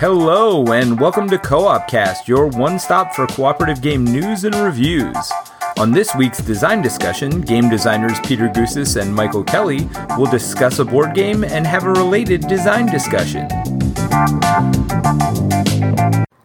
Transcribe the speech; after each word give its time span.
Hello, 0.00 0.64
and 0.72 0.98
welcome 0.98 1.28
to 1.28 1.36
Co 1.36 1.66
op 1.66 1.86
Cast, 1.86 2.26
your 2.26 2.46
one 2.46 2.78
stop 2.78 3.12
for 3.14 3.26
cooperative 3.26 3.82
game 3.82 4.02
news 4.02 4.44
and 4.44 4.54
reviews. 4.54 5.30
On 5.78 5.90
this 5.90 6.14
week's 6.14 6.38
design 6.38 6.80
discussion, 6.80 7.42
game 7.42 7.68
designers 7.68 8.18
Peter 8.20 8.48
Goosis 8.48 8.98
and 8.98 9.14
Michael 9.14 9.44
Kelly 9.44 9.86
will 10.16 10.24
discuss 10.24 10.78
a 10.78 10.86
board 10.86 11.12
game 11.12 11.44
and 11.44 11.66
have 11.66 11.84
a 11.84 11.90
related 11.90 12.48
design 12.48 12.86
discussion. 12.86 13.46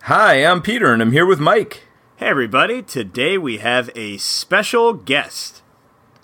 Hi, 0.01 0.45
I'm 0.45 0.61
Peter, 0.61 0.91
and 0.91 1.01
I'm 1.01 1.13
here 1.13 1.25
with 1.25 1.39
Mike. 1.39 1.83
Hey, 2.17 2.25
everybody. 2.25 2.81
Today 2.81 3.37
we 3.37 3.59
have 3.59 3.89
a 3.95 4.17
special 4.17 4.91
guest. 4.91 5.61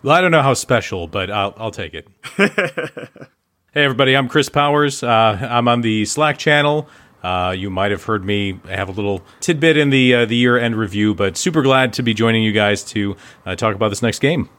Well, 0.03 0.13
I 0.13 0.19
don't 0.19 0.31
know 0.31 0.41
how 0.41 0.53
special, 0.53 1.07
but 1.07 1.31
I'll, 1.31 1.53
I'll 1.55 1.71
take 1.71 1.93
it. 1.93 2.09
hey, 2.35 3.85
everybody. 3.85 4.17
I'm 4.17 4.27
Chris 4.27 4.49
Powers. 4.49 5.01
Uh, 5.01 5.47
I'm 5.49 5.69
on 5.69 5.79
the 5.79 6.03
Slack 6.03 6.37
channel. 6.37 6.89
Uh, 7.23 7.53
you 7.55 7.69
might 7.69 7.91
have 7.91 8.03
heard 8.03 8.25
me 8.25 8.59
have 8.67 8.89
a 8.89 8.91
little 8.91 9.21
tidbit 9.39 9.77
in 9.77 9.89
the 9.89 10.13
uh, 10.13 10.25
the 10.25 10.35
year 10.35 10.57
end 10.57 10.75
review, 10.75 11.13
but 11.13 11.37
super 11.37 11.61
glad 11.61 11.93
to 11.93 12.03
be 12.03 12.13
joining 12.13 12.43
you 12.43 12.51
guys 12.51 12.83
to 12.83 13.15
uh, 13.45 13.55
talk 13.55 13.75
about 13.75 13.89
this 13.89 14.01
next 14.01 14.19
game. 14.19 14.49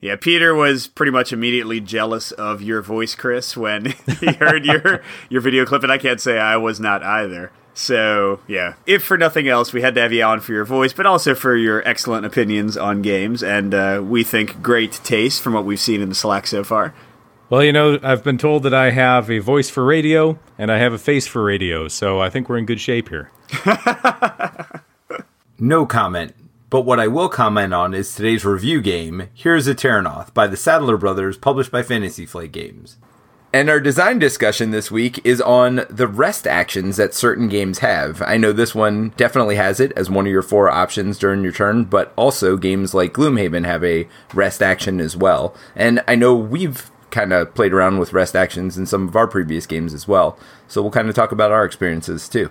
Yeah, 0.00 0.16
Peter 0.16 0.54
was 0.54 0.86
pretty 0.86 1.10
much 1.10 1.32
immediately 1.32 1.80
jealous 1.80 2.30
of 2.30 2.60
your 2.62 2.82
voice, 2.82 3.14
Chris, 3.14 3.56
when 3.56 3.86
he 4.20 4.32
heard 4.34 4.64
your 4.64 5.02
your 5.28 5.40
video 5.40 5.64
clip, 5.64 5.82
and 5.82 5.92
I 5.92 5.98
can't 5.98 6.20
say 6.20 6.38
I 6.38 6.56
was 6.56 6.78
not 6.78 7.02
either. 7.02 7.50
So, 7.74 8.40
yeah, 8.46 8.74
if 8.86 9.04
for 9.04 9.18
nothing 9.18 9.48
else, 9.48 9.74
we 9.74 9.82
had 9.82 9.94
to 9.96 10.00
have 10.00 10.10
you 10.10 10.22
on 10.22 10.40
for 10.40 10.52
your 10.52 10.64
voice, 10.64 10.94
but 10.94 11.04
also 11.04 11.34
for 11.34 11.54
your 11.54 11.86
excellent 11.86 12.24
opinions 12.24 12.74
on 12.74 13.02
games, 13.02 13.42
and 13.42 13.74
uh, 13.74 14.02
we 14.02 14.24
think 14.24 14.62
great 14.62 14.92
taste 15.04 15.42
from 15.42 15.52
what 15.52 15.66
we've 15.66 15.78
seen 15.78 16.00
in 16.00 16.08
the 16.08 16.14
Slack 16.14 16.46
so 16.46 16.64
far. 16.64 16.94
Well, 17.48 17.62
you 17.62 17.72
know, 17.72 18.00
I've 18.02 18.24
been 18.24 18.38
told 18.38 18.64
that 18.64 18.74
I 18.74 18.90
have 18.90 19.30
a 19.30 19.38
voice 19.38 19.70
for 19.70 19.84
radio 19.84 20.36
and 20.58 20.70
I 20.70 20.78
have 20.78 20.92
a 20.92 20.98
face 20.98 21.28
for 21.28 21.44
radio, 21.44 21.86
so 21.86 22.20
I 22.20 22.28
think 22.28 22.48
we're 22.48 22.58
in 22.58 22.66
good 22.66 22.80
shape 22.80 23.08
here. 23.08 23.30
no 25.58 25.86
comment. 25.86 26.34
But 26.70 26.80
what 26.80 26.98
I 26.98 27.06
will 27.06 27.28
comment 27.28 27.72
on 27.72 27.94
is 27.94 28.12
today's 28.12 28.44
review 28.44 28.82
game, 28.82 29.28
Heroes 29.32 29.68
of 29.68 29.76
Terrinoth, 29.76 30.34
by 30.34 30.48
the 30.48 30.56
Sadler 30.56 30.96
Brothers, 30.96 31.38
published 31.38 31.70
by 31.70 31.84
Fantasy 31.84 32.26
Flight 32.26 32.50
Games. 32.50 32.96
And 33.52 33.70
our 33.70 33.78
design 33.78 34.18
discussion 34.18 34.72
this 34.72 34.90
week 34.90 35.24
is 35.24 35.40
on 35.40 35.86
the 35.88 36.08
rest 36.08 36.48
actions 36.48 36.96
that 36.96 37.14
certain 37.14 37.48
games 37.48 37.78
have. 37.78 38.20
I 38.22 38.38
know 38.38 38.52
this 38.52 38.74
one 38.74 39.10
definitely 39.16 39.54
has 39.54 39.78
it 39.78 39.92
as 39.92 40.10
one 40.10 40.26
of 40.26 40.32
your 40.32 40.42
four 40.42 40.68
options 40.68 41.16
during 41.16 41.44
your 41.44 41.52
turn, 41.52 41.84
but 41.84 42.12
also 42.16 42.56
games 42.56 42.92
like 42.92 43.12
Gloomhaven 43.12 43.64
have 43.64 43.84
a 43.84 44.08
rest 44.34 44.62
action 44.62 45.00
as 45.00 45.16
well. 45.16 45.54
And 45.76 46.02
I 46.08 46.16
know 46.16 46.34
we've 46.34 46.90
kind 47.10 47.32
of 47.32 47.54
played 47.54 47.72
around 47.72 47.98
with 47.98 48.12
rest 48.12 48.34
actions 48.34 48.76
in 48.76 48.86
some 48.86 49.08
of 49.08 49.16
our 49.16 49.26
previous 49.26 49.66
games 49.66 49.94
as 49.94 50.08
well. 50.08 50.38
So 50.68 50.82
we'll 50.82 50.90
kind 50.90 51.08
of 51.08 51.14
talk 51.14 51.32
about 51.32 51.52
our 51.52 51.64
experiences 51.64 52.28
too. 52.28 52.50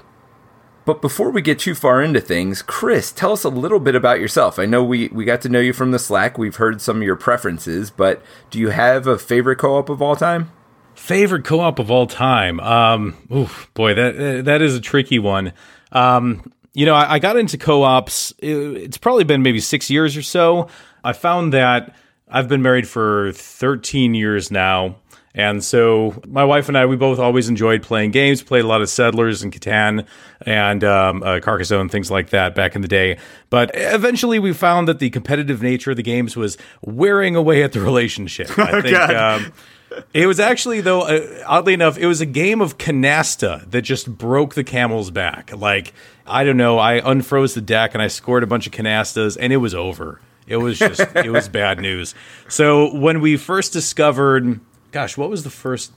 But 0.85 1.01
before 1.01 1.31
we 1.31 1.41
get 1.41 1.57
too 1.57 1.73
far 1.73 2.01
into 2.01 2.21
things, 2.21 2.61
Chris, 2.61 3.11
tell 3.11 3.31
us 3.31 3.43
a 3.43 3.49
little 3.49 3.79
bit 3.79 3.95
about 3.95 4.19
yourself. 4.19 4.59
I 4.59 4.67
know 4.67 4.83
we, 4.83 5.07
we 5.07 5.25
got 5.25 5.41
to 5.41 5.49
know 5.49 5.59
you 5.59 5.73
from 5.73 5.89
the 5.91 5.97
Slack. 5.97 6.37
We've 6.37 6.55
heard 6.55 6.79
some 6.79 6.97
of 6.97 7.03
your 7.03 7.15
preferences, 7.15 7.89
but 7.89 8.21
do 8.51 8.59
you 8.59 8.69
have 8.69 9.07
a 9.07 9.17
favorite 9.17 9.57
co 9.57 9.77
op 9.77 9.89
of 9.89 10.01
all 10.01 10.15
time? 10.15 10.51
Favorite 10.93 11.43
co 11.43 11.59
op 11.59 11.79
of 11.79 11.89
all 11.89 12.05
time? 12.05 12.59
Um, 12.59 13.17
oof, 13.33 13.69
boy, 13.73 13.95
that 13.95 14.45
that 14.45 14.61
is 14.61 14.75
a 14.75 14.81
tricky 14.81 15.17
one. 15.17 15.53
Um, 15.91 16.51
you 16.75 16.85
know, 16.85 16.93
I, 16.93 17.13
I 17.13 17.19
got 17.19 17.35
into 17.35 17.57
co 17.57 17.81
ops, 17.81 18.31
it, 18.37 18.55
it's 18.55 18.97
probably 18.97 19.23
been 19.23 19.41
maybe 19.41 19.59
six 19.59 19.89
years 19.89 20.15
or 20.15 20.21
so. 20.21 20.67
I 21.03 21.13
found 21.13 21.51
that 21.53 21.95
I've 22.35 22.49
been 22.49 22.61
married 22.61 22.85
for 22.85 23.31
13 23.31 24.13
years 24.13 24.51
now. 24.51 24.97
And 25.33 25.63
so 25.63 26.21
my 26.27 26.43
wife 26.43 26.67
and 26.67 26.77
I, 26.77 26.85
we 26.85 26.97
both 26.97 27.17
always 27.17 27.47
enjoyed 27.47 27.81
playing 27.81 28.11
games, 28.11 28.43
played 28.43 28.65
a 28.65 28.67
lot 28.67 28.81
of 28.81 28.89
Settlers 28.89 29.41
and 29.41 29.53
Catan 29.53 30.05
and 30.45 30.83
um, 30.83 31.23
uh, 31.23 31.39
Carcassonne, 31.39 31.87
things 31.87 32.11
like 32.11 32.31
that 32.31 32.53
back 32.53 32.75
in 32.75 32.81
the 32.81 32.89
day. 32.89 33.19
But 33.49 33.71
eventually 33.73 34.37
we 34.37 34.51
found 34.51 34.89
that 34.89 34.99
the 34.99 35.09
competitive 35.11 35.61
nature 35.61 35.91
of 35.91 35.97
the 35.97 36.03
games 36.03 36.35
was 36.35 36.57
wearing 36.81 37.37
away 37.37 37.63
at 37.63 37.71
the 37.71 37.79
relationship. 37.79 38.49
I 38.59 38.81
think. 38.81 38.97
Um, 38.97 39.53
it 40.13 40.27
was 40.27 40.41
actually, 40.41 40.81
though, 40.81 41.03
uh, 41.03 41.43
oddly 41.47 41.73
enough, 41.73 41.97
it 41.97 42.07
was 42.07 42.19
a 42.19 42.25
game 42.25 42.59
of 42.59 42.77
canasta 42.77 43.69
that 43.71 43.83
just 43.83 44.09
broke 44.17 44.55
the 44.55 44.63
camel's 44.65 45.09
back. 45.09 45.55
Like, 45.55 45.93
I 46.27 46.43
don't 46.43 46.57
know, 46.57 46.79
I 46.79 46.99
unfroze 46.99 47.55
the 47.55 47.61
deck 47.61 47.93
and 47.93 48.03
I 48.03 48.07
scored 48.07 48.43
a 48.43 48.47
bunch 48.47 48.67
of 48.67 48.73
canastas 48.73 49.37
and 49.39 49.53
it 49.53 49.57
was 49.57 49.73
over. 49.73 50.19
It 50.47 50.57
was 50.57 50.79
just 50.79 51.01
it 51.15 51.31
was 51.31 51.49
bad 51.49 51.79
news. 51.79 52.13
So 52.47 52.93
when 52.95 53.21
we 53.21 53.37
first 53.37 53.73
discovered, 53.73 54.59
gosh, 54.91 55.17
what 55.17 55.29
was 55.29 55.43
the 55.43 55.49
first? 55.49 55.91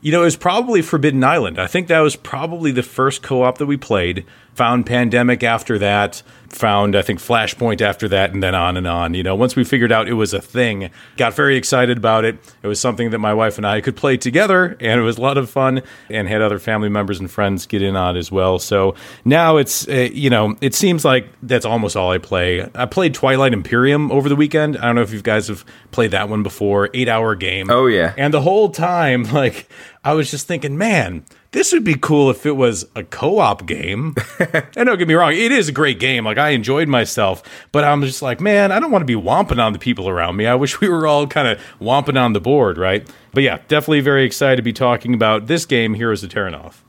You 0.00 0.12
know, 0.12 0.20
it 0.20 0.26
was 0.26 0.36
probably 0.36 0.82
Forbidden 0.82 1.24
Island. 1.24 1.58
I 1.58 1.66
think 1.66 1.88
that 1.88 2.00
was 2.00 2.14
probably 2.14 2.70
the 2.70 2.82
first 2.82 3.22
co-op 3.22 3.56
that 3.58 3.66
we 3.66 3.78
played. 3.78 4.26
Found 4.54 4.86
Pandemic 4.86 5.42
after 5.42 5.78
that 5.78 6.22
found 6.54 6.96
I 6.96 7.02
think 7.02 7.20
Flashpoint 7.20 7.80
after 7.80 8.08
that, 8.08 8.32
and 8.32 8.42
then 8.42 8.54
on 8.54 8.76
and 8.76 8.86
on. 8.86 9.14
You 9.14 9.22
know, 9.22 9.34
once 9.34 9.56
we 9.56 9.64
figured 9.64 9.92
out 9.92 10.08
it 10.08 10.14
was 10.14 10.32
a 10.32 10.40
thing, 10.40 10.90
got 11.16 11.34
very 11.34 11.56
excited 11.56 11.98
about 11.98 12.24
it. 12.24 12.38
It 12.62 12.66
was 12.66 12.80
something 12.80 13.10
that 13.10 13.18
my 13.18 13.34
wife 13.34 13.58
and 13.58 13.66
I 13.66 13.80
could 13.80 13.96
play 13.96 14.16
together, 14.16 14.76
and 14.80 15.00
it 15.00 15.02
was 15.02 15.18
a 15.18 15.20
lot 15.20 15.36
of 15.36 15.50
fun, 15.50 15.82
and 16.08 16.28
had 16.28 16.42
other 16.42 16.58
family 16.58 16.88
members 16.88 17.20
and 17.20 17.30
friends 17.30 17.66
get 17.66 17.82
in 17.82 17.96
on 17.96 18.16
as 18.16 18.30
well. 18.30 18.58
So 18.58 18.94
now 19.24 19.56
it's 19.56 19.88
uh, 19.88 20.08
you 20.12 20.30
know 20.30 20.56
it 20.60 20.74
seems 20.74 21.04
like 21.04 21.28
that's 21.42 21.66
almost 21.66 21.96
all 21.96 22.10
I 22.10 22.18
play. 22.18 22.68
I 22.74 22.86
played 22.86 23.14
Twilight 23.14 23.52
Imperium 23.52 24.10
over 24.10 24.28
the 24.28 24.36
weekend. 24.36 24.76
I 24.76 24.86
don't 24.86 24.94
know 24.94 25.02
if 25.02 25.12
you 25.12 25.22
guys 25.22 25.48
have 25.48 25.64
played 25.90 26.12
that 26.12 26.28
one 26.28 26.42
before. 26.42 26.90
Eight 26.94 27.08
hour 27.08 27.34
game. 27.34 27.70
Oh 27.70 27.86
yeah. 27.86 28.14
And 28.16 28.32
the 28.32 28.40
whole 28.40 28.70
time, 28.70 29.22
like 29.32 29.68
I 30.04 30.14
was 30.14 30.30
just 30.30 30.46
thinking, 30.46 30.78
man 30.78 31.24
this 31.54 31.72
would 31.72 31.84
be 31.84 31.94
cool 31.94 32.30
if 32.30 32.44
it 32.44 32.56
was 32.56 32.84
a 32.96 33.04
co-op 33.04 33.64
game. 33.64 34.16
and 34.76 34.86
don't 34.86 34.98
get 34.98 35.06
me 35.06 35.14
wrong, 35.14 35.32
it 35.32 35.52
is 35.52 35.68
a 35.68 35.72
great 35.72 36.00
game. 36.00 36.24
Like 36.24 36.36
I 36.36 36.50
enjoyed 36.50 36.88
myself, 36.88 37.42
but 37.70 37.84
I'm 37.84 38.02
just 38.02 38.22
like, 38.22 38.40
man, 38.40 38.72
I 38.72 38.80
don't 38.80 38.90
want 38.90 39.02
to 39.02 39.06
be 39.06 39.14
womping 39.14 39.62
on 39.62 39.72
the 39.72 39.78
people 39.78 40.08
around 40.08 40.36
me. 40.36 40.46
I 40.46 40.56
wish 40.56 40.80
we 40.80 40.88
were 40.88 41.06
all 41.06 41.28
kind 41.28 41.46
of 41.46 41.60
womping 41.80 42.20
on 42.20 42.32
the 42.32 42.40
board, 42.40 42.76
right? 42.76 43.08
But 43.32 43.44
yeah, 43.44 43.58
definitely 43.68 44.00
very 44.00 44.24
excited 44.24 44.56
to 44.56 44.62
be 44.62 44.72
talking 44.72 45.14
about 45.14 45.46
this 45.46 45.64
game, 45.64 45.94
Heroes 45.94 46.24
of 46.24 46.30
Terrinoth. 46.30 46.83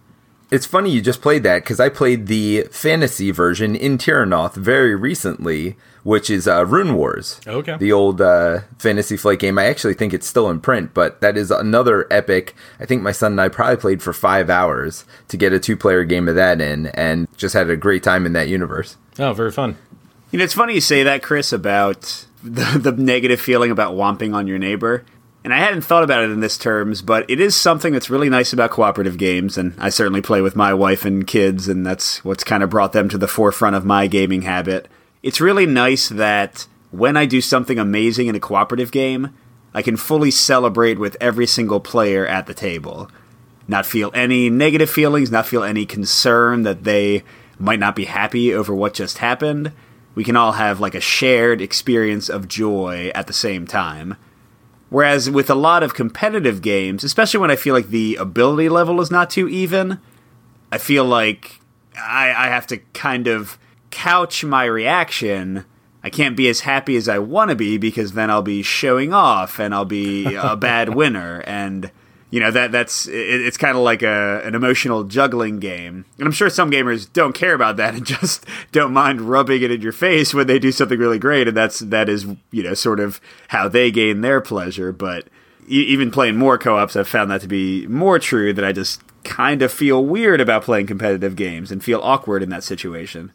It's 0.51 0.65
funny 0.65 0.91
you 0.91 1.01
just 1.01 1.21
played 1.21 1.43
that 1.43 1.63
because 1.63 1.79
I 1.79 1.89
played 1.89 2.27
the 2.27 2.67
fantasy 2.71 3.31
version 3.31 3.75
in 3.75 3.97
Terrinoth 3.97 4.55
very 4.55 4.95
recently 4.95 5.75
which 6.05 6.29
is 6.29 6.47
uh, 6.47 6.63
Rune 6.67 6.93
Wars. 6.93 7.41
Okay. 7.47 7.77
The 7.77 7.91
old 7.91 8.21
uh, 8.21 8.59
Fantasy 8.77 9.17
Flight 9.17 9.39
game. 9.39 9.57
I 9.57 9.65
actually 9.65 9.95
think 9.95 10.13
it's 10.13 10.27
still 10.27 10.51
in 10.51 10.61
print, 10.61 10.93
but 10.93 11.19
that 11.21 11.35
is 11.35 11.49
another 11.49 12.07
epic. 12.13 12.55
I 12.79 12.85
think 12.85 13.01
my 13.01 13.11
son 13.11 13.31
and 13.33 13.41
I 13.41 13.49
probably 13.49 13.77
played 13.77 14.03
for 14.03 14.13
five 14.13 14.47
hours 14.47 15.05
to 15.29 15.35
get 15.35 15.51
a 15.51 15.59
two 15.59 15.75
player 15.75 16.03
game 16.03 16.29
of 16.29 16.35
that 16.35 16.61
in 16.61 16.87
and 16.87 17.27
just 17.37 17.55
had 17.55 17.71
a 17.71 17.75
great 17.75 18.03
time 18.03 18.27
in 18.27 18.33
that 18.33 18.47
universe. 18.47 18.97
Oh, 19.17 19.33
very 19.33 19.51
fun. 19.51 19.77
You 20.29 20.37
know, 20.37 20.45
it's 20.45 20.53
funny 20.53 20.75
you 20.75 20.81
say 20.81 21.01
that, 21.01 21.23
Chris, 21.23 21.51
about 21.51 22.27
the, 22.43 22.77
the 22.77 22.91
negative 22.91 23.41
feeling 23.41 23.71
about 23.71 23.95
womping 23.95 24.35
on 24.35 24.45
your 24.45 24.59
neighbor. 24.59 25.05
And 25.45 25.53
I 25.53 25.59
hadn't 25.59 25.83
thought 25.83 26.03
about 26.03 26.23
it 26.23 26.31
in 26.31 26.41
this 26.41 26.57
terms, 26.57 27.01
but 27.01 27.29
it 27.29 27.39
is 27.39 27.55
something 27.55 27.93
that's 27.93 28.09
really 28.09 28.29
nice 28.29 28.51
about 28.51 28.71
cooperative 28.71 29.17
games, 29.17 29.57
and 29.57 29.73
I 29.77 29.89
certainly 29.89 30.21
play 30.21 30.41
with 30.41 30.57
my 30.57 30.73
wife 30.73 31.05
and 31.05 31.25
kids, 31.25 31.69
and 31.69 31.85
that's 31.85 32.25
what's 32.25 32.43
kind 32.43 32.63
of 32.63 32.69
brought 32.69 32.91
them 32.91 33.07
to 33.09 33.17
the 33.17 33.27
forefront 33.27 33.77
of 33.77 33.85
my 33.85 34.07
gaming 34.07 34.41
habit 34.41 34.89
it's 35.25 35.41
really 35.41 35.65
nice 35.65 36.09
that 36.09 36.67
when 36.91 37.17
I 37.17 37.25
do 37.25 37.41
something 37.41 37.79
amazing 37.79 38.27
in 38.27 38.35
a 38.35 38.39
cooperative 38.39 38.91
game, 38.91 39.35
I 39.73 39.81
can 39.81 39.97
fully 39.97 40.29
celebrate 40.29 40.99
with 40.99 41.17
every 41.19 41.47
single 41.47 41.79
player 41.79 42.27
at 42.27 42.45
the 42.45 42.53
table. 42.53 43.09
Not 43.67 43.87
feel 43.87 44.11
any 44.13 44.51
negative 44.51 44.87
feelings, 44.87 45.31
not 45.31 45.47
feel 45.47 45.63
any 45.63 45.87
concern 45.87 46.61
that 46.61 46.83
they 46.83 47.23
might 47.57 47.79
not 47.79 47.95
be 47.95 48.05
happy 48.05 48.53
over 48.53 48.75
what 48.75 48.93
just 48.93 49.17
happened. 49.17 49.71
We 50.13 50.23
can 50.23 50.35
all 50.35 50.51
have 50.51 50.79
like 50.79 50.93
a 50.93 51.01
shared 51.01 51.59
experience 51.59 52.29
of 52.29 52.47
joy 52.47 53.11
at 53.15 53.25
the 53.25 53.33
same 53.33 53.65
time. 53.65 54.17
Whereas 54.95 55.29
with 55.29 55.49
a 55.49 55.55
lot 55.55 55.83
of 55.83 55.93
competitive 55.93 56.61
games, 56.61 57.03
especially 57.03 57.41
when 57.41 57.51
I 57.51 57.57
feel 57.57 57.73
like 57.73 57.89
the 57.89 58.15
ability 58.15 58.69
level 58.69 59.01
is 59.01 59.11
not 59.11 59.29
too 59.29 59.45
even, 59.49 59.99
I 60.71 60.77
feel 60.77 61.03
like 61.03 61.59
I, 61.97 62.29
I 62.29 62.47
have 62.47 62.65
to 62.67 62.77
kind 62.93 63.27
of 63.27 63.59
couch 63.91 64.45
my 64.45 64.63
reaction, 64.63 65.65
I 66.01 66.09
can't 66.09 66.37
be 66.37 66.47
as 66.47 66.61
happy 66.61 66.95
as 66.95 67.09
I 67.09 67.19
want 67.19 67.49
to 67.49 67.57
be 67.57 67.77
because 67.77 68.13
then 68.13 68.29
I'll 68.29 68.41
be 68.41 68.63
showing 68.63 69.13
off 69.13 69.59
and 69.59 69.75
I'll 69.75 69.83
be 69.83 70.33
a 70.33 70.55
bad 70.71 70.95
winner. 70.95 71.43
And 71.45 71.91
you 72.35 72.41
know 72.41 72.51
that 72.51 72.73
that's 72.73 73.07
it, 73.07 73.13
it's 73.13 73.55
kind 73.55 73.77
of 73.77 73.83
like 73.83 74.03
a 74.03 74.41
an 74.43 74.55
emotional 74.55 75.05
juggling 75.05 75.57
game. 75.59 76.03
And 76.17 76.25
i'm 76.27 76.33
sure 76.33 76.49
some 76.49 76.69
gamers 76.69 77.07
don't 77.13 77.31
care 77.31 77.53
about 77.53 77.77
that 77.77 77.95
and 77.95 78.05
just 78.05 78.45
don't 78.73 78.91
mind 78.91 79.21
rubbing 79.21 79.61
it 79.61 79.71
in 79.71 79.81
your 79.81 79.93
face 79.93 80.33
when 80.33 80.45
they 80.45 80.59
do 80.59 80.73
something 80.73 80.99
really 80.99 81.17
great 81.17 81.47
and 81.47 81.55
that's 81.55 81.79
that 81.79 82.09
is 82.09 82.27
you 82.51 82.61
know 82.61 82.73
sort 82.73 82.99
of 82.99 83.21
how 83.47 83.69
they 83.69 83.89
gain 83.89 84.19
their 84.19 84.41
pleasure. 84.41 84.91
But 84.91 85.29
even 85.67 86.11
playing 86.11 86.35
more 86.35 86.59
co-ops 86.59 86.95
i've 86.95 87.07
found 87.07 87.31
that 87.31 87.41
to 87.41 87.47
be 87.47 87.87
more 87.87 88.19
true 88.19 88.53
that 88.53 88.63
i 88.63 88.71
just 88.71 89.01
kind 89.23 89.63
of 89.63 89.71
feel 89.71 90.05
weird 90.05 90.39
about 90.39 90.61
playing 90.61 90.85
competitive 90.85 91.35
games 91.35 91.71
and 91.71 91.83
feel 91.83 91.99
awkward 92.03 92.43
in 92.43 92.49
that 92.49 92.63
situation 92.63 93.31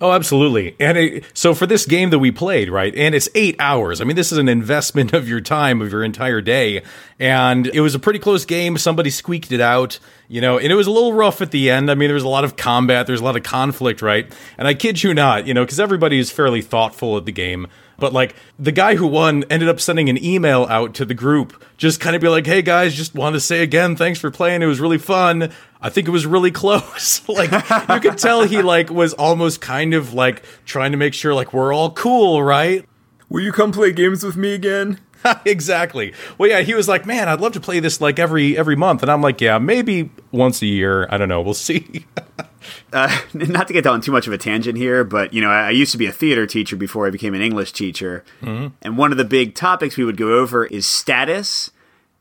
Oh, 0.00 0.12
absolutely. 0.12 0.74
And 0.80 0.98
it, 0.98 1.24
so 1.34 1.54
for 1.54 1.66
this 1.66 1.86
game 1.86 2.10
that 2.10 2.18
we 2.18 2.32
played, 2.32 2.68
right, 2.68 2.94
and 2.94 3.14
it's 3.14 3.28
eight 3.34 3.54
hours. 3.60 4.00
I 4.00 4.04
mean, 4.04 4.16
this 4.16 4.32
is 4.32 4.38
an 4.38 4.48
investment 4.48 5.12
of 5.12 5.28
your 5.28 5.40
time, 5.40 5.80
of 5.80 5.92
your 5.92 6.02
entire 6.02 6.40
day. 6.40 6.82
And 7.18 7.68
it 7.68 7.80
was 7.80 7.94
a 7.94 8.00
pretty 8.00 8.18
close 8.18 8.44
game. 8.44 8.76
Somebody 8.76 9.10
squeaked 9.10 9.52
it 9.52 9.60
out, 9.60 10.00
you 10.26 10.40
know, 10.40 10.58
and 10.58 10.70
it 10.70 10.74
was 10.74 10.88
a 10.88 10.90
little 10.90 11.12
rough 11.12 11.40
at 11.40 11.52
the 11.52 11.70
end. 11.70 11.90
I 11.90 11.94
mean, 11.94 12.08
there 12.08 12.14
was 12.14 12.24
a 12.24 12.28
lot 12.28 12.44
of 12.44 12.56
combat, 12.56 13.06
there's 13.06 13.20
a 13.20 13.24
lot 13.24 13.36
of 13.36 13.44
conflict, 13.44 14.02
right? 14.02 14.30
And 14.58 14.66
I 14.66 14.74
kid 14.74 15.02
you 15.02 15.14
not, 15.14 15.46
you 15.46 15.54
know, 15.54 15.64
because 15.64 15.78
everybody 15.78 16.18
is 16.18 16.30
fairly 16.30 16.60
thoughtful 16.60 17.16
at 17.16 17.24
the 17.24 17.32
game. 17.32 17.68
But 17.98 18.12
like 18.12 18.34
the 18.58 18.72
guy 18.72 18.96
who 18.96 19.06
won 19.06 19.44
ended 19.50 19.68
up 19.68 19.80
sending 19.80 20.08
an 20.08 20.22
email 20.22 20.66
out 20.68 20.94
to 20.94 21.04
the 21.04 21.14
group, 21.14 21.62
just 21.76 22.00
kind 22.00 22.16
of 22.16 22.22
be 22.22 22.28
like, 22.28 22.46
"Hey 22.46 22.62
guys, 22.62 22.94
just 22.94 23.14
want 23.14 23.34
to 23.34 23.40
say 23.40 23.62
again, 23.62 23.96
thanks 23.96 24.18
for 24.18 24.30
playing. 24.30 24.62
It 24.62 24.66
was 24.66 24.80
really 24.80 24.98
fun. 24.98 25.52
I 25.80 25.90
think 25.90 26.08
it 26.08 26.12
was 26.12 26.26
really 26.26 26.50
close." 26.62 27.26
like 27.28 27.50
you 27.52 28.00
could 28.00 28.18
tell 28.18 28.44
he 28.44 28.62
like 28.62 28.90
was 28.90 29.12
almost 29.14 29.60
kind 29.60 29.94
of 29.94 30.14
like 30.14 30.42
trying 30.64 30.92
to 30.92 30.98
make 30.98 31.14
sure 31.14 31.34
like 31.34 31.52
we're 31.52 31.72
all 31.72 31.90
cool, 31.92 32.42
right? 32.42 32.84
Will 33.28 33.42
you 33.42 33.52
come 33.52 33.72
play 33.72 33.92
games 33.92 34.22
with 34.22 34.36
me 34.36 34.54
again? 34.54 35.00
exactly. 35.44 36.12
Well, 36.38 36.50
yeah, 36.50 36.60
he 36.60 36.74
was 36.74 36.88
like, 36.88 37.06
"Man, 37.06 37.28
I'd 37.28 37.40
love 37.40 37.52
to 37.52 37.60
play 37.60 37.80
this 37.80 38.00
like 38.00 38.18
every 38.18 38.56
every 38.56 38.76
month," 38.76 39.02
and 39.02 39.10
I'm 39.10 39.22
like, 39.22 39.40
"Yeah, 39.40 39.58
maybe 39.58 40.10
once 40.32 40.62
a 40.62 40.66
year. 40.66 41.08
I 41.10 41.16
don't 41.16 41.28
know. 41.28 41.40
We'll 41.40 41.54
see." 41.54 42.06
uh, 42.92 43.20
not 43.34 43.66
to 43.68 43.72
get 43.72 43.86
on 43.86 44.00
too 44.00 44.12
much 44.12 44.26
of 44.26 44.32
a 44.32 44.38
tangent 44.38 44.76
here, 44.76 45.04
but 45.04 45.32
you 45.32 45.40
know, 45.40 45.50
I, 45.50 45.68
I 45.68 45.70
used 45.70 45.92
to 45.92 45.98
be 45.98 46.06
a 46.06 46.12
theater 46.12 46.46
teacher 46.46 46.76
before 46.76 47.06
I 47.06 47.10
became 47.10 47.34
an 47.34 47.42
English 47.42 47.72
teacher, 47.72 48.24
mm-hmm. 48.42 48.74
and 48.82 48.98
one 48.98 49.12
of 49.12 49.18
the 49.18 49.24
big 49.24 49.54
topics 49.54 49.96
we 49.96 50.04
would 50.04 50.16
go 50.16 50.38
over 50.38 50.66
is 50.66 50.86
status 50.86 51.70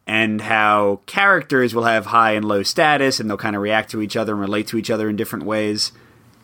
and 0.05 0.41
how 0.41 0.99
characters 1.05 1.73
will 1.73 1.85
have 1.85 2.07
high 2.07 2.33
and 2.33 2.45
low 2.45 2.63
status, 2.63 3.19
and 3.19 3.29
they'll 3.29 3.37
kind 3.37 3.55
of 3.55 3.61
react 3.61 3.91
to 3.91 4.01
each 4.01 4.17
other 4.17 4.33
and 4.33 4.41
relate 4.41 4.67
to 4.67 4.77
each 4.77 4.89
other 4.89 5.09
in 5.09 5.15
different 5.15 5.45
ways. 5.45 5.93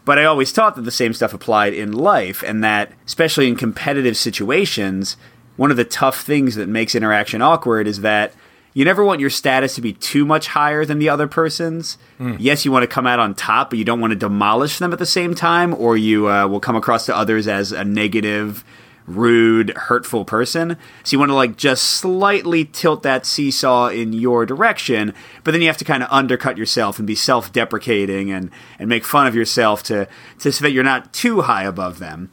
But 0.06 0.17
I 0.17 0.23
always 0.23 0.51
thought 0.51 0.75
that 0.75 0.83
the 0.83 0.91
same 0.91 1.13
stuff 1.13 1.33
applied 1.33 1.73
in 1.73 1.91
life, 1.91 2.41
and 2.41 2.63
that 2.63 2.94
especially 3.06 3.47
in 3.47 3.56
competitive 3.56 4.17
situations, 4.17 5.17
one 5.59 5.71
of 5.71 5.77
the 5.77 5.83
tough 5.83 6.21
things 6.21 6.56
that 6.56 6.69
makes 6.69 6.95
interaction 6.95 7.41
awkward 7.41 7.85
is 7.85 8.00
that 8.00 8.31
you 8.73 8.85
never 8.85 9.03
want 9.03 9.19
your 9.19 9.29
status 9.29 9.75
to 9.75 9.81
be 9.81 9.91
too 9.91 10.23
much 10.23 10.47
higher 10.47 10.85
than 10.85 11.00
the 11.00 11.09
other 11.09 11.27
person's. 11.27 11.97
Mm. 12.17 12.38
Yes, 12.39 12.63
you 12.63 12.71
want 12.71 12.83
to 12.83 12.88
come 12.88 13.06
out 13.06 13.19
on 13.19 13.35
top, 13.35 13.69
but 13.69 13.77
you 13.77 13.83
don't 13.83 14.00
want 14.00 14.11
to 14.11 14.15
demolish 14.15 14.79
them 14.79 14.94
at 14.94 15.00
the 15.00 15.06
same 15.06 15.35
time, 15.35 15.73
or 15.73 15.97
you 15.97 16.29
uh, 16.29 16.47
will 16.47 16.61
come 16.61 16.77
across 16.77 17.06
to 17.07 17.17
others 17.17 17.45
as 17.45 17.73
a 17.73 17.83
negative, 17.83 18.63
rude, 19.06 19.71
hurtful 19.75 20.23
person. 20.23 20.77
So 21.03 21.15
you 21.15 21.19
want 21.19 21.31
to 21.31 21.35
like 21.35 21.57
just 21.57 21.83
slightly 21.83 22.63
tilt 22.63 23.03
that 23.03 23.25
seesaw 23.25 23.89
in 23.89 24.13
your 24.13 24.45
direction, 24.45 25.13
but 25.44 25.51
then 25.51 25.59
you 25.59 25.67
have 25.67 25.75
to 25.79 25.83
kind 25.83 26.03
of 26.03 26.09
undercut 26.09 26.57
yourself 26.57 27.00
and 27.00 27.07
be 27.07 27.15
self-deprecating 27.15 28.31
and 28.31 28.50
and 28.79 28.88
make 28.88 29.03
fun 29.03 29.27
of 29.27 29.35
yourself 29.35 29.83
to 29.83 30.07
to 30.39 30.53
so 30.53 30.63
that 30.63 30.71
you're 30.71 30.85
not 30.85 31.11
too 31.11 31.41
high 31.41 31.63
above 31.63 32.00
them. 32.00 32.31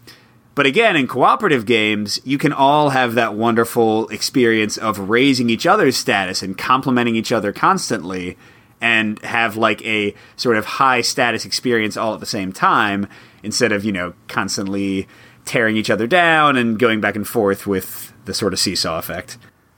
But 0.57 0.65
again, 0.65 0.97
in 0.97 1.07
cooperative 1.07 1.67
games, 1.67 2.19
you 2.25 2.39
can 2.39 2.51
all 2.51 2.89
have 2.89 3.15
that 3.15 3.35
wonderful 3.35 4.09
experience 4.09 4.79
of 4.79 5.11
raising 5.11 5.51
each 5.51 5.67
other's 5.67 5.99
status 5.99 6.43
and 6.43 6.57
complimenting 6.57 7.15
each 7.15 7.31
other 7.31 7.53
constantly 7.53 8.39
and 8.81 9.23
have 9.23 9.59
like 9.59 9.85
a 9.85 10.15
sort 10.35 10.57
of 10.57 10.65
high 10.65 11.03
status 11.03 11.45
experience 11.45 11.99
all 11.99 12.15
at 12.15 12.21
the 12.21 12.27
same 12.27 12.55
time 12.55 13.07
instead 13.43 13.71
of, 13.71 13.85
you 13.85 13.93
know, 13.93 14.15
constantly 14.29 15.07
tearing 15.45 15.77
each 15.77 15.91
other 15.91 16.07
down 16.07 16.57
and 16.57 16.79
going 16.79 17.03
back 17.03 17.17
and 17.17 17.29
forth 17.29 17.67
with 17.67 18.15
the 18.25 18.33
sort 18.33 18.55
of 18.55 18.59
seesaw 18.59 18.99
effect. 18.99 19.37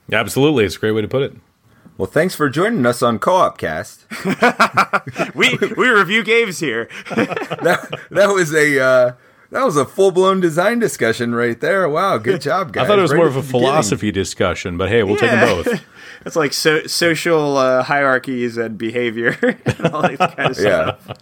Absolutely. 0.09 0.63
It's 0.63 0.77
a 0.77 0.79
great 0.79 0.93
way 0.93 1.01
to 1.01 1.09
put 1.09 1.23
it. 1.23 1.35
Well, 1.97 2.07
thanks 2.07 2.35
for 2.35 2.49
joining 2.49 2.85
us 2.85 3.03
on 3.03 3.19
Co-op 3.19 3.57
Cast. 3.57 4.05
we 5.35 5.57
we 5.75 5.89
review 5.89 6.23
games 6.23 6.61
here. 6.61 6.87
that, 7.09 7.99
that 8.09 8.29
was 8.29 8.53
a 8.53 8.79
uh, 8.79 9.11
that 9.51 9.63
was 9.63 9.77
a 9.77 9.85
full 9.85 10.11
blown 10.11 10.39
design 10.39 10.79
discussion 10.79 11.33
right 11.33 11.59
there. 11.59 11.87
Wow, 11.89 12.17
good 12.17 12.41
job, 12.41 12.73
guys. 12.73 12.85
I 12.85 12.87
thought 12.87 12.99
it 12.99 13.03
was 13.03 13.11
right 13.11 13.17
more 13.17 13.27
of 13.27 13.35
a 13.35 13.43
philosophy 13.43 14.11
discussion, 14.11 14.77
but 14.77 14.89
hey, 14.89 15.03
we'll 15.03 15.15
yeah. 15.15 15.21
take 15.21 15.31
them 15.31 15.63
both. 15.63 15.85
it's 16.25 16.35
like 16.35 16.53
so- 16.53 16.85
social 16.87 17.57
uh, 17.57 17.83
hierarchies 17.83 18.57
and 18.57 18.77
behavior 18.77 19.37
and 19.65 19.87
all 19.87 20.01
that 20.03 20.17
kind 20.17 20.51
of 20.51 20.55
stuff. 20.55 21.05
Yeah. 21.07 21.13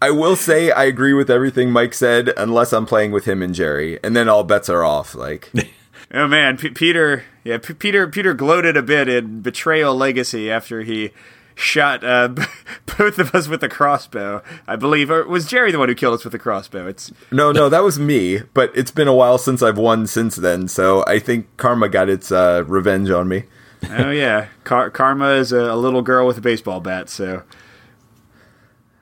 I 0.00 0.10
will 0.10 0.36
say 0.36 0.70
I 0.70 0.84
agree 0.84 1.14
with 1.14 1.30
everything 1.30 1.70
Mike 1.70 1.94
said, 1.94 2.32
unless 2.36 2.72
I'm 2.72 2.86
playing 2.86 3.12
with 3.12 3.24
him 3.24 3.42
and 3.42 3.54
Jerry, 3.54 3.98
and 4.04 4.14
then 4.14 4.28
all 4.28 4.44
bets 4.44 4.68
are 4.68 4.84
off. 4.84 5.14
Like, 5.14 5.50
oh 6.12 6.28
man, 6.28 6.58
P- 6.58 6.70
Peter, 6.70 7.24
yeah, 7.42 7.58
P- 7.58 7.74
Peter, 7.74 8.06
Peter 8.06 8.34
gloated 8.34 8.76
a 8.76 8.82
bit 8.82 9.08
in 9.08 9.40
Betrayal 9.40 9.94
Legacy 9.94 10.50
after 10.50 10.82
he 10.82 11.10
shot 11.54 12.04
uh, 12.04 12.28
both 12.98 13.18
of 13.18 13.34
us 13.34 13.48
with 13.48 13.62
a 13.62 13.68
crossbow. 13.68 14.42
I 14.66 14.76
believe, 14.76 15.10
or 15.10 15.26
was 15.26 15.46
Jerry 15.46 15.72
the 15.72 15.78
one 15.78 15.88
who 15.88 15.94
killed 15.94 16.14
us 16.14 16.24
with 16.24 16.34
a 16.34 16.38
crossbow? 16.38 16.86
It's 16.86 17.12
no, 17.30 17.52
no, 17.52 17.68
that 17.68 17.82
was 17.82 17.98
me. 17.98 18.40
But 18.52 18.70
it's 18.74 18.90
been 18.90 19.08
a 19.08 19.14
while 19.14 19.38
since 19.38 19.62
I've 19.62 19.78
won 19.78 20.06
since 20.06 20.36
then, 20.36 20.68
so 20.68 21.04
I 21.06 21.18
think 21.18 21.56
karma 21.56 21.88
got 21.88 22.08
its 22.08 22.32
uh, 22.32 22.64
revenge 22.66 23.10
on 23.10 23.28
me. 23.28 23.44
oh 23.90 24.10
yeah, 24.10 24.48
Car- 24.64 24.90
karma 24.90 25.30
is 25.32 25.52
a, 25.52 25.58
a, 25.58 25.76
little 25.76 26.02
girl 26.02 26.26
with 26.26 26.38
a 26.38 26.40
baseball 26.40 26.80
bat. 26.80 27.08
So. 27.08 27.42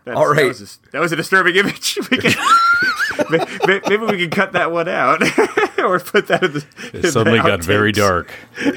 All 0.05 0.26
right, 0.26 0.43
that 0.43 0.48
was, 0.48 0.78
a, 0.84 0.90
that 0.90 1.00
was 1.00 1.12
a 1.12 1.16
disturbing 1.16 1.55
image. 1.56 1.98
We 3.31 3.38
can, 3.38 3.81
maybe 3.88 4.05
we 4.06 4.19
can 4.19 4.31
cut 4.31 4.53
that 4.53 4.73
one 4.73 4.88
out. 4.88 5.23
or 5.85 5.99
put 6.00 6.26
that 6.29 6.43
in 6.43 6.53
the. 6.53 6.64
It 6.93 7.05
in 7.05 7.11
suddenly 7.11 7.41
the 7.41 7.47
got 7.47 7.64
very 7.64 7.93
dark. 7.93 8.31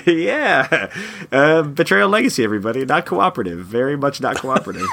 yeah, 0.05 0.91
uh, 1.31 1.63
Betrayal 1.63 2.09
Legacy, 2.09 2.43
everybody, 2.43 2.85
not 2.85 3.05
cooperative. 3.05 3.65
Very 3.65 3.95
much 3.95 4.21
not 4.21 4.37
cooperative. 4.37 4.87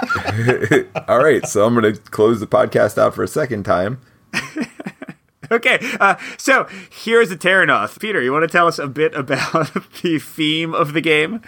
All 1.09 1.23
right, 1.23 1.47
so 1.47 1.67
I'm 1.67 1.75
going 1.75 1.94
to 1.94 2.00
close 2.00 2.41
the 2.41 2.47
podcast 2.47 2.99
out 2.99 3.15
for 3.15 3.23
a 3.23 3.29
second 3.29 3.65
time. 3.65 4.00
okay, 5.50 5.79
uh, 6.00 6.17
so 6.37 6.67
here's 6.91 7.31
a 7.31 7.37
Terrinoth. 7.37 7.99
Peter, 7.99 8.21
you 8.21 8.33
want 8.33 8.43
to 8.43 8.53
tell 8.53 8.67
us 8.67 8.79
a 8.79 8.87
bit 8.87 9.15
about 9.15 9.73
the 10.03 10.19
theme 10.19 10.75
of 10.75 10.93
the 10.93 11.00
game? 11.00 11.41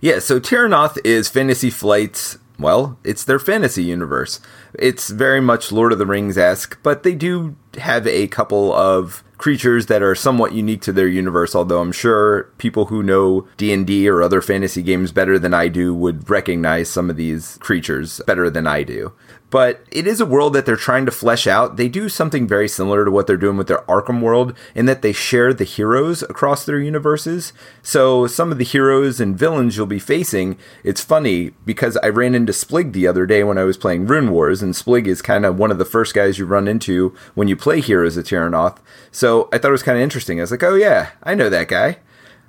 Yeah, 0.00 0.18
so 0.18 0.40
Terrinoth 0.40 0.98
is 1.04 1.28
Fantasy 1.28 1.70
Flight's 1.70 2.38
well, 2.60 2.98
it's 3.04 3.24
their 3.24 3.38
fantasy 3.38 3.84
universe. 3.84 4.40
It's 4.74 5.10
very 5.10 5.40
much 5.40 5.72
Lord 5.72 5.92
of 5.92 5.98
the 5.98 6.06
Rings 6.06 6.38
esque, 6.38 6.78
but 6.82 7.02
they 7.02 7.14
do 7.14 7.56
have 7.78 8.06
a 8.06 8.28
couple 8.28 8.72
of 8.72 9.22
creatures 9.40 9.86
that 9.86 10.02
are 10.02 10.14
somewhat 10.14 10.52
unique 10.52 10.82
to 10.82 10.92
their 10.92 11.08
universe 11.08 11.54
although 11.54 11.80
i'm 11.80 11.92
sure 11.92 12.42
people 12.58 12.86
who 12.86 13.02
know 13.02 13.48
d&d 13.56 14.06
or 14.06 14.20
other 14.20 14.42
fantasy 14.42 14.82
games 14.82 15.12
better 15.12 15.38
than 15.38 15.54
i 15.54 15.66
do 15.66 15.94
would 15.94 16.28
recognize 16.28 16.90
some 16.90 17.08
of 17.08 17.16
these 17.16 17.56
creatures 17.56 18.20
better 18.26 18.50
than 18.50 18.66
i 18.66 18.82
do 18.82 19.14
but 19.50 19.84
it 19.90 20.06
is 20.06 20.20
a 20.20 20.26
world 20.26 20.52
that 20.54 20.64
they're 20.64 20.76
trying 20.76 21.04
to 21.06 21.12
flesh 21.12 21.46
out. 21.46 21.76
They 21.76 21.88
do 21.88 22.08
something 22.08 22.46
very 22.46 22.68
similar 22.68 23.04
to 23.04 23.10
what 23.10 23.26
they're 23.26 23.36
doing 23.36 23.56
with 23.56 23.66
their 23.66 23.82
Arkham 23.82 24.20
world 24.20 24.56
in 24.74 24.86
that 24.86 25.02
they 25.02 25.12
share 25.12 25.52
the 25.52 25.64
heroes 25.64 26.22
across 26.22 26.64
their 26.64 26.78
universes. 26.78 27.52
So 27.82 28.26
some 28.26 28.52
of 28.52 28.58
the 28.58 28.64
heroes 28.64 29.20
and 29.20 29.38
villains 29.38 29.76
you'll 29.76 29.86
be 29.86 29.98
facing, 29.98 30.56
it's 30.84 31.02
funny 31.02 31.50
because 31.66 31.96
I 31.98 32.08
ran 32.08 32.34
into 32.34 32.52
Splig 32.52 32.92
the 32.92 33.06
other 33.06 33.26
day 33.26 33.42
when 33.44 33.58
I 33.58 33.64
was 33.64 33.76
playing 33.76 34.06
Rune 34.06 34.30
Wars, 34.30 34.62
and 34.62 34.74
Splig 34.74 35.06
is 35.06 35.22
kind 35.22 35.44
of 35.44 35.58
one 35.58 35.70
of 35.70 35.78
the 35.78 35.84
first 35.84 36.14
guys 36.14 36.38
you 36.38 36.46
run 36.46 36.68
into 36.68 37.14
when 37.34 37.48
you 37.48 37.56
play 37.56 37.80
Heroes 37.80 38.16
of 38.16 38.24
Terrinoth. 38.24 38.78
So 39.10 39.48
I 39.52 39.58
thought 39.58 39.68
it 39.68 39.72
was 39.72 39.82
kind 39.82 39.98
of 39.98 40.02
interesting. 40.02 40.38
I 40.38 40.42
was 40.42 40.50
like, 40.50 40.62
oh 40.62 40.74
yeah, 40.74 41.10
I 41.22 41.34
know 41.34 41.48
that 41.48 41.68
guy 41.68 41.98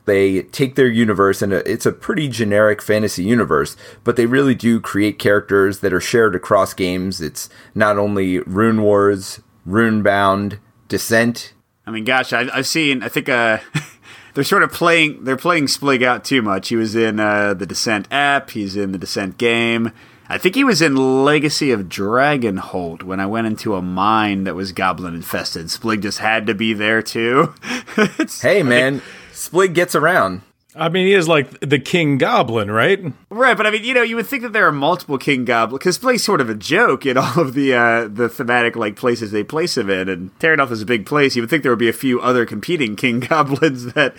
they 0.06 0.44
take 0.44 0.76
their 0.76 0.88
universe 0.88 1.42
and 1.42 1.54
it's 1.54 1.86
a 1.86 1.92
pretty 1.92 2.28
generic 2.28 2.82
fantasy 2.82 3.24
universe, 3.24 3.76
but 4.04 4.16
they 4.16 4.26
really 4.26 4.56
do 4.56 4.80
create 4.80 5.20
characters 5.20 5.80
that 5.80 5.94
are 5.94 6.02
shared 6.02 6.36
across 6.36 6.74
games. 6.74 7.22
It's 7.22 7.50
not 7.76 7.98
only 7.98 8.40
Rune 8.40 8.82
Wars, 8.82 9.42
Runebound, 9.68 10.60
Descent. 10.88 11.54
I 11.86 11.92
mean, 11.92 12.04
gosh, 12.04 12.34
I, 12.34 12.46
have 12.56 12.68
seen. 12.68 13.04
I 13.04 13.10
think 13.10 13.30
uh, 13.30 13.60
they're 14.34 14.44
sort 14.44 14.64
of 14.64 14.72
playing. 14.72 15.24
They're 15.24 15.38
playing 15.38 15.66
Splig 15.66 16.04
out 16.04 16.24
too 16.24 16.42
much. 16.42 16.70
He 16.70 16.76
was 16.76 16.96
in 16.96 17.20
uh, 17.20 17.54
the 17.54 17.66
Descent 17.66 18.08
app. 18.12 18.52
He's 18.52 18.76
in 18.76 18.92
the 18.92 18.98
Descent 18.98 19.38
game. 19.38 19.92
I 20.32 20.38
think 20.38 20.56
he 20.56 20.64
was 20.64 20.82
in 20.82 21.26
Legacy 21.26 21.72
of 21.72 21.90
Dragonholt 21.90 23.04
when 23.04 23.20
I 23.20 23.26
went 23.26 23.48
into 23.48 23.76
a 23.76 23.82
mine 23.82 24.46
that 24.46 24.56
was 24.56 24.72
goblin 24.72 25.14
infested. 25.14 25.66
Splig 25.66 26.02
just 26.02 26.20
had 26.20 26.48
to 26.48 26.54
be 26.54 26.72
there 26.72 27.02
too. 27.02 27.54
hey, 28.42 28.64
man. 28.64 29.02
Splig 29.42 29.74
gets 29.74 29.96
around. 29.96 30.42
I 30.76 30.88
mean, 30.88 31.08
he 31.08 31.14
is 31.14 31.28
like 31.28 31.60
the 31.60 31.80
King 31.80 32.18
Goblin, 32.18 32.70
right? 32.70 33.02
Right, 33.30 33.58
but 33.58 33.68
I 33.68 33.72
mean, 33.72 33.84
you 33.84 33.94
know, 33.94 34.04
you 34.04 34.16
would 34.16 34.28
think 34.28 34.44
that 34.44 34.54
there 34.54 34.68
are 34.68 34.72
multiple 34.72 35.18
King 35.18 35.44
Goblins 35.44 35.80
because 35.80 35.98
Splig's 35.98 36.24
sort 36.24 36.40
of 36.40 36.50
a 36.50 36.56
joke 36.56 37.06
in 37.06 37.18
all 37.18 37.40
of 37.40 37.54
the 37.54 37.74
uh, 37.74 38.08
the 38.08 38.30
thematic 38.30 38.76
like 38.76 38.96
places 38.96 39.32
they 39.32 39.44
place 39.44 39.78
him 39.78 39.90
in, 39.90 40.08
and 40.08 40.38
Terrinoth 40.40 40.72
is 40.72 40.84
a 40.84 40.86
big 40.86 41.06
place. 41.06 41.36
You 41.36 41.42
would 41.42 41.50
think 41.50 41.64
there 41.64 41.72
would 41.72 41.80
be 41.80 41.90
a 41.90 41.94
few 41.94 42.22
other 42.22 42.46
competing 42.46 42.96
King 42.96 43.20
Goblins 43.28 43.94
that 43.94 44.16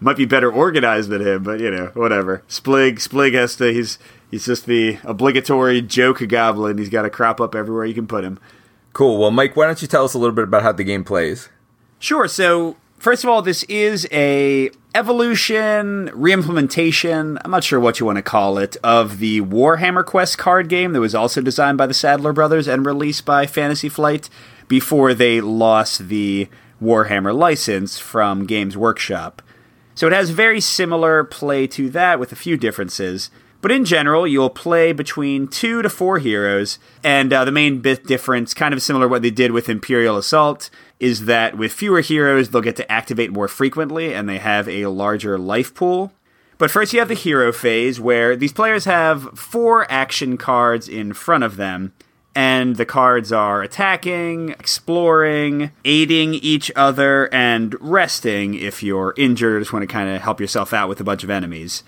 might 0.00 0.16
be 0.16 0.24
better 0.24 0.50
organized 0.50 1.10
than 1.10 1.20
him, 1.20 1.42
but 1.42 1.60
you 1.60 1.70
know, 1.70 1.92
whatever. 1.94 2.42
Splig, 2.48 2.94
Splig 2.94 3.34
has 3.34 3.54
to. 3.56 3.72
He's 3.72 3.98
he's 4.30 4.46
just 4.46 4.66
the 4.66 4.98
obligatory 5.04 5.82
joke 5.82 6.26
Goblin. 6.26 6.78
He's 6.78 6.88
got 6.88 7.02
to 7.02 7.10
crop 7.10 7.40
up 7.40 7.54
everywhere 7.54 7.84
you 7.84 7.94
can 7.94 8.08
put 8.08 8.24
him. 8.24 8.40
Cool. 8.92 9.18
Well, 9.18 9.30
Mike, 9.30 9.54
why 9.54 9.66
don't 9.66 9.80
you 9.82 9.88
tell 9.88 10.04
us 10.04 10.14
a 10.14 10.18
little 10.18 10.34
bit 10.34 10.44
about 10.44 10.62
how 10.62 10.72
the 10.72 10.82
game 10.82 11.04
plays? 11.04 11.48
Sure. 12.00 12.26
So 12.26 12.76
First 13.02 13.24
of 13.24 13.30
all, 13.30 13.42
this 13.42 13.64
is 13.64 14.06
a 14.12 14.70
evolution, 14.94 16.08
reimplementation, 16.10 17.36
I'm 17.44 17.50
not 17.50 17.64
sure 17.64 17.80
what 17.80 17.98
you 17.98 18.06
want 18.06 18.18
to 18.18 18.22
call 18.22 18.58
it, 18.58 18.76
of 18.84 19.18
the 19.18 19.40
Warhammer 19.40 20.06
Quest 20.06 20.38
card 20.38 20.68
game 20.68 20.92
that 20.92 21.00
was 21.00 21.12
also 21.12 21.40
designed 21.40 21.78
by 21.78 21.88
the 21.88 21.94
Sadler 21.94 22.32
brothers 22.32 22.68
and 22.68 22.86
released 22.86 23.24
by 23.24 23.44
Fantasy 23.44 23.88
Flight 23.88 24.30
before 24.68 25.14
they 25.14 25.40
lost 25.40 26.06
the 26.06 26.48
Warhammer 26.80 27.36
license 27.36 27.98
from 27.98 28.46
Games 28.46 28.76
Workshop. 28.76 29.42
So 29.96 30.06
it 30.06 30.12
has 30.12 30.30
very 30.30 30.60
similar 30.60 31.24
play 31.24 31.66
to 31.66 31.90
that 31.90 32.20
with 32.20 32.30
a 32.30 32.36
few 32.36 32.56
differences. 32.56 33.32
But 33.62 33.70
in 33.70 33.84
general, 33.84 34.26
you'll 34.26 34.50
play 34.50 34.92
between 34.92 35.46
two 35.46 35.82
to 35.82 35.88
four 35.88 36.18
heroes, 36.18 36.80
and 37.02 37.32
uh, 37.32 37.44
the 37.44 37.52
main 37.52 37.80
bit 37.80 38.04
difference, 38.06 38.54
kind 38.54 38.74
of 38.74 38.82
similar 38.82 39.06
to 39.06 39.08
what 39.08 39.22
they 39.22 39.30
did 39.30 39.52
with 39.52 39.68
Imperial 39.68 40.16
Assault, 40.18 40.68
is 41.02 41.24
that 41.24 41.58
with 41.58 41.72
fewer 41.72 42.00
heroes, 42.00 42.50
they'll 42.50 42.62
get 42.62 42.76
to 42.76 42.90
activate 42.90 43.32
more 43.32 43.48
frequently, 43.48 44.14
and 44.14 44.28
they 44.28 44.38
have 44.38 44.68
a 44.68 44.86
larger 44.86 45.36
life 45.36 45.74
pool. 45.74 46.12
But 46.58 46.70
first, 46.70 46.92
you 46.92 47.00
have 47.00 47.08
the 47.08 47.14
hero 47.14 47.52
phase, 47.52 47.98
where 47.98 48.36
these 48.36 48.52
players 48.52 48.84
have 48.84 49.36
four 49.36 49.84
action 49.90 50.36
cards 50.36 50.88
in 50.88 51.12
front 51.12 51.42
of 51.42 51.56
them, 51.56 51.92
and 52.36 52.76
the 52.76 52.86
cards 52.86 53.32
are 53.32 53.62
attacking, 53.62 54.50
exploring, 54.50 55.72
aiding 55.84 56.34
each 56.34 56.70
other, 56.76 57.28
and 57.34 57.74
resting 57.80 58.54
if 58.54 58.80
you're 58.80 59.12
injured 59.16 59.60
just 59.60 59.72
want 59.72 59.82
to 59.82 59.92
kind 59.92 60.08
of 60.08 60.22
help 60.22 60.40
yourself 60.40 60.72
out 60.72 60.88
with 60.88 61.00
a 61.00 61.04
bunch 61.04 61.24
of 61.24 61.30
enemies. 61.30 61.82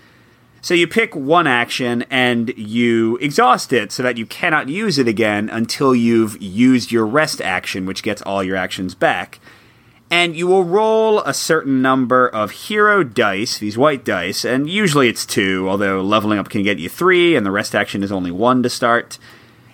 So 0.65 0.73
you 0.73 0.87
pick 0.87 1.15
one 1.15 1.45
action 1.45 2.05
and 2.09 2.51
you 2.57 3.17
exhaust 3.17 3.71
it 3.71 3.91
so 3.91 4.01
that 4.01 4.17
you 4.17 4.25
cannot 4.25 4.67
use 4.67 4.97
it 4.97 5.07
again 5.07 5.47
until 5.47 5.93
you've 5.93 6.41
used 6.41 6.91
your 6.91 7.05
rest 7.05 7.39
action, 7.39 7.85
which 7.85 8.01
gets 8.01 8.23
all 8.23 8.43
your 8.43 8.55
actions 8.55 8.95
back. 8.95 9.39
And 10.09 10.35
you 10.35 10.47
will 10.47 10.63
roll 10.63 11.19
a 11.19 11.35
certain 11.35 11.83
number 11.83 12.27
of 12.27 12.49
hero 12.49 13.03
dice, 13.03 13.59
these 13.59 13.77
white 13.77 14.03
dice, 14.03 14.43
and 14.43 14.67
usually 14.67 15.07
it's 15.07 15.23
two, 15.23 15.69
although 15.69 16.01
leveling 16.01 16.39
up 16.39 16.49
can 16.49 16.63
get 16.63 16.79
you 16.79 16.89
three, 16.89 17.35
and 17.35 17.45
the 17.45 17.51
rest 17.51 17.75
action 17.75 18.01
is 18.01 18.11
only 18.11 18.31
one 18.31 18.63
to 18.63 18.69
start. 18.71 19.19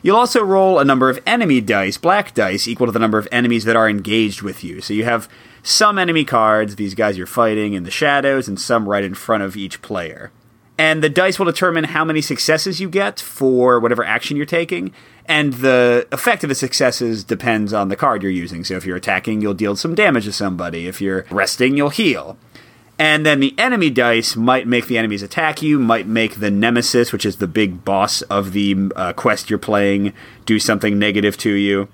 You'll 0.04 0.18
also 0.18 0.44
roll 0.44 0.78
a 0.78 0.84
number 0.84 1.10
of 1.10 1.24
enemy 1.26 1.62
dice, 1.62 1.96
black 1.98 2.34
dice, 2.34 2.68
equal 2.68 2.88
to 2.88 2.92
the 2.92 3.00
number 3.00 3.18
of 3.18 3.30
enemies 3.32 3.64
that 3.64 3.78
are 3.78 3.90
engaged 3.90 4.42
with 4.42 4.62
you. 4.62 4.82
So 4.82 4.94
you 4.94 5.06
have 5.06 5.30
some 5.64 5.98
enemy 5.98 6.26
cards, 6.26 6.76
these 6.76 6.96
guys 6.96 7.18
you're 7.18 7.28
fighting 7.28 7.72
in 7.72 7.86
the 7.86 7.92
shadows, 7.92 8.50
and 8.50 8.60
some 8.60 8.90
right 8.90 9.06
in 9.06 9.14
front 9.14 9.44
of 9.44 9.56
each 9.56 9.82
player 9.82 10.34
and 10.78 11.04
the 11.04 11.10
dice 11.10 11.38
will 11.38 11.46
determine 11.46 11.86
how 11.86 12.04
many 12.04 12.22
successes 12.22 12.80
you 12.80 12.90
get 12.90 13.20
for 13.20 13.80
whatever 13.80 14.04
action 14.04 14.38
you're 14.38 14.46
taking. 14.46 14.94
And 15.26 15.54
the 15.54 16.08
effect 16.12 16.44
of 16.44 16.50
the 16.50 16.56
successes 16.56 17.24
depends 17.24 17.74
on 17.74 17.90
the 17.90 17.96
card 17.96 18.24
you're 18.24 18.32
using. 18.32 18.64
So 18.64 18.76
if 18.76 18.86
you're 18.86 18.98
attacking 18.98 19.42
you'll 19.42 19.54
deal 19.54 19.76
some 19.76 19.96
damage 19.96 20.26
to 20.26 20.34
somebody. 20.34 20.88
If 20.88 21.00
you're 21.02 21.26
resting 21.30 21.78
you'll 21.78 21.90
heal. 21.90 22.38
And 22.98 23.26
then 23.26 23.40
the 23.40 23.56
enemy 23.58 23.90
dice 23.90 24.36
might 24.36 24.68
make 24.68 24.88
the 24.88 24.98
enemies 24.98 25.24
attack 25.24 25.62
you 25.62 25.80
might 25.80 26.08
make 26.08 26.36
the 26.36 26.52
nemesis 26.52 27.12
which 27.12 27.26
is 27.26 27.38
the 27.38 27.48
big 27.48 27.84
boss 27.86 28.22
of 28.24 28.52
the 28.54 28.92
uh, 28.96 29.14
quest 29.14 29.50
you're 29.50 29.60
playing 29.60 30.14
do 30.46 30.60
something 30.60 30.98
negative 30.98 31.38
to 31.38 31.52
you. 31.52 31.90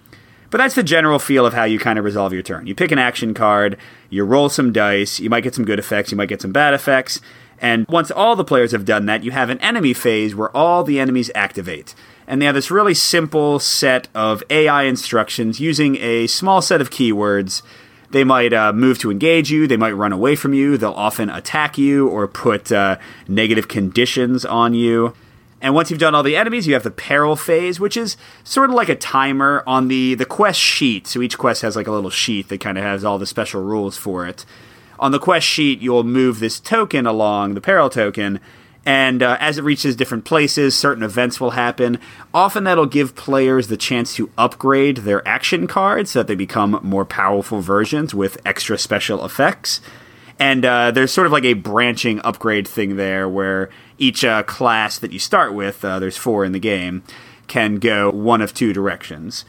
But 0.50 0.60
that's 0.60 0.76
the 0.76 0.84
general 0.84 1.20
feel 1.20 1.46
of 1.46 1.54
how 1.54 1.66
you 1.66 1.78
kind 1.78 2.00
of 2.00 2.06
resolve 2.06 2.32
your 2.32 2.42
turn. 2.42 2.68
You 2.68 2.76
pick 2.76 2.92
an 2.92 3.00
action 3.00 3.34
card, 3.34 3.78
you 4.10 4.24
roll 4.24 4.48
some 4.48 4.72
dice, 4.72 5.20
you 5.20 5.30
might 5.30 5.44
get 5.44 5.54
some 5.56 5.66
good 5.66 5.80
effects, 5.80 6.12
you 6.12 6.18
might 6.18 6.30
get 6.30 6.42
some 6.42 6.54
bad 6.54 6.74
effects, 6.74 7.20
and 7.60 7.88
once 7.88 8.12
all 8.12 8.36
the 8.36 8.44
players 8.44 8.72
have 8.72 8.86
done 8.86 9.06
that, 9.08 9.24
you 9.24 9.32
have 9.32 9.50
an 9.50 9.60
enemy 9.60 9.94
phase 9.94 10.36
where 10.36 10.56
all 10.56 10.84
the 10.84 11.00
enemies 11.00 11.32
activate. 11.34 11.96
And 12.28 12.42
they 12.42 12.46
have 12.46 12.56
this 12.56 12.70
really 12.70 12.94
simple 12.94 13.60
set 13.60 14.08
of 14.14 14.44
AI 14.50 14.84
instructions 14.84 15.60
using 15.60 15.98
a 15.98 16.28
small 16.28 16.62
set 16.62 16.82
of 16.82 16.90
keywords. 16.90 17.62
They 18.12 18.24
might 18.24 18.54
uh, 18.54 18.74
move 18.74 19.00
to 19.00 19.12
engage 19.12 19.52
you, 19.52 19.68
they 19.68 19.78
might 19.78 19.92
run 19.92 20.14
away 20.14 20.36
from 20.36 20.54
you, 20.54 20.78
they'll 20.78 20.92
often 20.92 21.30
attack 21.30 21.78
you 21.78 22.08
or 22.08 22.28
put 22.28 22.72
uh, 22.72 22.98
negative 23.28 23.68
conditions 23.68 24.46
on 24.46 24.74
you. 24.74 25.14
And 25.60 25.74
once 25.74 25.90
you've 25.90 26.00
done 26.00 26.14
all 26.14 26.24
the 26.24 26.36
enemies, 26.36 26.68
you 26.68 26.74
have 26.76 26.84
the 26.84 26.92
peril 26.92 27.36
phase, 27.36 27.80
which 27.80 27.98
is 27.98 28.16
sort 28.44 28.70
of 28.70 28.76
like 28.76 28.90
a 28.90 28.96
timer 28.96 29.64
on 29.66 29.88
the, 29.88 30.14
the 30.14 30.26
quest 30.26 30.60
sheet. 30.60 31.08
So 31.08 31.22
each 31.22 31.38
quest 31.38 31.64
has 31.64 31.76
like 31.76 31.88
a 31.88 31.92
little 31.92 32.12
sheet 32.12 32.50
that 32.50 32.60
kind 32.60 32.78
of 32.78 32.84
has 32.84 33.04
all 33.04 33.18
the 33.18 33.26
special 33.26 33.64
rules 33.64 33.98
for 33.98 34.28
it 34.28 34.46
on 35.00 35.12
the 35.12 35.20
quest 35.20 35.48
sheet, 35.48 35.80
you'll 35.80 36.04
move 36.04 36.40
this 36.40 36.60
token 36.60 37.06
along, 37.06 37.54
the 37.54 37.62
peril 37.62 37.90
token, 37.90 38.40
and 38.88 39.22
uh, 39.22 39.36
as 39.42 39.58
it 39.58 39.66
reaches 39.66 39.98
different 39.98 40.24
places, 40.24 40.74
certain 40.74 41.04
events 41.04 41.42
will 41.42 41.52
happen. 41.52 42.00
Often 42.34 42.64
that'll 42.64 42.86
give 42.86 43.16
players 43.16 43.68
the 43.68 43.76
chance 43.76 44.16
to 44.16 44.32
upgrade 44.38 44.98
their 45.00 45.28
action 45.28 45.68
cards 45.68 46.12
so 46.12 46.20
that 46.20 46.28
they 46.28 46.36
become 46.36 46.80
more 46.82 47.04
powerful 47.04 47.60
versions 47.60 48.16
with 48.16 48.38
extra 48.46 48.78
special 48.78 49.26
effects. 49.26 49.82
And 50.40 50.64
uh, 50.64 50.92
there's 50.92 51.12
sort 51.12 51.28
of 51.28 51.34
like 51.34 51.44
a 51.44 51.52
branching 51.54 52.22
upgrade 52.22 52.66
thing 52.66 52.96
there 52.96 53.28
where 53.28 53.70
each 53.98 54.24
uh, 54.24 54.44
class 54.44 54.98
that 55.00 55.12
you 55.12 55.20
start 55.20 55.54
with, 55.54 55.84
uh, 55.84 56.00
there's 56.00 56.16
four 56.16 56.46
in 56.46 56.54
the 56.54 56.60
game, 56.60 57.04
can 57.48 57.80
go 57.80 58.10
one 58.10 58.42
of 58.42 58.54
two 58.54 58.72
directions. 58.72 59.44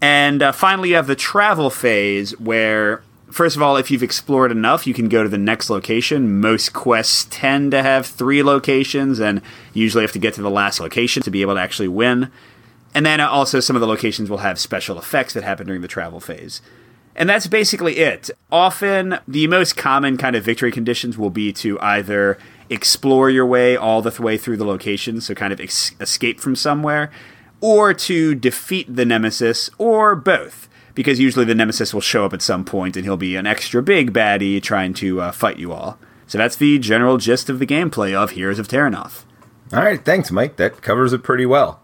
And 0.00 0.40
uh, 0.40 0.52
finally, 0.52 0.90
you 0.90 0.94
have 0.94 1.08
the 1.08 1.16
travel 1.16 1.70
phase 1.70 2.38
where 2.38 3.02
first 3.30 3.56
of 3.56 3.62
all, 3.62 3.76
if 3.76 3.90
you've 3.90 4.02
explored 4.02 4.50
enough, 4.50 4.86
you 4.86 4.94
can 4.94 5.08
go 5.08 5.22
to 5.22 5.28
the 5.28 5.38
next 5.38 5.70
location. 5.70 6.40
Most 6.40 6.72
quests 6.72 7.26
tend 7.30 7.70
to 7.72 7.82
have 7.82 8.06
three 8.06 8.42
locations, 8.42 9.20
and 9.20 9.42
usually 9.72 10.02
have 10.02 10.12
to 10.12 10.18
get 10.18 10.34
to 10.34 10.42
the 10.42 10.50
last 10.50 10.80
location 10.80 11.22
to 11.22 11.30
be 11.30 11.42
able 11.42 11.54
to 11.54 11.60
actually 11.60 11.88
win. 11.88 12.30
And 12.94 13.04
then 13.04 13.20
also, 13.20 13.60
some 13.60 13.76
of 13.76 13.80
the 13.80 13.86
locations 13.86 14.30
will 14.30 14.38
have 14.38 14.58
special 14.58 14.98
effects 14.98 15.34
that 15.34 15.44
happen 15.44 15.66
during 15.66 15.82
the 15.82 15.88
travel 15.88 16.20
phase. 16.20 16.62
And 17.14 17.28
that's 17.28 17.46
basically 17.48 17.98
it. 17.98 18.30
Often, 18.50 19.18
the 19.26 19.46
most 19.48 19.76
common 19.76 20.16
kind 20.16 20.36
of 20.36 20.44
victory 20.44 20.70
conditions 20.70 21.18
will 21.18 21.30
be 21.30 21.52
to 21.54 21.78
either 21.80 22.38
explore 22.70 23.28
your 23.28 23.46
way 23.46 23.76
all 23.76 24.02
the 24.02 24.22
way 24.22 24.36
through 24.38 24.56
the 24.56 24.64
location, 24.64 25.20
so 25.20 25.34
kind 25.34 25.52
of 25.52 25.60
ex- 25.60 25.94
escape 26.00 26.38
from 26.38 26.54
somewhere, 26.54 27.10
or 27.60 27.92
to 27.92 28.34
defeat 28.34 28.94
the 28.94 29.04
nemesis, 29.04 29.68
or 29.78 30.14
both 30.14 30.67
because 30.98 31.20
usually 31.20 31.44
the 31.44 31.54
nemesis 31.54 31.94
will 31.94 32.00
show 32.00 32.24
up 32.24 32.32
at 32.32 32.42
some 32.42 32.64
point 32.64 32.96
and 32.96 33.04
he'll 33.04 33.16
be 33.16 33.36
an 33.36 33.46
extra 33.46 33.80
big 33.80 34.12
baddie 34.12 34.60
trying 34.60 34.92
to 34.92 35.20
uh, 35.20 35.30
fight 35.30 35.56
you 35.56 35.72
all. 35.72 35.96
So 36.26 36.38
that's 36.38 36.56
the 36.56 36.76
general 36.80 37.18
gist 37.18 37.48
of 37.48 37.60
the 37.60 37.66
gameplay 37.68 38.14
of 38.14 38.30
Heroes 38.30 38.58
of 38.58 38.66
Terrinoth. 38.66 39.24
All 39.72 39.78
right, 39.78 40.04
thanks, 40.04 40.32
Mike. 40.32 40.56
That 40.56 40.82
covers 40.82 41.12
it 41.12 41.22
pretty 41.22 41.46
well. 41.46 41.80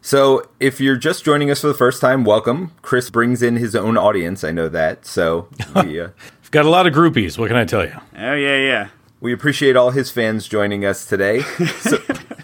So, 0.00 0.48
if 0.58 0.80
you're 0.80 0.96
just 0.96 1.24
joining 1.24 1.48
us 1.48 1.60
for 1.60 1.68
the 1.68 1.74
first 1.74 2.00
time, 2.00 2.24
welcome. 2.24 2.72
Chris 2.82 3.08
brings 3.08 3.40
in 3.40 3.54
his 3.54 3.76
own 3.76 3.96
audience. 3.96 4.42
I 4.42 4.50
know 4.50 4.68
that. 4.68 5.06
So, 5.06 5.48
we, 5.76 6.00
uh, 6.00 6.08
have 6.42 6.50
got 6.50 6.64
a 6.64 6.68
lot 6.68 6.88
of 6.88 6.92
groupies. 6.92 7.38
What 7.38 7.46
can 7.46 7.56
I 7.56 7.66
tell 7.66 7.84
you? 7.84 7.94
Oh 8.16 8.34
yeah, 8.34 8.56
yeah. 8.56 8.88
We 9.20 9.32
appreciate 9.32 9.76
all 9.76 9.90
his 9.90 10.10
fans 10.10 10.48
joining 10.48 10.84
us 10.84 11.06
today. 11.06 11.42
So, 11.82 11.98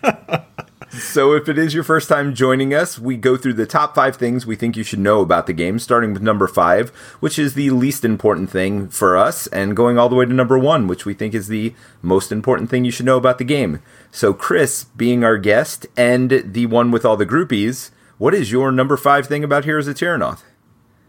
so, 0.92 1.32
if 1.32 1.48
it 1.48 1.56
is 1.56 1.72
your 1.72 1.84
first 1.84 2.06
time 2.06 2.34
joining 2.34 2.74
us, 2.74 2.98
we 2.98 3.16
go 3.16 3.38
through 3.38 3.54
the 3.54 3.64
top 3.64 3.94
five 3.94 4.16
things 4.16 4.44
we 4.44 4.56
think 4.56 4.76
you 4.76 4.82
should 4.82 4.98
know 4.98 5.20
about 5.22 5.46
the 5.46 5.54
game, 5.54 5.78
starting 5.78 6.12
with 6.12 6.20
number 6.20 6.46
five, 6.46 6.90
which 7.20 7.38
is 7.38 7.54
the 7.54 7.70
least 7.70 8.04
important 8.04 8.50
thing 8.50 8.88
for 8.88 9.16
us, 9.16 9.46
and 9.46 9.74
going 9.74 9.98
all 9.98 10.10
the 10.10 10.14
way 10.14 10.26
to 10.26 10.34
number 10.34 10.58
one, 10.58 10.86
which 10.86 11.06
we 11.06 11.14
think 11.14 11.32
is 11.32 11.48
the 11.48 11.74
most 12.02 12.30
important 12.30 12.68
thing 12.68 12.84
you 12.84 12.90
should 12.90 13.06
know 13.06 13.16
about 13.16 13.38
the 13.38 13.44
game. 13.44 13.80
So, 14.10 14.34
Chris, 14.34 14.84
being 14.84 15.24
our 15.24 15.38
guest 15.38 15.86
and 15.96 16.42
the 16.44 16.66
one 16.66 16.90
with 16.90 17.06
all 17.06 17.16
the 17.16 17.24
groupies, 17.24 17.90
what 18.18 18.34
is 18.34 18.52
your 18.52 18.70
number 18.70 18.98
five 18.98 19.26
thing 19.26 19.42
about 19.42 19.64
Heroes 19.64 19.88
of 19.88 19.96
Terrinoth? 19.96 20.42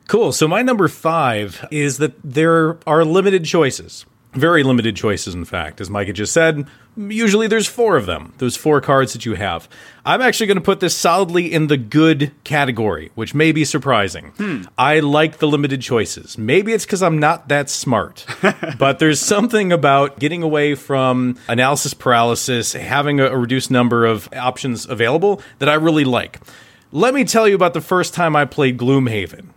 Cool. 0.08 0.32
So, 0.32 0.48
my 0.48 0.62
number 0.62 0.88
five 0.88 1.68
is 1.72 1.98
that 1.98 2.14
there 2.24 2.78
are 2.88 3.04
limited 3.04 3.44
choices. 3.44 4.06
Very 4.34 4.64
limited 4.64 4.96
choices, 4.96 5.34
in 5.34 5.46
fact. 5.46 5.80
As 5.80 5.90
Micah 5.90 6.14
just 6.14 6.34
said, 6.34 6.68
usually 6.98 7.48
there's 7.48 7.68
four 7.68 7.96
of 7.98 8.06
them, 8.06 8.34
those 8.38 8.56
four 8.56 8.82
cards 8.82 9.14
that 9.14 9.26
you 9.26 9.36
have. 9.36 9.70
I'm 10.06 10.22
actually 10.22 10.48
going 10.48 10.58
to 10.58 10.62
put 10.62 10.80
this 10.80 10.96
solidly 10.96 11.52
in 11.52 11.68
the 11.68 11.78
good 11.78 12.32
category, 12.44 13.12
which 13.16 13.34
may 13.34 13.52
be 13.52 13.66
surprising. 13.66 14.34
Hmm. 14.38 14.64
I 14.78 15.00
like 15.00 15.38
the 15.38 15.48
limited 15.48 15.82
choices. 15.82 16.38
Maybe 16.38 16.74
it's 16.74 16.86
because 16.86 17.04
I'm 17.04 17.20
not 17.20 17.48
that 17.50 17.70
smart, 17.70 18.26
but 18.78 19.00
there's 19.00 19.20
something 19.20 19.72
about 19.72 20.20
getting 20.20 20.44
away 20.44 20.76
from 20.76 21.38
analysis 21.48 21.94
paralysis, 21.94 22.74
having 22.74 23.20
a, 23.20 23.28
a 23.28 23.38
reduced 23.38 23.72
number 23.72 24.06
of 24.06 24.30
options 24.34 24.86
available 24.86 25.42
that 25.60 25.70
I 25.70 25.76
really 25.76 26.06
like. 26.06 26.40
Let 26.92 27.14
me 27.14 27.24
tell 27.24 27.48
you 27.48 27.56
about 27.56 27.74
the 27.74 27.82
first 27.82 28.14
time 28.14 28.36
I 28.36 28.46
played 28.46 28.78
Gloomhaven. 28.78 29.48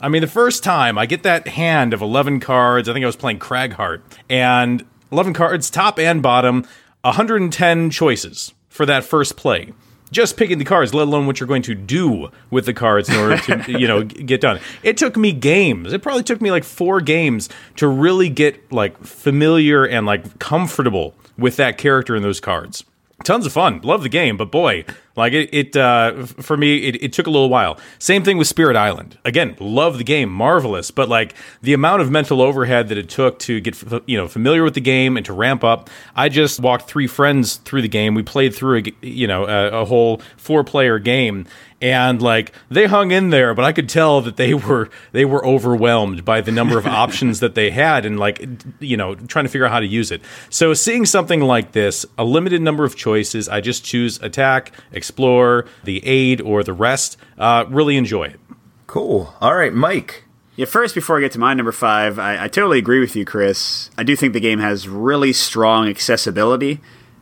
I 0.00 0.08
mean, 0.08 0.22
the 0.22 0.28
first 0.28 0.64
time 0.64 0.96
I 0.96 1.04
get 1.04 1.24
that 1.24 1.46
hand 1.46 1.92
of 1.92 2.00
11 2.00 2.40
cards, 2.40 2.88
I 2.88 2.94
think 2.94 3.02
I 3.02 3.06
was 3.06 3.16
playing 3.16 3.38
Cragheart, 3.38 4.00
and 4.30 4.84
11 5.12 5.34
cards, 5.34 5.68
top 5.68 5.98
and 5.98 6.22
bottom, 6.22 6.66
110 7.02 7.90
choices 7.90 8.54
for 8.68 8.86
that 8.86 9.04
first 9.04 9.36
play. 9.36 9.72
Just 10.10 10.36
picking 10.36 10.58
the 10.58 10.64
cards, 10.64 10.92
let 10.92 11.06
alone 11.06 11.26
what 11.26 11.38
you're 11.38 11.46
going 11.46 11.62
to 11.62 11.74
do 11.74 12.30
with 12.50 12.66
the 12.66 12.72
cards 12.74 13.08
in 13.08 13.16
order 13.16 13.36
to, 13.36 13.72
you 13.78 13.86
know, 13.86 14.02
get 14.02 14.40
done. 14.40 14.58
It 14.82 14.96
took 14.96 15.16
me 15.16 15.32
games. 15.32 15.92
It 15.92 16.02
probably 16.02 16.24
took 16.24 16.40
me 16.40 16.50
like 16.50 16.64
four 16.64 17.00
games 17.00 17.48
to 17.76 17.86
really 17.86 18.28
get 18.28 18.72
like 18.72 18.98
familiar 19.04 19.84
and 19.84 20.06
like 20.06 20.38
comfortable 20.38 21.14
with 21.38 21.56
that 21.56 21.78
character 21.78 22.16
and 22.16 22.24
those 22.24 22.40
cards. 22.40 22.84
Tons 23.22 23.44
of 23.44 23.52
fun. 23.52 23.80
Love 23.82 24.02
the 24.02 24.08
game, 24.08 24.38
but 24.38 24.50
boy, 24.50 24.84
Like 25.14 25.34
it, 25.34 25.50
it 25.52 25.76
uh, 25.76 26.24
for 26.24 26.56
me, 26.56 26.88
it, 26.88 27.02
it, 27.02 27.12
took 27.12 27.26
a 27.26 27.30
little 27.30 27.50
while. 27.50 27.78
Same 27.98 28.24
thing 28.24 28.38
with 28.38 28.48
Spirit 28.48 28.76
Island. 28.76 29.18
Again, 29.26 29.56
love 29.60 29.98
the 29.98 30.04
game, 30.04 30.30
marvelous, 30.30 30.90
but 30.90 31.10
like 31.10 31.34
the 31.60 31.74
amount 31.74 32.00
of 32.00 32.10
mental 32.10 32.40
overhead 32.40 32.88
that 32.88 32.96
it 32.96 33.10
took 33.10 33.38
to 33.40 33.60
get 33.60 33.76
you 34.06 34.16
know 34.16 34.26
familiar 34.26 34.64
with 34.64 34.72
the 34.72 34.80
game 34.80 35.18
and 35.18 35.26
to 35.26 35.34
ramp 35.34 35.62
up. 35.62 35.90
I 36.16 36.30
just 36.30 36.60
walked 36.60 36.88
three 36.88 37.06
friends 37.06 37.56
through 37.56 37.82
the 37.82 37.88
game. 37.88 38.14
We 38.14 38.22
played 38.22 38.54
through 38.54 38.78
a 38.78 39.06
you 39.06 39.26
know 39.26 39.44
a, 39.44 39.82
a 39.82 39.84
whole 39.84 40.22
four 40.38 40.64
player 40.64 40.98
game, 40.98 41.44
and 41.80 42.20
like 42.20 42.52
they 42.70 42.86
hung 42.86 43.10
in 43.10 43.30
there 43.30 43.54
but 43.54 43.64
i 43.64 43.72
could 43.72 43.88
tell 43.88 44.20
that 44.20 44.36
they 44.36 44.54
were 44.54 44.88
they 45.12 45.24
were 45.24 45.44
overwhelmed 45.46 46.24
by 46.24 46.40
the 46.40 46.52
number 46.52 46.78
of 46.78 46.86
options 47.04 47.40
that 47.40 47.54
they 47.54 47.70
had 47.70 48.04
and 48.04 48.18
like 48.18 48.46
you 48.78 48.96
know 48.96 49.14
trying 49.14 49.44
to 49.44 49.48
figure 49.48 49.66
out 49.66 49.72
how 49.72 49.80
to 49.80 49.86
use 49.86 50.10
it 50.10 50.20
so 50.48 50.74
seeing 50.74 51.06
something 51.06 51.40
like 51.40 51.72
this 51.72 52.04
a 52.18 52.24
limited 52.24 52.60
number 52.60 52.84
of 52.84 52.96
choices 52.96 53.48
i 53.48 53.60
just 53.60 53.84
choose 53.84 54.20
attack 54.22 54.72
explore 54.92 55.64
the 55.84 56.04
aid 56.06 56.40
or 56.40 56.62
the 56.62 56.72
rest 56.72 57.16
uh, 57.38 57.64
really 57.68 57.96
enjoy 57.96 58.24
it 58.24 58.40
cool 58.86 59.34
all 59.40 59.54
right 59.54 59.72
mike 59.72 60.24
yeah, 60.56 60.66
first, 60.66 60.94
before 60.94 61.16
I 61.16 61.22
get 61.22 61.32
to 61.32 61.38
my 61.38 61.54
number 61.54 61.72
five, 61.72 62.18
I, 62.18 62.44
I 62.44 62.48
totally 62.48 62.78
agree 62.78 63.00
with 63.00 63.16
you, 63.16 63.24
Chris. 63.24 63.88
I 63.96 64.02
do 64.02 64.14
think 64.14 64.34
the 64.34 64.40
game 64.40 64.58
has 64.58 64.86
really 64.86 65.32
strong 65.32 65.88
accessibility. 65.88 66.80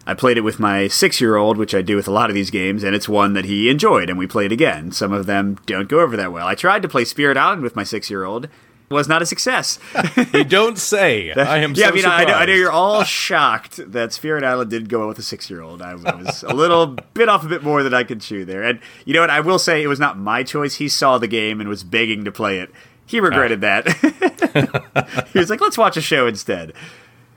I 0.09 0.15
played 0.15 0.39
it 0.39 0.41
with 0.41 0.59
my 0.59 0.89
six 0.89 1.21
year 1.21 1.37
old, 1.37 1.59
which 1.59 1.75
I 1.75 1.83
do 1.83 1.95
with 1.95 2.09
a 2.09 2.11
lot 2.11 2.31
of 2.31 2.35
these 2.35 2.51
games, 2.51 2.83
and 2.83 2.97
it's 2.97 3.11
one 3.11 3.35
that 3.35 3.45
he 3.45 3.69
enjoyed, 3.69 4.09
and 4.09 4.19
we 4.19 4.27
played 4.27 4.53
again. 4.53 4.91
Some 4.91 5.13
of 5.13 5.27
them 5.27 5.59
don't 5.67 5.87
go 5.87 6.01
over 6.01 6.17
that 6.17 6.33
well. 6.33 6.47
I 6.47 6.55
tried 6.55 6.81
to 6.81 6.89
play 6.89 7.05
Spirit 7.05 7.37
Island 7.37 7.61
with 7.61 7.77
my 7.77 7.85
six 7.85 8.09
year 8.09 8.25
old. 8.25 8.49
Was 8.91 9.07
not 9.07 9.21
a 9.21 9.27
success. 9.27 9.79
you 10.33 10.45
don't 10.45 10.79
say. 10.79 11.31
I 11.37 11.59
am. 11.59 11.75
Yeah, 11.75 11.89
so 11.89 11.93
I 11.93 11.95
mean, 11.95 12.07
I 12.07 12.25
know, 12.25 12.33
I 12.33 12.47
know, 12.47 12.55
you're 12.55 12.71
all 12.71 13.05
shocked 13.05 13.93
that 13.93 14.15
Spirit 14.15 14.45
Island 14.45 14.71
did 14.71 14.89
go 14.89 15.07
with 15.07 15.19
a 15.19 15.23
six-year-old. 15.23 15.83
I, 15.83 15.91
I 15.91 16.15
was 16.15 16.43
a 16.43 16.55
little 16.55 16.87
bit 17.13 17.29
off 17.29 17.45
a 17.45 17.49
bit 17.49 17.63
more 17.63 17.83
than 17.83 17.93
I 17.93 18.03
could 18.03 18.23
chew 18.23 18.47
there, 18.47 18.63
and 18.63 18.81
you 19.05 19.13
know 19.13 19.21
what? 19.21 19.29
I 19.29 19.41
will 19.41 19.59
say 19.59 19.83
it 19.83 19.89
was 19.89 20.01
not 20.01 20.17
my 20.17 20.43
choice. 20.43 20.77
He 20.77 20.89
saw 20.89 21.19
the 21.19 21.29
game 21.29 21.61
and 21.61 21.69
was 21.69 21.85
begging 21.85 22.25
to 22.25 22.33
play 22.33 22.61
it. 22.61 22.71
He 23.05 23.21
regretted 23.21 23.63
ah. 23.63 23.83
that. 23.83 25.29
he 25.35 25.39
was 25.39 25.51
like, 25.51 25.61
"Let's 25.61 25.77
watch 25.77 25.99
a 25.99 26.03
show 26.03 26.27
instead." 26.27 26.73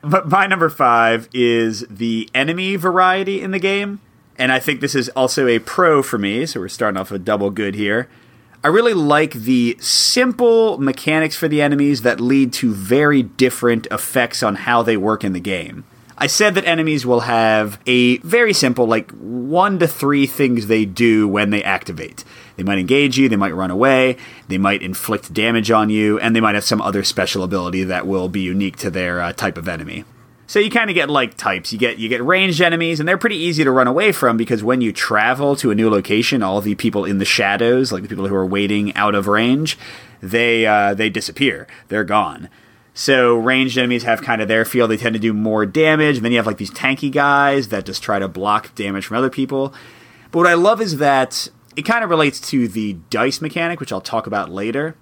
But 0.03 0.27
my 0.29 0.47
number 0.47 0.69
five 0.69 1.29
is 1.33 1.85
the 1.89 2.29
enemy 2.33 2.75
variety 2.75 3.41
in 3.41 3.51
the 3.51 3.59
game. 3.59 3.99
And 4.37 4.51
I 4.51 4.59
think 4.59 4.81
this 4.81 4.95
is 4.95 5.09
also 5.09 5.47
a 5.47 5.59
pro 5.59 6.01
for 6.01 6.17
me, 6.17 6.45
so 6.45 6.59
we're 6.59 6.69
starting 6.69 6.99
off 6.99 7.11
a 7.11 7.19
double 7.19 7.51
good 7.51 7.75
here. 7.75 8.09
I 8.63 8.67
really 8.67 8.93
like 8.93 9.33
the 9.33 9.77
simple 9.79 10.77
mechanics 10.79 11.35
for 11.35 11.47
the 11.47 11.61
enemies 11.61 12.03
that 12.03 12.19
lead 12.19 12.53
to 12.53 12.73
very 12.73 13.23
different 13.23 13.87
effects 13.91 14.43
on 14.43 14.55
how 14.55 14.83
they 14.83 14.97
work 14.97 15.23
in 15.23 15.33
the 15.33 15.39
game. 15.39 15.83
I 16.17 16.27
said 16.27 16.53
that 16.53 16.65
enemies 16.65 17.03
will 17.03 17.21
have 17.21 17.79
a 17.87 18.17
very 18.19 18.53
simple, 18.53 18.85
like 18.85 19.09
one 19.11 19.79
to 19.79 19.87
three 19.87 20.27
things 20.27 20.67
they 20.67 20.85
do 20.85 21.27
when 21.27 21.49
they 21.49 21.63
activate. 21.63 22.23
They 22.55 22.63
might 22.63 22.79
engage 22.79 23.17
you, 23.17 23.29
they 23.29 23.35
might 23.35 23.55
run 23.55 23.71
away, 23.71 24.17
they 24.47 24.57
might 24.57 24.81
inflict 24.81 25.33
damage 25.33 25.71
on 25.71 25.89
you, 25.89 26.19
and 26.19 26.35
they 26.35 26.41
might 26.41 26.55
have 26.55 26.63
some 26.63 26.81
other 26.81 27.03
special 27.03 27.43
ability 27.43 27.83
that 27.85 28.07
will 28.07 28.29
be 28.29 28.41
unique 28.41 28.77
to 28.77 28.89
their 28.89 29.21
uh, 29.21 29.33
type 29.33 29.57
of 29.57 29.67
enemy. 29.67 30.03
So 30.47 30.59
you 30.59 30.69
kind 30.69 30.89
of 30.89 30.95
get 30.95 31.09
like 31.09 31.37
types. 31.37 31.71
You 31.71 31.79
get 31.79 31.97
you 31.97 32.09
get 32.09 32.21
ranged 32.21 32.59
enemies, 32.59 32.99
and 32.99 33.07
they're 33.07 33.17
pretty 33.17 33.37
easy 33.37 33.63
to 33.63 33.71
run 33.71 33.87
away 33.87 34.11
from 34.11 34.35
because 34.35 34.61
when 34.61 34.81
you 34.81 34.91
travel 34.91 35.55
to 35.55 35.71
a 35.71 35.75
new 35.75 35.89
location, 35.89 36.43
all 36.43 36.59
the 36.59 36.75
people 36.75 37.05
in 37.05 37.19
the 37.19 37.25
shadows, 37.25 37.93
like 37.93 38.03
the 38.03 38.09
people 38.09 38.27
who 38.27 38.35
are 38.35 38.45
waiting 38.45 38.93
out 38.95 39.15
of 39.15 39.27
range, 39.27 39.77
they 40.21 40.65
uh, 40.65 40.93
they 40.93 41.09
disappear. 41.09 41.67
They're 41.87 42.03
gone. 42.03 42.49
So 42.93 43.35
ranged 43.35 43.77
enemies 43.77 44.03
have 44.03 44.21
kind 44.21 44.41
of 44.41 44.47
their 44.47 44.65
feel. 44.65 44.87
They 44.87 44.97
tend 44.97 45.13
to 45.13 45.19
do 45.19 45.33
more 45.33 45.65
damage. 45.65 46.17
And 46.17 46.25
then 46.25 46.31
you 46.31 46.37
have 46.37 46.47
like 46.47 46.57
these 46.57 46.71
tanky 46.71 47.11
guys 47.11 47.69
that 47.69 47.85
just 47.85 48.03
try 48.03 48.19
to 48.19 48.27
block 48.27 48.75
damage 48.75 49.05
from 49.05 49.17
other 49.17 49.29
people. 49.29 49.73
But 50.31 50.39
what 50.39 50.47
I 50.47 50.55
love 50.55 50.81
is 50.81 50.97
that 50.97 51.47
it 51.75 51.83
kind 51.83 52.03
of 52.03 52.09
relates 52.09 52.39
to 52.49 52.67
the 52.67 52.93
dice 53.09 53.41
mechanic, 53.41 53.79
which 53.79 53.91
I'll 53.91 54.01
talk 54.01 54.27
about 54.27 54.49
later. 54.49 54.95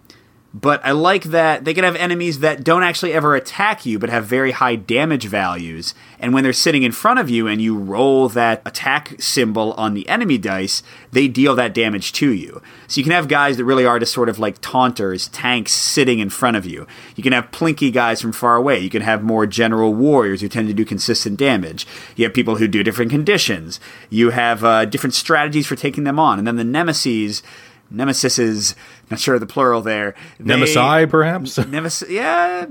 But 0.52 0.84
I 0.84 0.92
like 0.92 1.26
that 1.26 1.64
they 1.64 1.76
can 1.76 1.84
have 1.84 1.96
enemies 1.96 2.40
that 2.40 2.64
don't 2.64 2.82
actually 2.82 3.14
ever 3.14 3.36
attack 3.36 3.86
you, 3.86 4.00
but 4.00 4.10
have 4.10 4.26
very 4.26 4.52
high 4.52 4.76
damage 4.76 5.26
values. 5.26 5.94
And 6.20 6.34
when 6.34 6.44
they're 6.44 6.54
sitting 6.54 6.82
in 6.82 6.92
front 6.92 7.20
of 7.20 7.30
you 7.30 7.48
and 7.48 7.62
you 7.62 7.78
roll 7.78 8.28
that 8.30 8.64
attack 8.66 9.22
symbol 9.22 9.74
on 9.74 9.94
the 9.94 10.10
enemy 10.10 10.40
dice, 10.40 10.82
they 11.12 11.28
deal 11.28 11.56
that 11.56 11.76
damage 11.76 12.14
to 12.14 12.32
you. 12.32 12.64
So 12.88 13.00
you 13.00 13.04
can 13.04 13.14
have 13.14 13.28
guys 13.28 13.58
that 13.58 13.66
really 13.66 13.86
are 13.86 14.00
just 14.00 14.12
sort 14.12 14.28
of 14.28 14.40
like 14.40 14.60
taunters, 14.60 15.28
tanks 15.28 15.72
sitting 15.72 16.18
in 16.18 16.32
front 16.32 16.58
of 16.58 16.66
you. 16.66 16.88
You 17.16 17.22
can 17.22 17.34
have 17.34 17.52
plinky 17.52 17.94
guys 17.94 18.20
from 18.20 18.32
far 18.32 18.56
away. 18.56 18.80
You 18.80 18.90
can 18.90 19.04
have 19.04 19.24
more 19.24 19.46
general 19.46 19.94
warriors 19.94 20.42
who 20.42 20.50
tend 20.50 20.68
to 20.68 20.74
do 20.74 20.84
consistent 20.84 21.38
damage. 21.38 21.86
You 22.16 22.26
have 22.26 22.34
people 22.34 22.56
who 22.56 22.68
do 22.68 22.84
different 22.84 23.12
conditions. 23.12 23.80
You 24.10 24.32
have 24.32 24.64
uh, 24.64 24.86
different 24.86 25.14
strategies 25.14 25.68
for 25.68 25.76
taking 25.76 26.06
them 26.06 26.18
on. 26.18 26.40
And 26.40 26.48
then 26.48 26.56
the 26.56 26.64
nemesis 26.64 27.44
nemesises, 27.94 28.76
not 29.10 29.20
sure 29.20 29.36
of 29.36 29.42
the 29.42 29.48
plural 29.48 29.82
there. 29.82 30.16
Nemesi, 30.40 31.10
perhaps? 31.10 31.58
Nemesis, 31.68 32.10
yeah. 32.10 32.66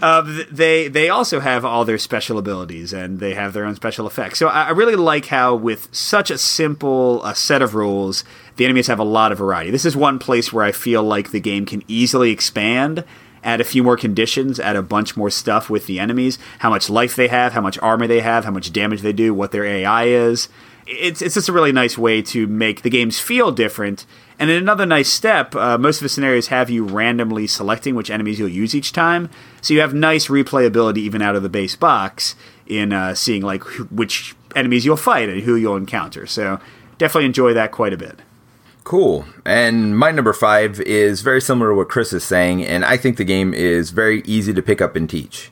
Uh, 0.00 0.44
they 0.50 0.86
they 0.86 1.08
also 1.08 1.40
have 1.40 1.64
all 1.64 1.84
their 1.84 1.98
special 1.98 2.38
abilities 2.38 2.92
and 2.92 3.18
they 3.18 3.34
have 3.34 3.52
their 3.52 3.64
own 3.64 3.74
special 3.74 4.06
effects. 4.06 4.38
So 4.38 4.46
I, 4.46 4.70
really 4.70 4.94
like 4.94 5.26
how 5.26 5.56
with 5.56 5.88
such 5.90 6.30
a 6.30 6.38
simple 6.38 7.20
uh, 7.24 7.34
set 7.34 7.62
of 7.62 7.74
rules, 7.74 8.22
the 8.56 8.64
enemies 8.64 8.86
have 8.86 9.00
a 9.00 9.04
lot 9.04 9.32
of 9.32 9.38
variety. 9.38 9.72
This 9.72 9.84
is 9.84 9.96
one 9.96 10.20
place 10.20 10.52
where 10.52 10.64
I 10.64 10.70
feel 10.70 11.02
like 11.02 11.32
the 11.32 11.40
game 11.40 11.66
can 11.66 11.82
easily 11.88 12.30
expand. 12.30 13.04
Add 13.42 13.60
a 13.60 13.64
few 13.64 13.82
more 13.82 13.96
conditions, 13.96 14.60
add 14.60 14.76
a 14.76 14.82
bunch 14.82 15.16
more 15.16 15.30
stuff 15.30 15.70
with 15.70 15.86
the 15.86 16.00
enemies, 16.00 16.38
how 16.58 16.70
much 16.70 16.90
life 16.90 17.16
they 17.16 17.28
have, 17.28 17.52
how 17.52 17.60
much 17.60 17.78
armor 17.78 18.06
they 18.06 18.20
have, 18.20 18.44
how 18.44 18.50
much 18.50 18.72
damage 18.72 19.02
they 19.02 19.12
do, 19.12 19.32
what 19.32 19.52
their 19.52 19.64
AI 19.64 20.06
is 20.06 20.48
it's 20.88 21.20
it's 21.20 21.34
just 21.34 21.48
a 21.48 21.52
really 21.52 21.72
nice 21.72 21.98
way 21.98 22.22
to 22.22 22.46
make 22.46 22.82
the 22.82 22.90
games 22.90 23.20
feel 23.20 23.52
different. 23.52 24.06
And 24.38 24.50
in 24.50 24.56
another 24.56 24.86
nice 24.86 25.08
step, 25.08 25.54
uh, 25.54 25.78
most 25.78 25.98
of 25.98 26.04
the 26.04 26.08
scenarios 26.08 26.46
have 26.46 26.70
you 26.70 26.84
randomly 26.84 27.46
selecting 27.46 27.94
which 27.94 28.10
enemies 28.10 28.38
you'll 28.38 28.48
use 28.48 28.74
each 28.74 28.92
time, 28.92 29.28
so 29.60 29.74
you 29.74 29.80
have 29.80 29.94
nice 29.94 30.28
replayability 30.28 30.98
even 30.98 31.20
out 31.20 31.36
of 31.36 31.42
the 31.42 31.48
base 31.48 31.76
box 31.76 32.34
in 32.66 32.92
uh, 32.92 33.14
seeing 33.14 33.42
like 33.42 33.62
which 33.90 34.34
enemies 34.56 34.84
you'll 34.84 34.96
fight 34.96 35.28
and 35.28 35.42
who 35.42 35.56
you'll 35.56 35.76
encounter. 35.76 36.26
So 36.26 36.60
definitely 36.98 37.26
enjoy 37.26 37.52
that 37.54 37.72
quite 37.72 37.92
a 37.92 37.98
bit. 37.98 38.20
Cool. 38.84 39.26
And 39.44 39.98
my 39.98 40.10
number 40.10 40.32
five 40.32 40.80
is 40.80 41.20
very 41.20 41.42
similar 41.42 41.72
to 41.72 41.74
what 41.74 41.90
Chris 41.90 42.12
is 42.12 42.24
saying, 42.24 42.64
and 42.64 42.84
I 42.84 42.96
think 42.96 43.18
the 43.18 43.24
game 43.24 43.52
is 43.52 43.90
very 43.90 44.22
easy 44.24 44.54
to 44.54 44.62
pick 44.62 44.80
up 44.80 44.96
and 44.96 45.10
teach 45.10 45.50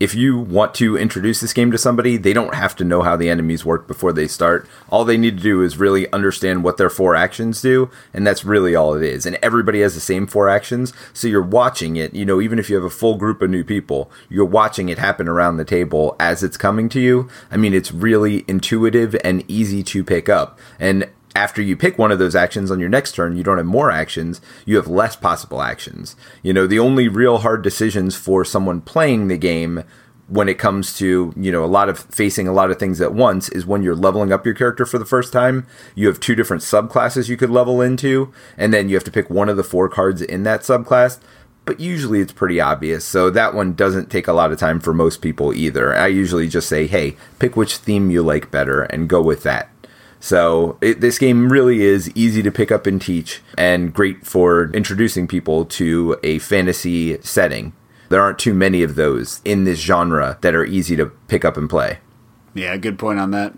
if 0.00 0.14
you 0.14 0.38
want 0.38 0.74
to 0.76 0.96
introduce 0.96 1.40
this 1.40 1.52
game 1.52 1.70
to 1.70 1.76
somebody, 1.78 2.16
they 2.16 2.32
don't 2.32 2.54
have 2.54 2.74
to 2.76 2.84
know 2.84 3.02
how 3.02 3.16
the 3.16 3.28
enemies 3.28 3.66
work 3.66 3.86
before 3.86 4.14
they 4.14 4.26
start. 4.26 4.66
All 4.88 5.04
they 5.04 5.18
need 5.18 5.36
to 5.36 5.42
do 5.42 5.62
is 5.62 5.76
really 5.76 6.10
understand 6.10 6.64
what 6.64 6.78
their 6.78 6.88
four 6.88 7.14
actions 7.14 7.60
do, 7.60 7.90
and 8.14 8.26
that's 8.26 8.42
really 8.42 8.74
all 8.74 8.94
it 8.94 9.02
is. 9.02 9.26
And 9.26 9.38
everybody 9.42 9.82
has 9.82 9.94
the 9.94 10.00
same 10.00 10.26
four 10.26 10.48
actions, 10.48 10.94
so 11.12 11.28
you're 11.28 11.42
watching 11.42 11.96
it, 11.96 12.14
you 12.14 12.24
know, 12.24 12.40
even 12.40 12.58
if 12.58 12.70
you 12.70 12.76
have 12.76 12.84
a 12.84 12.90
full 12.90 13.16
group 13.16 13.42
of 13.42 13.50
new 13.50 13.62
people, 13.62 14.10
you're 14.30 14.46
watching 14.46 14.88
it 14.88 14.98
happen 14.98 15.28
around 15.28 15.58
the 15.58 15.64
table 15.66 16.16
as 16.18 16.42
it's 16.42 16.56
coming 16.56 16.88
to 16.88 17.00
you. 17.00 17.28
I 17.50 17.58
mean, 17.58 17.74
it's 17.74 17.92
really 17.92 18.46
intuitive 18.48 19.14
and 19.22 19.44
easy 19.48 19.82
to 19.82 20.02
pick 20.02 20.30
up. 20.30 20.58
And 20.78 21.10
after 21.40 21.62
you 21.62 21.74
pick 21.74 21.96
one 21.98 22.12
of 22.12 22.18
those 22.18 22.36
actions 22.36 22.70
on 22.70 22.78
your 22.78 22.90
next 22.90 23.12
turn, 23.12 23.34
you 23.34 23.42
don't 23.42 23.56
have 23.56 23.64
more 23.64 23.90
actions, 23.90 24.42
you 24.66 24.76
have 24.76 24.86
less 24.86 25.16
possible 25.16 25.62
actions. 25.62 26.14
You 26.42 26.52
know, 26.52 26.66
the 26.66 26.78
only 26.78 27.08
real 27.08 27.38
hard 27.38 27.62
decisions 27.62 28.14
for 28.14 28.44
someone 28.44 28.82
playing 28.82 29.28
the 29.28 29.38
game 29.38 29.82
when 30.28 30.50
it 30.50 30.58
comes 30.58 30.94
to, 30.98 31.32
you 31.34 31.50
know, 31.50 31.64
a 31.64 31.66
lot 31.66 31.88
of 31.88 31.98
facing 31.98 32.46
a 32.46 32.52
lot 32.52 32.70
of 32.70 32.78
things 32.78 33.00
at 33.00 33.14
once 33.14 33.48
is 33.48 33.64
when 33.64 33.82
you're 33.82 33.96
leveling 33.96 34.34
up 34.34 34.44
your 34.44 34.54
character 34.54 34.84
for 34.84 34.98
the 34.98 35.06
first 35.06 35.32
time. 35.32 35.66
You 35.94 36.08
have 36.08 36.20
two 36.20 36.34
different 36.34 36.62
subclasses 36.62 37.30
you 37.30 37.38
could 37.38 37.50
level 37.50 37.80
into, 37.80 38.34
and 38.58 38.72
then 38.72 38.90
you 38.90 38.94
have 38.94 39.04
to 39.04 39.10
pick 39.10 39.30
one 39.30 39.48
of 39.48 39.56
the 39.56 39.64
four 39.64 39.88
cards 39.88 40.20
in 40.20 40.42
that 40.42 40.60
subclass. 40.60 41.20
But 41.64 41.80
usually 41.80 42.20
it's 42.20 42.32
pretty 42.32 42.60
obvious, 42.60 43.02
so 43.02 43.30
that 43.30 43.54
one 43.54 43.72
doesn't 43.72 44.10
take 44.10 44.28
a 44.28 44.34
lot 44.34 44.52
of 44.52 44.58
time 44.58 44.78
for 44.78 44.92
most 44.92 45.22
people 45.22 45.54
either. 45.54 45.96
I 45.96 46.08
usually 46.08 46.48
just 46.48 46.68
say, 46.68 46.86
hey, 46.86 47.16
pick 47.38 47.56
which 47.56 47.78
theme 47.78 48.10
you 48.10 48.22
like 48.22 48.50
better 48.50 48.82
and 48.82 49.08
go 49.08 49.22
with 49.22 49.42
that. 49.44 49.70
So 50.20 50.78
it, 50.80 51.00
this 51.00 51.18
game 51.18 51.50
really 51.50 51.82
is 51.82 52.14
easy 52.14 52.42
to 52.42 52.50
pick 52.52 52.70
up 52.70 52.86
and 52.86 53.00
teach, 53.00 53.40
and 53.56 53.92
great 53.92 54.26
for 54.26 54.70
introducing 54.72 55.26
people 55.26 55.64
to 55.64 56.18
a 56.22 56.38
fantasy 56.38 57.20
setting. 57.22 57.72
There 58.10 58.20
aren't 58.20 58.38
too 58.38 58.54
many 58.54 58.82
of 58.82 58.96
those 58.96 59.40
in 59.44 59.64
this 59.64 59.80
genre 59.80 60.38
that 60.42 60.54
are 60.54 60.64
easy 60.64 60.94
to 60.96 61.06
pick 61.06 61.44
up 61.44 61.56
and 61.56 61.70
play. 61.70 61.98
Yeah, 62.54 62.76
good 62.76 62.98
point 62.98 63.18
on 63.18 63.30
that. 63.30 63.54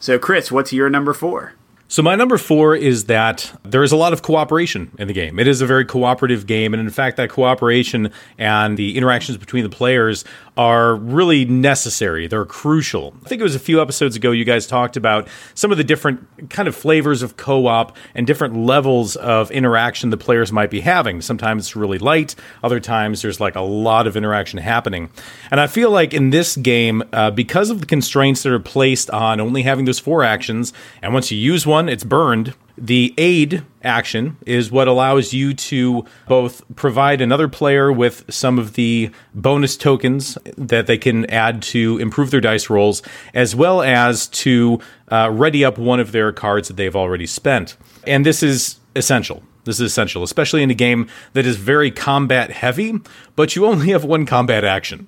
So, 0.00 0.18
Chris, 0.18 0.50
what's 0.50 0.72
your 0.72 0.90
number 0.90 1.12
four? 1.12 1.52
So 1.90 2.04
my 2.04 2.14
number 2.14 2.38
four 2.38 2.76
is 2.76 3.06
that 3.06 3.52
there 3.64 3.82
is 3.82 3.90
a 3.90 3.96
lot 3.96 4.12
of 4.12 4.22
cooperation 4.22 4.92
in 4.96 5.08
the 5.08 5.12
game. 5.12 5.40
It 5.40 5.48
is 5.48 5.60
a 5.60 5.66
very 5.66 5.84
cooperative 5.84 6.46
game, 6.46 6.72
and 6.72 6.80
in 6.80 6.88
fact, 6.88 7.16
that 7.16 7.30
cooperation 7.30 8.12
and 8.38 8.76
the 8.76 8.96
interactions 8.96 9.36
between 9.36 9.64
the 9.64 9.70
players 9.70 10.24
are 10.60 10.96
really 10.96 11.46
necessary. 11.46 12.26
They're 12.26 12.44
crucial. 12.44 13.14
I 13.24 13.28
think 13.30 13.40
it 13.40 13.42
was 13.42 13.54
a 13.54 13.58
few 13.58 13.80
episodes 13.80 14.14
ago 14.14 14.30
you 14.30 14.44
guys 14.44 14.66
talked 14.66 14.94
about 14.94 15.26
some 15.54 15.72
of 15.72 15.78
the 15.78 15.84
different 15.84 16.50
kind 16.50 16.68
of 16.68 16.76
flavors 16.76 17.22
of 17.22 17.38
co 17.38 17.66
op 17.66 17.96
and 18.14 18.26
different 18.26 18.54
levels 18.54 19.16
of 19.16 19.50
interaction 19.52 20.10
the 20.10 20.18
players 20.18 20.52
might 20.52 20.68
be 20.68 20.80
having. 20.80 21.22
Sometimes 21.22 21.62
it's 21.62 21.76
really 21.76 21.96
light, 21.96 22.34
other 22.62 22.78
times 22.78 23.22
there's 23.22 23.40
like 23.40 23.56
a 23.56 23.62
lot 23.62 24.06
of 24.06 24.18
interaction 24.18 24.58
happening. 24.58 25.08
And 25.50 25.60
I 25.60 25.66
feel 25.66 25.90
like 25.90 26.12
in 26.12 26.28
this 26.28 26.58
game, 26.58 27.04
uh, 27.14 27.30
because 27.30 27.70
of 27.70 27.80
the 27.80 27.86
constraints 27.86 28.42
that 28.42 28.52
are 28.52 28.58
placed 28.58 29.08
on 29.08 29.40
only 29.40 29.62
having 29.62 29.86
those 29.86 29.98
four 29.98 30.24
actions, 30.24 30.74
and 31.00 31.14
once 31.14 31.30
you 31.30 31.38
use 31.38 31.66
one, 31.66 31.88
it's 31.88 32.04
burned 32.04 32.52
the 32.80 33.14
aid 33.18 33.62
action 33.82 34.38
is 34.46 34.70
what 34.72 34.88
allows 34.88 35.32
you 35.32 35.52
to 35.52 36.04
both 36.26 36.62
provide 36.76 37.20
another 37.20 37.46
player 37.46 37.92
with 37.92 38.24
some 38.32 38.58
of 38.58 38.72
the 38.72 39.10
bonus 39.34 39.76
tokens 39.76 40.38
that 40.56 40.86
they 40.86 40.96
can 40.96 41.26
add 41.26 41.62
to 41.62 41.98
improve 41.98 42.30
their 42.30 42.40
dice 42.40 42.70
rolls, 42.70 43.02
as 43.34 43.54
well 43.54 43.82
as 43.82 44.26
to 44.28 44.80
uh, 45.12 45.30
ready 45.30 45.64
up 45.64 45.76
one 45.76 46.00
of 46.00 46.12
their 46.12 46.32
cards 46.32 46.68
that 46.68 46.76
they've 46.76 46.96
already 46.96 47.26
spent. 47.26 47.76
And 48.06 48.24
this 48.24 48.42
is 48.42 48.80
essential. 48.96 49.42
This 49.64 49.76
is 49.76 49.82
essential, 49.82 50.22
especially 50.22 50.62
in 50.62 50.70
a 50.70 50.74
game 50.74 51.06
that 51.34 51.44
is 51.44 51.56
very 51.56 51.90
combat 51.90 52.50
heavy, 52.50 52.98
but 53.36 53.54
you 53.54 53.66
only 53.66 53.90
have 53.90 54.04
one 54.04 54.24
combat 54.24 54.64
action 54.64 55.06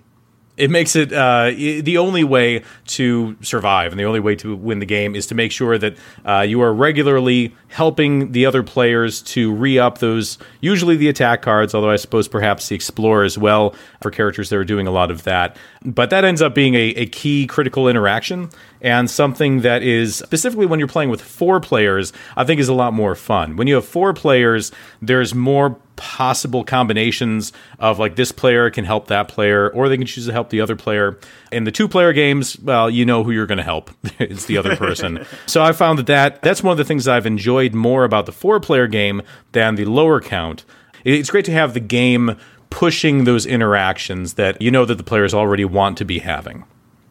it 0.56 0.70
makes 0.70 0.94
it 0.96 1.12
uh, 1.12 1.46
the 1.46 1.96
only 1.96 2.24
way 2.24 2.62
to 2.86 3.36
survive 3.40 3.90
and 3.92 3.98
the 3.98 4.04
only 4.04 4.20
way 4.20 4.36
to 4.36 4.54
win 4.54 4.80
the 4.80 4.86
game 4.86 5.16
is 5.16 5.26
to 5.28 5.34
make 5.34 5.50
sure 5.50 5.78
that 5.78 5.96
uh, 6.26 6.40
you 6.40 6.60
are 6.60 6.74
regularly 6.74 7.54
helping 7.68 8.32
the 8.32 8.44
other 8.44 8.62
players 8.62 9.22
to 9.22 9.52
re 9.54 9.78
up 9.78 9.98
those, 9.98 10.36
usually 10.60 10.94
the 10.96 11.08
attack 11.08 11.40
cards, 11.40 11.74
although 11.74 11.90
I 11.90 11.96
suppose 11.96 12.28
perhaps 12.28 12.68
the 12.68 12.74
Explorer 12.74 13.24
as 13.24 13.38
well 13.38 13.74
for 14.02 14.10
characters 14.10 14.50
that 14.50 14.56
are 14.56 14.64
doing 14.64 14.86
a 14.86 14.90
lot 14.90 15.10
of 15.10 15.24
that. 15.24 15.56
But 15.84 16.10
that 16.10 16.22
ends 16.24 16.42
up 16.42 16.54
being 16.54 16.74
a, 16.74 16.88
a 16.90 17.06
key 17.06 17.46
critical 17.46 17.88
interaction 17.88 18.50
and 18.82 19.10
something 19.10 19.62
that 19.62 19.82
is 19.82 20.16
specifically 20.16 20.66
when 20.66 20.78
you're 20.78 20.88
playing 20.88 21.08
with 21.08 21.22
four 21.22 21.60
players, 21.60 22.12
I 22.36 22.44
think 22.44 22.60
is 22.60 22.68
a 22.68 22.74
lot 22.74 22.92
more 22.92 23.14
fun. 23.14 23.56
When 23.56 23.68
you 23.68 23.76
have 23.76 23.86
four 23.86 24.12
players, 24.12 24.70
there's 25.00 25.34
more 25.34 25.78
possible 26.02 26.64
combinations 26.64 27.52
of 27.78 28.00
like 28.00 28.16
this 28.16 28.32
player 28.32 28.70
can 28.70 28.84
help 28.84 29.06
that 29.06 29.28
player, 29.28 29.70
or 29.70 29.88
they 29.88 29.96
can 29.96 30.04
choose 30.04 30.26
to 30.26 30.32
help 30.32 30.50
the 30.50 30.60
other 30.60 30.74
player. 30.74 31.16
In 31.52 31.62
the 31.62 31.70
two 31.70 31.86
player 31.86 32.12
games, 32.12 32.58
well, 32.58 32.90
you 32.90 33.06
know 33.06 33.22
who 33.22 33.30
you're 33.30 33.46
going 33.46 33.58
to 33.58 33.64
help. 33.64 33.88
it's 34.18 34.46
the 34.46 34.58
other 34.58 34.74
person. 34.74 35.24
so 35.46 35.62
I 35.62 35.70
found 35.70 36.00
that, 36.00 36.06
that 36.08 36.42
that's 36.42 36.60
one 36.60 36.72
of 36.72 36.78
the 36.78 36.84
things 36.84 37.06
I've 37.06 37.24
enjoyed 37.24 37.72
more 37.72 38.02
about 38.02 38.26
the 38.26 38.32
four 38.32 38.58
player 38.58 38.88
game 38.88 39.22
than 39.52 39.76
the 39.76 39.84
lower 39.84 40.20
count. 40.20 40.64
It's 41.04 41.30
great 41.30 41.44
to 41.44 41.52
have 41.52 41.72
the 41.72 41.80
game 41.80 42.36
pushing 42.68 43.22
those 43.22 43.46
interactions 43.46 44.34
that 44.34 44.60
you 44.60 44.72
know 44.72 44.84
that 44.84 44.96
the 44.96 45.04
players 45.04 45.32
already 45.32 45.64
want 45.64 45.96
to 45.98 46.04
be 46.04 46.18
having. 46.18 46.64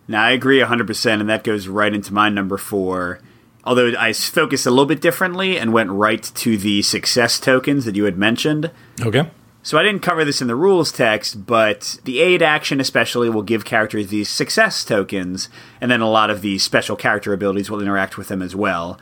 Now, 0.09 0.23
I 0.23 0.31
agree 0.31 0.59
100%, 0.59 1.21
and 1.21 1.29
that 1.29 1.45
goes 1.45 1.69
right 1.69 1.93
into 1.93 2.13
my 2.13 2.27
number 2.27 2.57
four 2.57 3.21
although 3.63 3.93
I 3.97 4.13
focused 4.13 4.65
a 4.65 4.69
little 4.69 4.85
bit 4.85 5.01
differently 5.01 5.57
and 5.57 5.73
went 5.73 5.91
right 5.91 6.23
to 6.23 6.57
the 6.57 6.81
success 6.81 7.39
tokens 7.39 7.85
that 7.85 7.95
you 7.95 8.05
had 8.05 8.17
mentioned. 8.17 8.71
Okay. 9.01 9.29
So 9.63 9.77
I 9.77 9.83
didn't 9.83 10.01
cover 10.01 10.25
this 10.25 10.41
in 10.41 10.47
the 10.47 10.55
rules 10.55 10.91
text, 10.91 11.45
but 11.45 11.99
the 12.03 12.19
aid 12.19 12.41
action 12.41 12.79
especially 12.79 13.29
will 13.29 13.43
give 13.43 13.63
characters 13.63 14.07
these 14.07 14.27
success 14.27 14.83
tokens, 14.83 15.49
and 15.79 15.91
then 15.91 16.01
a 16.01 16.09
lot 16.09 16.31
of 16.31 16.41
the 16.41 16.57
special 16.57 16.95
character 16.95 17.31
abilities 17.31 17.69
will 17.69 17.81
interact 17.81 18.17
with 18.17 18.27
them 18.27 18.41
as 18.41 18.55
well. 18.55 18.99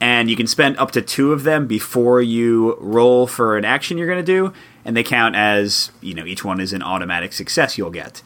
And 0.00 0.28
you 0.28 0.36
can 0.36 0.46
spend 0.46 0.76
up 0.76 0.90
to 0.90 1.00
two 1.00 1.32
of 1.32 1.44
them 1.44 1.66
before 1.66 2.20
you 2.20 2.76
roll 2.80 3.26
for 3.26 3.56
an 3.56 3.64
action 3.64 3.96
you're 3.96 4.06
going 4.06 4.22
to 4.22 4.22
do, 4.22 4.52
and 4.84 4.94
they 4.94 5.02
count 5.02 5.36
as, 5.36 5.90
you 6.02 6.12
know, 6.12 6.26
each 6.26 6.44
one 6.44 6.60
is 6.60 6.74
an 6.74 6.82
automatic 6.82 7.32
success 7.32 7.78
you'll 7.78 7.90
get. 7.90 8.22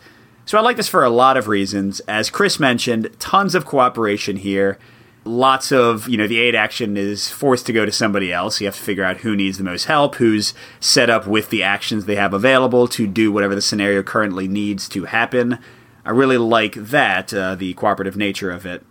So 0.47 0.59
I 0.59 0.63
like 0.63 0.77
this 0.77 0.89
for 0.89 1.05
a 1.05 1.11
lot 1.11 1.37
of 1.37 1.47
reasons. 1.47 2.01
As 2.09 2.29
Chris 2.29 2.59
mentioned, 2.59 3.11
tons 3.21 3.55
of 3.55 3.67
cooperation 3.67 4.39
here 4.39 4.79
lots 5.29 5.71
of 5.71 6.09
you 6.09 6.17
know 6.17 6.27
the 6.27 6.41
aid 6.41 6.55
action 6.55 6.97
is 6.97 7.29
forced 7.29 7.67
to 7.67 7.73
go 7.73 7.85
to 7.85 7.93
somebody 7.93 8.33
else. 8.33 8.61
You 8.61 8.67
have 8.67 8.77
to 8.77 8.83
figure 8.83 9.05
out 9.05 9.19
who 9.19 9.37
needs 9.37 9.59
the 9.59 9.65
most 9.65 9.85
help 9.85 10.17
who's 10.17 10.55
set 10.81 11.11
up 11.11 11.27
with 11.27 11.51
the 11.51 11.63
actions 11.63 12.07
they 12.07 12.17
have 12.17 12.35
available 12.35 12.89
to 12.89 13.07
do 13.07 13.31
whatever 13.31 13.55
the 13.55 13.63
scenario 13.63 14.03
currently 14.03 14.49
needs 14.49 14.89
to 14.91 15.05
happen. 15.05 15.59
I 16.05 16.11
really 16.11 16.39
like 16.39 16.75
that 16.75 17.35
uh, 17.35 17.55
the 17.55 17.75
cooperative 17.75 18.17
nature 18.17 18.51
of 18.51 18.67
it. 18.67 18.85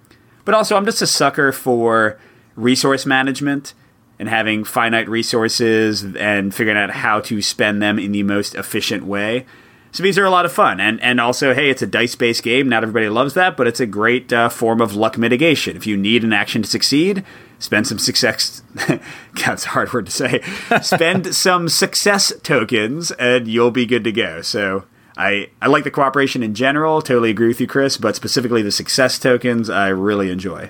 But 0.45 0.55
also 0.55 0.77
i'm 0.77 0.85
just 0.85 1.01
a 1.01 1.07
sucker 1.07 1.51
for 1.51 2.17
resource 2.55 3.05
management 3.05 3.73
and 4.19 4.29
having 4.29 4.63
finite 4.63 5.09
resources 5.09 6.03
and 6.15 6.55
figuring 6.55 6.77
out 6.77 6.89
how 6.89 7.19
to 7.21 7.41
spend 7.41 7.81
them 7.81 7.99
in 7.99 8.13
the 8.13 8.23
most 8.23 8.55
efficient 8.55 9.05
way 9.05 9.45
so 9.91 10.03
these 10.03 10.17
are 10.17 10.25
a 10.25 10.29
lot 10.29 10.45
of 10.45 10.51
fun, 10.51 10.79
and 10.79 11.01
and 11.01 11.19
also, 11.19 11.53
hey, 11.53 11.69
it's 11.69 11.81
a 11.81 11.87
dice 11.87 12.15
based 12.15 12.43
game. 12.43 12.69
Not 12.69 12.83
everybody 12.83 13.09
loves 13.09 13.33
that, 13.35 13.57
but 13.57 13.67
it's 13.67 13.79
a 13.79 13.85
great 13.85 14.31
uh, 14.31 14.49
form 14.49 14.81
of 14.81 14.95
luck 14.95 15.17
mitigation. 15.17 15.75
If 15.75 15.87
you 15.87 15.97
need 15.97 16.23
an 16.23 16.33
action 16.33 16.61
to 16.61 16.69
succeed, 16.69 17.23
spend 17.59 17.87
some 17.87 17.99
success. 17.99 18.61
That's 19.45 19.65
a 19.65 19.69
hard 19.69 19.93
word 19.93 20.07
to 20.07 20.11
say. 20.11 20.41
spend 20.81 21.33
some 21.35 21.69
success 21.69 22.33
tokens, 22.43 23.11
and 23.11 23.47
you'll 23.47 23.71
be 23.71 23.85
good 23.85 24.03
to 24.03 24.11
go. 24.11 24.41
So. 24.41 24.85
I, 25.19 25.49
I 25.63 25.65
like 25.65 25.83
the 25.83 25.89
cooperation 25.89 26.43
in 26.43 26.53
general. 26.53 27.01
Totally 27.01 27.31
agree 27.31 27.47
with 27.47 27.59
you, 27.59 27.65
Chris. 27.65 27.97
But 27.97 28.15
specifically 28.15 28.61
the 28.61 28.71
success 28.71 29.17
tokens, 29.17 29.67
I 29.67 29.87
really 29.87 30.29
enjoy. 30.29 30.69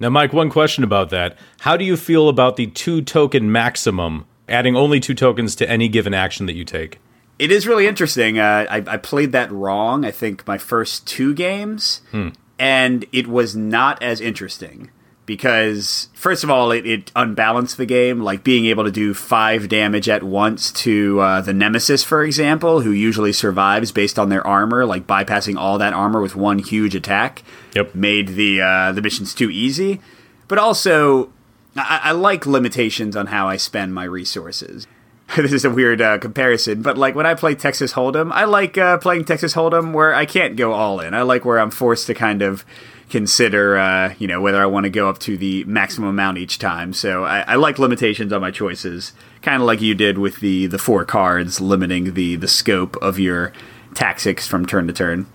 Now, 0.00 0.08
Mike, 0.10 0.32
one 0.32 0.50
question 0.50 0.84
about 0.84 1.10
that. 1.10 1.36
How 1.60 1.76
do 1.76 1.84
you 1.84 1.96
feel 1.96 2.30
about 2.30 2.56
the 2.56 2.66
two 2.66 3.02
token 3.02 3.52
maximum, 3.52 4.24
adding 4.48 4.74
only 4.74 5.00
two 5.00 5.14
tokens 5.14 5.54
to 5.56 5.68
any 5.68 5.88
given 5.88 6.14
action 6.14 6.46
that 6.46 6.54
you 6.54 6.64
take? 6.64 6.98
It 7.38 7.50
is 7.50 7.66
really 7.66 7.86
interesting. 7.86 8.38
Uh, 8.38 8.66
I, 8.70 8.76
I, 8.86 8.96
played 8.96 9.32
that 9.32 9.50
wrong. 9.50 10.04
I 10.04 10.10
think 10.10 10.46
my 10.46 10.58
first 10.58 11.06
two 11.06 11.34
games, 11.34 12.00
hmm. 12.10 12.28
and 12.58 13.04
it 13.12 13.26
was 13.26 13.56
not 13.56 14.02
as 14.02 14.20
interesting 14.20 14.90
because 15.26 16.08
first 16.14 16.44
of 16.44 16.50
all, 16.50 16.70
it, 16.70 16.86
it, 16.86 17.12
unbalanced 17.16 17.76
the 17.76 17.86
game. 17.86 18.20
Like 18.20 18.44
being 18.44 18.66
able 18.66 18.84
to 18.84 18.90
do 18.90 19.14
five 19.14 19.68
damage 19.68 20.08
at 20.08 20.22
once 20.22 20.70
to 20.72 21.20
uh, 21.20 21.40
the 21.40 21.52
Nemesis, 21.52 22.04
for 22.04 22.22
example, 22.22 22.82
who 22.82 22.90
usually 22.90 23.32
survives 23.32 23.92
based 23.92 24.18
on 24.18 24.28
their 24.28 24.46
armor, 24.46 24.84
like 24.86 25.06
bypassing 25.06 25.56
all 25.56 25.78
that 25.78 25.92
armor 25.92 26.20
with 26.20 26.36
one 26.36 26.58
huge 26.58 26.94
attack. 26.94 27.42
Yep, 27.74 27.94
made 27.94 28.28
the 28.28 28.60
uh, 28.60 28.92
the 28.92 29.02
missions 29.02 29.34
too 29.34 29.50
easy. 29.50 30.00
But 30.46 30.58
also, 30.58 31.32
I, 31.76 32.00
I 32.04 32.12
like 32.12 32.46
limitations 32.46 33.16
on 33.16 33.26
how 33.26 33.48
I 33.48 33.56
spend 33.56 33.94
my 33.94 34.04
resources. 34.04 34.86
this 35.36 35.52
is 35.52 35.64
a 35.64 35.70
weird 35.70 36.00
uh, 36.00 36.18
comparison, 36.18 36.82
but 36.82 36.96
like 36.96 37.16
when 37.16 37.26
I 37.26 37.34
play 37.34 37.56
Texas 37.56 37.92
Hold'em, 37.92 38.30
I 38.30 38.44
like 38.44 38.78
uh, 38.78 38.98
playing 38.98 39.24
Texas 39.24 39.54
Hold'em 39.54 39.92
where 39.92 40.14
I 40.14 40.26
can't 40.26 40.54
go 40.54 40.72
all 40.72 41.00
in. 41.00 41.12
I 41.12 41.22
like 41.22 41.44
where 41.44 41.58
I'm 41.58 41.72
forced 41.72 42.06
to 42.06 42.14
kind 42.14 42.40
of 42.40 42.64
consider, 43.10 43.76
uh, 43.76 44.14
you 44.18 44.28
know, 44.28 44.40
whether 44.40 44.62
I 44.62 44.66
want 44.66 44.84
to 44.84 44.90
go 44.90 45.08
up 45.08 45.18
to 45.20 45.36
the 45.36 45.64
maximum 45.64 46.08
amount 46.08 46.38
each 46.38 46.58
time. 46.58 46.92
So 46.92 47.24
I, 47.24 47.40
I 47.40 47.54
like 47.56 47.80
limitations 47.80 48.32
on 48.32 48.40
my 48.40 48.52
choices, 48.52 49.12
kind 49.42 49.60
of 49.60 49.66
like 49.66 49.80
you 49.80 49.94
did 49.94 50.18
with 50.18 50.36
the 50.36 50.68
the 50.68 50.78
four 50.78 51.04
cards, 51.04 51.60
limiting 51.60 52.14
the 52.14 52.36
the 52.36 52.48
scope 52.48 52.96
of 53.02 53.18
your 53.18 53.52
tactics 53.94 54.46
from 54.46 54.66
turn 54.66 54.86
to 54.86 54.92
turn. 54.92 55.26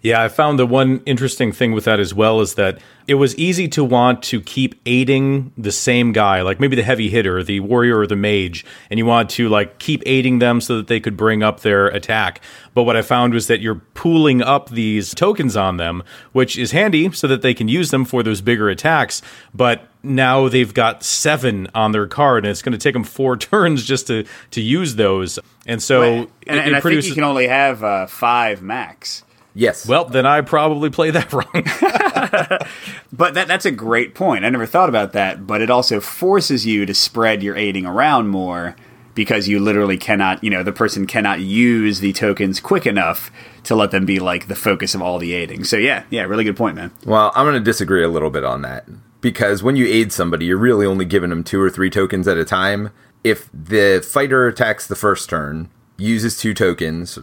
Yeah, 0.00 0.22
I 0.22 0.28
found 0.28 0.60
the 0.60 0.66
one 0.66 1.02
interesting 1.06 1.50
thing 1.50 1.72
with 1.72 1.84
that 1.86 1.98
as 1.98 2.14
well 2.14 2.40
is 2.40 2.54
that 2.54 2.78
it 3.08 3.14
was 3.14 3.36
easy 3.36 3.66
to 3.68 3.82
want 3.82 4.22
to 4.24 4.40
keep 4.40 4.76
aiding 4.86 5.50
the 5.58 5.72
same 5.72 6.12
guy, 6.12 6.42
like 6.42 6.60
maybe 6.60 6.76
the 6.76 6.84
heavy 6.84 7.08
hitter, 7.08 7.42
the 7.42 7.58
warrior 7.58 7.98
or 7.98 8.06
the 8.06 8.14
mage, 8.14 8.64
and 8.90 8.98
you 8.98 9.06
want 9.06 9.28
to 9.30 9.48
like 9.48 9.80
keep 9.80 10.04
aiding 10.06 10.38
them 10.38 10.60
so 10.60 10.76
that 10.76 10.86
they 10.86 11.00
could 11.00 11.16
bring 11.16 11.42
up 11.42 11.60
their 11.60 11.88
attack. 11.88 12.40
But 12.74 12.84
what 12.84 12.94
I 12.96 13.02
found 13.02 13.34
was 13.34 13.48
that 13.48 13.60
you're 13.60 13.82
pooling 13.94 14.40
up 14.40 14.70
these 14.70 15.14
tokens 15.14 15.56
on 15.56 15.78
them, 15.78 16.04
which 16.30 16.56
is 16.56 16.70
handy 16.70 17.10
so 17.10 17.26
that 17.26 17.42
they 17.42 17.52
can 17.52 17.66
use 17.66 17.90
them 17.90 18.04
for 18.04 18.22
those 18.22 18.40
bigger 18.40 18.68
attacks, 18.68 19.20
but 19.52 19.88
now 20.04 20.48
they've 20.48 20.72
got 20.72 21.02
seven 21.02 21.66
on 21.74 21.90
their 21.90 22.06
card, 22.06 22.44
and 22.44 22.52
it's 22.52 22.62
going 22.62 22.72
to 22.72 22.78
take 22.78 22.92
them 22.92 23.02
four 23.02 23.36
turns 23.36 23.84
just 23.84 24.06
to 24.06 24.24
to 24.52 24.60
use 24.60 24.94
those. 24.94 25.40
And 25.66 25.82
so, 25.82 26.02
and, 26.02 26.22
it, 26.22 26.30
and 26.46 26.58
it 26.58 26.74
I 26.74 26.80
produces, 26.80 27.06
think 27.06 27.16
you 27.16 27.22
can 27.22 27.28
only 27.28 27.48
have 27.48 27.82
uh, 27.82 28.06
five 28.06 28.62
max. 28.62 29.24
Yes. 29.58 29.88
Well, 29.88 30.04
then 30.04 30.24
I 30.24 30.40
probably 30.42 30.88
play 30.88 31.10
that 31.10 31.32
wrong. 31.32 31.50
but 33.12 33.34
that, 33.34 33.48
that's 33.48 33.66
a 33.66 33.72
great 33.72 34.14
point. 34.14 34.44
I 34.44 34.50
never 34.50 34.66
thought 34.66 34.88
about 34.88 35.14
that, 35.14 35.48
but 35.48 35.60
it 35.60 35.68
also 35.68 35.98
forces 35.98 36.64
you 36.64 36.86
to 36.86 36.94
spread 36.94 37.42
your 37.42 37.56
aiding 37.56 37.84
around 37.84 38.28
more 38.28 38.76
because 39.16 39.48
you 39.48 39.58
literally 39.58 39.98
cannot, 39.98 40.44
you 40.44 40.50
know, 40.50 40.62
the 40.62 40.70
person 40.70 41.08
cannot 41.08 41.40
use 41.40 41.98
the 41.98 42.12
tokens 42.12 42.60
quick 42.60 42.86
enough 42.86 43.32
to 43.64 43.74
let 43.74 43.90
them 43.90 44.06
be 44.06 44.20
like 44.20 44.46
the 44.46 44.54
focus 44.54 44.94
of 44.94 45.02
all 45.02 45.18
the 45.18 45.34
aiding. 45.34 45.64
So 45.64 45.76
yeah, 45.76 46.04
yeah, 46.08 46.22
really 46.22 46.44
good 46.44 46.56
point, 46.56 46.76
man. 46.76 46.92
Well, 47.04 47.32
I'm 47.34 47.44
going 47.44 47.58
to 47.58 47.60
disagree 47.60 48.04
a 48.04 48.08
little 48.08 48.30
bit 48.30 48.44
on 48.44 48.62
that 48.62 48.86
because 49.20 49.60
when 49.60 49.74
you 49.74 49.88
aid 49.88 50.12
somebody, 50.12 50.46
you're 50.46 50.56
really 50.56 50.86
only 50.86 51.04
giving 51.04 51.30
them 51.30 51.42
two 51.42 51.60
or 51.60 51.68
three 51.68 51.90
tokens 51.90 52.28
at 52.28 52.36
a 52.36 52.44
time. 52.44 52.90
If 53.24 53.50
the 53.52 54.06
fighter 54.08 54.46
attacks 54.46 54.86
the 54.86 54.94
first 54.94 55.28
turn, 55.28 55.68
uses 55.96 56.38
two 56.38 56.54
tokens, 56.54 57.18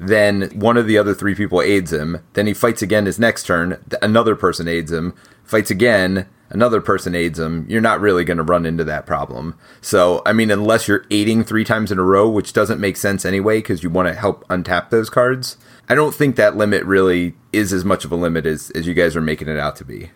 then 0.00 0.50
one 0.54 0.78
of 0.78 0.86
the 0.86 0.96
other 0.96 1.14
three 1.14 1.34
people 1.34 1.60
aids 1.60 1.92
him. 1.92 2.24
Then 2.32 2.46
he 2.46 2.54
fights 2.54 2.80
again 2.80 3.04
his 3.04 3.18
next 3.18 3.44
turn. 3.44 3.84
Another 4.00 4.34
person 4.34 4.66
aids 4.66 4.90
him. 4.90 5.14
Fights 5.44 5.70
again. 5.70 6.26
Another 6.48 6.80
person 6.80 7.14
aids 7.14 7.38
him. 7.38 7.66
You're 7.68 7.82
not 7.82 8.00
really 8.00 8.24
going 8.24 8.38
to 8.38 8.42
run 8.42 8.64
into 8.64 8.82
that 8.84 9.06
problem. 9.06 9.56
So, 9.82 10.22
I 10.24 10.32
mean, 10.32 10.50
unless 10.50 10.88
you're 10.88 11.04
aiding 11.10 11.44
three 11.44 11.64
times 11.64 11.92
in 11.92 11.98
a 11.98 12.02
row, 12.02 12.28
which 12.28 12.54
doesn't 12.54 12.80
make 12.80 12.96
sense 12.96 13.26
anyway, 13.26 13.58
because 13.58 13.82
you 13.82 13.90
want 13.90 14.08
to 14.08 14.14
help 14.14 14.48
untap 14.48 14.88
those 14.88 15.10
cards. 15.10 15.58
I 15.88 15.94
don't 15.94 16.14
think 16.14 16.36
that 16.36 16.56
limit 16.56 16.82
really 16.84 17.34
is 17.52 17.72
as 17.72 17.84
much 17.84 18.04
of 18.06 18.10
a 18.10 18.16
limit 18.16 18.46
as, 18.46 18.70
as 18.70 18.86
you 18.86 18.94
guys 18.94 19.14
are 19.14 19.20
making 19.20 19.48
it 19.48 19.58
out 19.58 19.76
to 19.76 19.84
be. 19.84 20.10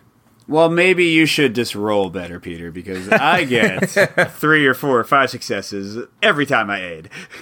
Well, 0.47 0.69
maybe 0.69 1.05
you 1.05 1.25
should 1.25 1.55
just 1.55 1.73
roll 1.73 2.11
better, 2.11 2.39
Peter, 2.39 2.71
because 2.71 3.09
I 3.09 3.45
get 3.45 3.89
three 4.31 4.67
or 4.67 4.75
four 4.75 4.99
or 4.99 5.03
five 5.03 5.31
successes 5.31 6.05
every 6.21 6.45
time 6.45 6.69
I 6.69 6.83
aid. 6.83 7.09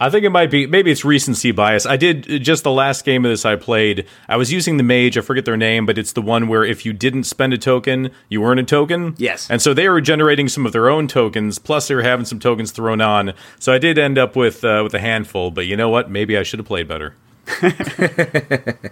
I 0.00 0.10
think 0.10 0.24
it 0.24 0.30
might 0.30 0.50
be 0.50 0.66
maybe 0.66 0.90
it's 0.90 1.04
recency 1.04 1.52
bias. 1.52 1.86
I 1.86 1.96
did 1.96 2.42
just 2.42 2.64
the 2.64 2.72
last 2.72 3.04
game 3.04 3.24
of 3.24 3.30
this 3.30 3.44
I 3.44 3.54
played. 3.54 4.06
I 4.28 4.36
was 4.36 4.52
using 4.52 4.78
the 4.78 4.82
mage. 4.82 5.16
I 5.16 5.20
forget 5.20 5.44
their 5.44 5.56
name, 5.56 5.86
but 5.86 5.96
it's 5.96 6.12
the 6.12 6.22
one 6.22 6.48
where 6.48 6.64
if 6.64 6.84
you 6.84 6.92
didn't 6.92 7.24
spend 7.24 7.52
a 7.52 7.58
token, 7.58 8.10
you 8.28 8.42
earn 8.44 8.58
a 8.58 8.64
token. 8.64 9.14
Yes. 9.16 9.48
And 9.48 9.62
so 9.62 9.72
they 9.72 9.88
were 9.88 10.00
generating 10.00 10.48
some 10.48 10.66
of 10.66 10.72
their 10.72 10.88
own 10.88 11.06
tokens. 11.06 11.60
Plus, 11.60 11.86
they 11.86 11.94
were 11.94 12.02
having 12.02 12.26
some 12.26 12.40
tokens 12.40 12.72
thrown 12.72 13.00
on. 13.00 13.34
So 13.60 13.72
I 13.72 13.78
did 13.78 13.96
end 13.96 14.18
up 14.18 14.34
with 14.34 14.64
uh, 14.64 14.80
with 14.82 14.94
a 14.94 15.00
handful. 15.00 15.52
But 15.52 15.66
you 15.66 15.76
know 15.76 15.88
what? 15.88 16.10
Maybe 16.10 16.36
I 16.36 16.42
should 16.42 16.58
have 16.58 16.66
played 16.66 16.88
better. 16.88 17.14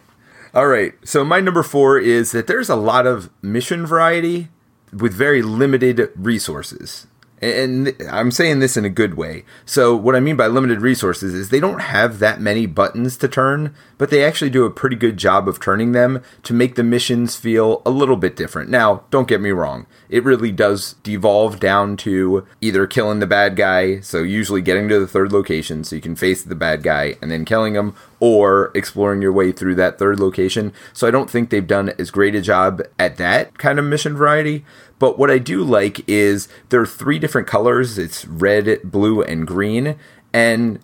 All 0.55 0.67
right. 0.67 0.95
So 1.05 1.25
my 1.25 1.41
number 1.41 1.63
four 1.63 1.99
is 1.99 2.33
that 2.33 2.47
there's 2.47 2.69
a 2.69 2.77
lot 2.77 3.07
of 3.07 3.31
mission 3.43 3.87
variety 3.87 4.49
with 4.93 5.15
very 5.15 5.41
limited 5.41 6.11
resources. 6.15 7.07
And 7.43 7.97
I'm 8.09 8.31
saying 8.31 8.61
this 8.61 8.77
in 8.77 8.85
a 8.85 8.89
good 8.89 9.15
way. 9.15 9.45
So, 9.67 9.97
what 9.97 10.15
I 10.15 10.21
mean 10.21 10.37
by 10.37 10.47
limited 10.47 10.81
resources 10.81 11.35
is 11.35 11.49
they 11.49 11.59
don't 11.59 11.81
have 11.81 12.21
that 12.21 12.41
many 12.41 12.67
buttons 12.67 13.17
to 13.17 13.27
turn, 13.27 13.75
but 13.99 14.11
they 14.11 14.23
actually 14.23 14.51
do 14.51 14.65
a 14.65 14.71
pretty 14.71 14.95
good 14.95 15.17
job 15.17 15.49
of 15.49 15.59
turning 15.59 15.91
them 15.91 16.23
to 16.45 16.55
make 16.55 16.77
the 16.77 16.85
missions 16.85 17.35
feel 17.35 17.83
a 17.85 17.91
little 17.91 18.17
bit 18.17 18.37
different. 18.37 18.71
Now, 18.71 19.03
don't 19.11 19.27
get 19.27 19.41
me 19.41 19.51
wrong, 19.51 19.87
it 20.09 20.23
really 20.23 20.53
does 20.53 20.95
devolve 21.03 21.59
down 21.59 21.97
to 21.99 22.47
either 22.61 22.87
killing 22.87 23.19
the 23.19 23.27
bad 23.27 23.57
guy, 23.57 23.99
so 23.99 24.23
usually 24.23 24.63
getting 24.63 24.89
to 24.89 25.01
the 25.01 25.09
third 25.09 25.33
location 25.33 25.83
so 25.83 25.97
you 25.97 26.03
can 26.03 26.15
face 26.15 26.45
the 26.45 26.55
bad 26.55 26.85
guy 26.85 27.17
and 27.21 27.29
then 27.33 27.45
killing 27.45 27.75
him, 27.75 27.97
or 28.25 28.71
exploring 28.73 29.21
your 29.21 29.33
way 29.33 29.51
through 29.51 29.75
that 29.75 29.99
third 29.99 30.21
location. 30.21 30.73
So, 30.93 31.09
I 31.09 31.11
don't 31.11 31.29
think 31.29 31.51
they've 31.51 31.67
done 31.67 31.93
as 31.99 32.13
great 32.13 32.37
a 32.37 32.41
job 32.41 32.81
at 32.97 33.17
that 33.17 33.59
kind 33.59 33.81
of 33.81 33.85
mission 33.85 34.17
variety. 34.17 34.65
But 35.01 35.19
what 35.19 35.29
I 35.29 35.39
do 35.39 35.65
like 35.65 36.09
is 36.09 36.47
there 36.69 36.81
are 36.81 36.87
three 36.87 37.19
different 37.19 37.49
colors 37.49 37.99
it's 37.99 38.25
red, 38.25 38.81
blue, 38.85 39.23
and 39.23 39.45
green. 39.45 39.97
And 40.33 40.79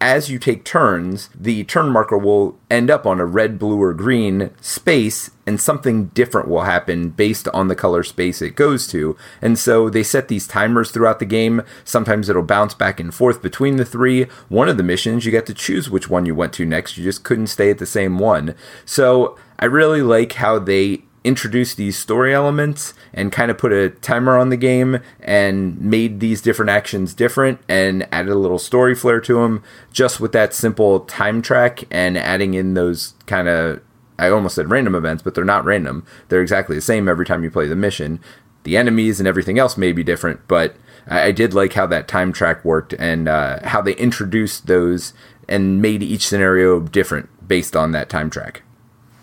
as 0.00 0.30
you 0.30 0.38
take 0.38 0.64
turns, 0.64 1.30
the 1.34 1.64
turn 1.64 1.88
marker 1.88 2.18
will 2.18 2.58
end 2.70 2.90
up 2.90 3.06
on 3.06 3.20
a 3.20 3.24
red, 3.24 3.58
blue, 3.58 3.80
or 3.80 3.94
green 3.94 4.50
space, 4.60 5.30
and 5.46 5.60
something 5.60 6.06
different 6.06 6.48
will 6.48 6.62
happen 6.62 7.10
based 7.10 7.48
on 7.48 7.68
the 7.68 7.74
color 7.74 8.02
space 8.02 8.42
it 8.42 8.56
goes 8.56 8.86
to. 8.88 9.16
And 9.40 9.58
so 9.58 9.88
they 9.88 10.02
set 10.02 10.28
these 10.28 10.46
timers 10.46 10.90
throughout 10.90 11.20
the 11.20 11.24
game. 11.24 11.62
Sometimes 11.84 12.28
it'll 12.28 12.42
bounce 12.42 12.74
back 12.74 13.00
and 13.00 13.14
forth 13.14 13.40
between 13.40 13.76
the 13.76 13.84
three. 13.84 14.24
One 14.48 14.68
of 14.68 14.76
the 14.76 14.82
missions, 14.82 15.24
you 15.24 15.30
get 15.30 15.46
to 15.46 15.54
choose 15.54 15.88
which 15.88 16.10
one 16.10 16.26
you 16.26 16.34
went 16.34 16.52
to 16.54 16.66
next. 16.66 16.96
You 16.96 17.04
just 17.04 17.24
couldn't 17.24 17.46
stay 17.48 17.70
at 17.70 17.78
the 17.78 17.86
same 17.86 18.18
one. 18.18 18.54
So 18.84 19.38
I 19.58 19.66
really 19.66 20.02
like 20.02 20.34
how 20.34 20.58
they 20.58 21.04
introduced 21.24 21.76
these 21.76 21.98
story 21.98 22.34
elements 22.34 22.94
and 23.12 23.32
kind 23.32 23.50
of 23.50 23.58
put 23.58 23.72
a 23.72 23.88
timer 23.88 24.36
on 24.36 24.50
the 24.50 24.56
game 24.56 25.00
and 25.20 25.80
made 25.80 26.20
these 26.20 26.42
different 26.42 26.70
actions 26.70 27.14
different 27.14 27.58
and 27.68 28.06
added 28.12 28.30
a 28.30 28.36
little 28.36 28.58
story 28.58 28.94
flair 28.94 29.20
to 29.20 29.40
them 29.40 29.62
just 29.90 30.20
with 30.20 30.32
that 30.32 30.52
simple 30.52 31.00
time 31.00 31.40
track 31.40 31.84
and 31.90 32.18
adding 32.18 32.54
in 32.54 32.74
those 32.74 33.14
kind 33.26 33.48
of 33.48 33.80
I 34.18 34.28
almost 34.28 34.54
said 34.54 34.70
random 34.70 34.94
events, 34.94 35.22
but 35.22 35.34
they're 35.34 35.44
not 35.44 35.64
random. 35.64 36.06
They're 36.28 36.42
exactly 36.42 36.76
the 36.76 36.82
same 36.82 37.08
every 37.08 37.26
time 37.26 37.42
you 37.42 37.50
play 37.50 37.66
the 37.66 37.74
mission. 37.74 38.20
The 38.62 38.76
enemies 38.76 39.18
and 39.18 39.26
everything 39.26 39.58
else 39.58 39.76
may 39.76 39.92
be 39.92 40.04
different, 40.04 40.46
but 40.46 40.76
I, 41.06 41.32
did 41.32 41.52
like 41.52 41.72
how 41.74 41.86
that 41.86 42.08
time 42.08 42.32
track 42.32 42.64
worked 42.64 42.94
and 42.94 43.28
uh, 43.28 43.58
how 43.66 43.82
they 43.82 43.94
introduced 43.96 44.66
those 44.66 45.12
and 45.48 45.82
made 45.82 46.02
each 46.02 46.26
scenario 46.26 46.80
different 46.80 47.28
based 47.46 47.76
on 47.76 47.92
that 47.92 48.08
time 48.08 48.30
track. 48.30 48.62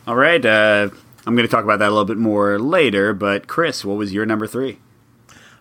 All 0.05 0.15
right. 0.15 0.45
Uh, 0.45 0.89
I'm 1.25 1.35
going 1.35 1.47
to 1.47 1.51
talk 1.51 1.63
about 1.63 1.79
that 1.79 1.89
a 1.89 1.91
little 1.91 2.05
bit 2.05 2.17
more 2.17 2.57
later, 2.57 3.13
but 3.13 3.47
Chris, 3.47 3.85
what 3.85 3.97
was 3.97 4.11
your 4.13 4.25
number 4.25 4.47
three? 4.47 4.79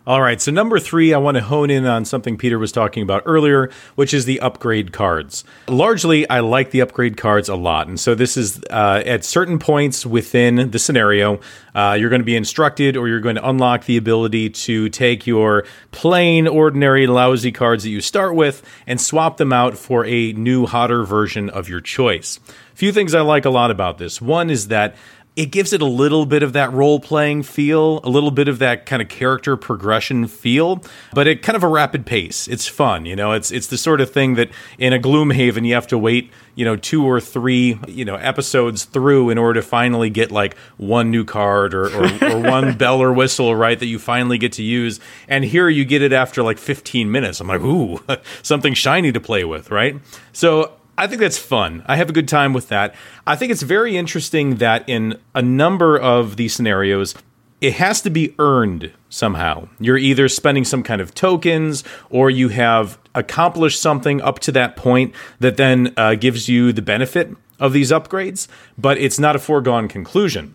All 0.07 0.23
right, 0.23 0.41
so 0.41 0.51
number 0.51 0.81
three, 0.81 1.13
I 1.13 1.19
want 1.19 1.37
to 1.37 1.43
hone 1.43 1.69
in 1.69 1.85
on 1.85 2.07
something 2.07 2.39
Peter 2.39 2.59
was 2.59 2.73
talking 2.73 3.03
about 3.03 3.23
earlier, 3.27 3.71
which 3.97 4.15
is 4.15 4.25
the 4.25 4.41
upgrade 4.41 4.95
cards. 4.95 5.45
Largely, 5.69 6.29
I 6.29 6.41
like 6.41 6.71
the 6.71 6.81
upgrade 6.81 7.19
cards 7.19 7.51
a 7.51 7.55
lot. 7.55 7.87
And 7.87 8.01
so, 8.01 8.15
this 8.15 8.39
is 8.39 8.63
uh, 8.71 9.03
at 9.05 9.27
certain 9.27 9.59
points 9.59 10.07
within 10.07 10.71
the 10.71 10.79
scenario, 10.79 11.41
uh, 11.75 11.99
you're 12.01 12.09
going 12.09 12.23
to 12.23 12.27
be 12.27 12.35
instructed 12.35 12.97
or 12.97 13.09
you're 13.09 13.21
going 13.21 13.37
to 13.37 13.47
unlock 13.47 13.85
the 13.85 13.99
ability 13.99 14.49
to 14.51 14.89
take 14.89 15.27
your 15.27 15.67
plain, 15.91 16.49
ordinary, 16.49 17.07
lousy 17.07 17.53
cards 17.53 17.85
that 17.85 17.91
you 17.91 18.01
start 18.01 18.35
with 18.35 18.63
and 18.87 18.99
swap 18.99 19.37
them 19.37 19.53
out 19.53 19.77
for 19.77 20.07
a 20.07 20.33
new, 20.33 20.65
hotter 20.65 21.05
version 21.05 21.51
of 21.51 21.69
your 21.69 21.83
choice. 21.83 22.41
Few 22.75 22.91
things 22.91 23.15
I 23.15 23.21
like 23.21 23.45
a 23.45 23.51
lot 23.51 23.71
about 23.71 23.99
this. 23.99 24.23
One 24.23 24.49
is 24.49 24.69
that 24.69 24.97
it 25.37 25.47
gives 25.47 25.73
it 25.73 25.81
a 25.81 25.87
little 25.87 26.27
bit 26.27 26.43
of 26.43 26.53
that 26.55 26.73
role 26.73 26.99
playing 26.99 27.45
feel, 27.45 28.01
a 28.03 28.11
little 28.11 28.33
bit 28.33 28.49
of 28.49 28.59
that 28.59 28.85
kind 28.85 29.01
of 29.01 29.09
character 29.09 29.57
progression 29.57 30.27
feel, 30.27 30.83
but 31.15 31.29
at 31.29 31.43
kind 31.43 31.57
of 31.57 31.63
a 31.63 31.69
rapid 31.69 32.05
pace. 32.05 32.49
It's 32.49 32.67
fun, 32.67 33.07
you 33.07 33.15
know. 33.15 33.33
It's 33.33 33.53
it's 33.53 33.69
the 33.69 33.79
sort 33.79 34.01
of 34.01 34.11
thing 34.11 34.35
that 34.35 34.51
in 34.77 34.93
a 34.93 34.99
Gloomhaven 34.99 35.65
you 35.67 35.75
have 35.75 35.87
to 35.89 35.99
wait, 35.99 36.33
you 36.57 36.65
know, 36.65 36.75
two 36.75 37.05
or 37.05 37.21
three, 37.21 37.79
you 37.87 38.05
know, 38.05 38.17
episodes 38.17 38.85
through 38.85 39.31
in 39.31 39.39
order 39.39 39.61
to 39.61 39.67
finally 39.67 40.11
get 40.11 40.33
like 40.33 40.57
one 40.79 41.13
new 41.13 41.25
card 41.25 41.75
or 41.75 41.87
or, 41.87 42.25
or 42.25 42.39
one 42.51 42.77
bell 42.77 43.01
or 43.01 43.13
whistle, 43.13 43.55
right, 43.55 43.79
that 43.79 43.87
you 43.87 44.01
finally 44.01 44.37
get 44.37 44.53
to 44.55 44.65
use. 44.65 44.99
And 45.29 45.45
here 45.45 45.69
you 45.69 45.85
get 45.85 46.03
it 46.03 46.13
after 46.13 46.43
like 46.43 46.59
15 46.59 47.11
minutes. 47.11 47.41
I'm 47.41 47.47
like, 47.47 47.61
ooh, 47.61 48.01
something 48.43 48.75
shiny 48.75 49.13
to 49.13 49.21
play 49.21 49.45
with, 49.45 49.71
right? 49.71 49.97
So 50.33 50.73
I 51.01 51.07
think 51.07 51.23
that's 51.23 51.39
fun. 51.39 51.83
I 51.87 51.97
have 51.97 52.11
a 52.11 52.13
good 52.13 52.29
time 52.29 52.53
with 52.53 52.69
that. 52.69 52.95
I 53.27 53.35
think 53.35 53.51
it's 53.51 53.63
very 53.63 53.97
interesting 53.97 54.57
that 54.57 54.87
in 54.87 55.19
a 55.35 55.41
number 55.41 55.99
of 55.99 56.37
these 56.37 56.53
scenarios, 56.53 57.15
it 57.63 57.73
has 57.73 58.03
to 58.03 58.11
be 58.11 58.35
earned 58.39 58.93
somehow. 59.09 59.71
You're 59.79 59.97
either 59.97 60.29
spending 60.29 60.67
some 60.67 60.83
kind 60.83 61.01
of 61.01 61.15
tokens 61.15 61.85
or 62.11 62.29
you 62.29 62.51
have 62.51 62.99
accomplished 63.15 63.81
something 63.81 64.21
up 64.21 64.41
to 64.41 64.53
that 64.53 64.77
point 64.77 65.15
that 65.39 65.57
then 65.57 65.95
uh, 65.97 66.17
gives 66.17 66.51
you 66.51 66.71
the 66.71 66.83
benefit 66.83 67.35
of 67.59 67.73
these 67.73 67.91
upgrades, 67.91 68.47
but 68.77 68.99
it's 68.99 69.19
not 69.19 69.35
a 69.35 69.39
foregone 69.39 69.89
conclusion. 69.89 70.55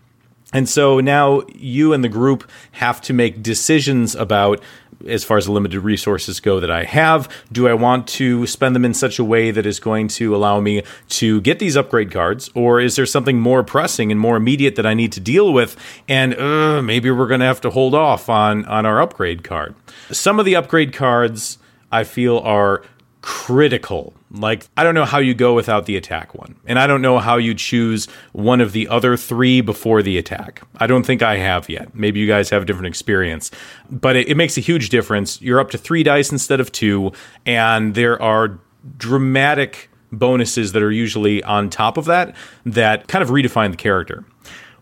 And 0.54 0.70
so 0.70 1.00
now 1.00 1.42
you 1.56 1.92
and 1.92 2.04
the 2.04 2.10
group 2.10 2.50
have 2.74 3.02
to 3.02 3.14
make 3.14 3.42
decisions 3.42 4.14
about 4.14 4.62
as 5.08 5.24
far 5.24 5.38
as 5.38 5.46
the 5.46 5.52
limited 5.52 5.82
resources 5.82 6.40
go 6.40 6.60
that 6.60 6.72
I 6.72 6.84
have? 6.84 7.30
Do 7.52 7.68
I 7.68 7.74
want 7.74 8.08
to 8.10 8.48
spend 8.48 8.76
them 8.76 8.86
in 8.86 8.94
such 8.94 9.20
a 9.20 9.24
way 9.24 9.52
that 9.52 9.66
is 9.66 9.80
going 9.80 10.08
to 10.10 10.36
allow 10.36 10.60
me 10.60 10.84
to 11.10 11.42
get 11.42 11.60
these 11.60 11.76
upgrade 11.76 12.12
cards? 12.12 12.50
Or 12.56 12.80
is 12.80 12.96
there 12.96 13.06
something 13.06 13.40
more 13.40 13.64
pressing 13.64 14.12
and 14.12 14.20
more 14.20 14.36
immediate 14.36 14.76
that 14.76 14.86
I 14.86 14.94
need 14.94 15.12
to 15.14 15.20
deal 15.20 15.54
with? 15.54 15.76
And 16.08 16.36
uh, 16.36 16.82
maybe 16.82 17.12
we're 17.12 17.28
going 17.28 17.42
to 17.42 17.46
have 17.46 17.62
to 17.62 17.70
hold 17.70 17.96
off 17.96 18.30
on, 18.30 18.66
on 18.66 18.86
our 18.86 19.02
upgrade 19.02 19.44
card. 19.44 19.76
Some 20.12 20.40
of 20.40 20.46
the 20.46 20.56
upgrade 20.56 20.94
cards 20.94 21.58
I 21.92 22.04
feel 22.04 22.40
are 22.40 22.84
critical. 23.26 24.14
Like, 24.30 24.68
I 24.78 24.84
don't 24.84 24.94
know 24.94 25.04
how 25.04 25.18
you 25.18 25.34
go 25.34 25.56
without 25.56 25.88
the 25.88 25.98
attack 25.98 26.36
one. 26.36 26.56
And 26.68 26.78
I 26.78 26.86
don't 26.86 27.02
know 27.02 27.18
how 27.18 27.38
you 27.38 27.56
choose 27.56 28.06
one 28.34 28.62
of 28.62 28.72
the 28.72 28.88
other 28.88 29.18
three 29.18 29.62
before 29.62 30.04
the 30.04 30.20
attack. 30.20 30.62
I 30.78 30.86
don't 30.86 31.04
think 31.04 31.24
I 31.24 31.38
have 31.38 31.68
yet. 31.68 31.96
Maybe 31.96 32.20
you 32.20 32.28
guys 32.28 32.52
have 32.52 32.62
a 32.62 32.66
different 32.66 32.86
experience. 32.86 33.50
But 33.90 34.16
it, 34.16 34.30
it 34.30 34.38
makes 34.38 34.58
a 34.58 34.62
huge 34.62 34.90
difference. 34.90 35.42
You're 35.42 35.60
up 35.60 35.72
to 35.72 35.78
three 35.80 36.04
dice 36.04 36.32
instead 36.32 36.60
of 36.60 36.72
two, 36.72 37.14
and 37.48 37.96
there 37.96 38.22
are 38.22 38.60
dramatic 38.98 39.90
bonuses 40.12 40.74
that 40.74 40.84
are 40.84 40.92
usually 40.92 41.44
on 41.44 41.72
top 41.72 41.98
of 41.98 42.06
that 42.06 42.36
that 42.64 43.08
kind 43.08 43.24
of 43.24 43.30
redefine 43.30 43.72
the 43.72 43.78
character. 43.78 44.24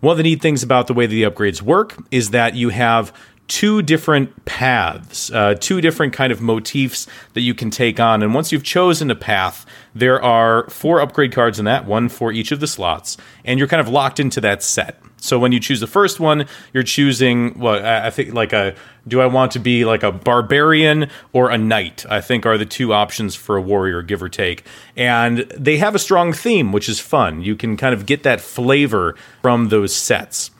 One 0.01 0.12
of 0.12 0.17
the 0.17 0.23
neat 0.23 0.41
things 0.41 0.63
about 0.63 0.88
the 0.88 0.93
way 0.93 1.06
that 1.06 1.15
the 1.15 1.23
upgrades 1.23 1.62
work 1.62 1.95
is 2.12 2.32
that 2.32 2.56
you 2.56 2.69
have 2.69 3.13
two 3.47 3.82
different 3.82 4.45
paths, 4.45 5.32
uh, 5.32 5.56
two 5.56 5.82
different 5.82 6.13
kind 6.13 6.32
of 6.32 6.41
motifs 6.41 7.08
that 7.34 7.41
you 7.41 7.53
can 7.53 7.69
take 7.69 7.99
on. 7.99 8.23
And 8.23 8.34
once 8.34 8.51
you've 8.51 8.63
chosen 8.63 9.12
a 9.12 9.15
path, 9.15 9.65
there 9.93 10.21
are 10.21 10.69
four 10.69 11.01
upgrade 11.01 11.32
cards 11.32 11.60
in 11.60 11.65
that, 11.65 11.86
one 11.86 12.10
for 12.10 12.32
each 12.32 12.51
of 12.51 12.60
the 12.60 12.67
slots, 12.67 13.17
and 13.43 13.60
you're 13.60 13.67
kind 13.67 13.82
of 13.82 13.89
locked 13.89 14.19
into 14.19 14.41
that 14.41 14.63
set. 14.63 15.01
So 15.23 15.39
when 15.39 15.53
you 15.53 15.62
choose 15.62 15.79
the 15.79 15.88
first 15.88 16.19
one, 16.19 16.47
you're 16.73 16.84
choosing 16.84 17.58
well, 17.58 17.86
I 17.86 18.10
think 18.10 18.34
like 18.34 18.51
a 18.51 18.75
do 19.08 19.21
I 19.21 19.25
want 19.25 19.53
to 19.53 19.60
be 19.60 19.86
like 19.86 20.03
a 20.03 20.12
barbarian 20.12 21.10
or 21.32 21.49
a 21.49 21.58
knight? 21.58 22.06
I 22.10 22.19
think 22.19 22.45
are 22.45 22.58
the 22.58 22.65
two 22.65 22.91
options 22.91 23.34
for 23.34 23.56
a 23.56 23.62
warrior, 23.62 24.01
give 24.01 24.21
or 24.21 24.27
take. 24.27 24.65
And 24.97 25.39
they 25.58 25.77
have 25.77 25.95
a 25.95 25.99
strong 25.99 26.34
theme, 26.34 26.73
which 26.73 26.89
is 26.89 26.99
fun. 26.99 27.41
You 27.41 27.56
can 27.56 27.77
kind 27.77 27.93
of 27.93 28.06
get 28.06 28.23
that 28.23 28.41
flavor 28.41 29.15
from 29.41 29.69
those 29.69 29.95
sets 29.95 30.51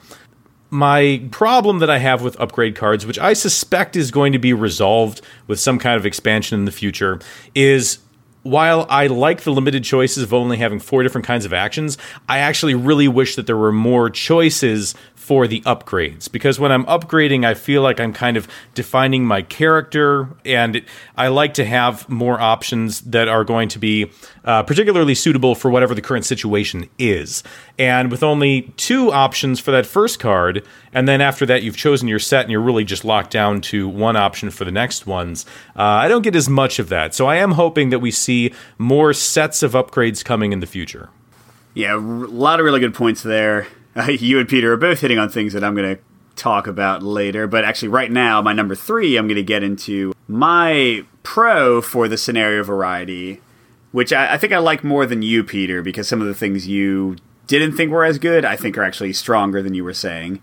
my 0.70 1.22
problem 1.30 1.78
that 1.78 1.90
I 1.90 1.98
have 1.98 2.22
with 2.22 2.38
upgrade 2.40 2.74
cards, 2.74 3.06
which 3.06 3.18
I 3.18 3.32
suspect 3.32 3.96
is 3.96 4.10
going 4.10 4.32
to 4.32 4.38
be 4.38 4.52
resolved 4.52 5.20
with 5.46 5.60
some 5.60 5.78
kind 5.78 5.96
of 5.96 6.04
expansion 6.04 6.58
in 6.58 6.64
the 6.64 6.72
future, 6.72 7.20
is 7.54 7.98
while 8.44 8.86
I 8.90 9.06
like 9.06 9.42
the 9.42 9.52
limited 9.52 9.84
choices 9.84 10.22
of 10.22 10.34
only 10.34 10.58
having 10.58 10.78
four 10.78 11.02
different 11.02 11.26
kinds 11.26 11.44
of 11.44 11.52
actions, 11.52 11.96
I 12.28 12.38
actually 12.38 12.74
really 12.74 13.08
wish 13.08 13.36
that 13.36 13.46
there 13.46 13.56
were 13.56 13.72
more 13.72 14.10
choices 14.10 14.94
for 15.24 15.48
the 15.48 15.62
upgrades 15.62 16.30
because 16.30 16.60
when 16.60 16.70
I'm 16.70 16.84
upgrading, 16.84 17.46
I 17.46 17.54
feel 17.54 17.80
like 17.80 17.98
I'm 17.98 18.12
kind 18.12 18.36
of 18.36 18.46
defining 18.74 19.24
my 19.24 19.40
character, 19.40 20.28
and 20.44 20.84
I 21.16 21.28
like 21.28 21.54
to 21.54 21.64
have 21.64 22.06
more 22.10 22.38
options 22.38 23.00
that 23.00 23.26
are 23.26 23.42
going 23.42 23.70
to 23.70 23.78
be 23.78 24.10
uh, 24.44 24.64
particularly 24.64 25.14
suitable 25.14 25.54
for 25.54 25.70
whatever 25.70 25.94
the 25.94 26.02
current 26.02 26.26
situation 26.26 26.90
is. 26.98 27.42
And 27.78 28.10
with 28.10 28.22
only 28.22 28.74
two 28.76 29.12
options 29.12 29.60
for 29.60 29.70
that 29.70 29.86
first 29.86 30.20
card, 30.20 30.62
and 30.92 31.08
then 31.08 31.22
after 31.22 31.46
that, 31.46 31.62
you've 31.62 31.78
chosen 31.78 32.06
your 32.06 32.18
set 32.18 32.42
and 32.42 32.50
you're 32.50 32.60
really 32.60 32.84
just 32.84 33.02
locked 33.02 33.30
down 33.30 33.62
to 33.62 33.88
one 33.88 34.16
option 34.16 34.50
for 34.50 34.66
the 34.66 34.72
next 34.72 35.06
ones, 35.06 35.46
uh, 35.74 35.82
I 35.82 36.08
don't 36.08 36.20
get 36.20 36.36
as 36.36 36.50
much 36.50 36.78
of 36.78 36.90
that. 36.90 37.14
So 37.14 37.26
I 37.26 37.36
am 37.36 37.52
hoping 37.52 37.88
that 37.88 38.00
we 38.00 38.10
see 38.10 38.52
more 38.76 39.14
sets 39.14 39.62
of 39.62 39.72
upgrades 39.72 40.22
coming 40.22 40.52
in 40.52 40.60
the 40.60 40.66
future. 40.66 41.08
Yeah, 41.72 41.94
a 41.94 41.96
lot 41.96 42.60
of 42.60 42.66
really 42.66 42.80
good 42.80 42.92
points 42.92 43.22
there. 43.22 43.66
Uh, 43.96 44.10
you 44.10 44.38
and 44.38 44.48
Peter 44.48 44.72
are 44.72 44.76
both 44.76 45.00
hitting 45.00 45.18
on 45.18 45.28
things 45.28 45.52
that 45.52 45.64
I'm 45.64 45.74
going 45.74 45.96
to 45.96 46.02
talk 46.36 46.66
about 46.66 47.02
later. 47.02 47.46
But 47.46 47.64
actually, 47.64 47.88
right 47.88 48.10
now, 48.10 48.42
my 48.42 48.52
number 48.52 48.74
three, 48.74 49.16
I'm 49.16 49.26
going 49.26 49.36
to 49.36 49.42
get 49.42 49.62
into 49.62 50.12
my 50.28 51.04
pro 51.22 51.80
for 51.80 52.08
the 52.08 52.16
scenario 52.16 52.62
variety, 52.62 53.40
which 53.92 54.12
I, 54.12 54.34
I, 54.34 54.38
think 54.38 54.52
I 54.52 54.58
like 54.58 54.84
more 54.84 55.06
than 55.06 55.22
you, 55.22 55.44
Peter, 55.44 55.82
because 55.82 56.08
some 56.08 56.20
of 56.20 56.26
the 56.26 56.34
things 56.34 56.66
you 56.66 57.16
didn't 57.46 57.76
think 57.76 57.90
were 57.90 58.04
as 58.04 58.18
good, 58.18 58.44
I 58.44 58.56
think 58.56 58.76
are 58.76 58.84
actually 58.84 59.12
stronger 59.12 59.62
than 59.62 59.74
you 59.74 59.84
were 59.84 59.94
saying. 59.94 60.40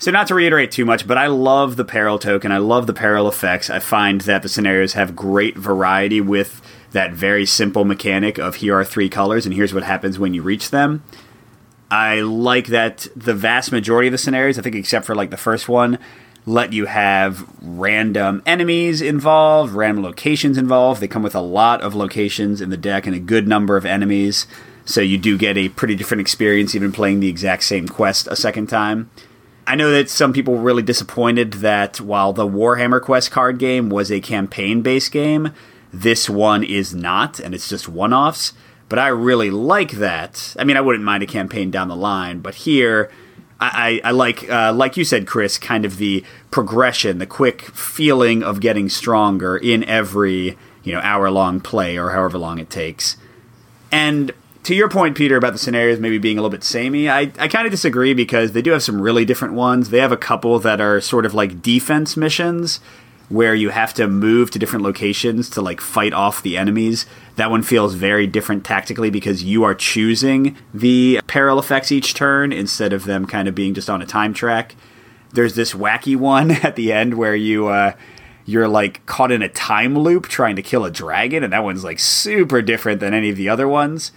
So, 0.00 0.12
not 0.12 0.28
to 0.28 0.34
reiterate 0.36 0.70
too 0.70 0.84
much, 0.84 1.08
but 1.08 1.18
I 1.18 1.26
love 1.26 1.74
the 1.74 1.84
peril 1.84 2.20
token. 2.20 2.52
I 2.52 2.58
love 2.58 2.86
the 2.86 2.94
peril 2.94 3.26
effects. 3.26 3.68
I 3.68 3.80
find 3.80 4.20
that 4.22 4.42
the 4.42 4.48
scenarios 4.48 4.92
have 4.92 5.16
great 5.16 5.56
variety 5.56 6.20
with 6.20 6.62
that 6.92 7.12
very 7.12 7.44
simple 7.44 7.84
mechanic 7.84 8.38
of 8.38 8.56
here 8.56 8.76
are 8.76 8.84
three 8.84 9.08
colors 9.08 9.44
and 9.44 9.54
here's 9.54 9.74
what 9.74 9.82
happens 9.82 10.18
when 10.18 10.34
you 10.34 10.42
reach 10.42 10.70
them. 10.70 11.02
I 11.90 12.20
like 12.20 12.66
that 12.68 13.06
the 13.16 13.34
vast 13.34 13.72
majority 13.72 14.08
of 14.08 14.12
the 14.12 14.18
scenarios, 14.18 14.58
I 14.58 14.62
think 14.62 14.76
except 14.76 15.06
for 15.06 15.14
like 15.14 15.30
the 15.30 15.36
first 15.36 15.68
one, 15.68 15.98
let 16.44 16.72
you 16.72 16.86
have 16.86 17.46
random 17.60 18.42
enemies 18.46 19.00
involved, 19.00 19.72
random 19.72 20.04
locations 20.04 20.58
involved. 20.58 21.00
They 21.00 21.08
come 21.08 21.22
with 21.22 21.34
a 21.34 21.40
lot 21.40 21.80
of 21.82 21.94
locations 21.94 22.60
in 22.60 22.70
the 22.70 22.76
deck 22.76 23.06
and 23.06 23.14
a 23.14 23.20
good 23.20 23.46
number 23.46 23.76
of 23.76 23.86
enemies. 23.86 24.46
So 24.84 25.00
you 25.00 25.18
do 25.18 25.36
get 25.36 25.58
a 25.58 25.68
pretty 25.68 25.94
different 25.94 26.22
experience 26.22 26.74
even 26.74 26.92
playing 26.92 27.20
the 27.20 27.28
exact 27.28 27.64
same 27.64 27.86
quest 27.88 28.26
a 28.28 28.36
second 28.36 28.68
time. 28.68 29.10
I 29.66 29.74
know 29.74 29.90
that 29.90 30.08
some 30.08 30.32
people 30.32 30.54
were 30.54 30.62
really 30.62 30.82
disappointed 30.82 31.54
that 31.54 32.00
while 32.00 32.32
the 32.32 32.48
Warhammer 32.48 33.02
Quest 33.02 33.30
card 33.30 33.58
game 33.58 33.90
was 33.90 34.10
a 34.10 34.20
campaign 34.20 34.80
based 34.80 35.12
game, 35.12 35.52
this 35.92 36.30
one 36.30 36.64
is 36.64 36.94
not, 36.94 37.38
and 37.38 37.54
it's 37.54 37.68
just 37.68 37.86
one 37.86 38.14
offs. 38.14 38.54
But 38.88 38.98
I 38.98 39.08
really 39.08 39.50
like 39.50 39.92
that. 39.92 40.56
I 40.58 40.64
mean, 40.64 40.76
I 40.76 40.80
wouldn't 40.80 41.04
mind 41.04 41.22
a 41.22 41.26
campaign 41.26 41.70
down 41.70 41.88
the 41.88 41.96
line, 41.96 42.40
but 42.40 42.54
here, 42.54 43.10
I, 43.60 44.00
I, 44.04 44.12
like, 44.12 44.48
uh, 44.48 44.72
like 44.72 44.96
you 44.96 45.04
said, 45.04 45.26
Chris, 45.26 45.58
kind 45.58 45.84
of 45.84 45.98
the 45.98 46.24
progression, 46.50 47.18
the 47.18 47.26
quick 47.26 47.62
feeling 47.62 48.42
of 48.42 48.60
getting 48.60 48.88
stronger 48.88 49.56
in 49.56 49.84
every 49.84 50.56
you 50.88 50.94
know 50.94 51.00
hour 51.00 51.30
long 51.30 51.60
play 51.60 51.98
or 51.98 52.10
however 52.10 52.38
long 52.38 52.58
it 52.58 52.70
takes. 52.70 53.16
And 53.92 54.32
to 54.62 54.74
your 54.74 54.88
point, 54.88 55.16
Peter, 55.16 55.36
about 55.36 55.52
the 55.52 55.58
scenarios 55.58 56.00
maybe 56.00 56.18
being 56.18 56.38
a 56.38 56.42
little 56.42 56.50
bit 56.50 56.64
samey, 56.64 57.08
I, 57.08 57.32
I 57.38 57.48
kind 57.48 57.66
of 57.66 57.70
disagree 57.70 58.14
because 58.14 58.52
they 58.52 58.62
do 58.62 58.72
have 58.72 58.82
some 58.82 59.00
really 59.00 59.24
different 59.24 59.54
ones. 59.54 59.90
They 59.90 59.98
have 59.98 60.12
a 60.12 60.16
couple 60.16 60.58
that 60.60 60.80
are 60.80 61.00
sort 61.00 61.26
of 61.26 61.34
like 61.34 61.62
defense 61.62 62.16
missions 62.16 62.80
where 63.28 63.54
you 63.54 63.70
have 63.70 63.92
to 63.94 64.08
move 64.08 64.50
to 64.50 64.58
different 64.58 64.84
locations 64.84 65.50
to 65.50 65.60
like 65.60 65.80
fight 65.80 66.12
off 66.12 66.42
the 66.42 66.56
enemies. 66.56 67.06
That 67.36 67.50
one 67.50 67.62
feels 67.62 67.94
very 67.94 68.26
different 68.26 68.64
tactically 68.64 69.10
because 69.10 69.42
you 69.42 69.64
are 69.64 69.74
choosing 69.74 70.56
the 70.72 71.20
peril 71.26 71.58
effects 71.58 71.92
each 71.92 72.14
turn 72.14 72.52
instead 72.52 72.92
of 72.92 73.04
them 73.04 73.26
kind 73.26 73.46
of 73.46 73.54
being 73.54 73.74
just 73.74 73.90
on 73.90 74.00
a 74.00 74.06
time 74.06 74.32
track. 74.32 74.74
There's 75.32 75.54
this 75.54 75.74
wacky 75.74 76.16
one 76.16 76.50
at 76.64 76.76
the 76.76 76.92
end 76.92 77.14
where 77.14 77.36
you 77.36 77.68
uh, 77.68 77.92
you're 78.46 78.68
like 78.68 79.04
caught 79.04 79.30
in 79.30 79.42
a 79.42 79.48
time 79.48 79.98
loop 79.98 80.26
trying 80.26 80.56
to 80.56 80.62
kill 80.62 80.86
a 80.86 80.90
dragon, 80.90 81.44
and 81.44 81.52
that 81.52 81.64
one's 81.64 81.84
like 81.84 81.98
super 81.98 82.62
different 82.62 83.00
than 83.00 83.12
any 83.12 83.28
of 83.28 83.36
the 83.36 83.48
other 83.48 83.68
ones. 83.68 84.10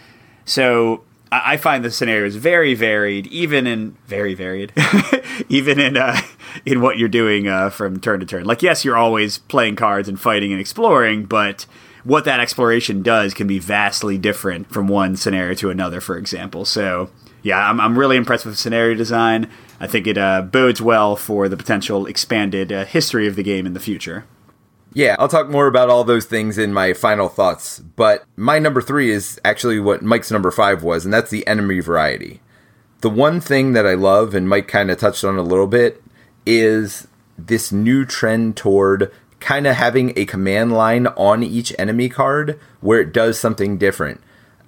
So 0.46 1.04
I 1.32 1.56
find 1.56 1.84
the 1.84 1.92
scenarios 1.92 2.36
very 2.36 2.74
varied, 2.74 3.28
even 3.28 3.66
in 3.66 3.96
very 4.06 4.34
varied, 4.34 4.74
even 5.50 5.80
in 5.80 5.96
uh, 5.96 6.20
in 6.66 6.82
what 6.82 6.98
you're 6.98 7.08
doing 7.08 7.48
uh, 7.48 7.70
from 7.70 8.02
turn 8.02 8.20
to 8.20 8.26
turn. 8.26 8.44
Like, 8.44 8.62
yes, 8.62 8.84
you're 8.84 8.98
always 8.98 9.38
playing 9.38 9.78
cards 9.78 10.10
and 10.10 10.20
fighting 10.20 10.52
and 10.52 10.60
exploring, 10.60 11.26
but 11.26 11.66
what 12.04 12.26
that 12.26 12.42
exploration 12.42 13.02
does 13.02 13.34
can 13.34 13.48
be 13.48 13.60
vastly 13.60 14.18
different 14.18 14.72
from 14.72 14.90
one 14.90 15.16
scenario 15.16 15.54
to 15.56 15.70
another. 15.70 16.02
For 16.02 16.18
example, 16.18 16.66
so 16.66 17.10
yeah, 17.44 17.70
I'm 17.70 17.80
I'm 17.80 17.98
really 17.98 18.18
impressed 18.18 18.46
with 18.46 18.56
the 18.56 18.62
scenario 18.62 18.96
design. 18.96 19.50
I 19.80 19.88
think 19.88 20.08
it 20.08 20.18
uh, 20.18 20.42
bodes 20.42 20.82
well 20.82 21.16
for 21.16 21.48
the 21.48 21.58
potential 21.58 22.08
expanded 22.08 22.74
uh, 22.74 22.84
history 22.86 23.26
of 23.26 23.38
the 23.38 23.44
game 23.44 23.66
in 23.66 23.74
the 23.74 23.80
future. 23.80 24.26
Yeah, 24.94 25.16
I'll 25.20 25.30
talk 25.30 25.50
more 25.50 25.68
about 25.68 25.90
all 25.90 26.04
those 26.04 26.26
things 26.26 26.58
in 26.58 26.74
my 26.74 26.92
final 26.94 27.30
thoughts, 27.30 27.80
but 27.80 28.26
my 28.36 28.60
number 28.60 28.82
three 28.82 29.10
is 29.10 29.40
actually 29.46 29.80
what 29.80 30.02
Mike's 30.02 30.32
number 30.32 30.52
five 30.52 30.84
was, 30.84 31.06
and 31.06 31.14
that's 31.14 31.32
the 31.32 31.48
enemy 31.48 31.80
variety. 31.80 32.42
The 33.00 33.10
one 33.10 33.40
thing 33.40 33.72
that 33.72 33.88
I 33.88 33.94
love, 33.94 34.36
and 34.36 34.50
Mike 34.50 34.68
kind 34.68 34.92
of 34.92 34.98
touched 34.98 35.24
on 35.24 35.38
a 35.38 35.44
little 35.44 35.68
bit, 35.68 36.04
is 36.46 37.08
this 37.38 37.72
new 37.72 38.06
trend 38.06 38.58
toward 38.58 39.12
kind 39.40 39.66
of 39.66 39.76
having 39.76 40.14
a 40.18 40.26
command 40.26 40.74
line 40.74 41.08
on 41.08 41.42
each 41.42 41.74
enemy 41.80 42.10
card 42.10 42.60
where 42.82 43.00
it 43.00 43.14
does 43.14 43.40
something 43.40 43.78
different. 43.78 44.22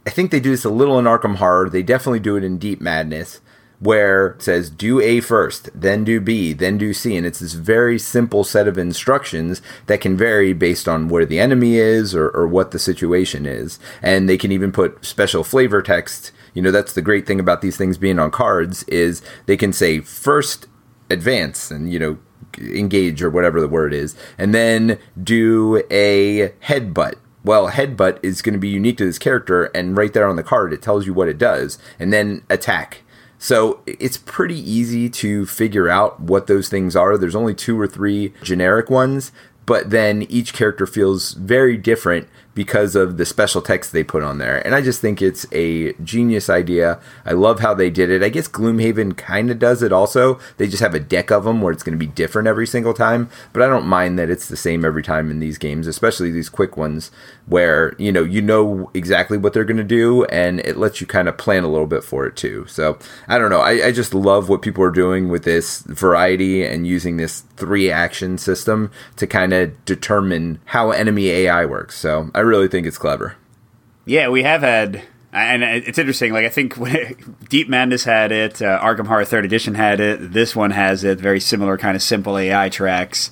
I 0.05 0.09
think 0.09 0.31
they 0.31 0.39
do 0.39 0.51
this 0.51 0.65
a 0.65 0.69
little 0.69 0.97
in 0.97 1.05
Arkham 1.05 1.35
Horror. 1.35 1.69
They 1.69 1.83
definitely 1.83 2.21
do 2.21 2.37
it 2.37 2.43
in 2.43 2.57
Deep 2.57 2.81
Madness 2.81 3.41
where 3.83 4.27
it 4.27 4.41
says 4.41 4.69
do 4.69 5.01
A 5.01 5.19
first, 5.19 5.69
then 5.75 6.03
do 6.03 6.21
B, 6.21 6.53
then 6.53 6.77
do 6.77 6.93
C. 6.93 7.17
And 7.17 7.25
it's 7.25 7.39
this 7.39 7.53
very 7.53 7.99
simple 7.99 8.43
set 8.43 8.67
of 8.67 8.77
instructions 8.77 9.61
that 9.87 10.01
can 10.01 10.15
vary 10.15 10.53
based 10.53 10.87
on 10.87 11.09
where 11.09 11.25
the 11.25 11.39
enemy 11.39 11.75
is 11.75 12.15
or, 12.15 12.29
or 12.29 12.47
what 12.47 12.71
the 12.71 12.79
situation 12.79 13.45
is. 13.45 13.79
And 14.01 14.29
they 14.29 14.37
can 14.37 14.51
even 14.51 14.71
put 14.71 15.03
special 15.05 15.43
flavor 15.43 15.81
text. 15.81 16.31
You 16.53 16.61
know, 16.61 16.71
that's 16.71 16.93
the 16.93 17.01
great 17.01 17.27
thing 17.27 17.39
about 17.39 17.61
these 17.61 17.77
things 17.77 17.97
being 17.97 18.19
on 18.19 18.31
cards 18.31 18.83
is 18.83 19.21
they 19.45 19.57
can 19.57 19.73
say 19.73 19.99
first 19.99 20.67
advance 21.09 21.69
and, 21.69 21.91
you 21.91 21.99
know, 21.99 22.17
engage 22.57 23.21
or 23.21 23.29
whatever 23.29 23.59
the 23.59 23.67
word 23.67 23.93
is, 23.93 24.15
and 24.37 24.53
then 24.53 24.99
do 25.21 25.83
a 25.89 26.49
headbutt 26.63 27.15
well, 27.43 27.69
headbutt 27.69 28.19
is 28.23 28.41
going 28.41 28.53
to 28.53 28.59
be 28.59 28.69
unique 28.69 28.97
to 28.97 29.05
this 29.05 29.19
character, 29.19 29.65
and 29.75 29.97
right 29.97 30.13
there 30.13 30.27
on 30.27 30.37
the 30.37 30.43
card, 30.43 30.71
it 30.71 30.81
tells 30.81 31.05
you 31.05 31.13
what 31.13 31.27
it 31.27 31.37
does, 31.37 31.77
and 31.99 32.13
then 32.13 32.43
attack. 32.49 33.02
So 33.43 33.81
it's 33.85 34.15
pretty 34.15 34.57
easy 34.57 35.09
to 35.09 35.45
figure 35.45 35.89
out 35.89 36.17
what 36.17 36.47
those 36.47 36.69
things 36.69 36.95
are. 36.95 37.17
There's 37.17 37.35
only 37.35 37.53
two 37.53 37.77
or 37.77 37.87
three 37.87 38.31
generic 38.41 38.89
ones, 38.89 39.33
but 39.65 39.89
then 39.89 40.21
each 40.29 40.53
character 40.53 40.87
feels 40.87 41.33
very 41.33 41.75
different 41.75 42.29
because 42.55 42.95
of 42.95 43.17
the 43.17 43.25
special 43.25 43.61
text 43.61 43.91
they 43.91 44.03
put 44.03 44.23
on 44.23 44.37
there. 44.37 44.65
And 44.65 44.75
I 44.75 44.81
just 44.81 45.01
think 45.01 45.21
it's 45.21 45.45
a 45.51 45.93
genius 45.93 46.49
idea. 46.49 46.99
I 47.25 47.31
love 47.31 47.59
how 47.59 47.73
they 47.73 47.89
did 47.89 48.09
it. 48.09 48.23
I 48.23 48.29
guess 48.29 48.47
Gloomhaven 48.47 49.17
kind 49.17 49.49
of 49.49 49.59
does 49.59 49.81
it 49.81 49.91
also. 49.91 50.39
They 50.57 50.67
just 50.67 50.81
have 50.83 50.93
a 50.93 50.99
deck 50.99 51.31
of 51.31 51.45
them 51.45 51.61
where 51.61 51.73
it's 51.73 51.83
going 51.83 51.97
to 51.97 52.05
be 52.05 52.11
different 52.11 52.47
every 52.47 52.67
single 52.67 52.93
time, 52.93 53.29
but 53.51 53.63
I 53.63 53.67
don't 53.67 53.87
mind 53.87 54.19
that 54.19 54.29
it's 54.29 54.47
the 54.47 54.57
same 54.57 54.85
every 54.85 55.03
time 55.03 55.31
in 55.31 55.39
these 55.39 55.57
games, 55.57 55.87
especially 55.87 56.31
these 56.31 56.49
quick 56.49 56.77
ones 56.77 57.11
where, 57.45 57.95
you 57.97 58.11
know, 58.11 58.23
you 58.23 58.41
know 58.41 58.89
exactly 58.93 59.37
what 59.37 59.53
they're 59.53 59.63
going 59.65 59.77
to 59.77 59.83
do 59.83 60.25
and 60.25 60.59
it 60.61 60.77
lets 60.77 61.01
you 61.01 61.07
kind 61.07 61.27
of 61.27 61.37
plan 61.37 61.63
a 61.63 61.69
little 61.69 61.87
bit 61.87 62.03
for 62.03 62.25
it 62.25 62.35
too. 62.35 62.65
So, 62.67 62.97
I 63.27 63.37
don't 63.37 63.49
know. 63.49 63.61
I, 63.61 63.87
I 63.87 63.91
just 63.91 64.13
love 64.13 64.47
what 64.47 64.61
people 64.61 64.83
are 64.83 64.91
doing 64.91 65.29
with 65.29 65.43
this 65.43 65.81
variety 65.81 66.63
and 66.63 66.85
using 66.85 67.17
this 67.17 67.41
three 67.57 67.91
action 67.91 68.37
system 68.37 68.91
to 69.17 69.27
kind 69.27 69.53
of 69.53 69.83
determine 69.85 70.59
how 70.65 70.91
enemy 70.91 71.29
AI 71.29 71.65
works. 71.65 71.97
So, 71.97 72.29
I 72.33 72.42
really 72.43 72.67
think 72.67 72.87
it's 72.87 72.97
clever. 72.97 73.35
Yeah, 74.05 74.29
we 74.29 74.43
have 74.43 74.61
had, 74.61 75.01
and 75.31 75.63
it's 75.63 75.97
interesting. 75.97 76.33
Like 76.33 76.45
I 76.45 76.49
think 76.49 76.77
Deep 77.49 77.69
Madness 77.69 78.03
had 78.03 78.31
it, 78.31 78.61
uh, 78.61 78.79
Arkham 78.79 79.07
Horror 79.07 79.25
Third 79.25 79.45
Edition 79.45 79.75
had 79.75 79.99
it. 79.99 80.33
This 80.33 80.55
one 80.55 80.71
has 80.71 81.03
it. 81.03 81.19
Very 81.19 81.39
similar, 81.39 81.77
kind 81.77 81.95
of 81.95 82.03
simple 82.03 82.37
AI 82.37 82.69
tracks. 82.69 83.31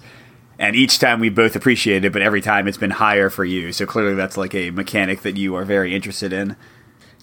And 0.57 0.75
each 0.75 0.99
time 0.99 1.19
we 1.19 1.29
both 1.29 1.55
appreciate 1.55 2.05
it, 2.05 2.13
but 2.13 2.21
every 2.21 2.39
time 2.39 2.67
it's 2.67 2.77
been 2.77 2.91
higher 2.91 3.31
for 3.31 3.43
you. 3.43 3.71
So 3.71 3.85
clearly, 3.85 4.13
that's 4.13 4.37
like 4.37 4.53
a 4.53 4.69
mechanic 4.69 5.21
that 5.23 5.35
you 5.35 5.55
are 5.55 5.65
very 5.65 5.95
interested 5.95 6.31
in. 6.31 6.55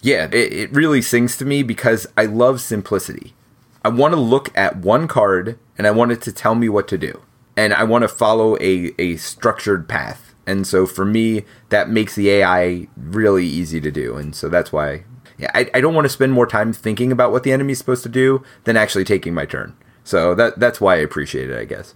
Yeah, 0.01 0.25
it, 0.31 0.53
it 0.53 0.71
really 0.71 1.01
sings 1.01 1.37
to 1.37 1.45
me 1.45 1.63
because 1.63 2.05
I 2.17 2.25
love 2.25 2.61
simplicity. 2.61 3.33
I 3.83 3.89
want 3.89 4.13
to 4.13 4.19
look 4.19 4.55
at 4.57 4.77
one 4.77 5.07
card 5.07 5.57
and 5.77 5.87
I 5.87 5.91
want 5.91 6.11
it 6.11 6.21
to 6.23 6.33
tell 6.33 6.53
me 6.53 6.67
what 6.67 6.87
to 6.89 6.97
do. 6.97 7.21
And 7.55 7.73
I 7.73 7.83
want 7.83 8.03
to 8.03 8.07
follow 8.09 8.57
a, 8.57 8.93
a 8.99 9.15
structured 9.17 9.87
path 9.87 10.28
and 10.49 10.65
so 10.67 10.85
for 10.85 11.05
me, 11.05 11.45
that 11.69 11.89
makes 11.89 12.15
the 12.15 12.29
AI 12.29 12.87
really 12.97 13.45
easy 13.45 13.79
to 13.81 13.91
do. 13.91 14.17
And 14.17 14.35
so 14.35 14.49
that's 14.49 14.71
why 14.73 15.03
yeah, 15.37 15.51
I, 15.53 15.69
I 15.73 15.81
don't 15.81 15.93
want 15.93 16.05
to 16.05 16.09
spend 16.09 16.33
more 16.33 16.45
time 16.47 16.73
thinking 16.73 17.11
about 17.13 17.31
what 17.31 17.43
the 17.43 17.53
enemy's 17.53 17.77
supposed 17.77 18.03
to 18.03 18.09
do 18.09 18.43
than 18.65 18.75
actually 18.75 19.05
taking 19.05 19.33
my 19.33 19.45
turn. 19.45 19.73
So 20.03 20.35
that 20.35 20.59
that's 20.59 20.81
why 20.81 20.95
I 20.95 20.97
appreciate 20.97 21.49
it, 21.49 21.57
I 21.57 21.65
guess. 21.65 21.93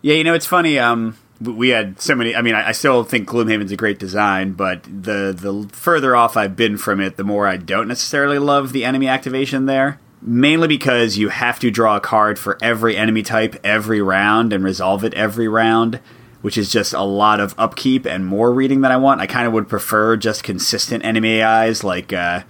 Yeah, 0.00 0.14
you 0.14 0.24
know, 0.24 0.32
it's 0.34 0.46
funny. 0.46 0.78
Um, 0.78 1.18
we 1.40 1.68
had 1.70 2.00
so 2.00 2.14
many. 2.14 2.34
I 2.34 2.40
mean, 2.40 2.54
I, 2.54 2.68
I 2.68 2.72
still 2.72 3.04
think 3.04 3.28
Gloomhaven's 3.28 3.72
a 3.72 3.76
great 3.76 3.98
design, 3.98 4.52
but 4.52 4.84
the 4.84 5.34
the 5.36 5.68
further 5.72 6.16
off 6.16 6.36
I've 6.36 6.56
been 6.56 6.78
from 6.78 7.00
it, 7.00 7.16
the 7.16 7.24
more 7.24 7.46
I 7.46 7.56
don't 7.58 7.88
necessarily 7.88 8.38
love 8.38 8.72
the 8.72 8.84
enemy 8.84 9.08
activation 9.08 9.66
there. 9.66 9.98
mainly 10.22 10.66
because 10.68 11.16
you 11.18 11.28
have 11.28 11.58
to 11.60 11.70
draw 11.70 11.96
a 11.96 12.00
card 12.00 12.38
for 12.38 12.58
every 12.62 12.96
enemy 12.96 13.22
type 13.22 13.54
every 13.62 14.00
round 14.02 14.52
and 14.52 14.64
resolve 14.64 15.04
it 15.04 15.14
every 15.14 15.46
round, 15.48 16.00
which 16.40 16.56
is 16.56 16.70
just 16.70 16.92
a 16.92 17.02
lot 17.02 17.40
of 17.40 17.54
upkeep 17.58 18.06
and 18.06 18.26
more 18.26 18.52
reading 18.52 18.80
than 18.80 18.92
I 18.92 18.96
want. 18.96 19.20
I 19.20 19.26
kind 19.26 19.46
of 19.46 19.52
would 19.52 19.68
prefer 19.68 20.16
just 20.16 20.42
consistent 20.42 21.04
enemy 21.04 21.42
AIs 21.42 21.82
like 21.82 22.12
uh, 22.12 22.42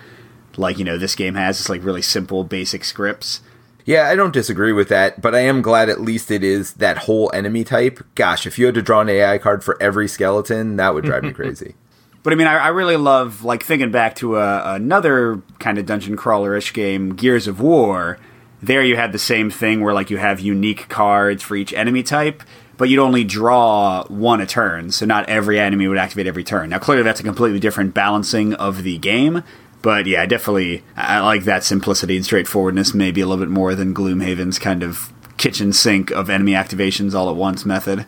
like 0.57 0.78
you 0.78 0.84
know 0.84 0.99
this 0.99 1.14
game 1.14 1.34
has. 1.34 1.61
It's 1.61 1.68
like 1.68 1.84
really 1.84 2.03
simple, 2.03 2.45
basic 2.45 2.84
scripts. 2.84 3.41
Yeah, 3.89 4.07
I 4.07 4.16
don't 4.16 4.34
disagree 4.34 4.72
with 4.72 4.91
that, 4.91 5.22
but 5.22 5.34
I 5.34 5.41
am 5.41 5.62
glad 5.62 5.89
at 5.89 5.99
least 5.99 6.30
it 6.30 6.45
is 6.45 6.74
that 6.74 6.99
whole 6.99 7.30
enemy 7.32 7.64
type. 7.64 8.01
Gosh, 8.14 8.47
if 8.47 8.59
you 8.59 8.66
had 8.66 8.74
to 8.74 8.82
draw 8.82 9.01
an 9.01 9.09
AI 9.09 9.39
card 9.39 9.64
for 9.64 9.80
every 9.80 10.09
skeleton, 10.09 10.76
that 10.76 10.93
would 10.93 11.05
drive 11.05 11.22
me 11.22 11.32
crazy. 11.32 11.74
But 12.22 12.34
I 12.34 12.36
mean, 12.36 12.47
I, 12.49 12.57
I, 12.57 12.68
really 12.68 12.99
love 12.99 13.45
like 13.45 13.62
thinking 13.62 13.91
back 13.91 14.14
to 14.16 14.36
a, 14.36 14.74
another 14.74 15.41
kind 15.59 15.78
of 15.78 15.86
dungeon 15.86 16.16
crawler-ish 16.16 16.74
game, 16.74 17.14
Gears 17.14 17.47
of 17.47 17.61
War. 17.61 18.18
There, 18.61 18.84
you 18.84 18.97
had 18.97 19.12
the 19.12 19.18
same 19.18 19.51
thing 19.51 19.80
where 19.80 19.95
like 19.95 20.11
you 20.11 20.18
have 20.18 20.39
unique 20.39 20.91
cards 20.91 21.43
for 21.43 21.57
each 21.57 21.72
enemy 21.72 22.03
type, 22.03 22.43
but 22.79 22.89
you'd 22.89 23.03
only 23.03 23.24
draw 23.24 24.05
one 24.05 24.41
a 24.41 24.47
turn, 24.47 24.91
so 24.91 25.05
not 25.05 25.29
every 25.29 25.61
enemy 25.61 25.87
would 25.89 25.99
activate 25.99 26.26
every 26.26 26.45
turn. 26.45 26.70
Now, 26.70 26.79
clearly, 26.79 27.03
that's 27.03 27.20
a 27.20 27.24
completely 27.24 27.61
different 27.61 27.93
balancing 27.93 28.55
of 28.55 28.85
the 28.85 28.97
game. 28.97 29.43
But 29.83 30.07
yeah, 30.07 30.24
definitely, 30.26 30.83
I 30.97 31.20
like 31.20 31.45
that 31.45 31.64
simplicity 31.64 32.16
and 32.16 32.24
straightforwardness 32.24 32.95
maybe 32.95 33.20
a 33.20 33.26
little 33.26 33.45
bit 33.45 33.51
more 33.51 33.74
than 33.74 33.95
Gloomhaven's 33.95 34.59
kind 34.59 34.83
of 34.83 35.12
kitchen 35.37 35.72
sink 35.72 36.11
of 36.11 36.31
enemy 36.31 36.53
activations 36.53 37.14
all 37.14 37.29
at 37.29 37.37
once 37.37 37.64
method. 37.64 38.07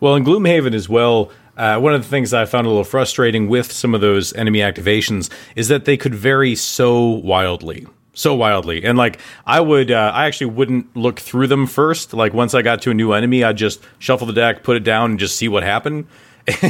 Well, 0.00 0.14
in 0.14 0.24
Gloomhaven 0.24 0.74
as 0.74 0.88
well, 0.88 1.30
uh, 1.56 1.78
one 1.78 1.94
of 1.94 2.02
the 2.02 2.08
things 2.08 2.34
I 2.34 2.44
found 2.44 2.66
a 2.66 2.70
little 2.70 2.84
frustrating 2.84 3.48
with 3.48 3.72
some 3.72 3.94
of 3.94 4.02
those 4.02 4.34
enemy 4.34 4.58
activations 4.58 5.30
is 5.54 5.68
that 5.68 5.86
they 5.86 5.96
could 5.96 6.14
vary 6.14 6.54
so 6.54 7.02
wildly. 7.02 7.86
So 8.16 8.34
wildly. 8.34 8.82
And 8.82 8.96
like, 8.96 9.20
I 9.46 9.60
would, 9.60 9.90
uh, 9.90 10.10
I 10.14 10.24
actually 10.24 10.46
wouldn't 10.46 10.96
look 10.96 11.20
through 11.20 11.48
them 11.48 11.66
first. 11.66 12.14
Like, 12.14 12.32
once 12.32 12.54
I 12.54 12.62
got 12.62 12.80
to 12.82 12.90
a 12.90 12.94
new 12.94 13.12
enemy, 13.12 13.44
I'd 13.44 13.58
just 13.58 13.82
shuffle 13.98 14.26
the 14.26 14.32
deck, 14.32 14.62
put 14.62 14.78
it 14.78 14.84
down, 14.84 15.10
and 15.10 15.20
just 15.20 15.36
see 15.36 15.48
what 15.48 15.62
happened. 15.62 16.06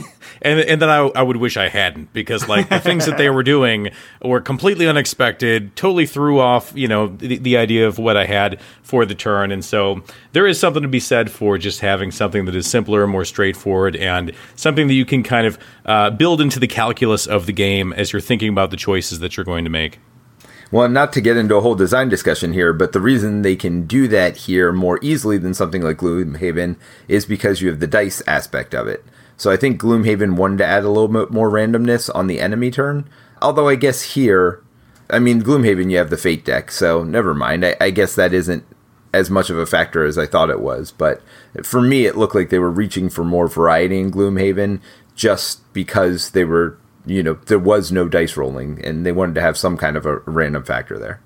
and 0.42 0.60
and 0.60 0.80
then 0.80 0.88
I, 0.88 1.00
I 1.14 1.22
would 1.22 1.36
wish 1.36 1.58
I 1.58 1.68
hadn't 1.68 2.10
because 2.14 2.48
like 2.48 2.70
the 2.70 2.80
things 2.80 3.04
that 3.04 3.18
they 3.18 3.28
were 3.28 3.42
doing 3.42 3.90
were 4.22 4.40
completely 4.40 4.88
unexpected, 4.88 5.76
totally 5.76 6.06
threw 6.06 6.40
off 6.40 6.72
you 6.74 6.88
know 6.88 7.08
the, 7.08 7.36
the 7.36 7.58
idea 7.58 7.86
of 7.86 7.98
what 7.98 8.16
I 8.16 8.24
had 8.24 8.58
for 8.82 9.04
the 9.04 9.14
turn, 9.14 9.52
and 9.52 9.62
so 9.62 10.02
there 10.32 10.46
is 10.46 10.58
something 10.58 10.80
to 10.80 10.88
be 10.88 10.98
said 10.98 11.30
for 11.30 11.58
just 11.58 11.80
having 11.80 12.10
something 12.10 12.46
that 12.46 12.56
is 12.56 12.66
simpler, 12.66 13.06
more 13.06 13.26
straightforward, 13.26 13.96
and 13.96 14.32
something 14.54 14.86
that 14.86 14.94
you 14.94 15.04
can 15.04 15.22
kind 15.22 15.46
of 15.46 15.58
uh, 15.84 16.08
build 16.08 16.40
into 16.40 16.58
the 16.58 16.68
calculus 16.68 17.26
of 17.26 17.44
the 17.44 17.52
game 17.52 17.92
as 17.92 18.14
you're 18.14 18.20
thinking 18.20 18.48
about 18.48 18.70
the 18.70 18.78
choices 18.78 19.18
that 19.18 19.36
you're 19.36 19.44
going 19.44 19.64
to 19.64 19.70
make. 19.70 19.98
Well, 20.72 20.88
not 20.88 21.12
to 21.12 21.20
get 21.20 21.36
into 21.36 21.54
a 21.54 21.60
whole 21.60 21.76
design 21.76 22.08
discussion 22.08 22.52
here, 22.52 22.72
but 22.72 22.92
the 22.92 23.00
reason 23.00 23.42
they 23.42 23.54
can 23.54 23.86
do 23.86 24.08
that 24.08 24.36
here 24.36 24.72
more 24.72 24.98
easily 25.00 25.38
than 25.38 25.54
something 25.54 25.82
like 25.82 25.98
Gloomhaven 25.98 26.76
is 27.06 27.24
because 27.24 27.60
you 27.60 27.68
have 27.68 27.78
the 27.78 27.86
dice 27.86 28.20
aspect 28.26 28.74
of 28.74 28.88
it. 28.88 29.04
So 29.36 29.50
I 29.50 29.56
think 29.56 29.80
Gloomhaven 29.80 30.36
wanted 30.36 30.58
to 30.58 30.66
add 30.66 30.82
a 30.82 30.88
little 30.88 31.08
bit 31.08 31.30
more 31.30 31.50
randomness 31.50 32.10
on 32.14 32.26
the 32.26 32.40
enemy 32.40 32.70
turn. 32.70 33.08
Although 33.40 33.68
I 33.68 33.76
guess 33.76 34.14
here, 34.14 34.62
I 35.08 35.18
mean, 35.18 35.42
Gloomhaven, 35.42 35.90
you 35.90 35.98
have 35.98 36.10
the 36.10 36.16
Fate 36.16 36.44
deck, 36.44 36.70
so 36.72 37.04
never 37.04 37.34
mind. 37.34 37.64
I, 37.64 37.76
I 37.80 37.90
guess 37.90 38.14
that 38.16 38.32
isn't 38.32 38.64
as 39.12 39.30
much 39.30 39.50
of 39.50 39.58
a 39.58 39.66
factor 39.66 40.04
as 40.04 40.18
I 40.18 40.26
thought 40.26 40.50
it 40.50 40.60
was. 40.60 40.90
But 40.90 41.22
for 41.62 41.80
me, 41.80 42.06
it 42.06 42.16
looked 42.16 42.34
like 42.34 42.50
they 42.50 42.58
were 42.58 42.70
reaching 42.70 43.08
for 43.08 43.24
more 43.24 43.46
variety 43.46 44.00
in 44.00 44.10
Gloomhaven 44.10 44.80
just 45.14 45.72
because 45.72 46.30
they 46.30 46.44
were, 46.44 46.78
you 47.06 47.22
know, 47.22 47.34
there 47.46 47.58
was 47.58 47.92
no 47.92 48.08
dice 48.08 48.36
rolling 48.36 48.84
and 48.84 49.06
they 49.06 49.12
wanted 49.12 49.36
to 49.36 49.40
have 49.40 49.56
some 49.56 49.76
kind 49.76 49.96
of 49.96 50.04
a 50.04 50.18
random 50.26 50.64
factor 50.64 50.98
there. 50.98 51.20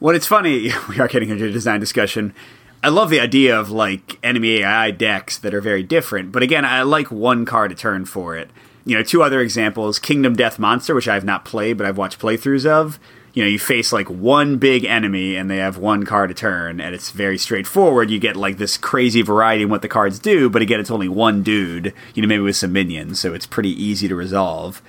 Well, 0.00 0.16
it's 0.16 0.26
funny, 0.26 0.72
we 0.88 0.98
are 0.98 1.08
getting 1.08 1.28
into 1.28 1.46
a 1.46 1.50
design 1.50 1.80
discussion. 1.80 2.34
I 2.82 2.88
love 2.88 3.10
the 3.10 3.20
idea 3.20 3.58
of 3.58 3.70
like 3.70 4.18
enemy 4.22 4.58
AI 4.58 4.92
decks 4.92 5.36
that 5.38 5.52
are 5.52 5.60
very 5.60 5.82
different, 5.82 6.32
but 6.32 6.42
again, 6.42 6.64
I 6.64 6.82
like 6.82 7.10
one 7.10 7.44
card 7.44 7.72
a 7.72 7.74
turn 7.74 8.04
for 8.04 8.36
it. 8.36 8.50
You 8.84 8.96
know, 8.96 9.02
two 9.02 9.22
other 9.22 9.40
examples: 9.40 9.98
Kingdom 9.98 10.34
Death 10.34 10.58
Monster, 10.58 10.94
which 10.94 11.08
I 11.08 11.14
have 11.14 11.24
not 11.24 11.44
played, 11.44 11.76
but 11.76 11.86
I've 11.86 11.98
watched 11.98 12.20
playthroughs 12.20 12.64
of. 12.64 13.00
You 13.34 13.42
know, 13.42 13.48
you 13.48 13.58
face 13.58 13.92
like 13.92 14.08
one 14.08 14.56
big 14.56 14.84
enemy 14.84 15.36
and 15.36 15.50
they 15.50 15.58
have 15.58 15.76
one 15.76 16.04
card 16.04 16.30
a 16.30 16.34
turn, 16.34 16.80
and 16.80 16.94
it's 16.94 17.10
very 17.10 17.36
straightforward. 17.36 18.10
You 18.10 18.18
get 18.18 18.36
like 18.36 18.58
this 18.58 18.76
crazy 18.76 19.22
variety 19.22 19.64
in 19.64 19.70
what 19.70 19.82
the 19.82 19.88
cards 19.88 20.18
do, 20.18 20.48
but 20.48 20.62
again, 20.62 20.80
it's 20.80 20.90
only 20.90 21.08
one 21.08 21.42
dude. 21.42 21.92
You 22.14 22.22
know, 22.22 22.28
maybe 22.28 22.42
with 22.42 22.56
some 22.56 22.72
minions, 22.72 23.18
so 23.18 23.34
it's 23.34 23.46
pretty 23.46 23.70
easy 23.70 24.06
to 24.06 24.14
resolve. 24.14 24.80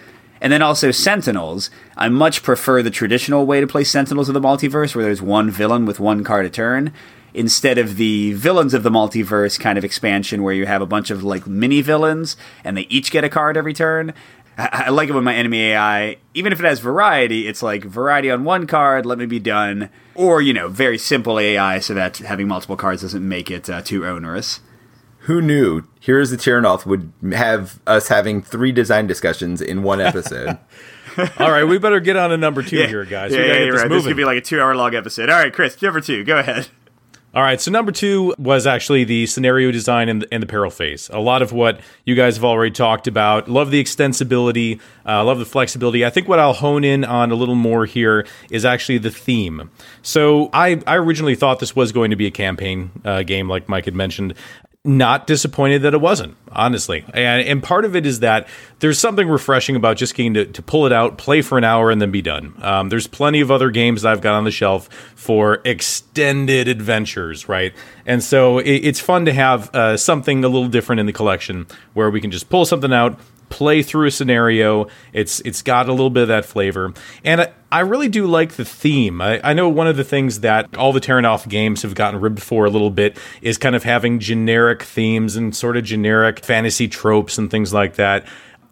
And 0.42 0.54
then 0.54 0.62
also 0.62 0.92
Sentinels. 0.92 1.70
I 1.98 2.10
much 2.10 2.44
prefer 2.44 2.82
the 2.82 2.90
traditional 2.90 3.46
way 3.46 3.60
to 3.60 3.68
play 3.68 3.84
Sentinels 3.84 4.30
of 4.30 4.34
the 4.34 4.42
Multiverse, 4.42 4.96
where 4.96 5.06
there's 5.06 5.22
one 5.22 5.52
villain 5.52 5.86
with 5.86 6.00
one 6.00 6.24
card 6.24 6.46
a 6.46 6.50
turn 6.50 6.94
instead 7.34 7.78
of 7.78 7.98
the 7.98 8.34
villains 8.34 8.74
of 8.74 8.84
the 8.84 8.90
multiverse 8.90 9.60
kind 9.60 9.78
of 9.78 9.86
expansion 9.86 10.44
where 10.44 10.54
you 10.54 10.66
have 10.66 10.82
a 10.82 10.86
bunch 10.86 11.12
of 11.12 11.24
like 11.24 11.46
mini 11.48 11.82
villains 11.82 12.36
and 12.64 12.76
they 12.76 12.88
each 12.90 13.12
get 13.12 13.24
a 13.24 13.30
card 13.30 13.58
every 13.58 13.74
turn. 13.74 14.14
I, 14.58 14.86
I 14.86 14.90
like 14.90 15.10
it 15.10 15.14
when 15.14 15.24
my 15.24 15.36
enemy 15.36 15.62
AI, 15.68 16.18
even 16.34 16.52
if 16.52 16.60
it 16.60 16.66
has 16.66 16.80
variety, 16.80 17.48
it's 17.48 17.64
like 17.64 17.84
variety 17.84 18.30
on 18.32 18.44
one 18.44 18.68
card, 18.68 19.06
let 19.06 19.18
me 19.18 19.26
be 19.26 19.40
done. 19.40 19.90
Or, 20.16 20.42
you 20.42 20.54
know, 20.54 20.68
very 20.68 20.98
simple 20.98 21.40
AI 21.40 21.80
so 21.80 21.94
that 21.94 22.18
having 22.18 22.48
multiple 22.48 22.76
cards 22.76 23.04
doesn't 23.04 23.28
make 23.28 23.50
it 23.50 23.70
uh, 23.70 23.82
too 23.82 24.06
onerous. 24.06 24.60
Who 25.30 25.44
knew 25.44 25.84
Heroes 26.00 26.32
of 26.32 26.40
Terrinoth 26.40 26.88
would 26.88 27.14
have 27.34 27.80
us 27.86 28.08
having 28.08 28.42
three 28.42 28.72
design 28.72 29.06
discussions 29.06 29.62
in 29.62 29.84
one 29.84 30.02
episode? 30.02 30.58
All 31.38 31.52
right, 31.52 31.66
we 31.66 31.78
better 31.78 32.00
get 32.00 32.16
on 32.16 32.32
to 32.32 32.38
number 32.38 32.64
two 32.64 32.78
yeah. 32.78 32.88
here, 32.88 33.06
guys. 33.06 33.32
Yeah, 33.32 33.42
yeah, 33.42 33.46
yeah 33.46 33.54
right. 33.54 33.72
This, 33.74 33.84
this 33.90 33.98
is 34.00 34.04
gonna 34.06 34.16
be 34.16 34.26
like 34.26 34.40
a 34.40 34.42
two-hour 34.42 34.76
long 34.76 34.96
episode. 34.96 35.30
All 35.30 35.38
right, 35.38 35.54
Chris, 35.54 35.80
number 35.84 36.02
two, 36.02 36.24
go 36.24 36.40
ahead. 36.40 36.70
All 37.32 37.44
right, 37.44 37.62
so 37.62 37.70
number 37.70 37.92
two 37.92 38.34
was 38.40 38.66
actually 38.66 39.04
the 39.04 39.28
scenario 39.28 39.72
design 39.72 40.10
and 40.10 40.24
the, 40.24 40.34
and 40.34 40.42
the 40.42 40.48
peril 40.48 40.72
phase. 40.72 41.12
A 41.14 41.20
lot 41.20 41.44
of 41.44 41.54
what 41.54 41.80
you 42.06 42.16
guys 42.16 42.38
have 42.38 42.44
already 42.44 42.74
talked 42.74 43.06
about. 43.06 43.48
Love 43.48 43.70
the 43.70 43.84
extensibility, 43.84 44.82
uh, 45.06 45.24
love 45.24 45.38
the 45.38 45.46
flexibility. 45.46 46.04
I 46.04 46.10
think 46.10 46.28
what 46.28 46.40
I'll 46.40 46.54
hone 46.54 46.84
in 46.84 47.06
on 47.06 47.30
a 47.30 47.36
little 47.36 47.54
more 47.54 47.86
here 47.86 48.26
is 48.50 48.66
actually 48.66 48.98
the 48.98 49.12
theme. 49.12 49.70
So 50.02 50.50
I, 50.54 50.82
I 50.88 50.96
originally 50.96 51.36
thought 51.36 51.60
this 51.60 51.76
was 51.76 51.92
going 51.92 52.10
to 52.10 52.16
be 52.16 52.26
a 52.26 52.32
campaign 52.32 52.90
uh, 53.06 53.22
game, 53.22 53.48
like 53.48 53.70
Mike 53.70 53.86
had 53.86 53.94
mentioned 53.94 54.34
not 54.86 55.28
disappointed 55.28 55.82
that 55.82 55.94
it 55.94 56.00
wasn't, 56.00 56.38
honestly. 56.54 57.04
And, 57.14 57.46
and 57.46 57.62
part 57.62 57.84
of 57.84 57.98
it 57.98 58.06
is 58.06 58.22
that 58.22 58.48
there's 58.80 58.98
something 58.98 59.28
refreshing 59.28 59.76
about 59.76 59.98
just 59.98 60.16
getting 60.16 60.36
to, 60.36 60.46
to 60.46 60.62
pull 60.62 60.86
it 60.86 60.94
out, 60.94 61.18
play 61.18 61.42
for 61.42 61.58
an 61.58 61.66
hour, 61.66 61.92
and 61.92 62.02
then 62.02 62.12
be 62.12 62.22
done. 62.22 62.54
Um, 62.62 62.88
there's 62.88 63.06
plenty 63.06 63.42
of 63.42 63.52
other 63.52 63.72
games 63.72 64.04
that 64.04 64.14
I've 64.14 64.22
got 64.22 64.36
on 64.36 64.46
the 64.46 64.52
shelf 64.52 64.88
for 65.16 65.60
extended 65.66 66.70
adventures, 66.70 67.50
right? 67.50 67.74
And 68.06 68.24
so 68.24 68.60
it, 68.60 68.72
it's 68.72 69.02
fun 69.02 69.26
to 69.26 69.34
have 69.34 69.74
uh, 69.76 69.98
something 69.98 70.46
a 70.46 70.48
little 70.48 70.70
different 70.70 71.02
in 71.02 71.08
the 71.08 71.14
collection 71.14 71.68
where 71.94 72.10
we 72.10 72.22
can 72.22 72.32
just 72.32 72.50
pull 72.50 72.64
something 72.64 72.94
out, 72.94 73.20
play 73.50 73.82
through 73.82 74.08
a 74.08 74.12
scenario. 74.12 74.88
It's 75.14 75.40
it's 75.42 75.62
got 75.62 75.90
a 75.90 75.92
little 75.92 76.10
bit 76.10 76.24
of 76.24 76.28
that 76.30 76.46
flavor, 76.46 76.94
and 77.24 77.42
I, 77.42 77.54
I 77.72 77.82
really 77.82 78.10
do 78.10 78.26
like 78.26 78.54
the 78.54 78.66
theme. 78.66 79.22
I, 79.22 79.40
I, 79.44 79.54
know 79.54 79.70
one 79.70 79.88
of 79.88 79.98
the 79.98 80.04
things 80.04 80.40
that 80.40 80.76
all 80.76 80.92
the 80.92 81.00
Terrinoth 81.00 81.48
games 81.48 81.84
have 81.84 81.94
gotten 81.94 82.20
ribbed 82.20 82.42
for 82.42 82.66
a 82.66 82.70
little 82.70 82.90
bit 82.90 83.18
is 83.42 83.58
kind 83.58 83.76
of 83.76 83.84
having 83.84 84.20
generic 84.20 84.82
themes 84.82 85.36
and 85.36 85.56
sort 85.56 85.78
of 85.78 85.84
generic 85.84 86.44
fantasy 86.44 86.88
tropes 86.88 87.38
and 87.38 87.52
things 87.52 87.74
like 87.74 87.96
that. 87.96 88.26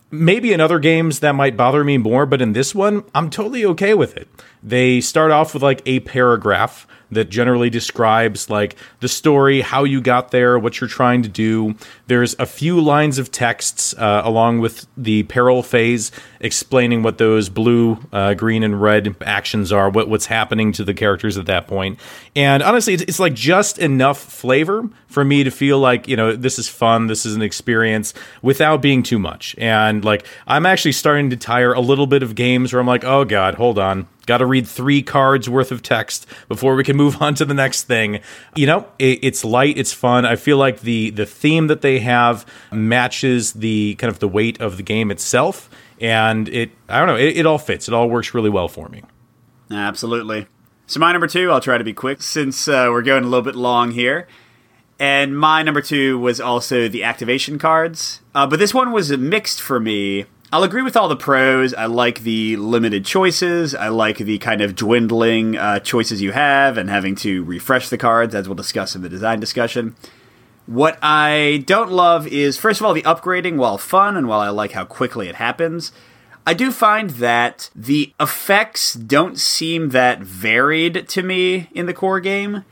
Maybe 0.10 0.54
in 0.54 0.62
other 0.62 0.80
games 0.80 1.20
that 1.20 1.34
might 1.34 1.58
bother 1.58 1.84
me 1.84 1.98
more, 1.98 2.26
but 2.26 2.42
in 2.42 2.54
this 2.54 2.74
one, 2.74 3.04
I'm 3.14 3.30
totally 3.30 3.66
okay 3.66 3.94
with 3.94 4.16
it. 4.16 4.30
They 4.64 5.02
start 5.02 5.32
off 5.32 5.54
with 5.54 5.62
like 5.62 5.82
a 5.86 6.00
paragraph 6.00 6.88
that 7.12 7.30
generally 7.30 7.70
describes 7.70 8.50
like 8.50 8.76
the 9.00 9.08
story, 9.08 9.62
how 9.62 9.84
you 9.84 10.02
got 10.02 10.32
there, 10.32 10.60
what 10.60 10.80
you're 10.80 10.90
trying 10.90 11.24
to 11.24 11.30
do. 11.30 11.76
There's 12.08 12.36
a 12.40 12.46
few 12.46 12.80
lines 12.80 13.18
of 13.18 13.32
texts 13.32 13.94
uh, 13.98 14.22
along 14.24 14.60
with 14.60 14.88
the 14.98 15.24
peril 15.24 15.64
phase 15.64 16.12
explaining 16.40 17.04
what 17.04 17.18
those 17.18 17.50
blue, 17.50 17.98
uh, 18.12 18.34
green, 18.34 18.64
and 18.64 18.82
red 18.82 19.16
actions 19.22 19.72
are, 19.72 19.90
what, 19.90 20.10
what's 20.10 20.28
happening 20.28 20.72
to 20.74 20.84
the 20.84 20.94
characters 20.94 21.38
at 21.38 21.46
that 21.48 21.68
point. 21.68 22.00
And 22.36 22.62
honestly, 22.62 22.94
it's, 22.94 23.04
it's 23.04 23.20
like 23.20 23.34
just 23.34 23.80
enough 23.80 24.20
flavor 24.20 24.88
for 25.08 25.24
me 25.24 25.44
to 25.44 25.52
feel 25.52 25.80
like, 25.80 26.08
you 26.08 26.16
know, 26.16 26.36
this 26.36 26.60
is 26.60 26.68
fun, 26.68 27.08
this 27.08 27.26
is 27.26 27.36
an 27.36 27.42
experience 27.42 28.14
without 28.42 28.82
being 28.82 29.04
too 29.04 29.20
much. 29.20 29.56
And 29.58 30.04
like, 30.04 30.26
I'm 30.46 30.66
actually 30.66 30.92
starting 30.92 31.30
to 31.32 31.38
tire 31.38 31.74
a 31.74 31.80
little 31.80 32.08
bit 32.08 32.24
of 32.24 32.36
games 32.36 32.74
where 32.74 32.80
I'm 32.80 32.88
like, 32.88 33.04
oh 33.04 33.26
God, 33.26 33.56
hold 33.56 33.80
on 33.80 34.08
Got 34.28 34.38
to 34.40 34.46
read 34.46 34.68
three 34.68 35.02
cards 35.02 35.50
worth 35.50 35.72
of 35.72 35.82
text 35.82 36.28
before 36.48 36.76
we 36.76 36.84
can 36.84 36.96
move 36.96 37.22
on 37.22 37.34
to 37.36 37.46
the 37.46 37.56
next 37.56 37.86
thing. 37.86 38.20
You 38.56 38.68
know, 38.68 38.88
it, 39.00 39.20
it's 39.24 39.44
light, 39.44 39.78
it's 39.78 39.94
fun. 39.94 40.26
I 40.26 40.36
feel 40.36 40.58
like 40.58 40.82
the 40.82 41.10
the 41.10 41.26
theme 41.26 41.68
that 41.68 41.82
they 41.82 42.00
have 42.00 42.46
matches 42.72 43.54
the 43.54 43.96
kind 43.96 44.12
of 44.12 44.20
the 44.20 44.28
weight 44.28 44.62
of 44.62 44.78
the 44.78 44.84
game 44.84 45.10
itself, 45.10 45.70
and 46.00 46.48
it 46.50 46.72
I 46.88 47.00
don't 47.00 47.08
know, 47.08 47.18
it, 47.18 47.38
it 47.38 47.46
all 47.48 47.58
fits. 47.58 47.88
It 47.88 47.94
all 47.96 48.10
works 48.10 48.36
really 48.36 48.52
well 48.52 48.68
for 48.68 48.88
me. 48.90 49.02
Absolutely. 49.72 50.48
So 50.86 51.00
my 51.00 51.12
number 51.12 51.28
two, 51.28 51.52
I'll 51.52 51.60
try 51.60 51.78
to 51.78 51.84
be 51.84 51.94
quick 51.94 52.22
since 52.22 52.68
uh, 52.68 52.88
we're 52.90 53.02
going 53.02 53.24
a 53.24 53.28
little 53.28 53.44
bit 53.44 53.56
long 53.56 53.92
here. 53.92 54.28
And 55.00 55.38
my 55.38 55.62
number 55.62 55.82
two 55.82 56.18
was 56.18 56.40
also 56.42 56.88
the 56.88 57.04
activation 57.04 57.60
cards. 57.60 58.22
Uh, 58.34 58.48
but 58.48 58.58
this 58.58 58.74
one 58.74 58.92
was 58.92 59.16
mixed 59.16 59.62
for 59.62 59.80
me. 59.80 60.26
I'll 60.52 60.64
agree 60.64 60.82
with 60.82 60.96
all 60.96 61.10
the 61.10 61.18
pros. 61.18 61.74
I 61.74 61.88
like 61.88 62.22
the 62.22 62.56
limited 62.56 63.04
choices. 63.04 63.76
I 63.76 63.90
like 63.90 64.18
the 64.18 64.38
kind 64.38 64.62
of 64.62 64.76
dwindling 64.76 65.58
uh, 65.58 65.80
choices 65.80 66.22
you 66.22 66.32
have 66.32 66.78
and 66.78 66.90
having 66.90 67.16
to 67.16 67.44
refresh 67.44 67.90
the 67.90 67.98
cards, 67.98 68.34
as 68.34 68.48
we'll 68.48 68.56
discuss 68.56 68.96
in 68.96 69.02
the 69.02 69.10
design 69.10 69.42
discussion. 69.42 69.98
What 70.66 71.00
I 71.02 71.64
don't 71.66 71.92
love 71.92 72.28
is, 72.28 72.58
first 72.58 72.80
of 72.80 72.86
all, 72.86 72.94
the 72.94 73.02
upgrading, 73.02 73.58
while 73.58 73.78
fun 73.78 74.16
and 74.16 74.30
while 74.30 74.40
I 74.40 74.48
like 74.48 74.72
how 74.72 74.86
quickly 74.86 75.28
it 75.28 75.36
happens, 75.36 75.92
I 76.46 76.54
do 76.54 76.72
find 76.72 77.10
that 77.12 77.70
the 77.76 78.14
effects 78.18 78.94
don't 78.94 79.38
seem 79.38 79.90
that 79.90 80.22
varied 80.22 81.10
to 81.10 81.24
me 81.24 81.68
in 81.74 81.88
the 81.88 81.94
core 81.94 82.22
game. 82.22 82.64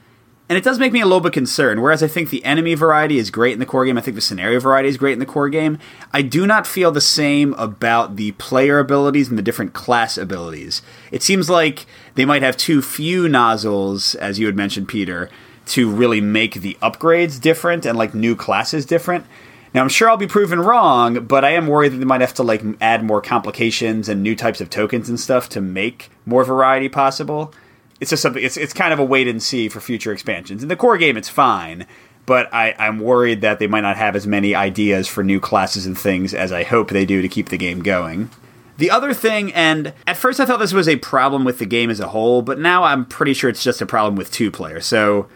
And 0.48 0.58
it 0.60 0.64
does 0.64 0.78
make 0.78 0.93
me 0.93 1.02
a 1.02 1.06
little 1.06 1.22
bit 1.22 1.34
concerned. 1.34 1.82
Whereas 1.82 2.04
I 2.04 2.08
think 2.08 2.30
the 2.30 2.46
enemy 2.46 2.76
variety 2.76 3.18
is 3.18 3.32
great 3.32 3.54
in 3.54 3.60
the 3.60 3.66
core 3.66 3.86
game, 3.86 3.98
I 3.98 4.02
think 4.02 4.16
the 4.16 4.22
scenario 4.22 4.60
variety 4.60 4.89
is 4.89 4.98
great 4.98 5.14
in 5.14 5.20
the 5.20 5.26
core 5.26 5.50
game. 5.50 5.80
I 6.14 6.22
do 6.22 6.46
not 6.46 6.68
feel 6.68 6.91
the 6.91 7.02
same 7.02 7.56
about 7.56 8.16
the 8.16 8.34
player 8.34 8.78
abilities 8.78 9.28
and 9.28 9.39
the 9.39 9.43
different 9.43 9.74
class 9.74 10.18
abilities. 10.18 10.84
It 11.12 11.24
seems 11.24 11.50
like 11.50 11.88
they 12.14 12.26
might 12.26 12.43
have 12.43 12.58
too 12.58 12.84
few 12.84 13.28
nozzles, 13.28 14.14
as 14.16 14.38
you 14.38 14.46
had 14.46 14.56
mentioned, 14.56 14.88
Peter, 14.88 15.32
to 15.68 15.89
really 15.89 16.22
make 16.22 16.56
the 16.56 16.78
upgrades 16.80 17.41
different 17.41 17.84
and 17.86 17.98
like 17.98 18.14
new 18.14 18.36
classes 18.36 18.86
different. 18.86 19.26
Now 19.74 19.82
I'm 19.82 19.89
sure 19.89 20.10
I'll 20.10 20.16
be 20.16 20.28
proven 20.28 20.60
wrong, 20.60 21.26
but 21.26 21.43
I 21.43 21.52
am 21.52 21.66
worried 21.66 21.91
that 21.91 21.98
they 21.98 22.06
might 22.06 22.22
have 22.22 22.36
to 22.36 22.43
like 22.43 22.62
add 22.80 23.04
more 23.04 23.20
complications 23.20 24.08
and 24.08 24.22
new 24.22 24.36
types 24.36 24.62
of 24.62 24.70
tokens 24.70 25.10
and 25.10 25.20
stuff 25.20 25.50
to 25.50 25.60
make 25.60 26.12
more 26.24 26.46
variety 26.46 26.88
possible 26.88 27.52
it's 28.00 28.10
just 28.10 28.22
something. 28.22 28.43
It's 28.43 28.58
it's 28.58 28.74
kind 28.74 28.93
of 28.93 29.00
a 29.00 29.06
wait 29.06 29.28
and 29.28 29.41
see 29.41 29.70
for 29.70 29.80
future 29.80 30.12
expansions. 30.12 30.64
In 30.64 30.70
the 30.70 30.76
core 30.76 30.98
game, 30.98 31.18
it's 31.18 31.30
fine, 31.30 31.86
but 32.26 32.54
I, 32.54 32.76
I'm 32.78 33.00
worried 33.00 33.41
that 33.41 33.60
they 33.60 33.68
might 33.68 33.82
not 33.82 33.98
have 33.98 34.16
as 34.16 34.28
many 34.28 34.54
ideas 34.56 35.08
for 35.08 35.24
new 35.24 35.39
classes 35.39 35.86
and 35.86 35.98
things 35.98 36.34
as 36.34 36.52
I 36.52 36.64
hope 36.64 36.89
they 36.89 37.06
do 37.06 37.22
to 37.22 37.30
keep 37.30 37.50
the 37.50 37.58
game 37.58 37.82
going. 37.82 38.30
The 38.78 38.91
other 38.91 39.14
thing, 39.14 39.54
and 39.54 39.93
at 40.06 40.18
first 40.18 40.39
I 40.41 40.46
thought 40.46 40.60
this 40.60 40.74
was 40.74 40.89
a 40.89 40.98
problem 40.98 41.46
with 41.46 41.60
the 41.60 41.66
game 41.66 41.89
as 41.89 42.02
a 42.02 42.10
whole, 42.10 42.41
but 42.41 42.60
now 42.60 42.84
I'm 42.84 43.06
pretty 43.06 43.34
sure 43.34 43.50
it's 43.50 43.64
just 43.64 43.82
a 43.82 43.86
problem 43.86 44.16
with 44.18 44.32
two 44.32 44.52
player. 44.52 44.82
So 44.82 45.30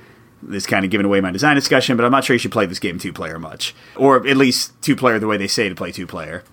this 0.43 0.65
kind 0.65 0.83
of 0.83 0.91
giving 0.91 1.05
away 1.05 1.21
my 1.21 1.31
design 1.31 1.55
discussion, 1.55 1.95
but 1.95 2.05
I'm 2.05 2.11
not 2.11 2.25
sure 2.25 2.33
you 2.33 2.39
should 2.39 2.51
play 2.51 2.65
this 2.65 2.79
game 2.79 2.99
two 2.99 3.13
player 3.13 3.39
much, 3.39 3.73
or 3.95 4.27
at 4.27 4.35
least 4.35 4.73
two 4.81 4.95
player 4.95 5.19
the 5.19 5.27
way 5.27 5.37
they 5.37 5.47
say 5.47 5.69
to 5.69 5.75
play 5.75 5.93
two 5.93 6.07
player 6.07 6.43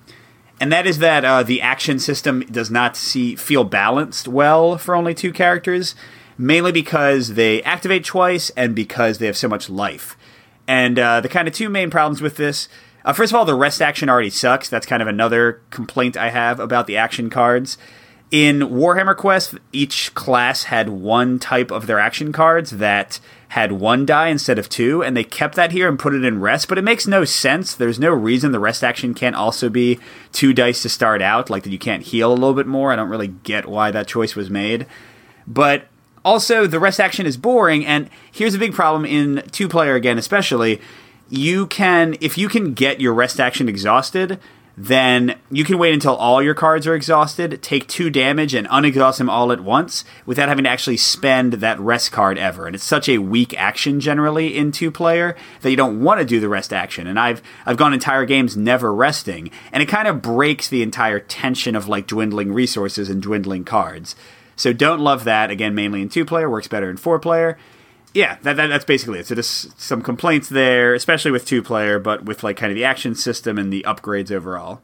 and 0.61 0.73
that 0.73 0.87
is 0.87 0.99
that 0.99 1.25
uh, 1.25 1.43
the 1.43 1.61
action 1.61 1.99
system 1.99 2.41
does 2.41 2.71
not 2.71 2.97
see 2.97 3.37
feel 3.37 3.65
balanced 3.65 4.27
well 4.27 4.79
for 4.79 4.95
only 4.95 5.15
two 5.15 5.33
characters, 5.33 5.95
mainly 6.39 6.73
because 6.73 7.35
they 7.35 7.63
activate 7.63 8.05
twice 8.05 8.51
and 8.51 8.75
because 8.75 9.19
they 9.19 9.27
have 9.27 9.37
so 9.37 9.49
much 9.49 9.69
life. 9.69 10.17
And 10.67 10.99
uh, 10.99 11.21
the 11.21 11.29
kind 11.29 11.47
of 11.47 11.55
two 11.55 11.69
main 11.69 11.91
problems 11.91 12.21
with 12.21 12.37
this. 12.37 12.69
Uh, 13.05 13.13
first 13.13 13.33
of 13.33 13.37
all, 13.37 13.45
the 13.45 13.55
rest 13.55 13.81
action 13.81 14.09
already 14.09 14.31
sucks. 14.31 14.69
That's 14.69 14.87
kind 14.87 15.03
of 15.03 15.09
another 15.09 15.61
complaint 15.71 16.17
I 16.17 16.31
have 16.31 16.59
about 16.59 16.87
the 16.87 16.97
action 16.97 17.31
cards. 17.31 17.79
In 18.33 18.61
Warhammer 18.61 19.17
Quest, 19.17 19.55
each 19.73 20.13
class 20.15 20.65
had 20.65 20.89
one 20.89 21.39
type 21.39 21.71
of 21.71 21.87
their 21.87 22.01
action 22.01 22.33
cards 22.33 22.73
that 22.73 23.21
had 23.49 23.73
one 23.73 24.05
die 24.05 24.29
instead 24.29 24.59
of 24.59 24.69
two, 24.69 25.03
and 25.03 25.17
they 25.17 25.25
kept 25.25 25.55
that 25.55 25.73
here 25.73 25.89
and 25.89 25.99
put 25.99 26.15
it 26.15 26.25
in 26.25 26.41
rest, 26.41 26.69
but 26.69 26.79
it 26.79 26.83
makes 26.83 27.07
no 27.07 27.25
sense. 27.25 27.75
There's 27.75 27.99
no 27.99 28.11
reason 28.11 28.53
the 28.53 28.59
rest 28.59 28.83
action 28.83 29.15
can't 29.15 29.37
also 29.37 29.69
be 29.69 29.99
two 30.33 30.53
dice 30.53 30.83
to 30.83 30.89
start 30.89 31.23
out, 31.23 31.49
like 31.49 31.63
that 31.63 31.71
you 31.71 31.79
can't 31.79 32.03
heal 32.03 32.33
a 32.33 32.35
little 32.35 32.55
bit 32.55 32.67
more. 32.67 32.93
I 32.93 32.97
don't 32.97 33.09
really 33.09 33.29
get 33.29 33.67
why 33.69 33.91
that 33.91 34.09
choice 34.09 34.35
was 34.35 34.51
made. 34.51 34.87
But 35.47 35.87
also, 36.25 36.67
the 36.67 36.81
rest 36.81 36.99
action 36.99 37.25
is 37.25 37.37
boring, 37.37 37.87
and 37.87 38.11
here's 38.33 38.55
a 38.55 38.59
big 38.59 38.75
problem 38.75 39.05
in 39.05 39.45
two 39.53 39.69
player 39.69 39.95
again, 39.95 40.19
especially. 40.19 40.81
You 41.29 41.67
can, 41.67 42.17
if 42.21 42.37
you 42.37 42.49
can 42.49 42.73
get 42.75 43.01
your 43.01 43.15
rest 43.15 43.41
action 43.41 43.69
exhausted, 43.69 44.41
then 44.77 45.39
you 45.51 45.65
can 45.65 45.79
wait 45.79 45.95
until 45.95 46.15
all 46.15 46.43
your 46.43 46.55
cards 46.55 46.87
are 46.87 46.95
exhausted, 46.95 47.63
take 47.63 47.89
two 47.89 48.11
damage, 48.11 48.53
and 48.53 48.67
unexhaust 48.69 49.17
them 49.19 49.31
all 49.31 49.51
at 49.51 49.63
once 49.63 50.05
without 50.27 50.51
having 50.51 50.65
to 50.65 50.71
actually 50.71 50.99
spend 50.99 51.55
that 51.55 51.81
rest 51.81 52.13
card 52.13 52.37
ever. 52.37 52.67
And 52.67 52.75
it's 52.75 52.85
such 52.85 53.09
a 53.09 53.19
weak 53.19 53.59
action 53.59 54.01
generally 54.01 54.55
in 54.55 54.73
two 54.73 54.91
player 54.91 55.35
that 55.63 55.71
you 55.71 55.77
don't 55.77 56.03
want 56.03 56.21
to 56.21 56.27
do 56.27 56.41
the 56.41 56.49
rest 56.49 56.75
action. 56.75 57.07
And 57.07 57.19
I've 57.19 57.43
I've 57.65 57.79
gone 57.79 57.95
entire 57.95 58.27
games 58.27 58.57
never 58.57 58.95
resting, 58.95 59.51
and 59.73 59.83
it 59.83 59.87
kind 59.87 60.09
of 60.09 60.21
breaks 60.21 60.69
the 60.69 60.83
entire 60.83 61.21
tension 61.21 61.75
of 61.75 61.89
like 61.89 62.07
dwindling 62.07 62.53
resources 62.53 63.09
and 63.09 63.23
dwindling 63.23 63.65
cards. 63.65 64.15
So 64.57 64.73
don't 64.73 65.01
love 65.01 65.25
that. 65.25 65.51
Again, 65.51 65.75
mainly 65.75 66.03
in 66.03 66.09
two 66.11 66.25
player, 66.25 66.51
works 66.51 66.69
better 66.69 66.91
in 66.91 66.99
four 66.99 67.19
player 67.19 67.57
yeah, 68.17 68.39
that, 68.43 68.57
that, 68.57 68.69
that's 68.69 68.85
basically 68.85 69.19
it. 69.19 69.27
So 69.27 69.35
just 69.35 69.79
some 69.79 70.01
complaints 70.01 70.49
there, 70.49 70.95
especially 70.95 71.31
with 71.31 71.45
two 71.45 71.63
player, 71.63 71.99
but 71.99 72.25
with 72.25 72.43
like 72.43 72.57
kind 72.57 72.73
of 72.73 72.77
the 72.77 72.85
action 72.85 73.15
system 73.15 73.59
and 73.59 73.73
the 73.73 73.85
upgrades 73.87 74.33
overall. 74.33 74.81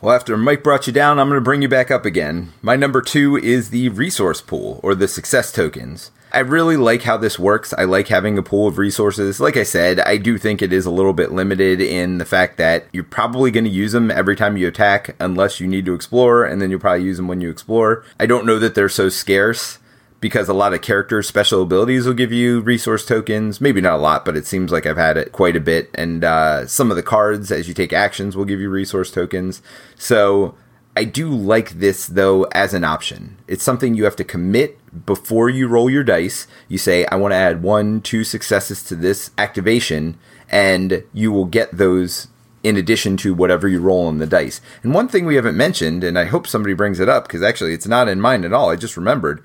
Well, 0.00 0.14
after 0.14 0.36
Mike 0.36 0.64
brought 0.64 0.88
you 0.88 0.92
down, 0.92 1.20
I'm 1.20 1.28
going 1.28 1.36
to 1.36 1.44
bring 1.44 1.62
you 1.62 1.68
back 1.68 1.92
up 1.92 2.04
again. 2.04 2.52
My 2.60 2.74
number 2.74 3.00
two 3.00 3.36
is 3.36 3.70
the 3.70 3.88
resource 3.90 4.40
pool 4.40 4.80
or 4.82 4.96
the 4.96 5.06
success 5.06 5.52
tokens. 5.52 6.10
I 6.32 6.40
really 6.40 6.76
like 6.76 7.02
how 7.02 7.18
this 7.18 7.38
works. 7.38 7.72
I 7.74 7.84
like 7.84 8.08
having 8.08 8.36
a 8.36 8.42
pool 8.42 8.66
of 8.66 8.78
resources. 8.78 9.38
Like 9.38 9.56
I 9.56 9.62
said, 9.62 10.00
I 10.00 10.16
do 10.16 10.36
think 10.36 10.60
it 10.60 10.72
is 10.72 10.86
a 10.86 10.90
little 10.90 11.12
bit 11.12 11.30
limited 11.30 11.80
in 11.80 12.18
the 12.18 12.24
fact 12.24 12.56
that 12.56 12.86
you're 12.92 13.04
probably 13.04 13.52
going 13.52 13.64
to 13.64 13.70
use 13.70 13.92
them 13.92 14.10
every 14.10 14.34
time 14.34 14.56
you 14.56 14.66
attack 14.66 15.14
unless 15.20 15.60
you 15.60 15.68
need 15.68 15.84
to 15.84 15.94
explore, 15.94 16.44
and 16.44 16.60
then 16.60 16.70
you'll 16.70 16.80
probably 16.80 17.04
use 17.04 17.18
them 17.18 17.28
when 17.28 17.40
you 17.40 17.50
explore. 17.50 18.04
I 18.18 18.26
don't 18.26 18.46
know 18.46 18.58
that 18.58 18.74
they're 18.74 18.88
so 18.88 19.08
scarce 19.08 19.78
because 20.22 20.48
a 20.48 20.54
lot 20.54 20.72
of 20.72 20.80
characters' 20.80 21.26
special 21.26 21.62
abilities 21.62 22.06
will 22.06 22.14
give 22.14 22.32
you 22.32 22.60
resource 22.60 23.04
tokens. 23.04 23.60
Maybe 23.60 23.80
not 23.80 23.98
a 23.98 24.02
lot, 24.02 24.24
but 24.24 24.36
it 24.36 24.46
seems 24.46 24.70
like 24.70 24.86
I've 24.86 24.96
had 24.96 25.16
it 25.16 25.32
quite 25.32 25.56
a 25.56 25.60
bit. 25.60 25.90
And 25.94 26.22
uh, 26.22 26.66
some 26.68 26.90
of 26.90 26.96
the 26.96 27.02
cards, 27.02 27.50
as 27.50 27.66
you 27.66 27.74
take 27.74 27.92
actions, 27.92 28.36
will 28.36 28.44
give 28.44 28.60
you 28.60 28.70
resource 28.70 29.10
tokens. 29.10 29.62
So 29.96 30.54
I 30.96 31.04
do 31.04 31.28
like 31.28 31.70
this, 31.70 32.06
though, 32.06 32.44
as 32.52 32.72
an 32.72 32.84
option. 32.84 33.36
It's 33.48 33.64
something 33.64 33.96
you 33.96 34.04
have 34.04 34.14
to 34.14 34.24
commit 34.24 34.78
before 35.04 35.50
you 35.50 35.66
roll 35.66 35.90
your 35.90 36.04
dice. 36.04 36.46
You 36.68 36.78
say, 36.78 37.04
I 37.06 37.16
want 37.16 37.32
to 37.32 37.36
add 37.36 37.64
one, 37.64 38.00
two 38.00 38.22
successes 38.22 38.84
to 38.84 38.94
this 38.94 39.32
activation, 39.36 40.16
and 40.48 41.02
you 41.12 41.32
will 41.32 41.46
get 41.46 41.76
those 41.76 42.28
in 42.62 42.76
addition 42.76 43.16
to 43.16 43.34
whatever 43.34 43.66
you 43.66 43.80
roll 43.80 44.06
on 44.06 44.18
the 44.18 44.26
dice. 44.28 44.60
And 44.84 44.94
one 44.94 45.08
thing 45.08 45.26
we 45.26 45.34
haven't 45.34 45.56
mentioned, 45.56 46.04
and 46.04 46.16
I 46.16 46.26
hope 46.26 46.46
somebody 46.46 46.74
brings 46.74 47.00
it 47.00 47.08
up 47.08 47.24
because 47.24 47.42
actually 47.42 47.74
it's 47.74 47.88
not 47.88 48.06
in 48.06 48.20
mine 48.20 48.44
at 48.44 48.52
all, 48.52 48.70
I 48.70 48.76
just 48.76 48.96
remembered 48.96 49.42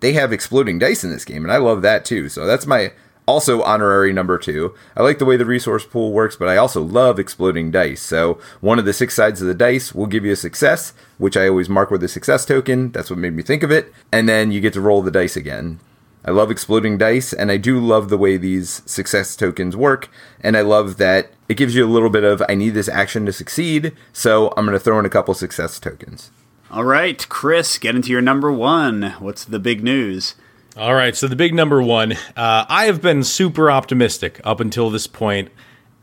they 0.00 0.12
have 0.12 0.32
exploding 0.32 0.78
dice 0.78 1.04
in 1.04 1.10
this 1.10 1.24
game, 1.24 1.44
and 1.44 1.52
I 1.52 1.56
love 1.56 1.82
that 1.82 2.04
too. 2.04 2.28
So 2.28 2.46
that's 2.46 2.66
my 2.66 2.92
also 3.26 3.62
honorary 3.62 4.12
number 4.12 4.38
two. 4.38 4.74
I 4.96 5.02
like 5.02 5.18
the 5.18 5.24
way 5.24 5.36
the 5.36 5.44
resource 5.44 5.84
pool 5.84 6.12
works, 6.12 6.36
but 6.36 6.48
I 6.48 6.56
also 6.56 6.82
love 6.82 7.18
exploding 7.18 7.70
dice. 7.70 8.00
So 8.00 8.38
one 8.60 8.78
of 8.78 8.84
the 8.84 8.92
six 8.92 9.14
sides 9.14 9.42
of 9.42 9.48
the 9.48 9.54
dice 9.54 9.94
will 9.94 10.06
give 10.06 10.24
you 10.24 10.32
a 10.32 10.36
success, 10.36 10.92
which 11.18 11.36
I 11.36 11.48
always 11.48 11.68
mark 11.68 11.90
with 11.90 12.04
a 12.04 12.08
success 12.08 12.44
token. 12.44 12.92
That's 12.92 13.10
what 13.10 13.18
made 13.18 13.34
me 13.34 13.42
think 13.42 13.62
of 13.62 13.70
it. 13.70 13.92
And 14.12 14.28
then 14.28 14.52
you 14.52 14.60
get 14.60 14.72
to 14.74 14.80
roll 14.80 15.02
the 15.02 15.10
dice 15.10 15.36
again. 15.36 15.80
I 16.24 16.32
love 16.32 16.50
exploding 16.50 16.98
dice, 16.98 17.32
and 17.32 17.52
I 17.52 17.56
do 17.56 17.78
love 17.78 18.08
the 18.08 18.18
way 18.18 18.36
these 18.36 18.82
success 18.84 19.36
tokens 19.36 19.76
work. 19.76 20.08
And 20.40 20.56
I 20.56 20.62
love 20.62 20.96
that 20.96 21.30
it 21.48 21.56
gives 21.56 21.76
you 21.76 21.84
a 21.84 21.88
little 21.88 22.10
bit 22.10 22.24
of 22.24 22.42
I 22.48 22.56
need 22.56 22.70
this 22.70 22.88
action 22.88 23.26
to 23.26 23.32
succeed, 23.32 23.92
so 24.12 24.52
I'm 24.56 24.66
going 24.66 24.76
to 24.76 24.82
throw 24.82 24.98
in 24.98 25.06
a 25.06 25.10
couple 25.10 25.34
success 25.34 25.78
tokens. 25.78 26.32
All 26.68 26.84
right, 26.84 27.26
Chris, 27.28 27.78
get 27.78 27.94
into 27.94 28.10
your 28.10 28.20
number 28.20 28.50
one. 28.50 29.14
What's 29.20 29.44
the 29.44 29.60
big 29.60 29.84
news? 29.84 30.34
All 30.76 30.94
right, 30.94 31.14
so 31.14 31.28
the 31.28 31.36
big 31.36 31.54
number 31.54 31.80
one. 31.80 32.14
Uh, 32.36 32.66
I 32.68 32.86
have 32.86 33.00
been 33.00 33.22
super 33.22 33.70
optimistic 33.70 34.40
up 34.42 34.58
until 34.58 34.90
this 34.90 35.06
point. 35.06 35.50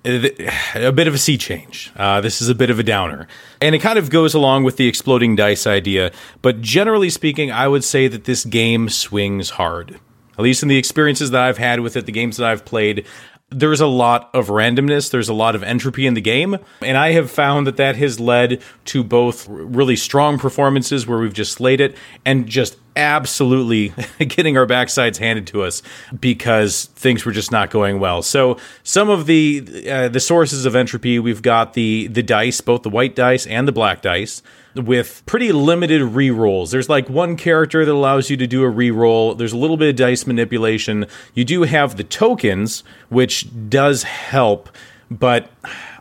A 0.05 0.91
bit 0.91 1.07
of 1.07 1.13
a 1.13 1.17
sea 1.17 1.37
change. 1.37 1.91
Uh, 1.97 2.21
this 2.21 2.41
is 2.41 2.47
a 2.47 2.55
bit 2.55 2.69
of 2.69 2.79
a 2.79 2.83
downer. 2.83 3.27
And 3.59 3.75
it 3.75 3.79
kind 3.79 3.99
of 3.99 4.09
goes 4.09 4.33
along 4.33 4.63
with 4.63 4.77
the 4.77 4.87
exploding 4.87 5.35
dice 5.35 5.67
idea. 5.67 6.11
But 6.41 6.61
generally 6.61 7.09
speaking, 7.09 7.51
I 7.51 7.67
would 7.67 7.83
say 7.83 8.07
that 8.07 8.23
this 8.23 8.45
game 8.45 8.87
swings 8.87 9.51
hard. 9.51 9.99
At 10.37 10.43
least 10.43 10.63
in 10.63 10.69
the 10.69 10.77
experiences 10.77 11.31
that 11.31 11.41
I've 11.41 11.57
had 11.57 11.81
with 11.81 11.95
it, 11.95 12.05
the 12.05 12.11
games 12.11 12.37
that 12.37 12.49
I've 12.49 12.65
played, 12.65 13.05
there's 13.53 13.81
a 13.81 13.87
lot 13.87 14.29
of 14.33 14.47
randomness, 14.47 15.11
there's 15.11 15.29
a 15.29 15.33
lot 15.33 15.55
of 15.55 15.63
entropy 15.63 16.05
in 16.07 16.13
the 16.13 16.21
game, 16.21 16.57
and 16.81 16.97
I 16.97 17.11
have 17.11 17.29
found 17.29 17.67
that 17.67 17.77
that 17.77 17.95
has 17.97 18.19
led 18.19 18.61
to 18.85 19.03
both 19.03 19.47
really 19.47 19.95
strong 19.95 20.37
performances 20.37 21.07
where 21.07 21.19
we've 21.19 21.33
just 21.33 21.53
slayed 21.53 21.81
it 21.81 21.95
and 22.25 22.47
just 22.47 22.77
absolutely 22.95 23.93
getting 24.19 24.57
our 24.57 24.65
backsides 24.65 25.17
handed 25.17 25.47
to 25.47 25.63
us 25.63 25.81
because 26.19 26.85
things 26.95 27.25
were 27.25 27.31
just 27.31 27.51
not 27.51 27.69
going 27.69 27.99
well. 27.99 28.21
So 28.21 28.57
some 28.83 29.09
of 29.09 29.25
the 29.25 29.89
uh, 29.89 30.09
the 30.09 30.19
sources 30.19 30.65
of 30.65 30.75
entropy, 30.75 31.19
we've 31.19 31.41
got 31.41 31.73
the 31.73 32.07
the 32.07 32.23
dice, 32.23 32.61
both 32.61 32.83
the 32.83 32.89
white 32.89 33.15
dice 33.15 33.47
and 33.47 33.67
the 33.67 33.71
black 33.71 34.01
dice 34.01 34.41
with 34.75 35.23
pretty 35.25 35.51
limited 35.51 36.01
re-rolls. 36.01 36.71
There's 36.71 36.89
like 36.89 37.09
one 37.09 37.37
character 37.37 37.85
that 37.85 37.91
allows 37.91 38.29
you 38.29 38.37
to 38.37 38.47
do 38.47 38.63
a 38.63 38.69
re-roll. 38.69 39.35
There's 39.35 39.53
a 39.53 39.57
little 39.57 39.77
bit 39.77 39.89
of 39.89 39.95
dice 39.95 40.25
manipulation. 40.25 41.05
You 41.33 41.45
do 41.45 41.63
have 41.63 41.97
the 41.97 42.03
tokens, 42.03 42.83
which 43.09 43.47
does 43.69 44.03
help, 44.03 44.69
but 45.11 45.49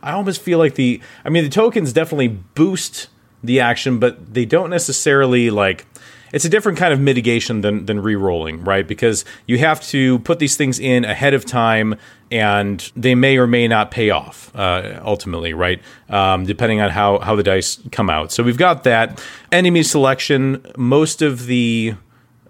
I 0.01 0.13
almost 0.13 0.41
feel 0.41 0.57
like 0.57 0.75
the 0.75 1.01
I 1.23 1.29
mean 1.29 1.43
the 1.43 1.49
tokens 1.49 1.93
definitely 1.93 2.29
boost 2.29 3.07
the 3.43 3.59
action, 3.59 3.99
but 3.99 4.33
they 4.33 4.45
don't 4.45 4.69
necessarily 4.69 5.49
like 5.49 5.85
it's 6.33 6.43
a 6.43 6.49
different 6.49 6.77
kind 6.77 6.91
of 6.91 6.99
mitigation 6.99 7.61
than 7.61 7.85
than 7.85 8.01
re-rolling, 8.01 8.63
right? 8.65 8.85
Because 8.85 9.23
you 9.45 9.59
have 9.59 9.81
to 9.83 10.19
put 10.19 10.39
these 10.39 10.57
things 10.57 10.79
in 10.79 11.05
ahead 11.05 11.33
of 11.33 11.45
time, 11.45 11.95
and 12.31 12.91
they 12.95 13.15
may 13.15 13.37
or 13.37 13.47
may 13.47 13.67
not 13.67 13.91
pay 13.91 14.09
off 14.09 14.53
uh, 14.55 14.99
ultimately, 15.05 15.53
right? 15.53 15.81
Um, 16.09 16.45
depending 16.45 16.81
on 16.81 16.89
how 16.89 17.19
how 17.19 17.35
the 17.35 17.43
dice 17.43 17.79
come 17.91 18.09
out. 18.09 18.31
So 18.31 18.43
we've 18.43 18.57
got 18.57 18.83
that 18.83 19.23
enemy 19.51 19.83
selection. 19.83 20.65
Most 20.75 21.21
of 21.21 21.45
the 21.45 21.93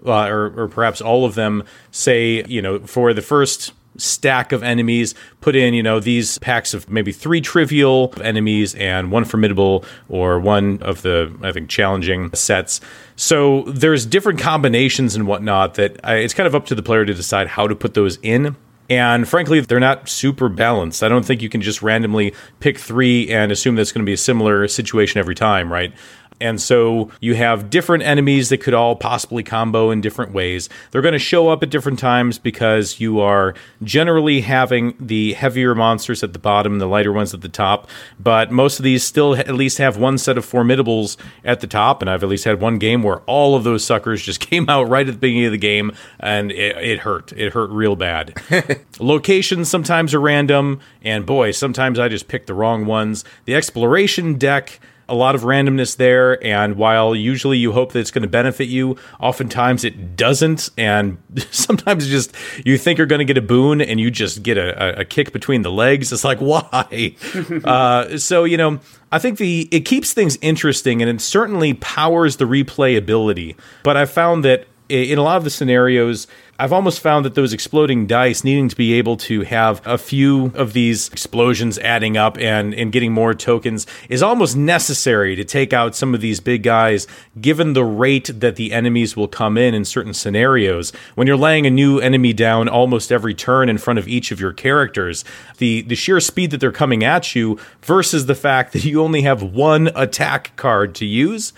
uh, 0.05 0.27
or, 0.27 0.63
or 0.63 0.67
perhaps 0.67 1.01
all 1.01 1.25
of 1.25 1.35
them 1.35 1.63
say, 1.91 2.43
you 2.47 2.61
know, 2.61 2.79
for 2.79 3.13
the 3.13 3.21
first 3.21 3.73
stack 3.97 4.51
of 4.51 4.63
enemies, 4.63 5.15
put 5.41 5.55
in, 5.55 5.73
you 5.73 5.83
know, 5.83 5.99
these 5.99 6.37
packs 6.39 6.73
of 6.73 6.89
maybe 6.89 7.11
three 7.11 7.41
trivial 7.41 8.13
enemies 8.21 8.75
and 8.75 9.11
one 9.11 9.25
formidable 9.25 9.85
or 10.09 10.39
one 10.39 10.81
of 10.81 11.01
the, 11.01 11.33
I 11.41 11.51
think, 11.51 11.69
challenging 11.69 12.33
sets. 12.33 12.81
So 13.15 13.63
there's 13.63 14.05
different 14.05 14.39
combinations 14.39 15.15
and 15.15 15.27
whatnot 15.27 15.75
that 15.75 15.99
I, 16.03 16.15
it's 16.15 16.33
kind 16.33 16.47
of 16.47 16.55
up 16.55 16.65
to 16.67 16.75
the 16.75 16.83
player 16.83 17.05
to 17.05 17.13
decide 17.13 17.47
how 17.47 17.67
to 17.67 17.75
put 17.75 17.93
those 17.93 18.17
in. 18.21 18.55
And 18.89 19.27
frankly, 19.27 19.61
they're 19.61 19.79
not 19.79 20.09
super 20.09 20.49
balanced. 20.49 21.03
I 21.03 21.07
don't 21.09 21.25
think 21.25 21.41
you 21.41 21.49
can 21.49 21.61
just 21.61 21.81
randomly 21.81 22.33
pick 22.59 22.77
three 22.77 23.29
and 23.29 23.51
assume 23.51 23.75
that's 23.75 23.91
going 23.91 24.03
to 24.03 24.05
be 24.05 24.13
a 24.13 24.17
similar 24.17 24.67
situation 24.67 25.19
every 25.19 25.35
time, 25.35 25.71
right? 25.71 25.93
And 26.39 26.61
so 26.61 27.09
you 27.19 27.35
have 27.35 27.69
different 27.69 28.03
enemies 28.03 28.49
that 28.49 28.57
could 28.57 28.73
all 28.73 28.95
possibly 28.95 29.43
combo 29.43 29.91
in 29.91 30.01
different 30.01 30.33
ways. 30.33 30.69
They're 30.91 31.01
going 31.01 31.13
to 31.13 31.19
show 31.19 31.49
up 31.49 31.63
at 31.63 31.69
different 31.69 31.99
times 31.99 32.37
because 32.37 32.99
you 32.99 33.19
are 33.19 33.53
generally 33.83 34.41
having 34.41 34.95
the 34.99 35.33
heavier 35.33 35.75
monsters 35.75 36.23
at 36.23 36.33
the 36.33 36.39
bottom 36.39 36.73
and 36.73 36.81
the 36.81 36.87
lighter 36.87 37.11
ones 37.11 37.33
at 37.33 37.41
the 37.41 37.49
top. 37.49 37.89
But 38.19 38.51
most 38.51 38.79
of 38.79 38.83
these 38.83 39.03
still 39.03 39.35
at 39.35 39.53
least 39.53 39.77
have 39.77 39.97
one 39.97 40.17
set 40.17 40.37
of 40.37 40.45
formidables 40.45 41.17
at 41.43 41.59
the 41.59 41.67
top. 41.67 42.01
And 42.01 42.09
I've 42.09 42.23
at 42.23 42.29
least 42.29 42.45
had 42.45 42.59
one 42.59 42.77
game 42.77 43.03
where 43.03 43.19
all 43.21 43.55
of 43.55 43.63
those 43.63 43.83
suckers 43.83 44.21
just 44.21 44.39
came 44.49 44.69
out 44.69 44.89
right 44.89 45.07
at 45.07 45.13
the 45.13 45.19
beginning 45.19 45.45
of 45.45 45.51
the 45.51 45.57
game 45.57 45.91
and 46.19 46.51
it, 46.51 46.77
it 46.77 46.99
hurt. 46.99 47.31
It 47.33 47.53
hurt 47.53 47.69
real 47.69 47.95
bad. 47.95 48.35
Locations 48.99 49.69
sometimes 49.69 50.13
are 50.13 50.21
random. 50.21 50.79
And 51.03 51.25
boy, 51.25 51.51
sometimes 51.51 51.99
I 51.99 52.07
just 52.07 52.27
pick 52.27 52.45
the 52.45 52.53
wrong 52.53 52.85
ones. 52.85 53.23
The 53.45 53.55
exploration 53.55 54.37
deck 54.37 54.79
a 55.07 55.15
lot 55.15 55.35
of 55.35 55.41
randomness 55.41 55.97
there. 55.97 56.43
And 56.43 56.75
while 56.75 57.15
usually 57.15 57.57
you 57.57 57.71
hope 57.71 57.93
that 57.93 57.99
it's 57.99 58.11
going 58.11 58.23
to 58.23 58.27
benefit 58.27 58.67
you, 58.69 58.97
oftentimes 59.19 59.83
it 59.83 60.15
doesn't. 60.15 60.69
And 60.77 61.17
sometimes 61.51 62.07
just 62.07 62.35
you 62.65 62.77
think 62.77 62.97
you're 62.97 63.07
going 63.07 63.19
to 63.19 63.25
get 63.25 63.37
a 63.37 63.41
boon 63.41 63.81
and 63.81 63.99
you 63.99 64.11
just 64.11 64.43
get 64.43 64.57
a, 64.57 65.01
a 65.01 65.05
kick 65.05 65.33
between 65.33 65.61
the 65.61 65.71
legs. 65.71 66.11
It's 66.11 66.23
like, 66.23 66.37
why? 66.39 67.15
uh, 67.63 68.17
so, 68.17 68.43
you 68.43 68.57
know, 68.57 68.79
I 69.11 69.19
think 69.19 69.37
the 69.37 69.67
it 69.71 69.81
keeps 69.81 70.13
things 70.13 70.37
interesting 70.41 71.01
and 71.01 71.09
it 71.09 71.21
certainly 71.21 71.73
powers 71.75 72.37
the 72.37 72.45
replayability. 72.45 73.55
But 73.83 73.97
I 73.97 74.05
found 74.05 74.43
that 74.45 74.67
in 74.89 75.17
a 75.17 75.23
lot 75.23 75.37
of 75.37 75.43
the 75.43 75.49
scenarios, 75.49 76.27
I've 76.59 76.71
almost 76.71 76.99
found 76.99 77.25
that 77.25 77.33
those 77.33 77.51
exploding 77.51 78.05
dice 78.05 78.43
needing 78.43 78.69
to 78.69 78.75
be 78.75 78.93
able 78.93 79.17
to 79.17 79.41
have 79.41 79.81
a 79.87 79.97
few 79.97 80.51
of 80.53 80.73
these 80.73 81.09
explosions 81.09 81.79
adding 81.79 82.15
up 82.15 82.37
and, 82.37 82.75
and 82.75 82.91
getting 82.91 83.11
more 83.11 83.33
tokens 83.33 83.87
is 84.07 84.21
almost 84.21 84.55
necessary 84.55 85.35
to 85.35 85.43
take 85.43 85.73
out 85.73 85.95
some 85.95 86.13
of 86.13 86.21
these 86.21 86.39
big 86.39 86.61
guys, 86.61 87.07
given 87.41 87.73
the 87.73 87.83
rate 87.83 88.29
that 88.39 88.55
the 88.55 88.71
enemies 88.71 89.17
will 89.17 89.27
come 89.27 89.57
in 89.57 89.73
in 89.73 89.83
certain 89.83 90.13
scenarios. 90.13 90.91
When 91.15 91.25
you're 91.25 91.37
laying 91.37 91.65
a 91.65 91.71
new 91.71 91.97
enemy 91.99 92.33
down 92.33 92.69
almost 92.69 93.11
every 93.11 93.33
turn 93.33 93.67
in 93.67 93.79
front 93.79 93.97
of 93.97 94.07
each 94.07 94.31
of 94.31 94.39
your 94.39 94.53
characters, 94.53 95.25
the, 95.57 95.81
the 95.81 95.95
sheer 95.95 96.19
speed 96.19 96.51
that 96.51 96.59
they're 96.59 96.71
coming 96.71 97.03
at 97.03 97.33
you 97.33 97.57
versus 97.81 98.27
the 98.27 98.35
fact 98.35 98.73
that 98.73 98.85
you 98.85 99.01
only 99.01 99.23
have 99.23 99.41
one 99.41 99.89
attack 99.95 100.55
card 100.55 100.93
to 100.95 101.05
use 101.05 101.51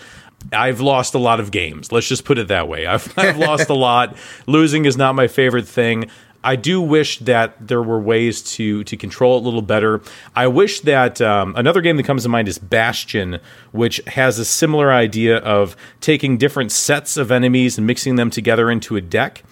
I've 0.52 0.80
lost 0.80 1.14
a 1.14 1.18
lot 1.18 1.40
of 1.40 1.50
games. 1.50 1.92
Let's 1.92 2.08
just 2.08 2.24
put 2.24 2.38
it 2.38 2.48
that 2.48 2.68
way. 2.68 2.86
I've, 2.86 3.12
I've 3.18 3.38
lost 3.38 3.68
a 3.68 3.74
lot. 3.74 4.16
Losing 4.46 4.84
is 4.84 4.96
not 4.96 5.14
my 5.14 5.26
favorite 5.26 5.66
thing. 5.66 6.10
I 6.46 6.54
do 6.54 6.80
wish 6.80 7.18
that 7.20 7.66
there 7.66 7.82
were 7.82 7.98
ways 7.98 8.40
to 8.54 8.84
to 8.84 8.96
control 8.96 9.36
it 9.36 9.40
a 9.40 9.44
little 9.44 9.62
better. 9.62 10.00
I 10.36 10.46
wish 10.46 10.80
that 10.82 11.20
um, 11.20 11.54
another 11.56 11.80
game 11.80 11.96
that 11.96 12.04
comes 12.04 12.22
to 12.22 12.28
mind 12.28 12.46
is 12.46 12.56
Bastion, 12.56 13.40
which 13.72 14.00
has 14.06 14.38
a 14.38 14.44
similar 14.44 14.92
idea 14.92 15.38
of 15.38 15.76
taking 16.00 16.38
different 16.38 16.70
sets 16.70 17.16
of 17.16 17.32
enemies 17.32 17.78
and 17.78 17.86
mixing 17.86 18.14
them 18.14 18.30
together 18.30 18.70
into 18.70 18.94
a 18.94 19.00
deck. 19.00 19.42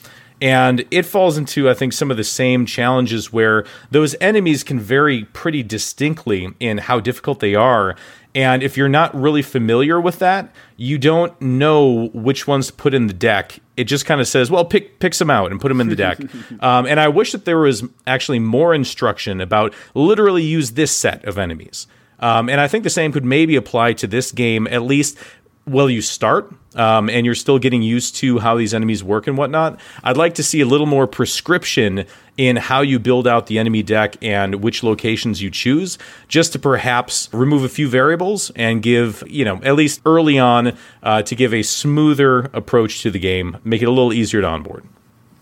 And 0.40 0.84
it 0.90 1.04
falls 1.04 1.38
into, 1.38 1.70
I 1.70 1.74
think, 1.74 1.92
some 1.92 2.10
of 2.10 2.16
the 2.16 2.24
same 2.24 2.66
challenges 2.66 3.32
where 3.32 3.64
those 3.90 4.14
enemies 4.20 4.62
can 4.62 4.78
vary 4.78 5.24
pretty 5.32 5.62
distinctly 5.62 6.52
in 6.60 6.78
how 6.78 7.00
difficult 7.00 7.40
they 7.40 7.54
are. 7.54 7.96
And 8.34 8.62
if 8.62 8.76
you're 8.76 8.88
not 8.88 9.14
really 9.14 9.42
familiar 9.42 10.00
with 10.00 10.18
that, 10.18 10.52
you 10.76 10.98
don't 10.98 11.40
know 11.40 12.08
which 12.12 12.48
ones 12.48 12.66
to 12.66 12.72
put 12.72 12.92
in 12.92 13.06
the 13.06 13.14
deck. 13.14 13.60
It 13.76 13.84
just 13.84 14.06
kind 14.06 14.20
of 14.20 14.26
says, 14.26 14.50
well, 14.50 14.64
pick 14.64 14.98
pick 14.98 15.14
some 15.14 15.30
out 15.30 15.52
and 15.52 15.60
put 15.60 15.68
them 15.68 15.80
in 15.80 15.88
the 15.88 15.96
deck. 15.96 16.18
um, 16.60 16.86
and 16.86 16.98
I 16.98 17.08
wish 17.08 17.32
that 17.32 17.44
there 17.44 17.58
was 17.58 17.84
actually 18.06 18.40
more 18.40 18.74
instruction 18.74 19.40
about 19.40 19.72
literally 19.94 20.42
use 20.42 20.72
this 20.72 20.90
set 20.90 21.24
of 21.24 21.38
enemies. 21.38 21.86
Um, 22.18 22.48
and 22.48 22.60
I 22.60 22.68
think 22.68 22.84
the 22.84 22.90
same 22.90 23.12
could 23.12 23.24
maybe 23.24 23.56
apply 23.56 23.92
to 23.94 24.06
this 24.06 24.32
game, 24.32 24.66
at 24.68 24.82
least 24.82 25.18
well 25.66 25.88
you 25.88 26.02
start? 26.02 26.52
Um, 26.74 27.08
and 27.08 27.24
you're 27.24 27.36
still 27.36 27.60
getting 27.60 27.82
used 27.82 28.16
to 28.16 28.40
how 28.40 28.56
these 28.56 28.74
enemies 28.74 29.04
work 29.04 29.28
and 29.28 29.38
whatnot. 29.38 29.78
I'd 30.02 30.16
like 30.16 30.34
to 30.34 30.42
see 30.42 30.60
a 30.60 30.66
little 30.66 30.86
more 30.86 31.06
prescription 31.06 32.04
in 32.36 32.56
how 32.56 32.80
you 32.80 32.98
build 32.98 33.28
out 33.28 33.46
the 33.46 33.60
enemy 33.60 33.82
deck 33.82 34.16
and 34.20 34.56
which 34.56 34.82
locations 34.82 35.40
you 35.40 35.50
choose 35.50 35.98
just 36.26 36.52
to 36.52 36.58
perhaps 36.58 37.28
remove 37.32 37.62
a 37.62 37.68
few 37.68 37.88
variables 37.88 38.50
and 38.56 38.82
give 38.82 39.22
you 39.28 39.44
know 39.44 39.60
at 39.62 39.76
least 39.76 40.00
early 40.04 40.36
on 40.36 40.76
uh, 41.04 41.22
to 41.22 41.36
give 41.36 41.54
a 41.54 41.62
smoother 41.62 42.50
approach 42.52 43.02
to 43.02 43.10
the 43.10 43.20
game 43.20 43.56
make 43.62 43.82
it 43.82 43.86
a 43.86 43.90
little 43.90 44.12
easier 44.12 44.40
to 44.40 44.46
onboard. 44.48 44.84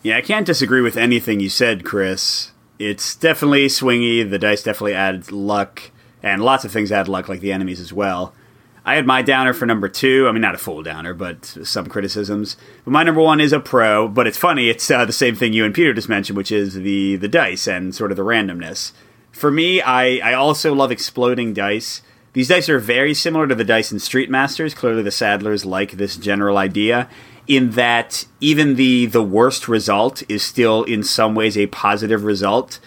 Yeah 0.03 0.19
i 0.19 0.21
can't 0.21 0.47
disagree 0.47 0.83
with 0.83 0.97
anything 0.97 1.41
you 1.41 1.49
said 1.49 1.85
chris. 1.85 2.51
It's 2.79 3.15
definitely 3.15 3.69
swingy. 3.69 4.29
The 4.29 4.39
dice 4.39 4.63
definitely 4.63 4.95
add 4.95 5.31
luck 5.31 5.93
and 6.23 6.43
lots 6.43 6.65
of 6.65 6.73
things 6.73 6.91
add 6.93 7.09
luck 7.09 7.29
like 7.29 7.41
the 7.41 7.53
enemies 7.53 7.81
as 7.81 7.93
well 7.93 8.35
I 8.85 8.97
had 8.97 9.07
my 9.07 9.23
downer 9.23 9.53
for 9.53 9.65
number 9.65 9.89
two. 9.89 10.27
I 10.29 10.33
mean, 10.33 10.43
not 10.43 10.55
a 10.55 10.59
full 10.59 10.83
downer, 10.83 11.15
but 11.15 11.45
some 11.63 11.87
criticisms. 11.87 12.57
But 12.85 12.91
my 12.91 13.05
number 13.05 13.21
one 13.21 13.41
is 13.41 13.53
a 13.53 13.61
pro. 13.61 14.09
But 14.09 14.27
it's 14.27 14.39
funny. 14.39 14.69
It's 14.69 14.91
uh, 14.91 15.05
the 15.05 15.13
same 15.13 15.37
thing 15.37 15.53
you 15.53 15.65
and 15.65 15.75
Peter 15.75 15.95
just 15.95 16.09
mentioned, 16.09 16.37
which 16.37 16.51
is 16.51 16.75
the 16.75 17.17
the 17.17 17.29
dice 17.29 17.67
and 17.67 17.95
sort 17.95 18.11
of 18.11 18.17
the 18.17 18.25
randomness. 18.25 18.93
For 19.31 19.51
me, 19.51 19.81
I 19.81 20.19
I 20.19 20.35
also 20.35 20.75
love 20.75 20.91
exploding 20.91 21.55
dice. 21.55 22.03
These 22.33 22.49
dice 22.49 22.69
are 22.69 22.79
very 22.79 23.15
similar 23.15 23.47
to 23.47 23.55
the 23.55 23.65
dice 23.65 23.93
in 23.93 23.99
Street 23.99 24.31
Masters. 24.31 24.75
Clearly, 24.75 25.03
the 25.03 25.11
Sadlers 25.11 25.65
like 25.65 25.93
this 25.93 26.17
general 26.17 26.59
idea 26.59 27.09
in 27.47 27.73
that 27.73 28.25
even 28.41 28.77
the 28.77 29.07
the 29.07 29.23
worst 29.23 29.69
result 29.69 30.23
is 30.29 30.43
still 30.43 30.83
in 30.85 31.03
some 31.03 31.35
ways 31.35 31.57
a 31.57 31.67
positive 31.69 32.25
result 32.25 32.81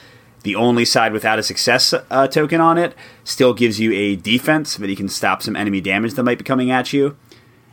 the 0.46 0.56
only 0.56 0.86
side 0.86 1.12
without 1.12 1.40
a 1.40 1.44
success 1.44 1.92
uh, 1.92 2.28
token 2.28 2.62
on 2.62 2.78
it 2.78 2.96
still 3.24 3.52
gives 3.52 3.80
you 3.80 3.92
a 3.92 4.16
defense 4.16 4.78
that 4.78 4.90
you 4.90 4.96
can 4.96 5.10
stop 5.10 5.42
some 5.42 5.56
enemy 5.56 5.82
damage 5.82 6.14
that 6.14 6.24
might 6.24 6.38
be 6.38 6.44
coming 6.44 6.70
at 6.70 6.94
you. 6.94 7.18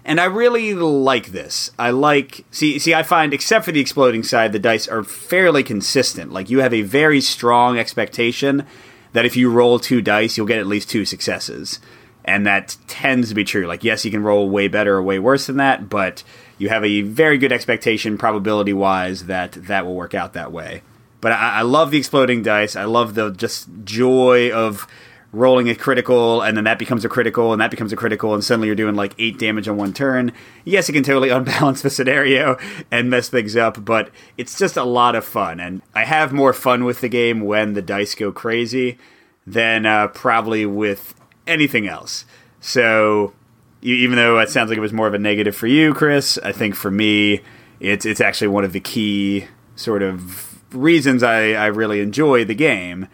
And 0.07 0.19
I 0.19 0.25
really 0.25 0.73
like 0.75 1.27
this. 1.27 1.71
I 1.79 1.91
like 1.91 2.47
see 2.51 2.79
see 2.79 2.95
I 2.95 3.03
find 3.03 3.35
except 3.35 3.67
for 3.67 3.73
the 3.73 3.81
exploding 3.81 4.23
side 4.23 4.53
the 4.53 4.59
dice 4.59 4.89
are 4.89 5.05
fairly 5.05 5.63
consistent. 5.63 6.33
Like 6.33 6.49
you 6.49 6.61
have 6.61 6.73
a 6.73 6.81
very 6.81 7.21
strong 7.21 7.79
expectation 7.79 8.67
that 9.13 9.27
if 9.27 9.37
you 9.37 9.51
roll 9.51 9.79
two 9.79 10.01
dice 10.01 10.39
you'll 10.39 10.47
get 10.47 10.59
at 10.59 10.67
least 10.67 10.89
two 10.89 11.05
successes. 11.05 11.79
And 12.25 12.47
that 12.47 12.77
tends 12.87 13.29
to 13.29 13.35
be 13.35 13.45
true. 13.45 13.67
Like 13.67 13.85
yes, 13.85 14.05
you 14.05 14.11
can 14.11 14.23
roll 14.23 14.49
way 14.49 14.67
better 14.67 14.97
or 14.97 15.03
way 15.03 15.19
worse 15.19 15.47
than 15.47 15.59
that, 15.59 15.91
but 15.91 16.25
you 16.57 16.71
have 16.71 16.85
a 16.85 17.03
very 17.03 17.37
good 17.37 17.53
expectation 17.53 18.17
probability 18.17 18.73
wise 18.73 19.27
that 19.27 19.53
that 19.53 19.85
will 19.85 19.95
work 19.95 20.15
out 20.15 20.33
that 20.33 20.53
way. 20.53 20.83
But 21.23 21.33
I, 21.33 21.61
I 21.61 21.63
love 21.63 21.91
the 21.91 21.97
exploding 21.97 22.43
dice. 22.43 22.77
I 22.77 22.85
love 22.85 23.15
the 23.15 23.31
just 23.31 23.69
joy 23.85 24.53
of 24.53 24.87
rolling 25.33 25.71
a 25.71 25.75
critical 25.75 26.43
and 26.43 26.59
then 26.59 26.65
that 26.65 26.79
becomes 26.79 27.07
a 27.07 27.09
critical 27.09 27.53
and 27.53 27.61
that 27.63 27.71
becomes 27.71 27.91
a 27.91 27.97
critical 27.97 28.35
and 28.35 28.45
suddenly 28.45 28.67
you're 28.67 28.77
doing 28.77 28.95
like 28.95 29.15
eight 29.19 29.39
damage 29.39 29.67
on 29.67 29.79
one 29.79 29.95
turn. 29.95 30.31
Yes, 30.67 30.91
it 30.91 30.93
can 30.93 31.03
totally 31.03 31.29
unbalance 31.31 31.81
the 31.81 31.89
scenario 31.89 32.59
and 32.91 33.09
mess 33.09 33.31
things 33.31 33.57
up, 33.57 33.83
but 33.83 34.11
it's 34.37 34.59
just 34.59 34.77
a 34.77 34.85
lot 34.85 35.15
of 35.15 35.25
fun. 35.25 35.59
And 35.59 35.81
I 35.95 36.05
have 36.05 36.35
more 36.35 36.53
fun 36.53 36.85
with 36.85 37.01
the 37.01 37.09
game 37.09 37.41
when 37.41 37.73
the 37.73 37.81
dice 37.81 38.15
go 38.15 38.31
crazy 38.31 38.99
than 39.47 39.87
uh, 39.87 40.09
probably 40.09 40.67
with 40.67 41.15
anything 41.47 41.89
else. 41.89 42.27
So 42.61 43.33
even 43.81 44.17
though 44.17 44.39
it 44.39 44.51
sounds 44.51 44.69
like 44.69 44.77
it 44.77 44.83
was 44.83 44.93
more 44.93 45.09
of 45.09 45.15
a 45.15 45.19
negative 45.19 45.57
for 45.57 45.67
you, 45.67 45.95
Chris, 45.95 46.39
I 46.45 46.53
think 46.53 46.75
for 46.75 46.91
me, 46.91 47.41
it's 47.81 48.07
it's 48.07 48.21
actually 48.21 48.49
one 48.49 48.65
of 48.65 48.73
the 48.73 48.81
key 48.81 49.47
sort 49.75 50.03
of 50.03 50.52
reasons 50.75 51.23
I, 51.23 51.53
I 51.53 51.67
really 51.67 52.01
enjoy 52.01 52.45
the 52.45 52.55
game. 52.55 53.09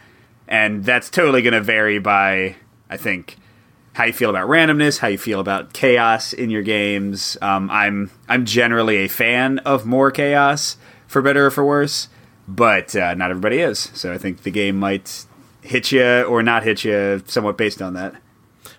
And 0.46 0.84
that's 0.84 1.10
totally 1.10 1.42
going 1.42 1.52
to 1.52 1.60
vary 1.60 1.98
by, 1.98 2.56
I 2.88 2.96
think, 2.96 3.36
how 3.92 4.04
you 4.04 4.12
feel 4.12 4.30
about 4.30 4.48
randomness, 4.48 4.98
how 4.98 5.08
you 5.08 5.18
feel 5.18 5.40
about 5.40 5.72
chaos 5.72 6.32
in 6.32 6.50
your 6.50 6.62
games. 6.62 7.36
Um, 7.42 7.68
I'm 7.70 8.10
I'm 8.28 8.44
generally 8.46 8.98
a 8.98 9.08
fan 9.08 9.58
of 9.60 9.84
more 9.84 10.10
chaos, 10.10 10.76
for 11.06 11.20
better 11.20 11.46
or 11.46 11.50
for 11.50 11.64
worse, 11.64 12.08
but 12.46 12.94
uh, 12.94 13.14
not 13.14 13.30
everybody 13.30 13.58
is. 13.58 13.90
So 13.94 14.12
I 14.12 14.18
think 14.18 14.42
the 14.42 14.50
game 14.50 14.78
might 14.78 15.26
hit 15.62 15.90
you 15.90 16.22
or 16.22 16.42
not 16.42 16.62
hit 16.62 16.84
you 16.84 17.22
somewhat 17.26 17.58
based 17.58 17.82
on 17.82 17.94
that. 17.94 18.14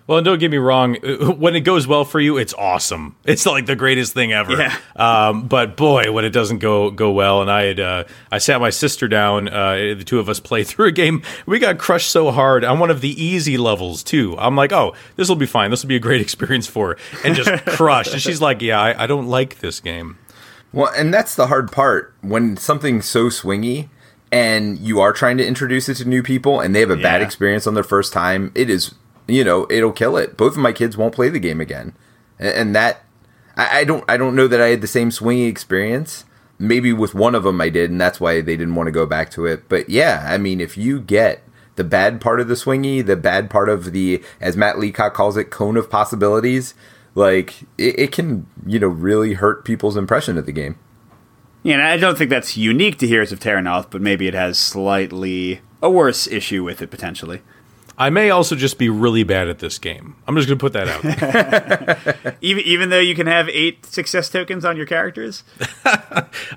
Well, 0.06 0.18
and 0.18 0.24
don't 0.24 0.38
get 0.38 0.50
me 0.50 0.56
wrong. 0.56 0.96
When 0.96 1.54
it 1.54 1.60
goes 1.60 1.86
well 1.86 2.04
for 2.04 2.20
you, 2.20 2.36
it's 2.36 2.54
awesome. 2.54 3.16
It's 3.24 3.46
like 3.46 3.66
the 3.66 3.76
greatest 3.76 4.12
thing 4.12 4.32
ever. 4.32 4.56
Yeah. 4.56 4.76
Um, 4.96 5.46
but 5.46 5.76
boy, 5.76 6.10
when 6.10 6.24
it 6.24 6.30
doesn't 6.30 6.58
go 6.58 6.90
go 6.90 7.12
well, 7.12 7.42
and 7.42 7.50
I 7.50 7.62
had 7.62 7.80
uh, 7.80 8.04
I 8.32 8.38
sat 8.38 8.60
my 8.60 8.70
sister 8.70 9.06
down. 9.06 9.48
Uh, 9.48 9.94
the 9.96 10.04
two 10.04 10.18
of 10.18 10.28
us 10.28 10.40
play 10.40 10.64
through 10.70 10.88
a 10.88 10.92
game. 10.92 11.22
We 11.46 11.58
got 11.58 11.78
crushed 11.78 12.10
so 12.10 12.30
hard 12.32 12.64
on 12.64 12.78
one 12.80 12.90
of 12.90 13.00
the 13.00 13.22
easy 13.22 13.56
levels 13.56 14.02
too. 14.02 14.36
I'm 14.38 14.56
like, 14.56 14.72
oh, 14.72 14.94
this 15.16 15.28
will 15.28 15.36
be 15.36 15.46
fine. 15.46 15.70
This 15.70 15.82
will 15.82 15.88
be 15.88 15.96
a 15.96 16.00
great 16.00 16.20
experience 16.26 16.66
for 16.66 16.88
her, 16.88 16.96
and 17.24 17.36
just 17.36 17.64
crushed. 17.66 18.12
And 18.12 18.20
she's 18.20 18.40
like, 18.40 18.62
yeah, 18.62 18.80
I, 18.80 19.04
I 19.04 19.06
don't 19.06 19.28
like 19.28 19.60
this 19.60 19.80
game. 19.80 20.18
Well, 20.72 20.92
and 20.96 21.12
that's 21.12 21.34
the 21.34 21.48
hard 21.48 21.72
part 21.72 22.14
when 22.20 22.56
something's 22.56 23.06
so 23.06 23.26
swingy 23.26 23.88
and 24.32 24.78
you 24.78 25.00
are 25.00 25.12
trying 25.12 25.36
to 25.38 25.46
introduce 25.46 25.88
it 25.88 25.96
to 25.96 26.04
new 26.04 26.22
people 26.22 26.60
and 26.60 26.74
they 26.74 26.80
have 26.80 26.90
a 26.90 26.96
bad 26.96 27.22
experience 27.22 27.66
on 27.66 27.74
their 27.74 27.82
first 27.82 28.12
time. 28.12 28.52
It 28.54 28.70
is, 28.70 28.94
you 29.30 29.44
know, 29.44 29.66
it'll 29.70 29.92
kill 29.92 30.16
it. 30.16 30.36
Both 30.36 30.52
of 30.52 30.58
my 30.58 30.72
kids 30.72 30.96
won't 30.96 31.14
play 31.14 31.28
the 31.28 31.38
game 31.38 31.60
again, 31.60 31.94
and 32.38 32.74
that 32.74 33.04
I, 33.56 33.84
don't, 33.84 34.04
I 34.08 34.16
don't 34.16 34.36
know 34.36 34.48
that 34.48 34.60
I 34.60 34.68
had 34.68 34.80
the 34.80 34.86
same 34.86 35.10
swingy 35.10 35.48
experience. 35.48 36.24
Maybe 36.58 36.92
with 36.92 37.14
one 37.14 37.34
of 37.34 37.44
them 37.44 37.60
I 37.60 37.70
did, 37.70 37.90
and 37.90 38.00
that's 38.00 38.20
why 38.20 38.42
they 38.42 38.56
didn't 38.56 38.74
want 38.74 38.86
to 38.88 38.92
go 38.92 39.06
back 39.06 39.30
to 39.30 39.46
it. 39.46 39.68
But 39.68 39.88
yeah, 39.88 40.26
I 40.28 40.36
mean, 40.36 40.60
if 40.60 40.76
you 40.76 41.00
get 41.00 41.42
the 41.76 41.84
bad 41.84 42.20
part 42.20 42.38
of 42.38 42.48
the 42.48 42.54
swingy, 42.54 43.04
the 43.04 43.16
bad 43.16 43.48
part 43.48 43.70
of 43.70 43.92
the, 43.92 44.22
as 44.42 44.58
Matt 44.58 44.78
Leacock 44.78 45.14
calls 45.14 45.38
it, 45.38 45.50
cone 45.50 45.78
of 45.78 45.88
possibilities, 45.88 46.74
like 47.14 47.62
it, 47.78 47.98
it 47.98 48.12
can, 48.12 48.46
you 48.66 48.78
know, 48.78 48.88
really 48.88 49.32
hurt 49.34 49.64
people's 49.64 49.96
impression 49.96 50.36
of 50.36 50.44
the 50.44 50.52
game. 50.52 50.78
Yeah, 51.62 51.74
and 51.74 51.82
I 51.82 51.96
don't 51.96 52.18
think 52.18 52.28
that's 52.28 52.58
unique 52.58 52.98
to 52.98 53.06
Heroes 53.06 53.32
of 53.32 53.40
Terrinoth, 53.40 53.88
but 53.90 54.02
maybe 54.02 54.26
it 54.26 54.34
has 54.34 54.58
slightly 54.58 55.62
a 55.82 55.90
worse 55.90 56.26
issue 56.26 56.62
with 56.62 56.82
it 56.82 56.90
potentially. 56.90 57.40
I 58.00 58.08
may 58.10 58.30
also 58.30 58.56
just 58.56 58.78
be 58.78 58.88
really 58.88 59.24
bad 59.24 59.48
at 59.48 59.58
this 59.58 59.78
game. 59.78 60.16
I'm 60.26 60.34
just 60.34 60.48
going 60.48 60.58
to 60.58 60.62
put 60.62 60.72
that 60.72 60.88
out. 60.88 62.36
Even 62.42 62.64
even 62.64 62.88
though 62.88 62.98
you 62.98 63.14
can 63.14 63.26
have 63.26 63.48
eight 63.50 63.84
success 63.84 64.30
tokens 64.30 64.64
on 64.64 64.76
your 64.76 64.86
characters. 64.86 65.44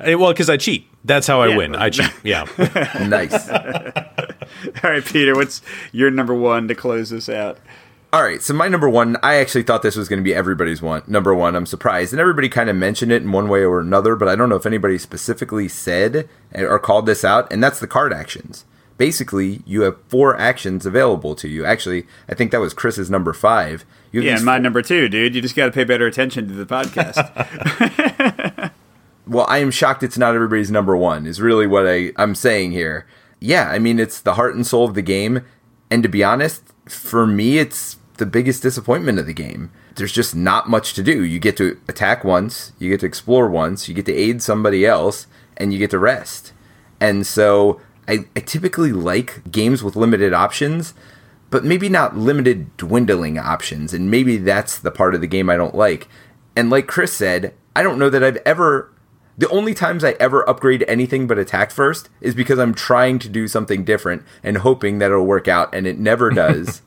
Well, 0.05 0.31
because 0.31 0.49
I 0.49 0.57
cheat. 0.57 0.87
That's 1.03 1.27
how 1.27 1.41
I 1.41 1.47
Yeah. 1.47 1.57
win. 1.57 1.75
I 1.75 1.89
cheat. 1.89 2.11
Yeah. 2.23 2.45
Nice. 3.07 3.49
All 3.49 4.89
right, 4.89 5.03
Peter, 5.03 5.35
what's 5.35 5.61
your 5.91 6.09
number 6.11 6.33
one 6.33 6.67
to 6.69 6.75
close 6.75 7.09
this 7.09 7.27
out? 7.29 7.57
All 8.13 8.21
right, 8.23 8.41
so 8.41 8.53
my 8.53 8.67
number 8.67 8.87
one, 8.89 9.17
I 9.23 9.35
actually 9.35 9.63
thought 9.63 9.81
this 9.81 9.95
was 9.95 10.07
going 10.07 10.19
to 10.19 10.23
be 10.23 10.33
everybody's 10.35 10.81
one. 10.81 11.01
Number 11.07 11.33
one, 11.33 11.55
I'm 11.55 11.65
surprised, 11.65 12.13
and 12.13 12.19
everybody 12.19 12.47
kind 12.47 12.69
of 12.69 12.75
mentioned 12.75 13.11
it 13.11 13.21
in 13.23 13.31
one 13.31 13.49
way 13.49 13.63
or 13.65 13.79
another, 13.79 14.15
but 14.15 14.27
I 14.29 14.35
don't 14.35 14.49
know 14.49 14.55
if 14.55 14.65
anybody 14.67 14.97
specifically 14.99 15.67
said 15.67 16.29
or 16.55 16.77
called 16.79 17.05
this 17.07 17.25
out, 17.25 17.51
and 17.51 17.61
that's 17.63 17.79
the 17.79 17.87
card 17.87 18.13
actions. 18.13 18.65
Basically, 18.97 19.61
you 19.65 19.81
have 19.81 19.97
four 20.07 20.37
actions 20.37 20.85
available 20.85 21.35
to 21.35 21.47
you. 21.47 21.65
Actually, 21.65 22.05
I 22.29 22.35
think 22.35 22.51
that 22.51 22.59
was 22.59 22.73
Chris's 22.73 23.09
number 23.09 23.33
five. 23.33 23.85
Yeah, 24.11 24.35
and 24.35 24.45
my 24.45 24.59
number 24.59 24.81
two, 24.81 25.09
dude. 25.09 25.33
You 25.33 25.41
just 25.41 25.55
got 25.55 25.65
to 25.65 25.71
pay 25.71 25.83
better 25.83 26.05
attention 26.05 26.47
to 26.47 26.53
the 26.53 26.65
podcast. 26.65 27.17
well, 29.27 29.45
I 29.49 29.57
am 29.59 29.71
shocked 29.71 30.03
it's 30.03 30.17
not 30.17 30.35
everybody's 30.35 30.71
number 30.71 30.95
one, 30.95 31.25
is 31.25 31.41
really 31.41 31.67
what 31.67 31.87
I, 31.87 32.11
I'm 32.17 32.35
saying 32.35 32.71
here. 32.71 33.07
Yeah, 33.39 33.69
I 33.69 33.79
mean, 33.79 33.99
it's 33.99 34.21
the 34.21 34.35
heart 34.35 34.55
and 34.55 34.65
soul 34.65 34.85
of 34.85 34.93
the 34.93 35.01
game. 35.01 35.43
And 35.89 36.03
to 36.03 36.09
be 36.09 36.23
honest, 36.23 36.63
for 36.87 37.25
me, 37.25 37.57
it's 37.57 37.97
the 38.17 38.25
biggest 38.25 38.61
disappointment 38.61 39.19
of 39.19 39.25
the 39.25 39.33
game. 39.33 39.71
There's 39.95 40.11
just 40.11 40.35
not 40.35 40.69
much 40.69 40.93
to 40.93 41.03
do. 41.03 41.23
You 41.23 41.39
get 41.39 41.57
to 41.57 41.79
attack 41.87 42.23
once, 42.23 42.71
you 42.79 42.89
get 42.89 42.99
to 43.01 43.05
explore 43.05 43.49
once, 43.49 43.87
you 43.87 43.93
get 43.93 44.05
to 44.05 44.13
aid 44.13 44.41
somebody 44.41 44.85
else, 44.85 45.27
and 45.57 45.73
you 45.73 45.79
get 45.79 45.91
to 45.91 45.99
rest. 45.99 46.53
And 46.99 47.27
so 47.27 47.81
I, 48.08 48.26
I 48.36 48.41
typically 48.41 48.91
like 48.91 49.49
games 49.51 49.84
with 49.84 49.95
limited 49.95 50.34
options, 50.34 50.93
but 51.49 51.64
maybe 51.64 51.89
not 51.89 52.18
limited 52.18 52.76
dwindling 52.78 53.38
options. 53.38 53.93
And 53.93 54.10
maybe 54.10 54.38
that's 54.38 54.78
the 54.78 54.91
part 54.91 55.16
of 55.16 55.22
the 55.22 55.28
game 55.28 55.49
I 55.49 55.58
don't 55.58 55.76
like. 55.76 56.08
And 56.56 56.70
like 56.70 56.88
Chris 56.88 57.14
said, 57.14 57.54
I 57.76 57.84
don't 57.84 57.99
know 57.99 58.10
that 58.10 58.24
I've 58.24 58.38
ever. 58.45 58.89
The 59.36 59.49
only 59.49 59.74
times 59.74 60.04
I 60.04 60.12
ever 60.20 60.47
upgrade 60.47 60.86
anything 60.88 61.26
but 61.26 61.39
attack 61.39 61.72
first 61.72 62.10
is 62.22 62.36
because 62.36 62.60
I'm 62.60 62.74
trying 62.76 63.18
to 63.20 63.30
do 63.30 63.47
something 63.47 63.84
different 63.84 64.24
and 64.43 64.58
hoping 64.58 64.99
that 64.99 65.10
it'll 65.10 65.26
work 65.26 65.47
out, 65.47 65.74
and 65.74 65.88
it 65.88 65.97
never 65.97 66.30
does. 66.32 66.84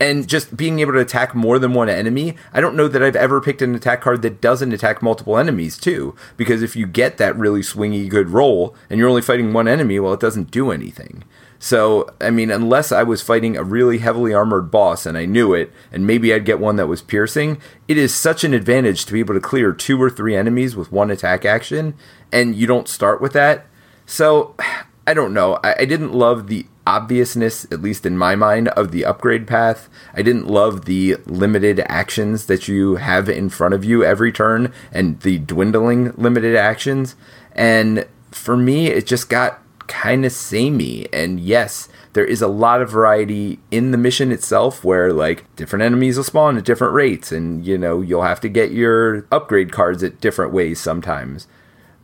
And 0.00 0.28
just 0.28 0.56
being 0.56 0.80
able 0.80 0.92
to 0.92 0.98
attack 0.98 1.34
more 1.34 1.58
than 1.58 1.72
one 1.72 1.88
enemy, 1.88 2.36
I 2.52 2.60
don't 2.60 2.76
know 2.76 2.88
that 2.88 3.02
I've 3.02 3.16
ever 3.16 3.40
picked 3.40 3.62
an 3.62 3.74
attack 3.74 4.00
card 4.00 4.22
that 4.22 4.40
doesn't 4.40 4.72
attack 4.72 5.02
multiple 5.02 5.38
enemies 5.38 5.78
too. 5.78 6.16
Because 6.36 6.62
if 6.62 6.74
you 6.74 6.86
get 6.86 7.16
that 7.18 7.36
really 7.36 7.60
swingy 7.60 8.08
good 8.08 8.30
roll 8.30 8.74
and 8.90 8.98
you're 8.98 9.08
only 9.08 9.22
fighting 9.22 9.52
one 9.52 9.68
enemy, 9.68 10.00
well, 10.00 10.12
it 10.12 10.20
doesn't 10.20 10.50
do 10.50 10.70
anything. 10.70 11.24
So, 11.58 12.12
I 12.20 12.28
mean, 12.30 12.50
unless 12.50 12.92
I 12.92 13.04
was 13.04 13.22
fighting 13.22 13.56
a 13.56 13.62
really 13.62 13.98
heavily 13.98 14.34
armored 14.34 14.70
boss 14.70 15.06
and 15.06 15.16
I 15.16 15.24
knew 15.24 15.54
it, 15.54 15.72
and 15.90 16.06
maybe 16.06 16.34
I'd 16.34 16.44
get 16.44 16.60
one 16.60 16.76
that 16.76 16.88
was 16.88 17.00
piercing, 17.00 17.58
it 17.88 17.96
is 17.96 18.14
such 18.14 18.44
an 18.44 18.52
advantage 18.52 19.06
to 19.06 19.14
be 19.14 19.20
able 19.20 19.32
to 19.32 19.40
clear 19.40 19.72
two 19.72 20.02
or 20.02 20.10
three 20.10 20.36
enemies 20.36 20.76
with 20.76 20.92
one 20.92 21.10
attack 21.10 21.46
action, 21.46 21.94
and 22.30 22.54
you 22.54 22.66
don't 22.66 22.86
start 22.86 23.22
with 23.22 23.32
that. 23.32 23.64
So, 24.04 24.54
I 25.06 25.14
don't 25.14 25.34
know. 25.34 25.58
I, 25.62 25.74
I 25.80 25.84
didn't 25.84 26.12
love 26.12 26.48
the 26.48 26.66
obviousness, 26.86 27.64
at 27.70 27.82
least 27.82 28.04
in 28.04 28.18
my 28.18 28.34
mind, 28.34 28.68
of 28.68 28.90
the 28.90 29.04
upgrade 29.04 29.46
path. 29.46 29.88
I 30.12 30.22
didn't 30.22 30.46
love 30.46 30.84
the 30.84 31.16
limited 31.26 31.80
actions 31.88 32.46
that 32.46 32.68
you 32.68 32.96
have 32.96 33.28
in 33.28 33.48
front 33.48 33.74
of 33.74 33.84
you 33.84 34.04
every 34.04 34.32
turn 34.32 34.72
and 34.92 35.20
the 35.20 35.38
dwindling 35.38 36.12
limited 36.16 36.56
actions. 36.56 37.16
And 37.52 38.06
for 38.30 38.56
me, 38.56 38.88
it 38.88 39.06
just 39.06 39.28
got 39.28 39.60
kind 39.86 40.24
of 40.24 40.32
samey. 40.32 41.08
And 41.12 41.40
yes, 41.40 41.88
there 42.14 42.24
is 42.24 42.40
a 42.40 42.48
lot 42.48 42.80
of 42.80 42.90
variety 42.90 43.58
in 43.70 43.90
the 43.90 43.98
mission 43.98 44.32
itself 44.32 44.82
where 44.82 45.12
like 45.12 45.44
different 45.56 45.82
enemies 45.82 46.16
will 46.16 46.24
spawn 46.24 46.56
at 46.56 46.64
different 46.64 46.94
rates 46.94 47.30
and 47.30 47.66
you 47.66 47.76
know 47.76 48.00
you'll 48.00 48.22
have 48.22 48.40
to 48.40 48.48
get 48.48 48.70
your 48.70 49.26
upgrade 49.30 49.72
cards 49.72 50.02
at 50.02 50.20
different 50.20 50.52
ways 50.52 50.80
sometimes 50.80 51.46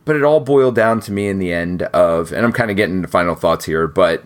but 0.03 0.15
it 0.15 0.23
all 0.23 0.39
boiled 0.41 0.75
down 0.75 0.99
to 0.99 1.11
me 1.11 1.27
in 1.27 1.39
the 1.39 1.51
end 1.51 1.83
of 1.83 2.31
and 2.31 2.45
i'm 2.45 2.51
kind 2.51 2.69
of 2.69 2.77
getting 2.77 2.97
into 2.97 3.07
final 3.07 3.35
thoughts 3.35 3.65
here 3.65 3.87
but 3.87 4.23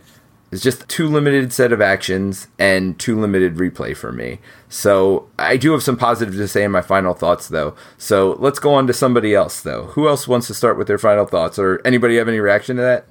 it's 0.55 0.63
just 0.63 0.87
too 0.89 1.07
limited 1.07 1.51
set 1.53 1.71
of 1.71 1.81
actions 1.81 2.47
and 2.57 2.97
too 2.97 3.19
limited 3.19 3.55
replay 3.55 3.95
for 3.95 4.11
me. 4.11 4.39
So 4.69 5.27
i 5.37 5.57
do 5.57 5.71
have 5.73 5.83
some 5.83 5.97
positive 5.97 6.33
to 6.35 6.47
say 6.47 6.63
in 6.63 6.71
my 6.71 6.81
final 6.81 7.13
thoughts 7.13 7.49
though. 7.49 7.75
So 7.97 8.37
let's 8.39 8.59
go 8.59 8.73
on 8.73 8.87
to 8.87 8.93
somebody 8.93 9.35
else 9.35 9.61
though. 9.61 9.87
Who 9.87 10.07
else 10.07 10.27
wants 10.27 10.47
to 10.47 10.53
start 10.53 10.77
with 10.77 10.87
their 10.87 10.97
final 10.97 11.25
thoughts 11.25 11.59
or 11.59 11.81
anybody 11.85 12.17
have 12.17 12.27
any 12.27 12.39
reaction 12.39 12.77
to 12.77 12.81
that 12.81 13.05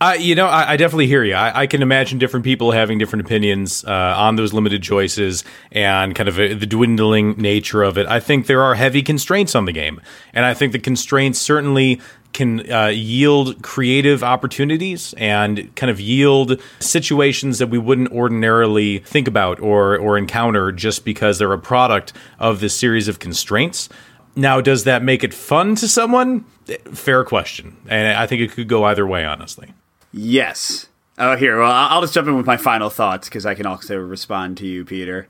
Uh, 0.00 0.16
you 0.18 0.34
know, 0.34 0.46
I, 0.46 0.72
I 0.72 0.76
definitely 0.76 1.06
hear 1.06 1.22
you. 1.24 1.34
I, 1.34 1.62
I 1.62 1.66
can 1.66 1.80
imagine 1.80 2.18
different 2.18 2.44
people 2.44 2.72
having 2.72 2.98
different 2.98 3.24
opinions 3.24 3.84
uh, 3.84 4.14
on 4.16 4.36
those 4.36 4.52
limited 4.52 4.82
choices 4.82 5.44
and 5.70 6.14
kind 6.14 6.28
of 6.28 6.38
uh 6.38 6.48
the 6.54 6.66
dwindling 6.66 7.36
nature 7.36 7.82
of 7.82 7.96
it. 7.96 8.06
I 8.06 8.20
think 8.20 8.46
there 8.46 8.62
are 8.62 8.74
heavy 8.74 9.02
constraints 9.02 9.54
on 9.54 9.64
the 9.64 9.72
game, 9.72 10.00
and 10.32 10.44
I 10.44 10.52
think 10.52 10.72
the 10.72 10.78
constraints 10.80 11.38
certainly 11.38 12.00
can 12.32 12.70
uh, 12.70 12.88
yield 12.88 13.62
creative 13.62 14.24
opportunities 14.24 15.14
and 15.16 15.74
kind 15.76 15.90
of 15.90 16.00
yield 16.00 16.60
situations 16.80 17.60
that 17.60 17.68
we 17.68 17.78
wouldn't 17.78 18.10
ordinarily 18.10 18.98
think 18.98 19.28
about 19.28 19.60
or 19.60 19.96
or 19.96 20.18
encounter 20.18 20.72
just 20.72 21.04
because 21.04 21.38
they're 21.38 21.52
a 21.52 21.58
product 21.58 22.12
of 22.40 22.58
this 22.58 22.76
series 22.76 23.06
of 23.06 23.20
constraints. 23.20 23.88
Now, 24.36 24.60
does 24.60 24.82
that 24.84 25.04
make 25.04 25.22
it 25.22 25.32
fun 25.32 25.76
to 25.76 25.86
someone? 25.86 26.44
Fair 26.92 27.24
question, 27.24 27.76
and 27.88 28.18
I 28.18 28.26
think 28.26 28.42
it 28.42 28.50
could 28.50 28.68
go 28.68 28.84
either 28.84 29.06
way, 29.06 29.24
honestly. 29.24 29.72
Yes. 30.16 30.86
Oh, 31.18 31.34
here. 31.34 31.58
Well, 31.58 31.70
I'll 31.72 32.00
just 32.00 32.14
jump 32.14 32.28
in 32.28 32.36
with 32.36 32.46
my 32.46 32.56
final 32.56 32.88
thoughts 32.88 33.28
because 33.28 33.44
I 33.44 33.54
can 33.54 33.66
also 33.66 33.96
respond 33.96 34.56
to 34.58 34.66
you, 34.66 34.84
Peter. 34.84 35.26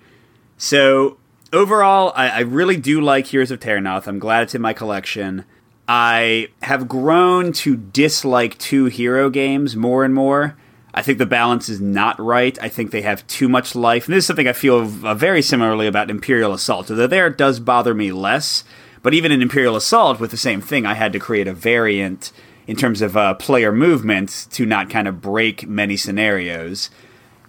So, 0.58 1.16
overall, 1.54 2.12
I, 2.14 2.28
I 2.28 2.40
really 2.40 2.76
do 2.76 3.00
like 3.00 3.28
Heroes 3.28 3.50
of 3.50 3.60
Terrinoth. 3.60 4.06
I'm 4.06 4.18
glad 4.18 4.42
it's 4.42 4.54
in 4.54 4.60
my 4.60 4.74
collection. 4.74 5.46
I 5.88 6.48
have 6.62 6.86
grown 6.86 7.52
to 7.52 7.76
dislike 7.76 8.58
two 8.58 8.86
hero 8.86 9.30
games 9.30 9.74
more 9.74 10.04
and 10.04 10.12
more. 10.12 10.54
I 10.92 11.00
think 11.00 11.16
the 11.16 11.26
balance 11.26 11.70
is 11.70 11.80
not 11.80 12.20
right. 12.20 12.56
I 12.62 12.68
think 12.68 12.90
they 12.90 13.02
have 13.02 13.26
too 13.26 13.48
much 13.48 13.74
life. 13.74 14.06
And 14.06 14.14
this 14.14 14.24
is 14.24 14.26
something 14.26 14.48
I 14.48 14.52
feel 14.52 14.82
uh, 15.06 15.14
very 15.14 15.40
similarly 15.40 15.86
about 15.86 16.10
Imperial 16.10 16.52
Assault. 16.52 16.90
Although 16.90 17.06
there 17.06 17.26
it 17.26 17.38
does 17.38 17.58
bother 17.58 17.94
me 17.94 18.12
less. 18.12 18.64
But 19.02 19.14
even 19.14 19.32
in 19.32 19.40
Imperial 19.40 19.76
Assault, 19.76 20.20
with 20.20 20.30
the 20.30 20.36
same 20.36 20.60
thing, 20.60 20.84
I 20.84 20.94
had 20.94 21.12
to 21.14 21.18
create 21.18 21.48
a 21.48 21.54
variant 21.54 22.32
in 22.66 22.76
terms 22.76 23.02
of 23.02 23.16
uh, 23.16 23.34
player 23.34 23.72
movement 23.72 24.46
to 24.52 24.66
not 24.66 24.90
kind 24.90 25.08
of 25.08 25.20
break 25.20 25.66
many 25.66 25.96
scenarios. 25.96 26.90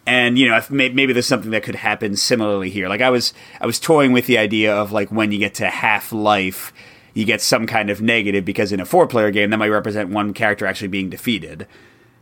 And 0.05 0.37
you 0.37 0.47
know, 0.47 0.57
if 0.57 0.69
may- 0.69 0.89
maybe 0.89 1.13
there's 1.13 1.25
something 1.25 1.51
that 1.51 1.63
could 1.63 1.75
happen 1.75 2.15
similarly 2.15 2.69
here. 2.69 2.87
Like 2.87 3.01
I 3.01 3.09
was, 3.09 3.33
I 3.59 3.65
was 3.65 3.79
toying 3.79 4.11
with 4.11 4.27
the 4.27 4.37
idea 4.37 4.75
of 4.75 4.91
like 4.91 5.11
when 5.11 5.31
you 5.31 5.39
get 5.39 5.55
to 5.55 5.67
half 5.67 6.11
life, 6.11 6.73
you 7.13 7.25
get 7.25 7.41
some 7.41 7.65
kind 7.65 7.89
of 7.89 8.01
negative 8.01 8.45
because 8.45 8.71
in 8.71 8.79
a 8.79 8.85
four-player 8.85 9.31
game 9.31 9.49
that 9.49 9.57
might 9.57 9.69
represent 9.69 10.09
one 10.09 10.33
character 10.33 10.65
actually 10.65 10.89
being 10.89 11.09
defeated. 11.09 11.65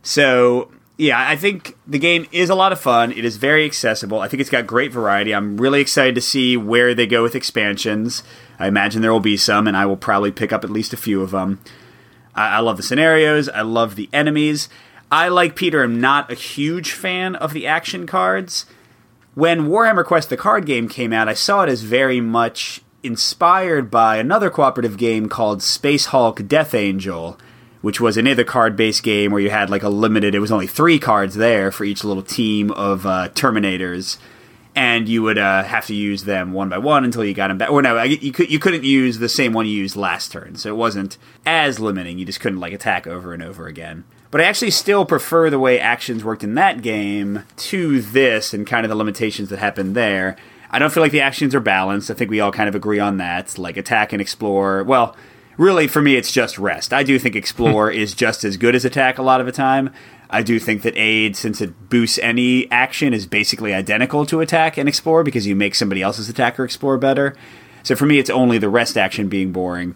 So 0.02 0.70
yeah, 0.96 1.28
I 1.28 1.34
think 1.34 1.76
the 1.86 1.98
game 1.98 2.26
is 2.30 2.50
a 2.50 2.54
lot 2.54 2.72
of 2.72 2.80
fun. 2.80 3.10
It 3.10 3.24
is 3.24 3.36
very 3.36 3.64
accessible. 3.64 4.20
I 4.20 4.28
think 4.28 4.40
it's 4.40 4.50
got 4.50 4.66
great 4.66 4.92
variety. 4.92 5.34
I'm 5.34 5.56
really 5.56 5.80
excited 5.80 6.14
to 6.14 6.20
see 6.20 6.56
where 6.56 6.94
they 6.94 7.06
go 7.06 7.22
with 7.22 7.34
expansions. 7.34 8.22
I 8.60 8.68
imagine 8.68 9.02
there 9.02 9.12
will 9.12 9.18
be 9.18 9.36
some, 9.36 9.66
and 9.66 9.76
I 9.76 9.86
will 9.86 9.96
probably 9.96 10.30
pick 10.30 10.52
up 10.52 10.62
at 10.62 10.70
least 10.70 10.92
a 10.92 10.96
few 10.96 11.20
of 11.20 11.32
them. 11.32 11.58
I, 12.34 12.56
I 12.56 12.60
love 12.60 12.76
the 12.76 12.82
scenarios. 12.82 13.48
I 13.48 13.62
love 13.62 13.96
the 13.96 14.08
enemies. 14.12 14.68
I, 15.10 15.28
like 15.28 15.54
Peter, 15.54 15.84
am 15.84 16.00
not 16.00 16.30
a 16.30 16.34
huge 16.34 16.92
fan 16.92 17.36
of 17.36 17.52
the 17.52 17.66
action 17.66 18.06
cards. 18.06 18.66
when 19.34 19.68
Warhammer 19.68 20.04
Quest 20.04 20.30
the 20.30 20.36
card 20.36 20.64
game 20.66 20.88
came 20.88 21.12
out, 21.12 21.28
I 21.28 21.34
saw 21.34 21.62
it 21.62 21.68
as 21.68 21.82
very 21.82 22.20
much 22.20 22.80
inspired 23.02 23.90
by 23.90 24.16
another 24.16 24.48
cooperative 24.50 24.96
game 24.96 25.28
called 25.28 25.62
Space 25.62 26.06
Hulk 26.06 26.46
Death 26.48 26.74
Angel, 26.74 27.38
which 27.82 28.00
was 28.00 28.16
another 28.16 28.44
card 28.44 28.76
based 28.76 29.02
game 29.02 29.30
where 29.30 29.40
you 29.40 29.50
had 29.50 29.70
like 29.70 29.82
a 29.82 29.88
limited, 29.88 30.34
it 30.34 30.40
was 30.40 30.52
only 30.52 30.66
three 30.66 30.98
cards 30.98 31.34
there 31.34 31.70
for 31.70 31.84
each 31.84 32.02
little 32.02 32.22
team 32.22 32.70
of 32.70 33.04
uh, 33.04 33.28
Terminators. 33.34 34.18
And 34.76 35.08
you 35.08 35.22
would 35.22 35.38
uh, 35.38 35.62
have 35.62 35.86
to 35.86 35.94
use 35.94 36.24
them 36.24 36.52
one 36.52 36.68
by 36.68 36.78
one 36.78 37.04
until 37.04 37.24
you 37.24 37.32
got 37.32 37.48
them 37.48 37.58
back. 37.58 37.70
Or 37.70 37.80
no, 37.80 38.02
you, 38.02 38.32
could, 38.32 38.50
you 38.50 38.58
couldn't 38.58 38.82
use 38.82 39.18
the 39.18 39.28
same 39.28 39.52
one 39.52 39.66
you 39.66 39.72
used 39.72 39.94
last 39.94 40.32
turn, 40.32 40.56
so 40.56 40.68
it 40.68 40.76
wasn't 40.76 41.16
as 41.46 41.78
limiting. 41.78 42.18
You 42.18 42.24
just 42.24 42.40
couldn't 42.40 42.58
like 42.58 42.72
attack 42.72 43.06
over 43.06 43.32
and 43.32 43.42
over 43.42 43.68
again. 43.68 44.02
But 44.32 44.40
I 44.40 44.44
actually 44.44 44.72
still 44.72 45.04
prefer 45.04 45.48
the 45.48 45.60
way 45.60 45.78
actions 45.78 46.24
worked 46.24 46.42
in 46.42 46.56
that 46.56 46.82
game 46.82 47.44
to 47.56 48.00
this 48.00 48.52
and 48.52 48.66
kind 48.66 48.84
of 48.84 48.90
the 48.90 48.96
limitations 48.96 49.48
that 49.50 49.60
happened 49.60 49.94
there. 49.94 50.36
I 50.72 50.80
don't 50.80 50.92
feel 50.92 51.04
like 51.04 51.12
the 51.12 51.20
actions 51.20 51.54
are 51.54 51.60
balanced. 51.60 52.10
I 52.10 52.14
think 52.14 52.32
we 52.32 52.40
all 52.40 52.50
kind 52.50 52.68
of 52.68 52.74
agree 52.74 52.98
on 52.98 53.18
that. 53.18 53.56
Like 53.56 53.76
attack 53.76 54.12
and 54.12 54.20
explore. 54.20 54.82
Well, 54.82 55.14
really, 55.56 55.86
for 55.86 56.02
me, 56.02 56.16
it's 56.16 56.32
just 56.32 56.58
rest. 56.58 56.92
I 56.92 57.04
do 57.04 57.16
think 57.16 57.36
explore 57.36 57.90
is 57.92 58.12
just 58.12 58.42
as 58.42 58.56
good 58.56 58.74
as 58.74 58.84
attack 58.84 59.18
a 59.18 59.22
lot 59.22 59.38
of 59.38 59.46
the 59.46 59.52
time. 59.52 59.90
I 60.30 60.42
do 60.42 60.58
think 60.58 60.82
that 60.82 60.96
aid, 60.96 61.36
since 61.36 61.60
it 61.60 61.88
boosts 61.88 62.18
any 62.18 62.70
action, 62.70 63.12
is 63.14 63.26
basically 63.26 63.74
identical 63.74 64.26
to 64.26 64.40
attack 64.40 64.76
and 64.76 64.88
explore 64.88 65.22
because 65.22 65.46
you 65.46 65.54
make 65.54 65.74
somebody 65.74 66.02
else's 66.02 66.28
attack 66.28 66.58
or 66.58 66.64
explore 66.64 66.98
better. 66.98 67.36
So 67.82 67.94
for 67.94 68.06
me, 68.06 68.18
it's 68.18 68.30
only 68.30 68.58
the 68.58 68.68
rest 68.68 68.96
action 68.96 69.28
being 69.28 69.52
boring. 69.52 69.94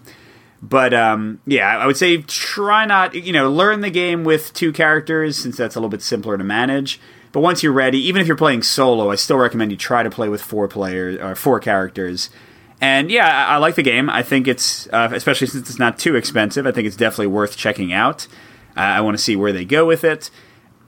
But 0.60 0.92
um, 0.92 1.40
yeah, 1.46 1.78
I 1.78 1.86
would 1.86 1.96
say 1.96 2.22
try 2.22 2.84
not, 2.84 3.14
you 3.14 3.32
know, 3.32 3.50
learn 3.50 3.80
the 3.80 3.90
game 3.90 4.24
with 4.24 4.52
two 4.52 4.72
characters 4.72 5.38
since 5.38 5.56
that's 5.56 5.76
a 5.76 5.78
little 5.78 5.88
bit 5.88 6.02
simpler 6.02 6.36
to 6.36 6.44
manage. 6.44 7.00
But 7.32 7.40
once 7.40 7.62
you're 7.62 7.72
ready, 7.72 7.98
even 7.98 8.20
if 8.20 8.26
you're 8.26 8.36
playing 8.36 8.62
solo, 8.62 9.10
I 9.10 9.14
still 9.14 9.36
recommend 9.36 9.70
you 9.70 9.76
try 9.76 10.02
to 10.02 10.10
play 10.10 10.28
with 10.28 10.42
four 10.42 10.66
players 10.66 11.18
or 11.20 11.34
four 11.34 11.60
characters. 11.60 12.30
And 12.80 13.10
yeah, 13.10 13.46
I, 13.46 13.54
I 13.54 13.56
like 13.58 13.74
the 13.74 13.82
game. 13.82 14.08
I 14.10 14.22
think 14.22 14.48
it's, 14.48 14.88
uh, 14.88 15.10
especially 15.12 15.46
since 15.46 15.68
it's 15.68 15.78
not 15.78 15.98
too 15.98 16.16
expensive, 16.16 16.66
I 16.66 16.72
think 16.72 16.86
it's 16.86 16.96
definitely 16.96 17.28
worth 17.28 17.56
checking 17.56 17.92
out. 17.92 18.26
I 18.78 19.00
want 19.00 19.16
to 19.16 19.22
see 19.22 19.36
where 19.36 19.52
they 19.52 19.64
go 19.64 19.86
with 19.86 20.04
it. 20.04 20.30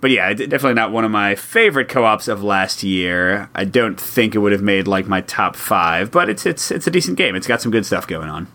But 0.00 0.10
yeah, 0.10 0.32
definitely 0.32 0.74
not 0.74 0.92
one 0.92 1.04
of 1.04 1.10
my 1.10 1.34
favorite 1.34 1.88
co-ops 1.88 2.26
of 2.26 2.42
last 2.42 2.82
year. 2.82 3.50
I 3.54 3.64
don't 3.64 4.00
think 4.00 4.34
it 4.34 4.38
would 4.38 4.52
have 4.52 4.62
made 4.62 4.88
like 4.88 5.06
my 5.06 5.20
top 5.20 5.56
five, 5.56 6.10
but 6.10 6.30
it's 6.30 6.46
it's 6.46 6.70
it's 6.70 6.86
a 6.86 6.90
decent 6.90 7.18
game. 7.18 7.34
It's 7.34 7.46
got 7.46 7.60
some 7.60 7.70
good 7.70 7.84
stuff 7.84 8.06
going 8.06 8.28
on. 8.28 8.48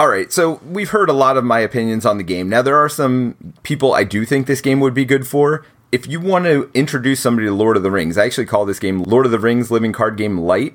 All 0.00 0.08
right, 0.08 0.32
so 0.32 0.60
we've 0.68 0.90
heard 0.90 1.08
a 1.08 1.12
lot 1.12 1.36
of 1.36 1.44
my 1.44 1.60
opinions 1.60 2.04
on 2.04 2.18
the 2.18 2.24
game. 2.24 2.48
Now, 2.48 2.62
there 2.62 2.76
are 2.76 2.88
some 2.88 3.54
people 3.62 3.94
I 3.94 4.02
do 4.02 4.24
think 4.24 4.48
this 4.48 4.60
game 4.60 4.80
would 4.80 4.94
be 4.94 5.04
good 5.04 5.24
for. 5.24 5.64
If 5.92 6.08
you 6.08 6.18
want 6.18 6.46
to 6.46 6.68
introduce 6.74 7.20
somebody 7.20 7.46
to 7.46 7.54
Lord 7.54 7.76
of 7.76 7.84
the 7.84 7.92
Rings, 7.92 8.18
I 8.18 8.24
actually 8.24 8.46
call 8.46 8.64
this 8.64 8.80
game 8.80 9.04
Lord 9.04 9.24
of 9.24 9.30
the 9.30 9.38
Rings 9.38 9.70
Living 9.70 9.92
Card 9.92 10.16
Game 10.16 10.38
Light 10.38 10.74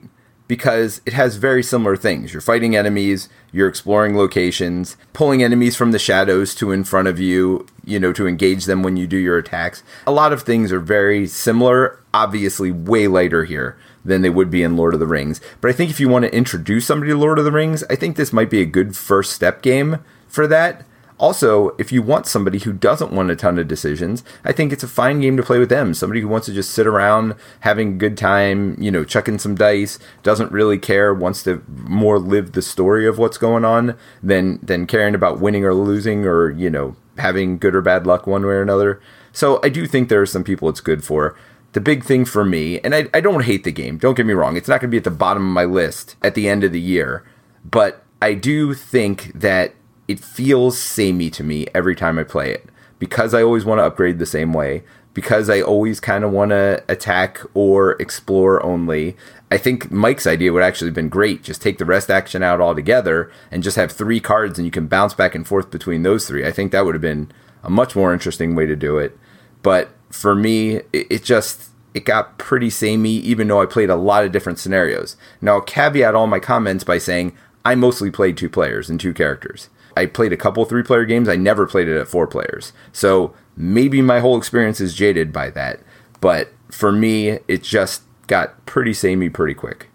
because 0.49 0.99
it 1.05 1.13
has 1.13 1.35
very 1.35 1.61
similar 1.61 1.95
things. 1.95 2.33
You're 2.33 2.41
fighting 2.41 2.75
enemies, 2.75 3.29
you're 3.51 3.69
exploring 3.69 4.17
locations, 4.17 4.97
pulling 5.13 5.43
enemies 5.43 5.75
from 5.75 5.91
the 5.91 5.99
shadows 5.99 6.55
to 6.55 6.71
in 6.71 6.83
front 6.83 7.07
of 7.07 7.19
you, 7.19 7.67
you 7.85 7.99
know, 7.99 8.11
to 8.11 8.27
engage 8.27 8.65
them 8.65 8.81
when 8.81 8.97
you 8.97 9.05
do 9.05 9.15
your 9.15 9.37
attacks. 9.37 9.83
A 10.07 10.11
lot 10.11 10.33
of 10.33 10.41
things 10.41 10.71
are 10.71 10.79
very 10.79 11.27
similar, 11.27 11.99
obviously, 12.15 12.71
way 12.71 13.07
lighter 13.07 13.45
here 13.45 13.77
than 14.03 14.23
they 14.23 14.29
would 14.31 14.49
be 14.49 14.63
in 14.63 14.75
Lord 14.75 14.95
of 14.95 14.99
the 14.99 15.05
Rings. 15.05 15.39
But 15.61 15.69
I 15.69 15.73
think 15.73 15.91
if 15.91 15.99
you 15.99 16.09
want 16.09 16.25
to 16.25 16.35
introduce 16.35 16.87
somebody 16.87 17.11
to 17.11 17.17
Lord 17.17 17.37
of 17.37 17.45
the 17.45 17.51
Rings, 17.51 17.83
I 17.87 17.95
think 17.95 18.15
this 18.15 18.33
might 18.33 18.49
be 18.49 18.61
a 18.61 18.65
good 18.65 18.97
first 18.97 19.33
step 19.33 19.61
game 19.61 19.99
for 20.27 20.47
that. 20.47 20.83
Also, 21.19 21.75
if 21.77 21.91
you 21.91 22.01
want 22.01 22.25
somebody 22.25 22.59
who 22.59 22.71
doesn't 22.71 23.11
want 23.11 23.29
a 23.29 23.35
ton 23.35 23.59
of 23.59 23.67
decisions, 23.67 24.23
I 24.45 24.53
think 24.53 24.71
it's 24.71 24.83
a 24.83 24.87
fine 24.87 25.19
game 25.19 25.35
to 25.35 25.43
play 25.43 25.59
with 25.59 25.67
them. 25.67 25.93
Somebody 25.93 26.21
who 26.21 26.29
wants 26.29 26.45
to 26.47 26.53
just 26.53 26.71
sit 26.71 26.87
around 26.87 27.35
having 27.59 27.89
a 27.89 27.97
good 27.97 28.17
time, 28.17 28.77
you 28.79 28.89
know, 28.89 29.03
chucking 29.03 29.39
some 29.39 29.55
dice, 29.55 29.99
doesn't 30.23 30.51
really 30.53 30.77
care, 30.77 31.13
wants 31.13 31.43
to 31.43 31.61
more 31.67 32.19
live 32.19 32.53
the 32.53 32.61
story 32.61 33.05
of 33.05 33.17
what's 33.17 33.37
going 33.37 33.65
on 33.65 33.97
than 34.23 34.59
than 34.63 34.87
caring 34.87 35.13
about 35.13 35.41
winning 35.41 35.65
or 35.65 35.73
losing 35.73 36.25
or, 36.25 36.51
you 36.51 36.69
know, 36.69 36.95
having 37.17 37.57
good 37.57 37.75
or 37.75 37.81
bad 37.81 38.07
luck 38.07 38.25
one 38.25 38.45
way 38.45 38.53
or 38.53 38.61
another. 38.61 39.01
So 39.33 39.59
I 39.61 39.67
do 39.67 39.85
think 39.85 40.07
there 40.07 40.21
are 40.21 40.25
some 40.25 40.45
people 40.45 40.69
it's 40.69 40.81
good 40.81 41.03
for 41.03 41.35
the 41.73 41.81
big 41.81 42.03
thing 42.03 42.25
for 42.25 42.43
me, 42.43 42.79
and 42.79 42.95
I, 42.95 43.07
I 43.13 43.21
don't 43.21 43.43
hate 43.43 43.63
the 43.63 43.71
game, 43.71 43.97
don't 43.97 44.15
get 44.15 44.25
me 44.25 44.33
wrong, 44.33 44.57
it's 44.57 44.67
not 44.67 44.81
going 44.81 44.89
to 44.89 44.91
be 44.91 44.97
at 44.97 45.03
the 45.03 45.11
bottom 45.11 45.45
of 45.45 45.53
my 45.53 45.65
list 45.65 46.15
at 46.23 46.33
the 46.33 46.49
end 46.49 46.63
of 46.63 46.71
the 46.71 46.79
year, 46.79 47.23
but 47.63 48.03
I 48.21 48.33
do 48.33 48.73
think 48.73 49.31
that 49.35 49.75
it 50.09 50.19
feels 50.19 50.77
samey 50.77 51.29
to 51.29 51.43
me 51.43 51.67
every 51.73 51.95
time 51.95 52.17
I 52.17 52.23
play 52.23 52.51
it 52.51 52.67
because 52.97 53.33
I 53.33 53.43
always 53.43 53.63
want 53.63 53.79
to 53.79 53.85
upgrade 53.85 54.17
the 54.17 54.25
same 54.25 54.53
way, 54.53 54.83
because 55.13 55.49
I 55.49 55.61
always 55.61 55.99
kind 55.99 56.23
of 56.23 56.31
want 56.31 56.49
to 56.49 56.83
attack 56.89 57.39
or 57.53 57.91
explore 58.01 58.61
only. 58.65 59.15
I 59.51 59.57
think 59.57 59.91
Mike's 59.91 60.27
idea 60.27 60.51
would 60.51 60.63
actually 60.63 60.87
have 60.87 60.95
been 60.95 61.09
great. 61.09 61.43
Just 61.43 61.61
take 61.61 61.77
the 61.77 61.85
rest 61.85 62.09
action 62.09 62.43
out 62.43 62.59
altogether 62.59 63.31
and 63.51 63.63
just 63.63 63.77
have 63.77 63.91
three 63.91 64.19
cards 64.19 64.57
and 64.57 64.65
you 64.65 64.71
can 64.71 64.87
bounce 64.87 65.13
back 65.13 65.35
and 65.35 65.47
forth 65.47 65.71
between 65.71 66.03
those 66.03 66.27
three. 66.27 66.45
I 66.45 66.51
think 66.51 66.71
that 66.71 66.85
would 66.85 66.95
have 66.95 67.01
been 67.01 67.31
a 67.63 67.69
much 67.69 67.95
more 67.95 68.11
interesting 68.11 68.55
way 68.55 68.65
to 68.65 68.75
do 68.75 68.97
it. 68.97 69.17
But 69.61 69.89
for 70.09 70.33
me, 70.33 70.81
it, 70.91 71.23
just 71.23 71.69
it 71.93 72.03
got 72.05 72.37
pretty 72.37 72.71
samey, 72.71 73.17
even 73.17 73.47
though 73.47 73.61
I 73.61 73.67
played 73.67 73.89
a 73.89 73.95
lot 73.95 74.25
of 74.25 74.31
different 74.31 74.59
scenarios. 74.59 75.17
Now, 75.39 75.55
I'll 75.55 75.61
caveat 75.61 76.15
all 76.15 76.27
my 76.27 76.39
comments 76.39 76.83
by 76.83 76.97
saying 76.97 77.35
I 77.63 77.75
mostly 77.75 78.09
played 78.09 78.37
two 78.37 78.49
players 78.49 78.89
and 78.89 78.99
two 78.99 79.13
characters. 79.13 79.69
I 79.99 80.05
played 80.05 80.31
a 80.31 80.37
couple 80.37 80.63
three 80.63 80.83
player 80.83 81.03
games, 81.03 81.27
I 81.27 81.35
never 81.35 81.67
played 81.67 81.89
it 81.89 81.99
at 81.99 82.07
four 82.07 82.25
players. 82.25 82.71
So 82.93 83.33
maybe 83.57 84.01
my 84.01 84.21
whole 84.21 84.37
experience 84.37 84.79
is 84.79 84.93
jaded 84.93 85.33
by 85.33 85.49
that. 85.51 85.81
But 86.21 86.53
for 86.71 86.91
me, 86.91 87.39
it 87.49 87.63
just 87.63 88.03
got 88.27 88.65
pretty 88.65 88.93
samey 88.93 89.29
pretty 89.29 89.53
quick. 89.53 89.89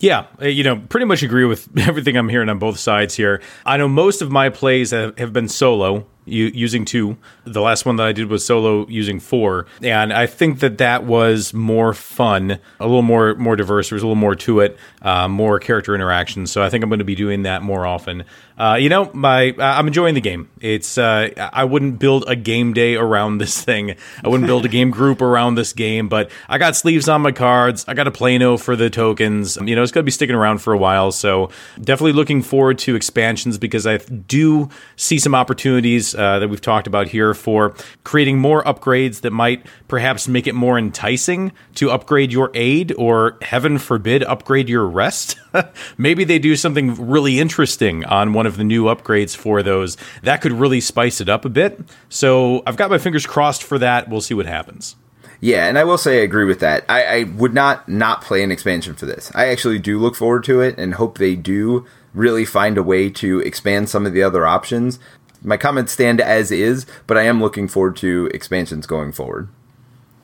Yeah, 0.00 0.26
uh, 0.40 0.46
you 0.46 0.64
know, 0.64 0.76
pretty 0.88 1.06
much 1.06 1.22
agree 1.22 1.44
with 1.44 1.68
everything 1.78 2.16
I'm 2.16 2.28
hearing 2.30 2.48
on 2.48 2.58
both 2.58 2.78
sides 2.78 3.14
here. 3.14 3.42
I 3.66 3.76
know 3.76 3.88
most 3.88 4.22
of 4.22 4.32
my 4.32 4.48
plays 4.48 4.90
have, 4.90 5.32
been 5.32 5.48
solo, 5.48 6.06
using 6.24 6.84
two. 6.84 7.16
The 7.44 7.60
last 7.60 7.84
one 7.84 7.96
that 7.96 8.06
I 8.06 8.12
did 8.12 8.28
was 8.28 8.44
solo 8.44 8.86
using 8.88 9.20
four, 9.20 9.66
and 9.82 10.12
I 10.12 10.26
think 10.26 10.60
that 10.60 10.78
that 10.78 11.04
was 11.04 11.52
more 11.52 11.94
fun, 11.94 12.58
a 12.80 12.86
little 12.86 13.02
more 13.02 13.34
more 13.36 13.56
diverse. 13.56 13.90
There 13.90 13.96
was 13.96 14.02
a 14.02 14.06
little 14.06 14.16
more 14.16 14.34
to 14.36 14.60
it, 14.60 14.76
uh, 15.02 15.28
more 15.28 15.58
character 15.58 15.94
interaction. 15.94 16.46
So 16.46 16.62
I 16.62 16.70
think 16.70 16.84
I'm 16.84 16.90
going 16.90 17.00
to 17.00 17.04
be 17.04 17.14
doing 17.14 17.42
that 17.42 17.62
more 17.62 17.86
often. 17.86 18.24
Uh, 18.62 18.74
you 18.74 18.88
know, 18.88 19.10
my 19.14 19.54
I'm 19.58 19.86
enjoying 19.86 20.14
the 20.14 20.20
game. 20.20 20.50
It's 20.60 20.98
uh, 20.98 21.30
I 21.52 21.64
wouldn't 21.64 21.98
build 21.98 22.24
a 22.28 22.36
game 22.36 22.74
day 22.74 22.96
around 22.96 23.38
this 23.42 23.64
thing. 23.64 23.96
I 24.22 24.28
wouldn't 24.28 24.46
build 24.46 24.64
a 24.64 24.68
game 24.68 24.90
group 24.90 25.22
around 25.22 25.54
this 25.54 25.72
game. 25.72 26.08
But 26.08 26.30
I 26.48 26.58
got 26.58 26.76
sleeves 26.76 27.08
on 27.08 27.22
my 27.22 27.32
cards. 27.32 27.84
I 27.88 27.94
got 27.94 28.06
a 28.06 28.12
Plano 28.12 28.56
for 28.56 28.76
the 28.76 28.90
tokens. 28.90 29.56
You 29.56 29.74
know, 29.74 29.82
it's 29.82 29.90
going 29.90 30.02
to 30.02 30.06
be 30.06 30.12
sticking 30.12 30.36
around 30.36 30.58
for 30.58 30.74
a 30.74 30.78
while. 30.78 31.12
So 31.12 31.50
definitely 31.80 32.12
looking 32.12 32.42
forward 32.42 32.78
to 32.80 32.94
expansions 32.94 33.58
because 33.58 33.86
I 33.86 33.96
do 33.96 34.68
see 34.96 35.18
some 35.18 35.34
opportunities 35.34 36.14
uh, 36.14 36.38
that 36.38 36.48
we've 36.48 36.60
talked 36.60 36.86
about 36.86 37.08
here 37.08 37.32
for 37.32 37.74
creating 38.04 38.38
more 38.38 38.62
upgrades 38.64 39.22
that 39.22 39.32
might 39.32 39.66
perhaps 39.88 40.28
make 40.28 40.46
it 40.46 40.54
more 40.54 40.78
enticing 40.78 41.52
to 41.76 41.90
upgrade 41.90 42.32
your 42.32 42.50
aid 42.54 42.92
or 42.96 43.38
heaven 43.40 43.78
forbid 43.78 44.22
upgrade 44.22 44.68
your 44.68 44.86
rest. 44.86 45.36
Maybe 45.98 46.24
they 46.24 46.38
do 46.38 46.54
something 46.54 46.94
really 47.08 47.40
interesting 47.40 48.04
on 48.04 48.32
one 48.32 48.42
one 48.42 48.51
of 48.52 48.58
the 48.58 48.64
new 48.64 48.84
upgrades 48.84 49.36
for 49.36 49.62
those, 49.62 49.96
that 50.22 50.40
could 50.40 50.52
really 50.52 50.80
spice 50.80 51.20
it 51.20 51.28
up 51.28 51.44
a 51.44 51.48
bit. 51.48 51.80
So 52.08 52.62
I've 52.66 52.76
got 52.76 52.90
my 52.90 52.98
fingers 52.98 53.26
crossed 53.26 53.62
for 53.62 53.78
that. 53.78 54.08
We'll 54.08 54.20
see 54.20 54.34
what 54.34 54.46
happens. 54.46 54.96
Yeah, 55.40 55.66
and 55.66 55.76
I 55.76 55.82
will 55.82 55.98
say 55.98 56.20
I 56.20 56.22
agree 56.22 56.44
with 56.44 56.60
that. 56.60 56.84
I, 56.88 57.04
I 57.04 57.22
would 57.24 57.52
not 57.52 57.88
not 57.88 58.22
play 58.22 58.44
an 58.44 58.52
expansion 58.52 58.94
for 58.94 59.06
this. 59.06 59.32
I 59.34 59.48
actually 59.48 59.80
do 59.80 59.98
look 59.98 60.14
forward 60.14 60.44
to 60.44 60.60
it 60.60 60.78
and 60.78 60.94
hope 60.94 61.18
they 61.18 61.34
do 61.34 61.84
really 62.14 62.44
find 62.44 62.78
a 62.78 62.82
way 62.82 63.10
to 63.10 63.40
expand 63.40 63.88
some 63.88 64.06
of 64.06 64.12
the 64.12 64.22
other 64.22 64.46
options. 64.46 65.00
My 65.42 65.56
comments 65.56 65.92
stand 65.92 66.20
as 66.20 66.52
is, 66.52 66.86
but 67.08 67.18
I 67.18 67.22
am 67.22 67.40
looking 67.40 67.66
forward 67.66 67.96
to 67.96 68.30
expansions 68.32 68.86
going 68.86 69.10
forward. 69.10 69.48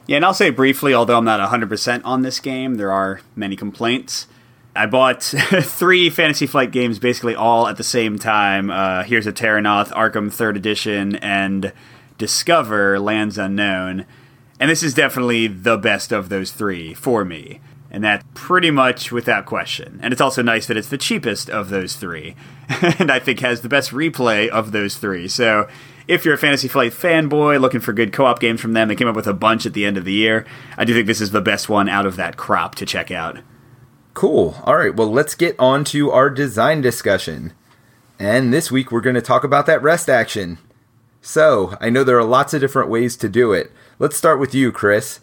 Yeah, 0.06 0.16
and 0.16 0.24
I'll 0.24 0.34
say 0.34 0.50
briefly, 0.50 0.94
although 0.94 1.18
I'm 1.18 1.24
not 1.24 1.40
100% 1.50 2.00
on 2.04 2.22
this 2.22 2.38
game, 2.38 2.76
there 2.76 2.92
are 2.92 3.20
many 3.34 3.56
complaints. 3.56 4.28
I 4.78 4.86
bought 4.86 5.22
three 5.62 6.08
Fantasy 6.08 6.46
Flight 6.46 6.70
games 6.70 7.00
basically 7.00 7.34
all 7.34 7.66
at 7.66 7.76
the 7.76 7.84
same 7.84 8.16
time. 8.16 8.70
Uh, 8.70 9.02
Heroes 9.02 9.26
of 9.26 9.34
Terrinoth, 9.34 9.90
Arkham 9.90 10.32
Third 10.32 10.56
Edition, 10.56 11.16
and 11.16 11.72
Discover 12.16 13.00
Lands 13.00 13.38
Unknown. 13.38 14.06
And 14.60 14.70
this 14.70 14.84
is 14.84 14.94
definitely 14.94 15.48
the 15.48 15.76
best 15.76 16.12
of 16.12 16.28
those 16.28 16.52
three 16.52 16.94
for 16.94 17.24
me. 17.24 17.60
And 17.90 18.04
that 18.04 18.22
pretty 18.34 18.70
much 18.70 19.10
without 19.10 19.46
question. 19.46 19.98
And 20.00 20.12
it's 20.12 20.20
also 20.20 20.42
nice 20.42 20.66
that 20.66 20.76
it's 20.76 20.90
the 20.90 20.98
cheapest 20.98 21.50
of 21.50 21.70
those 21.70 21.96
three. 21.96 22.36
and 22.98 23.10
I 23.10 23.18
think 23.18 23.40
has 23.40 23.62
the 23.62 23.68
best 23.68 23.90
replay 23.90 24.48
of 24.48 24.70
those 24.70 24.96
three. 24.96 25.26
So 25.26 25.66
if 26.06 26.24
you're 26.24 26.34
a 26.34 26.38
Fantasy 26.38 26.68
Flight 26.68 26.92
fanboy 26.92 27.60
looking 27.60 27.80
for 27.80 27.92
good 27.92 28.12
co 28.12 28.26
op 28.26 28.38
games 28.38 28.60
from 28.60 28.74
them, 28.74 28.86
they 28.86 28.94
came 28.94 29.08
up 29.08 29.16
with 29.16 29.26
a 29.26 29.34
bunch 29.34 29.66
at 29.66 29.72
the 29.72 29.84
end 29.84 29.96
of 29.96 30.04
the 30.04 30.12
year. 30.12 30.46
I 30.76 30.84
do 30.84 30.94
think 30.94 31.08
this 31.08 31.20
is 31.20 31.32
the 31.32 31.40
best 31.40 31.68
one 31.68 31.88
out 31.88 32.06
of 32.06 32.14
that 32.16 32.36
crop 32.36 32.76
to 32.76 32.86
check 32.86 33.10
out. 33.10 33.38
Cool. 34.18 34.56
All 34.64 34.76
right. 34.76 34.96
Well, 34.96 35.12
let's 35.12 35.36
get 35.36 35.54
on 35.60 35.84
to 35.84 36.10
our 36.10 36.28
design 36.28 36.80
discussion. 36.80 37.52
And 38.18 38.52
this 38.52 38.68
week 38.68 38.90
we're 38.90 39.00
going 39.00 39.14
to 39.14 39.22
talk 39.22 39.44
about 39.44 39.66
that 39.66 39.80
rest 39.80 40.08
action. 40.08 40.58
So, 41.22 41.76
I 41.80 41.88
know 41.88 42.02
there 42.02 42.18
are 42.18 42.24
lots 42.24 42.52
of 42.52 42.60
different 42.60 42.90
ways 42.90 43.16
to 43.18 43.28
do 43.28 43.52
it. 43.52 43.70
Let's 44.00 44.16
start 44.16 44.40
with 44.40 44.56
you, 44.56 44.72
Chris. 44.72 45.20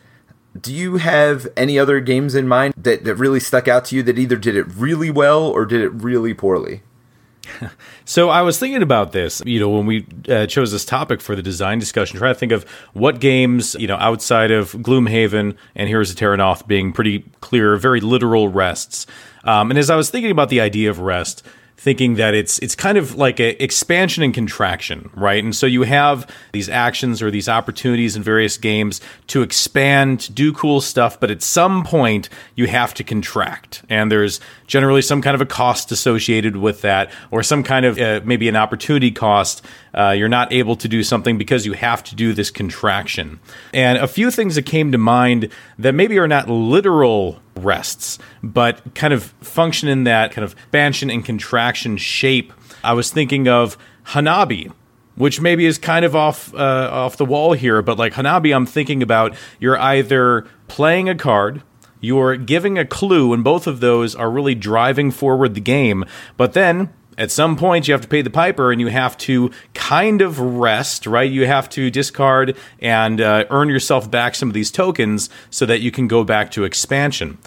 do 0.58 0.74
you 0.74 0.96
have 0.96 1.46
any 1.58 1.78
other 1.78 2.00
games 2.00 2.36
in 2.36 2.48
mind 2.48 2.74
that, 2.78 3.04
that 3.04 3.16
really 3.16 3.42
stuck 3.42 3.68
out 3.68 3.84
to 3.84 3.98
you 3.98 4.04
that 4.04 4.18
either 4.18 4.38
did 4.38 4.56
it 4.56 4.68
really 4.74 5.12
well 5.12 5.44
or 5.44 5.66
did 5.66 5.82
it 5.82 5.90
really 5.90 6.34
poorly? 6.34 6.82
So 8.08 8.30
I 8.30 8.44
was 8.44 8.60
thinking 8.60 8.84
about 8.84 9.14
this, 9.14 9.42
you 9.48 9.60
know, 9.60 9.68
when 9.68 9.88
we 9.88 10.06
uh, 10.30 10.46
chose 10.46 10.72
this 10.72 10.86
topic 10.86 11.22
for 11.22 11.36
the 11.36 11.42
design 11.42 11.80
discussion, 11.80 12.20
trying 12.20 12.36
to 12.36 12.40
think 12.40 12.52
of 12.52 12.64
what 12.94 13.20
games, 13.20 13.76
you 13.80 13.88
know, 13.88 13.96
outside 13.96 14.52
of 14.52 14.74
Gloomhaven 14.74 15.58
and 15.74 15.90
Heroes 15.90 16.12
of 16.12 16.16
Terrinoth 16.16 16.68
being 16.68 16.94
pretty 16.94 17.26
clear, 17.42 17.78
very 17.78 18.02
literal 18.02 18.48
rests. 18.48 19.08
Um, 19.44 19.72
and 19.72 19.80
as 19.80 19.90
I 19.90 19.96
was 19.96 20.12
thinking 20.12 20.30
about 20.30 20.50
the 20.50 20.62
idea 20.62 20.92
of 20.92 21.00
rest, 21.00 21.44
thinking 21.78 22.16
that 22.16 22.34
it's 22.34 22.58
it's 22.60 22.76
kind 22.76 22.98
of 22.98 23.16
like 23.16 23.40
an 23.40 23.56
expansion 23.60 24.24
and 24.24 24.34
contraction, 24.34 25.10
right? 25.14 25.44
And 25.44 25.56
so 25.56 25.66
you 25.66 25.84
have 25.84 26.30
these 26.54 26.70
actions 26.70 27.22
or 27.22 27.30
these 27.30 27.50
opportunities 27.50 28.16
in 28.16 28.24
various 28.24 28.58
games 28.58 29.02
to 29.28 29.42
expand, 29.42 30.22
to 30.22 30.32
do 30.32 30.54
cool 30.54 30.82
stuff, 30.82 31.20
but 31.20 31.32
at 31.32 31.42
some 31.42 31.84
point 31.84 32.30
you 32.56 32.68
have 32.68 32.94
to 32.96 33.04
contract, 33.04 33.84
and 33.90 34.12
there's 34.12 34.40
generally 34.68 35.02
some 35.02 35.22
kind 35.22 35.36
of 35.36 35.42
a 35.42 35.46
cost 35.46 35.92
associated 35.92 36.58
with 36.58 36.82
that, 36.82 37.12
or 37.32 37.44
some 37.44 37.64
kind 37.64 37.86
of 37.86 38.00
uh, 38.00 38.22
maybe 38.24 38.48
an 38.48 38.56
opportunity 38.56 39.12
cost. 39.12 39.64
Uh, 39.94 40.12
you're 40.12 40.30
not 40.30 40.52
able 40.52 40.76
to 40.76 40.88
do 40.88 41.04
something 41.04 41.38
because 41.38 41.66
you 41.66 41.74
have 41.74 42.04
to 42.04 42.16
do 42.16 42.34
this 42.34 42.52
contraction. 42.52 43.40
And 43.74 43.98
a 43.98 44.08
few 44.08 44.32
things 44.32 44.56
that 44.56 44.66
came 44.66 44.92
to 44.92 44.98
mind 44.98 45.50
that 45.80 45.94
maybe 45.94 46.18
are 46.20 46.28
not 46.28 46.50
literal 46.50 47.40
rests, 47.56 48.20
but 48.44 48.96
kind 48.96 49.14
of 49.14 49.24
function 49.42 49.88
in 49.88 50.04
that 50.04 50.32
kind 50.32 50.44
of 50.44 50.54
expansion 50.54 51.10
and 51.10 51.24
contraction 51.24 51.98
shape. 51.98 52.54
I 52.84 52.94
was 52.94 53.12
thinking 53.12 53.48
of 53.48 53.78
Hanabi, 54.08 54.72
which 55.16 55.40
maybe 55.42 55.66
is 55.66 55.78
kind 55.78 56.06
of 56.06 56.16
off 56.16 56.54
uh, 56.54 56.90
off 56.92 57.18
the 57.18 57.26
wall 57.26 57.54
here, 57.54 57.82
but 57.82 57.98
like 57.98 58.14
Hanabi, 58.14 58.56
I'm 58.56 58.66
thinking 58.66 59.02
about 59.02 59.36
you're 59.60 59.80
either 59.80 60.46
playing 60.68 61.10
a 61.10 61.16
card, 61.16 61.64
you're 62.06 62.38
giving 62.38 62.78
a 62.78 62.86
clue, 62.86 63.34
and 63.34 63.44
both 63.44 63.68
of 63.68 63.80
those 63.80 64.16
are 64.16 64.30
really 64.30 64.56
driving 64.56 65.12
forward 65.12 65.56
the 65.56 65.62
game, 65.62 66.06
but 66.38 66.54
then 66.54 66.90
at 67.18 67.32
some 67.32 67.56
point 67.56 67.88
you 67.88 67.94
have 67.94 68.02
to 68.02 68.08
pay 68.08 68.22
the 68.22 68.30
piper 68.30 68.72
and 68.72 68.82
you 68.82 68.88
have 68.88 69.18
to 69.18 69.50
kind 69.74 70.22
of 70.22 70.40
rest 70.40 71.08
right? 71.08 71.32
You 71.32 71.48
have 71.48 71.70
to 71.70 71.90
discard 71.90 72.58
and 72.80 73.22
uh, 73.22 73.46
earn 73.50 73.70
yourself 73.70 74.10
back 74.10 74.36
some 74.36 74.50
of 74.50 74.54
these 74.54 74.72
tokens 74.72 75.30
so 75.50 75.66
that 75.66 75.82
you 75.82 75.92
can 75.92 76.08
go 76.08 76.24
back 76.24 76.52
to 76.52 76.64
expansion 76.64 77.38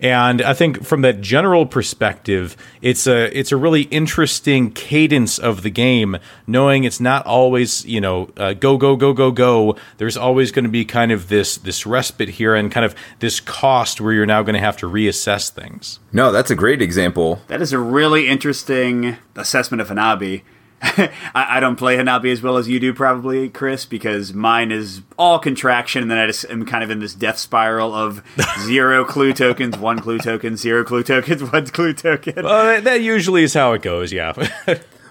and 0.00 0.42
I 0.42 0.52
think 0.52 0.84
from 0.84 1.00
that 1.02 1.20
general 1.20 1.64
perspective, 1.64 2.56
it's 2.82 3.06
a 3.06 3.36
it's 3.36 3.50
a 3.50 3.56
really 3.56 3.82
interesting 3.82 4.70
cadence 4.70 5.38
of 5.38 5.62
the 5.62 5.70
game, 5.70 6.18
knowing 6.46 6.84
it's 6.84 7.00
not 7.00 7.24
always 7.24 7.84
you 7.86 8.00
know 8.00 8.28
uh, 8.36 8.52
go 8.52 8.76
go 8.76 8.96
go 8.96 9.12
go 9.14 9.30
go. 9.30 9.76
There's 9.96 10.16
always 10.16 10.52
going 10.52 10.64
to 10.64 10.70
be 10.70 10.84
kind 10.84 11.12
of 11.12 11.28
this 11.28 11.56
this 11.56 11.86
respite 11.86 12.28
here 12.28 12.54
and 12.54 12.70
kind 12.70 12.84
of 12.84 12.94
this 13.20 13.40
cost 13.40 14.00
where 14.00 14.12
you're 14.12 14.26
now 14.26 14.42
going 14.42 14.54
to 14.54 14.60
have 14.60 14.76
to 14.78 14.86
reassess 14.86 15.50
things. 15.50 15.98
No, 16.12 16.30
that's 16.30 16.50
a 16.50 16.56
great 16.56 16.82
example. 16.82 17.40
That 17.48 17.62
is 17.62 17.72
a 17.72 17.78
really 17.78 18.28
interesting 18.28 19.16
assessment 19.34 19.80
of 19.80 19.88
Hanabi. 19.88 20.42
I, 20.82 21.10
I, 21.56 21.60
don't 21.60 21.76
play 21.76 21.96
Hanabi 21.96 22.30
as 22.30 22.42
well 22.42 22.58
as 22.58 22.68
you 22.68 22.78
do, 22.78 22.92
probably, 22.92 23.48
Chris, 23.48 23.86
because 23.86 24.34
mine 24.34 24.70
is 24.70 25.00
all 25.18 25.38
contraction, 25.38 26.02
and 26.02 26.10
then 26.10 26.18
I 26.18 26.26
just 26.26 26.44
am 26.50 26.66
kind 26.66 26.84
of 26.84 26.90
in 26.90 26.98
this 26.98 27.14
death 27.14 27.38
spiral 27.38 27.94
of 27.94 28.22
zero 28.60 29.04
clue 29.04 29.32
tokens, 29.32 29.78
one 29.78 30.00
clue 30.00 30.18
token, 30.18 30.56
zero 30.56 30.84
clue 30.84 31.02
tokens, 31.02 31.42
one 31.52 31.66
clue 31.68 31.94
token. 31.94 32.44
Well, 32.44 32.82
that 32.82 33.00
usually 33.00 33.42
is 33.42 33.54
how 33.54 33.72
it 33.72 33.80
goes, 33.80 34.12
yeah. 34.12 34.34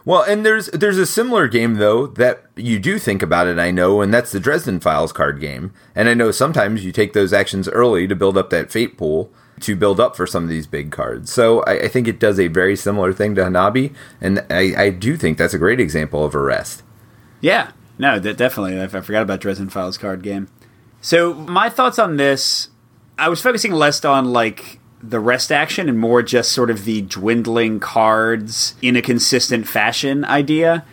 well, 0.05 0.21
and 0.21 0.45
there's 0.45 0.67
there's 0.67 0.99
a 0.99 1.05
similar 1.05 1.47
game 1.47 1.75
though 1.75 2.07
that 2.07 2.43
you 2.55 2.77
do 2.77 2.99
think 2.99 3.23
about 3.23 3.47
it. 3.47 3.57
I 3.57 3.71
know, 3.71 4.01
and 4.01 4.13
that's 4.13 4.31
the 4.31 4.39
Dresden 4.39 4.79
Files 4.79 5.11
card 5.11 5.39
game. 5.41 5.73
And 5.95 6.07
I 6.07 6.13
know 6.13 6.29
sometimes 6.29 6.85
you 6.85 6.91
take 6.91 7.13
those 7.13 7.33
actions 7.33 7.67
early 7.69 8.07
to 8.07 8.15
build 8.15 8.37
up 8.37 8.51
that 8.51 8.71
fate 8.71 8.97
pool 8.97 9.31
to 9.61 9.75
build 9.75 9.99
up 9.99 10.15
for 10.15 10.27
some 10.27 10.43
of 10.43 10.49
these 10.49 10.67
big 10.67 10.91
cards. 10.91 11.31
So 11.31 11.61
I, 11.63 11.83
I 11.83 11.87
think 11.87 12.07
it 12.07 12.19
does 12.19 12.39
a 12.39 12.47
very 12.47 12.75
similar 12.75 13.13
thing 13.13 13.35
to 13.35 13.41
Hanabi, 13.41 13.93
and 14.19 14.45
I, 14.49 14.73
I, 14.77 14.89
do 14.89 15.15
think 15.15 15.37
that's 15.37 15.53
a 15.53 15.57
great 15.57 15.79
example 15.79 16.25
of 16.25 16.35
a 16.35 16.39
rest. 16.39 16.83
Yeah, 17.41 17.71
no, 17.97 18.19
definitely. 18.19 18.81
I 18.81 18.87
forgot 18.87 19.21
about 19.21 19.39
Dresden 19.39 19.69
Files 19.69 19.97
card 19.97 20.21
game. 20.21 20.49
So 21.01 21.33
my 21.33 21.69
thoughts 21.69 21.99
on 21.99 22.17
this, 22.17 22.69
I 23.17 23.29
was 23.29 23.41
focusing 23.41 23.71
less 23.71 24.03
on 24.03 24.33
like 24.33 24.79
the 25.01 25.19
rest 25.19 25.51
action 25.51 25.87
and 25.87 25.99
more 25.99 26.23
just 26.23 26.51
sort 26.51 26.69
of 26.69 26.85
the 26.85 27.01
dwindling 27.01 27.79
cards 27.79 28.75
in 28.81 28.95
a 28.95 29.01
consistent 29.01 29.67
fashion 29.67 30.25
idea. 30.25 30.83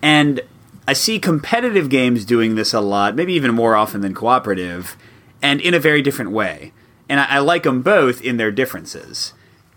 And 0.00 0.40
I 0.88 0.94
see 0.94 1.18
competitive 1.18 1.88
games 1.88 2.24
doing 2.24 2.54
this 2.54 2.72
a 2.72 2.80
lot, 2.80 3.14
maybe 3.14 3.34
even 3.34 3.54
more 3.54 3.76
often 3.76 4.00
than 4.00 4.14
cooperative, 4.14 4.96
and 5.40 5.60
in 5.60 5.74
a 5.74 5.78
very 5.78 6.02
different 6.02 6.32
way 6.32 6.72
and 7.12 7.20
I, 7.20 7.26
I 7.26 7.38
like 7.40 7.64
them 7.64 7.82
both 7.82 8.22
in 8.22 8.38
their 8.38 8.50
differences. 8.50 9.34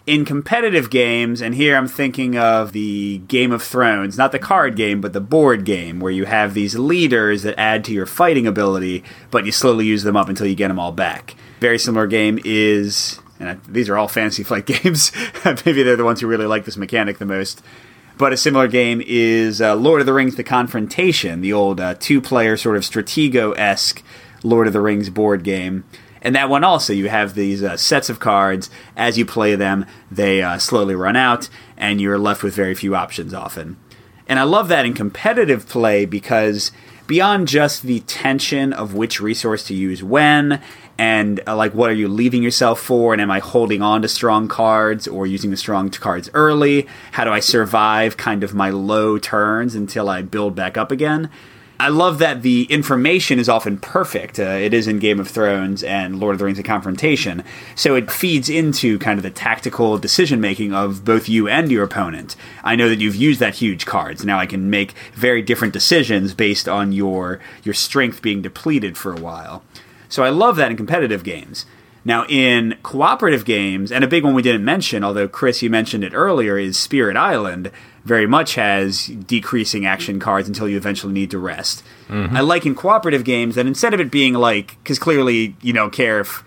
In 0.08 0.24
competitive 0.24 0.90
games, 0.90 1.42
and 1.42 1.54
here 1.54 1.76
I'm 1.76 1.88
thinking 1.88 2.38
of 2.38 2.72
the 2.72 3.18
Game 3.28 3.52
of 3.52 3.62
Thrones, 3.62 4.18
not 4.18 4.32
the 4.32 4.40
card 4.40 4.78
game, 4.78 5.02
but 5.02 5.12
the 5.12 5.20
board 5.20 5.66
game, 5.66 6.00
where 6.00 6.14
you 6.14 6.26
have 6.26 6.54
these 6.54 6.78
leaders 6.78 7.44
that 7.44 7.60
add 7.60 7.84
to 7.86 7.92
your 7.92 8.06
fighting 8.06 8.48
ability, 8.48 9.04
but 9.32 9.46
you 9.46 9.52
slowly 9.52 9.86
use 9.86 10.04
them 10.04 10.16
up 10.16 10.30
until 10.30 10.48
you 10.48 10.56
get 10.56 10.70
them 10.70 10.80
all 10.80 10.94
back. 10.94 11.36
Very 11.60 11.78
similar 11.78 12.08
game 12.08 12.40
is, 12.46 13.20
and 13.38 13.50
I, 13.50 13.58
these 13.68 13.90
are 13.90 13.98
all 13.98 14.08
Fantasy 14.08 14.44
Flight 14.44 14.66
games. 14.84 15.12
Maybe 15.66 15.84
they're 15.84 15.98
the 15.98 16.06
ones 16.06 16.22
who 16.22 16.28
really 16.28 16.46
like 16.46 16.64
this 16.64 16.78
mechanic 16.78 17.18
the 17.18 17.26
most. 17.26 17.62
But 18.18 18.32
a 18.32 18.38
similar 18.38 18.70
game 18.70 19.04
is 19.06 19.60
uh, 19.60 19.76
Lord 19.76 20.00
of 20.00 20.06
the 20.06 20.14
Rings: 20.14 20.36
The 20.36 20.44
Confrontation, 20.46 21.42
the 21.42 21.52
old 21.52 21.82
uh, 21.82 21.96
two-player 21.96 22.56
sort 22.56 22.78
of 22.78 22.84
Stratego 22.84 23.58
esque 23.58 24.02
Lord 24.42 24.68
of 24.68 24.74
the 24.74 24.80
Rings 24.80 25.10
board 25.10 25.44
game 25.44 25.84
and 26.26 26.36
that 26.36 26.49
one 26.49 26.63
also, 26.63 26.91
you 26.91 27.07
have 27.07 27.36
these 27.36 27.61
uh, 27.61 27.78
sets 27.78 28.09
of 28.09 28.19
cards. 28.19 28.71
As 28.97 29.15
you 29.15 29.28
play 29.28 29.55
them, 29.55 29.86
they 30.09 30.41
uh, 30.41 30.57
slowly 30.57 30.95
run 30.95 31.15
out, 31.15 31.49
and 31.78 32.01
you're 32.01 32.17
left 32.17 32.41
with 32.41 32.55
very 32.55 32.73
few 32.73 32.95
options 32.95 33.32
often. 33.32 33.78
And 34.28 34.39
I 34.39 34.43
love 34.43 34.67
that 34.69 34.88
in 34.88 34.95
competitive 34.95 35.69
play 35.69 36.03
because 36.05 36.71
beyond 37.05 37.47
just 37.47 37.84
the 37.84 37.99
tension 37.99 38.73
of 38.73 38.95
which 38.95 39.21
resource 39.21 39.67
to 39.67 39.76
use 39.76 40.01
when, 40.01 40.63
and 40.97 41.41
uh, 41.45 41.55
like 41.55 41.76
what 41.76 41.91
are 41.91 41.93
you 41.93 42.07
leaving 42.07 42.41
yourself 42.41 42.80
for, 42.80 43.13
and 43.13 43.21
am 43.21 43.30
I 43.30 43.38
holding 43.38 43.84
on 43.84 44.01
to 44.01 44.07
strong 44.07 44.47
cards 44.47 45.07
or 45.07 45.28
using 45.28 45.51
the 45.51 45.57
strong 45.57 45.91
cards 45.91 46.32
early? 46.34 46.88
How 47.11 47.23
do 47.23 47.30
I 47.30 47.39
survive 47.39 48.17
kind 48.17 48.43
of 48.43 48.55
my 48.55 48.71
low 48.71 49.19
turns 49.19 49.76
until 49.76 50.09
I 50.09 50.23
build 50.23 50.55
back 50.55 50.76
up 50.76 50.91
again? 50.91 51.30
I 51.78 51.89
love 51.89 52.19
that 52.19 52.41
the 52.41 52.63
information 52.63 53.38
is 53.38 53.49
often 53.49 53.78
perfect. 53.78 54.39
Uh, 54.39 54.43
it 54.43 54.73
is 54.73 54.88
in 54.88 54.99
Game 54.99 55.19
of 55.19 55.28
Thrones 55.28 55.84
and 55.84 56.19
Lord 56.19 56.34
of 56.34 56.39
the 56.39 56.45
Rings: 56.45 56.57
The 56.57 56.63
Confrontation, 56.63 57.43
so 57.76 57.95
it 57.95 58.09
feeds 58.09 58.49
into 58.49 58.97
kind 58.97 59.19
of 59.19 59.23
the 59.23 59.30
tactical 59.30 59.97
decision 59.97 60.39
making 60.39 60.73
of 60.73 61.03
both 61.03 61.28
you 61.28 61.49
and 61.49 61.69
your 61.69 61.84
opponent. 61.84 62.38
I 62.63 62.78
know 62.78 62.88
that 62.88 63.01
you've 63.01 63.15
used 63.15 63.41
that 63.41 63.55
huge 63.55 63.86
cards. 63.86 64.23
Now 64.23 64.39
I 64.39 64.45
can 64.45 64.69
make 64.69 64.93
very 65.13 65.41
different 65.41 65.73
decisions 65.73 66.34
based 66.34 66.69
on 66.69 66.93
your 66.93 67.41
your 67.63 67.73
strength 67.73 68.21
being 68.21 68.41
depleted 68.41 68.97
for 68.97 69.13
a 69.13 69.19
while. 69.19 69.61
So 70.07 70.23
I 70.23 70.30
love 70.30 70.55
that 70.55 70.71
in 70.71 70.78
competitive 70.78 71.23
games. 71.26 71.65
Now, 72.08 72.26
in 72.30 72.78
cooperative 72.84 73.45
games, 73.45 73.91
and 73.91 74.03
a 74.03 74.08
big 74.08 74.24
one 74.24 74.36
we 74.36 74.43
didn't 74.43 74.64
mention, 74.64 75.03
although 75.03 75.28
Chris, 75.28 75.64
you 75.64 75.72
mentioned 75.72 76.03
it 76.03 76.14
earlier, 76.14 76.56
is 76.56 76.78
Spirit 76.78 77.18
Island, 77.18 77.72
very 78.03 78.28
much 78.28 78.53
has 78.53 79.08
decreasing 79.08 79.88
action 79.88 80.20
cards 80.20 80.47
until 80.47 80.70
you 80.70 80.78
eventually 80.78 81.12
need 81.12 81.32
to 81.32 81.39
rest. 81.39 81.84
Mm-hmm. 82.08 82.38
I 82.38 82.41
like 82.41 82.68
in 82.68 82.76
cooperative 82.76 83.24
games 83.24 83.56
that 83.56 83.66
instead 83.66 83.95
of 83.95 83.99
it 83.99 84.12
being 84.12 84.36
like, 84.36 84.78
because 84.84 84.99
clearly 84.99 85.56
you 85.64 85.74
don't 85.74 85.91
care 85.91 86.20
if, 86.20 86.43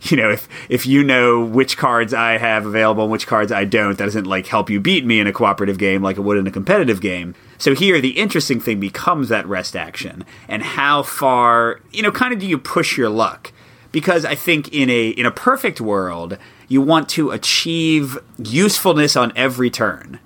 you 0.10 0.16
know, 0.16 0.30
if 0.30 0.48
if 0.70 0.86
you 0.86 1.04
know 1.04 1.44
which 1.44 1.76
cards 1.76 2.14
I 2.14 2.38
have 2.38 2.64
available 2.64 3.02
and 3.02 3.12
which 3.12 3.26
cards 3.26 3.52
I 3.52 3.66
don't, 3.66 3.98
that 3.98 4.06
doesn't 4.06 4.24
like 4.24 4.46
help 4.46 4.70
you 4.70 4.80
beat 4.80 5.04
me 5.04 5.20
in 5.20 5.26
a 5.26 5.32
cooperative 5.34 5.76
game 5.76 6.02
like 6.02 6.16
it 6.16 6.22
would 6.22 6.38
in 6.38 6.46
a 6.46 6.50
competitive 6.50 7.02
game. 7.02 7.34
So 7.58 7.74
here, 7.74 8.00
the 8.00 8.18
interesting 8.18 8.58
thing 8.58 8.80
becomes 8.80 9.28
that 9.28 9.46
rest 9.46 9.76
action 9.76 10.24
and 10.48 10.62
how 10.62 11.02
far, 11.02 11.80
you 11.92 12.02
know, 12.02 12.10
kind 12.10 12.32
of 12.32 12.38
do 12.38 12.46
you 12.46 12.56
push 12.56 12.96
your 12.96 13.10
luck 13.10 13.52
because 13.92 14.24
I 14.24 14.34
think 14.34 14.72
in 14.72 14.90
a 14.90 15.08
in 15.08 15.26
a 15.26 15.30
perfect 15.30 15.80
world, 15.80 16.38
you 16.68 16.80
want 16.80 17.08
to 17.10 17.30
achieve 17.30 18.18
usefulness 18.38 19.16
on 19.16 19.32
every 19.36 19.70
turn 19.70 20.20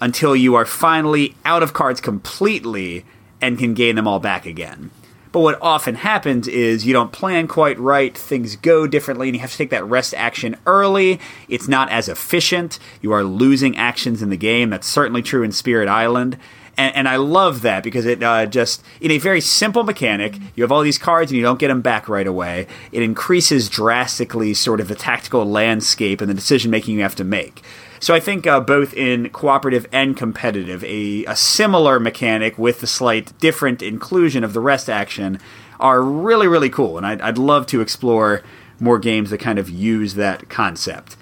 until 0.00 0.36
you 0.36 0.54
are 0.54 0.66
finally 0.66 1.34
out 1.44 1.62
of 1.62 1.72
cards 1.72 2.00
completely 2.00 3.04
and 3.40 3.58
can 3.58 3.74
gain 3.74 3.96
them 3.96 4.06
all 4.06 4.20
back 4.20 4.46
again. 4.46 4.90
But 5.32 5.40
what 5.40 5.60
often 5.60 5.96
happens 5.96 6.48
is 6.48 6.86
you 6.86 6.94
don't 6.94 7.12
plan 7.12 7.46
quite 7.46 7.78
right, 7.78 8.16
things 8.16 8.56
go 8.56 8.86
differently, 8.86 9.28
and 9.28 9.36
you 9.36 9.40
have 9.40 9.50
to 9.50 9.58
take 9.58 9.68
that 9.68 9.84
rest 9.84 10.14
action 10.14 10.56
early. 10.64 11.20
It's 11.46 11.68
not 11.68 11.90
as 11.90 12.08
efficient. 12.08 12.78
You 13.02 13.12
are 13.12 13.22
losing 13.22 13.76
actions 13.76 14.22
in 14.22 14.30
the 14.30 14.38
game. 14.38 14.70
That's 14.70 14.86
certainly 14.86 15.20
true 15.20 15.42
in 15.42 15.52
Spirit 15.52 15.88
Island. 15.88 16.38
And, 16.76 16.94
and 16.94 17.08
I 17.08 17.16
love 17.16 17.62
that 17.62 17.82
because 17.82 18.06
it 18.06 18.22
uh, 18.22 18.46
just, 18.46 18.82
in 19.00 19.10
a 19.10 19.18
very 19.18 19.40
simple 19.40 19.82
mechanic, 19.82 20.38
you 20.54 20.62
have 20.62 20.72
all 20.72 20.82
these 20.82 20.98
cards 20.98 21.30
and 21.30 21.36
you 21.36 21.42
don't 21.42 21.58
get 21.58 21.68
them 21.68 21.80
back 21.80 22.08
right 22.08 22.26
away. 22.26 22.66
It 22.92 23.02
increases 23.02 23.68
drastically 23.68 24.54
sort 24.54 24.80
of 24.80 24.88
the 24.88 24.94
tactical 24.94 25.44
landscape 25.44 26.20
and 26.20 26.28
the 26.28 26.34
decision 26.34 26.70
making 26.70 26.94
you 26.96 27.02
have 27.02 27.16
to 27.16 27.24
make. 27.24 27.62
So 27.98 28.14
I 28.14 28.20
think 28.20 28.46
uh, 28.46 28.60
both 28.60 28.92
in 28.94 29.30
cooperative 29.30 29.86
and 29.90 30.16
competitive, 30.16 30.84
a, 30.84 31.24
a, 31.24 31.34
similar 31.34 31.98
mechanic 31.98 32.58
with 32.58 32.80
the 32.80 32.86
slight 32.86 33.36
different 33.38 33.80
inclusion 33.80 34.44
of 34.44 34.52
the 34.52 34.60
rest 34.60 34.90
action 34.90 35.40
are 35.80 36.02
really, 36.02 36.46
really 36.46 36.68
cool. 36.68 36.98
And 36.98 37.06
I'd, 37.06 37.20
I'd 37.22 37.38
love 37.38 37.66
to 37.68 37.80
explore 37.80 38.42
more 38.78 38.98
games 38.98 39.30
that 39.30 39.38
kind 39.38 39.58
of 39.58 39.70
use 39.70 40.14
that 40.14 40.50
concept. 40.50 41.15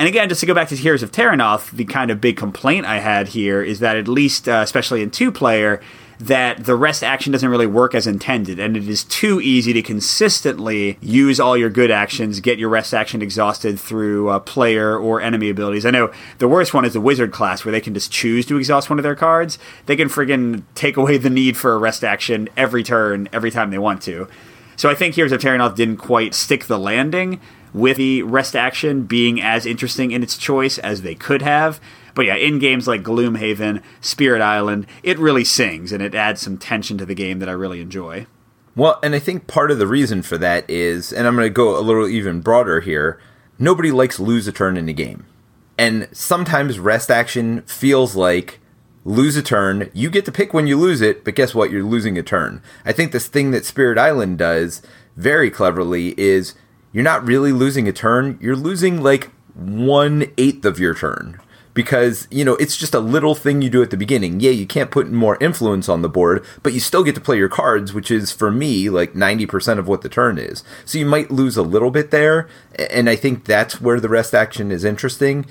And 0.00 0.08
again, 0.08 0.30
just 0.30 0.40
to 0.40 0.46
go 0.46 0.54
back 0.54 0.68
to 0.68 0.76
Heroes 0.76 1.02
of 1.02 1.12
Terrinoth, 1.12 1.72
the 1.72 1.84
kind 1.84 2.10
of 2.10 2.22
big 2.22 2.38
complaint 2.38 2.86
I 2.86 3.00
had 3.00 3.28
here 3.28 3.62
is 3.62 3.80
that 3.80 3.98
at 3.98 4.08
least, 4.08 4.48
uh, 4.48 4.62
especially 4.64 5.02
in 5.02 5.10
two 5.10 5.30
player, 5.30 5.78
that 6.18 6.64
the 6.64 6.74
rest 6.74 7.04
action 7.04 7.32
doesn't 7.32 7.50
really 7.50 7.66
work 7.66 7.94
as 7.94 8.06
intended, 8.06 8.58
and 8.58 8.78
it 8.78 8.88
is 8.88 9.04
too 9.04 9.42
easy 9.42 9.74
to 9.74 9.82
consistently 9.82 10.96
use 11.02 11.38
all 11.38 11.54
your 11.54 11.68
good 11.68 11.90
actions, 11.90 12.40
get 12.40 12.58
your 12.58 12.70
rest 12.70 12.94
action 12.94 13.20
exhausted 13.20 13.78
through 13.78 14.30
uh, 14.30 14.38
player 14.38 14.96
or 14.96 15.20
enemy 15.20 15.50
abilities. 15.50 15.84
I 15.84 15.90
know 15.90 16.10
the 16.38 16.48
worst 16.48 16.72
one 16.72 16.86
is 16.86 16.94
the 16.94 17.00
wizard 17.02 17.30
class, 17.30 17.66
where 17.66 17.72
they 17.72 17.80
can 17.82 17.92
just 17.92 18.10
choose 18.10 18.46
to 18.46 18.56
exhaust 18.56 18.88
one 18.88 18.98
of 18.98 19.02
their 19.02 19.14
cards. 19.14 19.58
They 19.84 19.96
can 19.96 20.08
friggin' 20.08 20.62
take 20.74 20.96
away 20.96 21.18
the 21.18 21.28
need 21.28 21.58
for 21.58 21.74
a 21.74 21.78
rest 21.78 22.04
action 22.04 22.48
every 22.56 22.82
turn, 22.82 23.28
every 23.34 23.50
time 23.50 23.70
they 23.70 23.76
want 23.76 24.00
to. 24.04 24.28
So 24.76 24.88
I 24.88 24.94
think 24.94 25.14
Heroes 25.14 25.32
of 25.32 25.42
Terrinoth 25.42 25.74
didn't 25.74 25.98
quite 25.98 26.32
stick 26.32 26.64
the 26.64 26.78
landing 26.78 27.38
with 27.72 27.96
the 27.96 28.22
rest 28.22 28.56
action 28.56 29.04
being 29.04 29.40
as 29.40 29.66
interesting 29.66 30.10
in 30.10 30.22
its 30.22 30.36
choice 30.36 30.78
as 30.78 31.02
they 31.02 31.14
could 31.14 31.42
have. 31.42 31.80
But 32.14 32.26
yeah, 32.26 32.36
in 32.36 32.58
games 32.58 32.88
like 32.88 33.02
Gloomhaven, 33.02 33.82
Spirit 34.00 34.42
Island, 34.42 34.86
it 35.02 35.18
really 35.18 35.44
sings 35.44 35.92
and 35.92 36.02
it 36.02 36.14
adds 36.14 36.40
some 36.40 36.58
tension 36.58 36.98
to 36.98 37.06
the 37.06 37.14
game 37.14 37.38
that 37.38 37.48
I 37.48 37.52
really 37.52 37.80
enjoy. 37.80 38.26
Well, 38.76 38.98
and 39.02 39.14
I 39.14 39.18
think 39.18 39.46
part 39.46 39.70
of 39.70 39.78
the 39.78 39.86
reason 39.86 40.22
for 40.22 40.38
that 40.38 40.68
is, 40.68 41.12
and 41.12 41.26
I'm 41.26 41.34
going 41.34 41.46
to 41.46 41.50
go 41.50 41.78
a 41.78 41.80
little 41.80 42.08
even 42.08 42.40
broader 42.40 42.80
here, 42.80 43.20
nobody 43.58 43.90
likes 43.90 44.20
lose 44.20 44.46
a 44.48 44.52
turn 44.52 44.76
in 44.76 44.88
a 44.88 44.92
game. 44.92 45.26
And 45.78 46.08
sometimes 46.12 46.78
rest 46.78 47.10
action 47.10 47.62
feels 47.62 48.14
like 48.14 48.60
lose 49.04 49.36
a 49.36 49.42
turn, 49.42 49.90
you 49.94 50.10
get 50.10 50.24
to 50.26 50.32
pick 50.32 50.52
when 50.52 50.66
you 50.66 50.76
lose 50.76 51.00
it, 51.00 51.24
but 51.24 51.34
guess 51.34 51.54
what? 51.54 51.70
You're 51.70 51.82
losing 51.82 52.18
a 52.18 52.22
turn. 52.22 52.62
I 52.84 52.92
think 52.92 53.12
this 53.12 53.28
thing 53.28 53.50
that 53.50 53.64
Spirit 53.64 53.98
Island 53.98 54.38
does 54.38 54.82
very 55.16 55.50
cleverly 55.50 56.14
is 56.18 56.54
you're 56.92 57.04
not 57.04 57.24
really 57.24 57.52
losing 57.52 57.88
a 57.88 57.92
turn, 57.92 58.38
you're 58.40 58.56
losing 58.56 59.02
like 59.02 59.30
one 59.54 60.30
eighth 60.38 60.64
of 60.64 60.78
your 60.78 60.94
turn 60.94 61.40
because 61.74 62.26
you 62.30 62.44
know 62.44 62.56
it's 62.56 62.76
just 62.76 62.94
a 62.94 63.00
little 63.00 63.34
thing 63.34 63.62
you 63.62 63.70
do 63.70 63.82
at 63.82 63.90
the 63.90 63.96
beginning. 63.96 64.40
Yeah, 64.40 64.50
you 64.50 64.66
can't 64.66 64.90
put 64.90 65.10
more 65.10 65.38
influence 65.40 65.88
on 65.88 66.02
the 66.02 66.08
board, 66.08 66.44
but 66.62 66.72
you 66.72 66.80
still 66.80 67.04
get 67.04 67.14
to 67.14 67.20
play 67.20 67.36
your 67.36 67.48
cards, 67.48 67.92
which 67.92 68.10
is 68.10 68.32
for 68.32 68.50
me 68.50 68.90
like 68.90 69.14
90% 69.14 69.78
of 69.78 69.88
what 69.88 70.02
the 70.02 70.08
turn 70.08 70.38
is. 70.38 70.64
So 70.84 70.98
you 70.98 71.06
might 71.06 71.30
lose 71.30 71.56
a 71.56 71.62
little 71.62 71.90
bit 71.90 72.10
there, 72.10 72.48
and 72.90 73.08
I 73.08 73.16
think 73.16 73.44
that's 73.44 73.80
where 73.80 74.00
the 74.00 74.08
rest 74.08 74.34
action 74.34 74.70
is 74.70 74.84
interesting. 74.84 75.46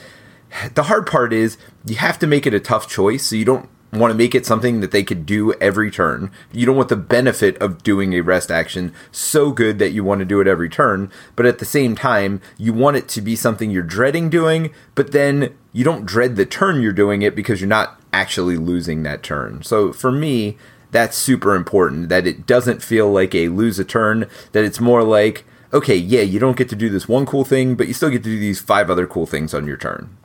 The 0.74 0.84
hard 0.84 1.06
part 1.06 1.32
is 1.32 1.58
you 1.86 1.96
have 1.96 2.20
to 2.20 2.28
make 2.28 2.48
it 2.48 2.54
a 2.54 2.60
tough 2.60 2.88
choice, 2.88 3.26
so 3.26 3.36
you 3.36 3.46
don't 3.46 3.70
want 3.92 4.12
to 4.12 4.18
make 4.18 4.36
it 4.36 4.46
something 4.46 4.82
that 4.82 4.92
they 4.92 5.04
could 5.04 5.26
do 5.26 5.54
every 5.54 5.90
turn. 5.90 6.32
You 6.52 6.66
don't 6.66 6.76
want 6.76 6.90
the 6.90 6.96
benefit 6.96 7.58
of 7.58 7.84
doing 7.84 8.14
a 8.14 8.22
rest 8.22 8.52
action 8.52 8.94
so 9.12 9.52
good 9.52 9.80
that 9.80 9.92
you 9.92 10.04
want 10.04 10.20
to 10.20 10.26
do 10.26 10.42
it 10.42 10.48
every 10.48 10.70
turn, 10.70 11.12
but 11.36 11.46
at 11.46 11.60
the 11.60 11.66
same 11.66 11.96
time, 11.96 12.42
you 12.58 12.74
want 12.74 12.98
it 12.98 13.08
to 13.10 13.22
be 13.22 13.36
something 13.36 13.72
you're 13.72 13.84
dreading 13.84 14.30
doing, 14.30 14.72
but 14.96 15.12
then 15.12 15.56
you 15.74 15.84
don't 15.84 16.06
dread 16.06 16.36
the 16.36 16.46
turn 16.46 16.82
you're 16.82 16.92
doing 16.92 17.22
it 17.22 17.36
because 17.36 17.62
you're 17.62 17.68
not 17.68 18.00
actually 18.14 18.58
losing 18.58 19.04
that 19.04 19.24
turn. 19.24 19.64
So 19.64 19.92
for 19.92 20.12
me, 20.12 20.58
that's 20.92 21.18
super 21.18 21.56
important 21.56 22.10
that 22.10 22.28
it 22.28 22.46
doesn't 22.48 22.84
feel 22.84 23.12
like 23.12 23.36
a 23.36 23.50
lose 23.50 23.80
a 23.80 23.86
turn, 23.86 24.28
that 24.52 24.64
it's 24.64 24.80
more 24.80 25.04
like, 25.04 25.46
okay, 25.74 25.96
yeah, 25.96 26.22
you 26.22 26.40
don't 26.40 26.58
get 26.58 26.70
to 26.70 26.76
do 26.76 26.90
this 26.90 27.08
one 27.08 27.26
cool 27.26 27.46
thing, 27.46 27.76
but 27.76 27.88
you 27.88 27.94
still 27.94 28.10
get 28.10 28.24
to 28.24 28.30
do 28.30 28.40
these 28.40 28.60
five 28.60 28.90
other 28.90 29.06
cool 29.06 29.26
things 29.26 29.54
on 29.54 29.68
your 29.68 29.78
turn. 29.78 30.16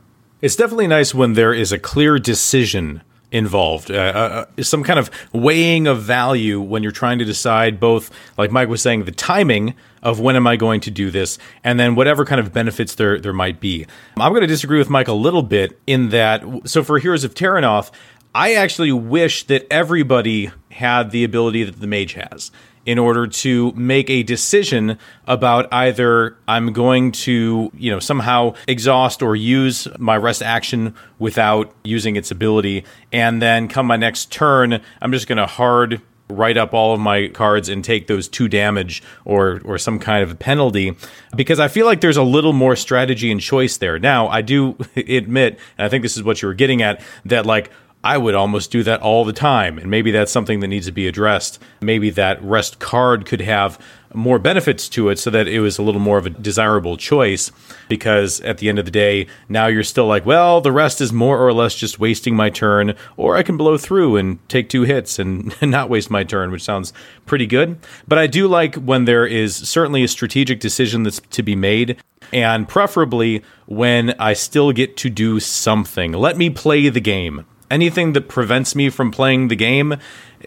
It's 0.40 0.56
definitely 0.56 0.86
nice 0.86 1.14
when 1.14 1.34
there 1.34 1.54
is 1.54 1.72
a 1.72 1.78
clear 1.78 2.18
decision 2.18 3.02
involved, 3.34 3.90
uh, 3.90 3.94
uh, 3.94 4.46
uh, 4.58 4.62
some 4.62 4.84
kind 4.84 4.96
of 4.96 5.10
weighing 5.32 5.88
of 5.88 6.00
value 6.00 6.60
when 6.60 6.84
you're 6.84 6.92
trying 6.92 7.18
to 7.18 7.24
decide 7.24 7.80
both, 7.80 8.08
like 8.38 8.52
Mike 8.52 8.68
was 8.68 8.80
saying, 8.80 9.04
the 9.04 9.10
timing 9.10 9.74
of 10.04 10.20
when 10.20 10.36
am 10.36 10.46
I 10.46 10.54
going 10.54 10.80
to 10.82 10.90
do 10.90 11.10
this, 11.10 11.36
and 11.64 11.78
then 11.78 11.96
whatever 11.96 12.24
kind 12.24 12.40
of 12.40 12.52
benefits 12.52 12.94
there 12.94 13.18
there 13.18 13.32
might 13.32 13.58
be. 13.58 13.86
I'm 14.16 14.30
going 14.30 14.42
to 14.42 14.46
disagree 14.46 14.78
with 14.78 14.88
Mike 14.88 15.08
a 15.08 15.12
little 15.12 15.42
bit 15.42 15.80
in 15.84 16.10
that. 16.10 16.44
So 16.66 16.84
for 16.84 16.98
Heroes 17.00 17.24
of 17.24 17.34
Terrinoth, 17.34 17.90
I 18.36 18.54
actually 18.54 18.92
wish 18.92 19.44
that 19.44 19.66
everybody 19.68 20.52
had 20.70 21.10
the 21.10 21.24
ability 21.24 21.64
that 21.64 21.80
the 21.80 21.88
mage 21.88 22.12
has 22.12 22.52
in 22.86 22.98
order 22.98 23.26
to 23.26 23.72
make 23.72 24.10
a 24.10 24.22
decision 24.22 24.98
about 25.26 25.72
either 25.72 26.36
I'm 26.46 26.72
going 26.72 27.12
to, 27.12 27.70
you 27.74 27.90
know, 27.90 27.98
somehow 27.98 28.54
exhaust 28.68 29.22
or 29.22 29.36
use 29.36 29.88
my 29.98 30.16
rest 30.16 30.42
action 30.42 30.94
without 31.18 31.74
using 31.84 32.16
its 32.16 32.30
ability. 32.30 32.84
And 33.12 33.40
then 33.40 33.68
come 33.68 33.86
my 33.86 33.96
next 33.96 34.30
turn, 34.30 34.80
I'm 35.00 35.12
just 35.12 35.26
going 35.26 35.38
to 35.38 35.46
hard 35.46 36.02
write 36.30 36.56
up 36.56 36.72
all 36.72 36.94
of 36.94 37.00
my 37.00 37.28
cards 37.28 37.68
and 37.68 37.84
take 37.84 38.06
those 38.06 38.28
two 38.28 38.48
damage 38.48 39.02
or 39.24 39.60
or 39.64 39.76
some 39.76 39.98
kind 39.98 40.22
of 40.28 40.38
penalty 40.38 40.96
because 41.36 41.60
I 41.60 41.68
feel 41.68 41.84
like 41.84 42.00
there's 42.00 42.16
a 42.16 42.22
little 42.22 42.54
more 42.54 42.76
strategy 42.76 43.30
and 43.30 43.40
choice 43.40 43.76
there. 43.76 43.98
Now, 43.98 44.28
I 44.28 44.40
do 44.40 44.76
admit, 44.96 45.58
and 45.76 45.84
I 45.84 45.88
think 45.88 46.02
this 46.02 46.16
is 46.16 46.22
what 46.22 46.40
you 46.40 46.48
were 46.48 46.54
getting 46.54 46.82
at, 46.82 47.02
that 47.26 47.44
like 47.46 47.70
I 48.04 48.18
would 48.18 48.34
almost 48.34 48.70
do 48.70 48.82
that 48.82 49.00
all 49.00 49.24
the 49.24 49.32
time. 49.32 49.78
And 49.78 49.90
maybe 49.90 50.10
that's 50.10 50.30
something 50.30 50.60
that 50.60 50.68
needs 50.68 50.84
to 50.84 50.92
be 50.92 51.08
addressed. 51.08 51.58
Maybe 51.80 52.10
that 52.10 52.40
rest 52.44 52.78
card 52.78 53.24
could 53.24 53.40
have 53.40 53.78
more 54.12 54.38
benefits 54.38 54.90
to 54.90 55.08
it 55.08 55.18
so 55.18 55.30
that 55.30 55.48
it 55.48 55.60
was 55.60 55.78
a 55.78 55.82
little 55.82 56.02
more 56.02 56.18
of 56.18 56.26
a 56.26 56.30
desirable 56.30 56.98
choice. 56.98 57.50
Because 57.88 58.42
at 58.42 58.58
the 58.58 58.68
end 58.68 58.78
of 58.78 58.84
the 58.84 58.90
day, 58.90 59.26
now 59.48 59.68
you're 59.68 59.82
still 59.82 60.06
like, 60.06 60.26
well, 60.26 60.60
the 60.60 60.70
rest 60.70 61.00
is 61.00 61.14
more 61.14 61.38
or 61.38 61.54
less 61.54 61.74
just 61.74 61.98
wasting 61.98 62.36
my 62.36 62.50
turn, 62.50 62.94
or 63.16 63.38
I 63.38 63.42
can 63.42 63.56
blow 63.56 63.78
through 63.78 64.16
and 64.16 64.46
take 64.50 64.68
two 64.68 64.82
hits 64.82 65.18
and 65.18 65.54
not 65.62 65.88
waste 65.88 66.10
my 66.10 66.24
turn, 66.24 66.50
which 66.50 66.62
sounds 66.62 66.92
pretty 67.24 67.46
good. 67.46 67.78
But 68.06 68.18
I 68.18 68.26
do 68.26 68.46
like 68.46 68.74
when 68.74 69.06
there 69.06 69.26
is 69.26 69.56
certainly 69.56 70.04
a 70.04 70.08
strategic 70.08 70.60
decision 70.60 71.04
that's 71.04 71.20
to 71.20 71.42
be 71.42 71.56
made. 71.56 71.96
And 72.34 72.68
preferably 72.68 73.42
when 73.64 74.10
I 74.18 74.34
still 74.34 74.72
get 74.72 74.98
to 74.98 75.08
do 75.08 75.40
something. 75.40 76.12
Let 76.12 76.36
me 76.36 76.50
play 76.50 76.90
the 76.90 77.00
game 77.00 77.46
anything 77.70 78.12
that 78.12 78.28
prevents 78.28 78.74
me 78.74 78.90
from 78.90 79.10
playing 79.10 79.48
the 79.48 79.56
game 79.56 79.96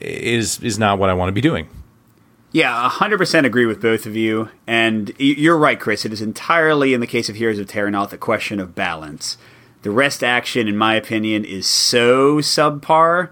is 0.01 0.59
is 0.61 0.78
not 0.78 0.99
what 0.99 1.09
I 1.09 1.13
want 1.13 1.30
to 1.30 1.34
be 1.34 1.41
doing. 1.41 1.68
Yeah, 2.53 2.89
100% 2.89 3.45
agree 3.45 3.65
with 3.65 3.82
both 3.82 4.05
of 4.05 4.15
you. 4.15 4.49
And 4.65 5.13
you're 5.20 5.57
right, 5.57 5.80
Chris. 5.80 6.05
It 6.05 6.13
is 6.13 6.22
entirely, 6.22 6.93
in 6.93 7.01
the 7.01 7.07
case 7.07 7.28
of 7.28 7.36
Heroes 7.36 7.59
of 7.59 7.68
Terrinoth, 7.68 8.13
a 8.13 8.18
question 8.18 8.59
of 8.59 8.74
balance. 8.74 9.38
The 9.82 9.91
rest 9.91 10.24
action, 10.24 10.68
in 10.68 10.78
my 10.78 10.95
opinion, 10.95 11.43
is 11.43 11.68
so 11.68 12.38
subpar 12.38 13.30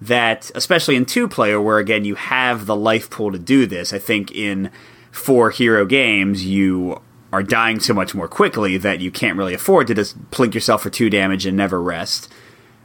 that, 0.00 0.50
especially 0.54 0.96
in 0.96 1.04
two 1.04 1.26
player, 1.26 1.60
where 1.60 1.78
again 1.78 2.04
you 2.04 2.14
have 2.14 2.66
the 2.66 2.76
life 2.76 3.10
pool 3.10 3.32
to 3.32 3.38
do 3.38 3.66
this, 3.66 3.92
I 3.92 3.98
think 3.98 4.30
in 4.30 4.70
four 5.10 5.50
hero 5.50 5.84
games, 5.84 6.44
you 6.44 7.00
are 7.32 7.42
dying 7.42 7.80
so 7.80 7.94
much 7.94 8.14
more 8.14 8.28
quickly 8.28 8.76
that 8.76 9.00
you 9.00 9.10
can't 9.10 9.38
really 9.38 9.54
afford 9.54 9.86
to 9.86 9.94
just 9.94 10.30
plink 10.30 10.54
yourself 10.54 10.82
for 10.82 10.90
two 10.90 11.10
damage 11.10 11.46
and 11.46 11.56
never 11.56 11.82
rest. 11.82 12.32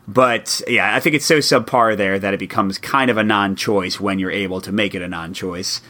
But 0.08 0.62
yeah, 0.68 0.96
I 0.96 1.00
think 1.00 1.16
it's 1.16 1.26
so 1.26 1.40
subpar 1.40 1.98
there 1.98 2.20
that 2.20 2.34
it 2.34 2.40
becomes 2.40 2.78
kind 2.78 3.10
of 3.10 3.18
a 3.18 3.24
non 3.24 3.56
choice 3.56 4.00
when 4.00 4.20
you're 4.20 4.32
able 4.32 4.62
to 4.62 4.72
make 4.72 4.94
it 4.94 5.02
a 5.02 5.08
non 5.08 5.34
choice. 5.34 5.82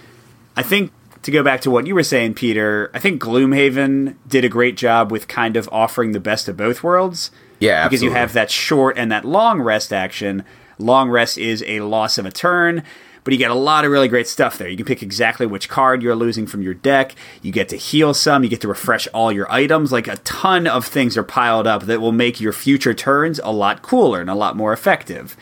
I 0.56 0.64
think 0.64 0.92
to 1.24 1.32
go 1.32 1.44
back 1.44 1.62
to 1.62 1.72
what 1.72 1.88
you 1.88 1.96
were 1.96 2.04
saying, 2.04 2.36
Peter, 2.36 2.92
I 2.94 3.00
think 3.00 3.22
Gloomhaven 3.22 4.16
did 4.28 4.46
a 4.46 4.50
great 4.50 4.78
job 4.78 5.12
with 5.12 5.28
kind 5.28 5.58
of 5.58 5.68
offering 5.72 6.12
the 6.12 6.20
best 6.20 6.48
of 6.48 6.56
both 6.56 6.84
worlds. 6.84 7.32
Yeah, 7.60 7.88
because 7.88 8.04
you 8.04 8.12
have 8.12 8.34
that 8.34 8.52
short 8.52 8.98
and 8.98 9.12
that 9.12 9.26
long 9.26 9.62
rest 9.62 9.92
action. 9.92 10.46
Long 10.78 11.10
rest 11.10 11.38
is 11.38 11.64
a 11.68 11.80
loss 11.82 12.18
of 12.18 12.26
a 12.26 12.32
turn, 12.32 12.84
but 13.26 13.34
you 13.34 13.40
get 13.40 13.52
a 13.52 13.56
lot 13.56 13.84
of 13.84 13.92
really 13.92 14.08
great 14.08 14.28
stuff 14.28 14.58
there. 14.58 14.70
You 14.70 14.78
can 14.78 14.86
pick 14.86 15.04
exactly 15.04 15.48
which 15.48 15.68
card 15.68 16.02
you're 16.02 16.16
losing 16.16 16.46
from 16.46 16.62
your 16.62 16.76
deck. 16.76 17.16
You 17.42 17.52
get 17.52 17.68
to 17.70 17.76
heal 17.76 18.14
some. 18.14 18.44
You 18.44 18.50
get 18.50 18.62
to 18.62 18.68
refresh 18.68 19.08
all 19.08 19.32
your 19.32 19.52
items. 19.52 19.92
Like 19.92 20.08
a 20.08 20.18
ton 20.18 20.68
of 20.68 20.86
things 20.86 21.18
are 21.18 21.24
piled 21.24 21.66
up 21.66 21.84
that 21.84 22.00
will 22.00 22.12
make 22.12 22.40
your 22.40 22.54
future 22.54 22.94
turns 22.94 23.40
a 23.40 23.52
lot 23.52 23.82
cooler 23.82 24.22
and 24.22 24.30
a 24.30 24.36
lot 24.36 24.56
more 24.56 24.72
effective. 24.72 25.36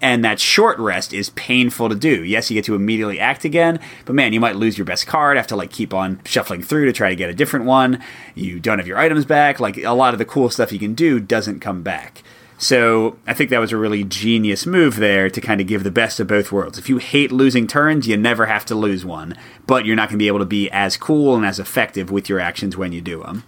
And 0.00 0.24
that 0.24 0.40
short 0.40 0.78
rest 0.78 1.12
is 1.12 1.30
painful 1.30 1.88
to 1.88 1.94
do. 1.94 2.24
Yes, 2.24 2.50
you 2.50 2.54
get 2.54 2.64
to 2.66 2.74
immediately 2.74 3.18
act 3.18 3.44
again, 3.44 3.80
but 4.04 4.14
man, 4.14 4.32
you 4.32 4.40
might 4.40 4.56
lose 4.56 4.78
your 4.78 4.84
best 4.84 5.06
card, 5.06 5.36
have 5.36 5.48
to 5.48 5.56
like 5.56 5.70
keep 5.70 5.92
on 5.92 6.20
shuffling 6.24 6.62
through 6.62 6.86
to 6.86 6.92
try 6.92 7.08
to 7.08 7.16
get 7.16 7.30
a 7.30 7.34
different 7.34 7.66
one. 7.66 8.02
You 8.34 8.60
don't 8.60 8.78
have 8.78 8.86
your 8.86 8.98
items 8.98 9.24
back. 9.24 9.58
Like 9.58 9.76
a 9.78 9.90
lot 9.90 10.12
of 10.12 10.18
the 10.18 10.24
cool 10.24 10.50
stuff 10.50 10.72
you 10.72 10.78
can 10.78 10.94
do 10.94 11.18
doesn't 11.18 11.60
come 11.60 11.82
back. 11.82 12.22
So 12.58 13.16
I 13.24 13.34
think 13.34 13.50
that 13.50 13.60
was 13.60 13.70
a 13.70 13.76
really 13.76 14.02
genius 14.02 14.66
move 14.66 14.96
there 14.96 15.30
to 15.30 15.40
kind 15.40 15.60
of 15.60 15.68
give 15.68 15.84
the 15.84 15.92
best 15.92 16.18
of 16.18 16.26
both 16.26 16.50
worlds. 16.50 16.76
If 16.76 16.88
you 16.88 16.98
hate 16.98 17.30
losing 17.30 17.68
turns, 17.68 18.08
you 18.08 18.16
never 18.16 18.46
have 18.46 18.66
to 18.66 18.74
lose 18.74 19.04
one, 19.04 19.36
but 19.66 19.86
you're 19.86 19.94
not 19.94 20.08
going 20.08 20.18
to 20.18 20.22
be 20.22 20.26
able 20.26 20.40
to 20.40 20.44
be 20.44 20.68
as 20.70 20.96
cool 20.96 21.36
and 21.36 21.46
as 21.46 21.60
effective 21.60 22.10
with 22.10 22.28
your 22.28 22.40
actions 22.40 22.76
when 22.76 22.90
you 22.90 23.00
do 23.00 23.22
them. 23.22 23.44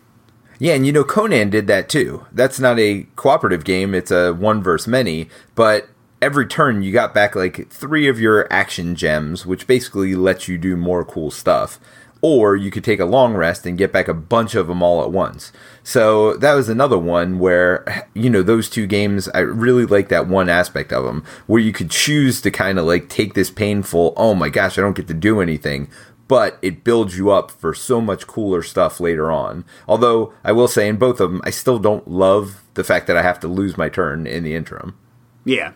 Yeah, 0.61 0.75
and 0.75 0.87
you 0.87 0.93
know 0.93 1.05
Conan 1.05 1.51
did 1.51 1.67
that 1.67 1.89
too. 1.89 2.27
That's 2.33 2.61
not 2.61 2.79
a 2.79 3.07
cooperative 3.17 3.65
game; 3.65 3.95
it's 3.95 4.11
a 4.11 4.33
one 4.33 4.63
versus 4.63 4.87
many. 4.87 5.29
But 5.55 5.89
every 6.21 6.47
turn, 6.47 6.83
you 6.83 6.93
got 6.93 7.15
back 7.15 7.35
like 7.35 7.71
three 7.71 8.07
of 8.09 8.21
your 8.21 8.51
action 8.53 8.95
gems, 8.95 9.47
which 9.47 9.67
basically 9.67 10.15
lets 10.15 10.49
you 10.49 10.59
do 10.59 10.77
more 10.77 11.05
cool 11.05 11.31
stuff. 11.31 11.81
Or 12.23 12.57
you 12.57 12.71
could 12.71 12.85
take 12.85 13.01
a 13.01 13.05
long 13.05 13.35
rest 13.35 13.65
and 13.65 13.79
get 13.79 13.93
back 13.93 14.09
a 14.09 14.15
bunch 14.15 14.55
of 14.55 14.67
them 14.67 14.83
all 14.83 15.03
at 15.03 15.11
once. 15.11 15.53
So 15.83 16.37
that 16.37 16.55
was 16.55 16.69
another 16.69 16.99
one 16.99 17.39
where, 17.39 18.09
you 18.15 18.29
know, 18.29 18.43
those 18.43 18.69
two 18.69 18.87
games, 18.87 19.29
I 19.31 19.41
really 19.41 19.87
like 19.87 20.09
that 20.09 20.29
one 20.29 20.49
aspect 20.49 20.93
of 20.93 21.05
them 21.05 21.25
where 21.47 21.61
you 21.61 21.73
could 21.73 21.91
choose 21.91 22.41
to 22.43 22.51
kind 22.51 22.79
of 22.79 22.85
like 22.85 23.09
take 23.09 23.35
this 23.35 23.51
painful, 23.51 24.13
oh 24.17 24.35
my 24.35 24.49
gosh, 24.49 24.79
I 24.79 24.83
don't 24.83 24.97
get 24.97 25.09
to 25.09 25.15
do 25.15 25.41
anything, 25.41 25.89
but 26.29 26.59
it 26.63 26.85
builds 26.85 27.17
you 27.17 27.31
up 27.31 27.51
for 27.51 27.75
so 27.75 28.01
much 28.01 28.27
cooler 28.27 28.63
stuff 28.63 29.01
later 29.01 29.33
on. 29.33 29.65
Although 29.89 30.33
I 30.45 30.53
will 30.53 30.69
say 30.69 30.89
in 30.89 30.97
both 30.97 31.21
of 31.21 31.33
them, 31.33 31.41
I 31.45 31.51
still 31.51 31.79
don't 31.79 32.07
love 32.07 32.63
the 32.75 32.85
fact 32.85 33.07
that 33.07 33.17
I 33.17 33.23
have 33.23 33.41
to 33.41 33.49
lose 33.49 33.77
my 33.77 33.89
turn 33.89 34.27
in 34.27 34.45
the 34.45 34.55
interim. 34.55 34.97
Yeah. 35.45 35.73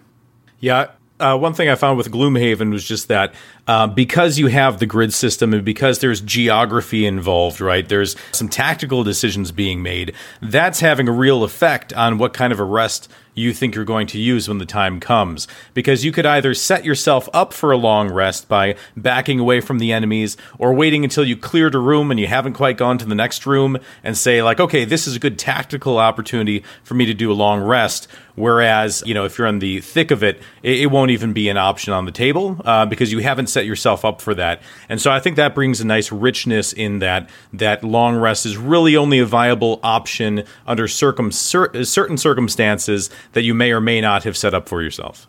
Yeah, 0.61 0.93
uh, 1.20 1.39
one 1.39 1.55
thing 1.55 1.69
I 1.69 1.74
found 1.77 1.97
with 1.97 2.11
Gloomhaven 2.11 2.73
was 2.73 2.85
just 2.85 3.09
that 3.09 3.35
uh, 3.69 3.86
because 3.86 4.39
you 4.39 4.49
have 4.49 4.78
the 4.78 4.86
grid 4.86 5.12
system 5.12 5.55
and 5.55 5.65
because 5.65 6.01
there's 6.01 6.20
geography 6.20 7.07
involved, 7.07 7.61
right? 7.61 7.89
There's 7.89 8.16
some 8.32 8.49
tactical 8.49 9.05
decisions 9.05 9.53
being 9.53 9.82
made. 9.82 10.15
That's 10.43 10.81
having 10.81 11.09
a 11.09 11.12
real 11.12 11.45
effect 11.45 11.93
on 11.93 12.19
what 12.19 12.35
kind 12.35 12.53
of 12.53 12.59
a 12.59 12.65
rest 12.65 13.09
you 13.35 13.52
think 13.52 13.74
you're 13.74 13.85
going 13.85 14.06
to 14.09 14.19
use 14.19 14.48
when 14.48 14.59
the 14.59 14.66
time 14.66 15.01
comes. 15.01 15.47
Because 15.74 16.05
you 16.05 16.12
could 16.12 16.27
either 16.27 16.55
set 16.55 16.85
yourself 16.85 17.28
up 17.32 17.52
for 17.52 17.73
a 17.73 17.77
long 17.77 18.11
rest 18.11 18.48
by 18.48 18.77
backing 18.97 19.40
away 19.40 19.61
from 19.61 19.78
the 19.78 19.93
enemies 19.93 20.36
or 20.59 20.73
waiting 20.73 21.05
until 21.05 21.24
you 21.24 21.36
cleared 21.36 21.74
a 21.74 21.78
room 21.78 22.11
and 22.11 22.20
you 22.20 22.27
haven't 22.27 22.55
quite 22.55 22.77
gone 22.77 22.98
to 22.98 23.05
the 23.05 23.15
next 23.15 23.47
room 23.47 23.78
and 24.02 24.16
say, 24.16 24.43
like, 24.43 24.61
okay, 24.61 24.85
this 24.85 25.06
is 25.06 25.16
a 25.16 25.20
good 25.20 25.39
tactical 25.39 25.98
opportunity 25.98 26.65
for 26.82 26.94
me 26.94 27.05
to 27.06 27.15
do 27.15 27.31
a 27.31 27.35
long 27.35 27.61
rest. 27.62 28.09
Whereas, 28.36 29.02
you 29.06 29.15
know, 29.15 29.24
if 29.24 29.39
you're 29.39 29.47
in 29.47 29.61
the 29.61 29.81
thick 29.81 30.11
of 30.11 30.24
it, 30.24 30.43
it, 30.62 30.81
it 30.81 30.86
won't 30.86 31.12
even 31.12 31.32
be 31.32 31.48
an 31.48 31.56
option 31.56 31.93
on 31.93 32.05
the 32.05 32.11
table 32.11 32.61
uh, 32.65 32.85
because 32.85 33.12
you 33.12 33.20
haven't 33.20 33.47
set 33.47 33.65
yourself 33.65 34.05
up 34.05 34.20
for 34.20 34.35
that. 34.35 34.61
And 34.89 35.01
so 35.01 35.12
I 35.12 35.20
think 35.20 35.36
that 35.36 35.55
brings 35.55 35.81
a 35.81 35.86
nice 35.86 36.11
richness 36.11 36.73
in 36.73 36.98
that 36.98 37.31
that 37.52 37.85
long 37.85 38.16
rest 38.16 38.44
is 38.44 38.56
really 38.56 38.97
only 38.97 39.20
a 39.20 39.27
viable 39.27 39.78
option 39.85 40.44
under 40.66 40.89
circum- 40.89 41.31
cer- 41.31 41.85
certain 41.85 42.16
circumstances 42.16 43.09
that 43.33 43.43
you 43.43 43.55
may 43.55 43.73
or 43.73 43.81
may 43.81 44.01
not 44.01 44.25
have 44.25 44.37
set 44.37 44.55
up 44.55 44.69
for 44.69 44.83
yourself. 44.83 45.27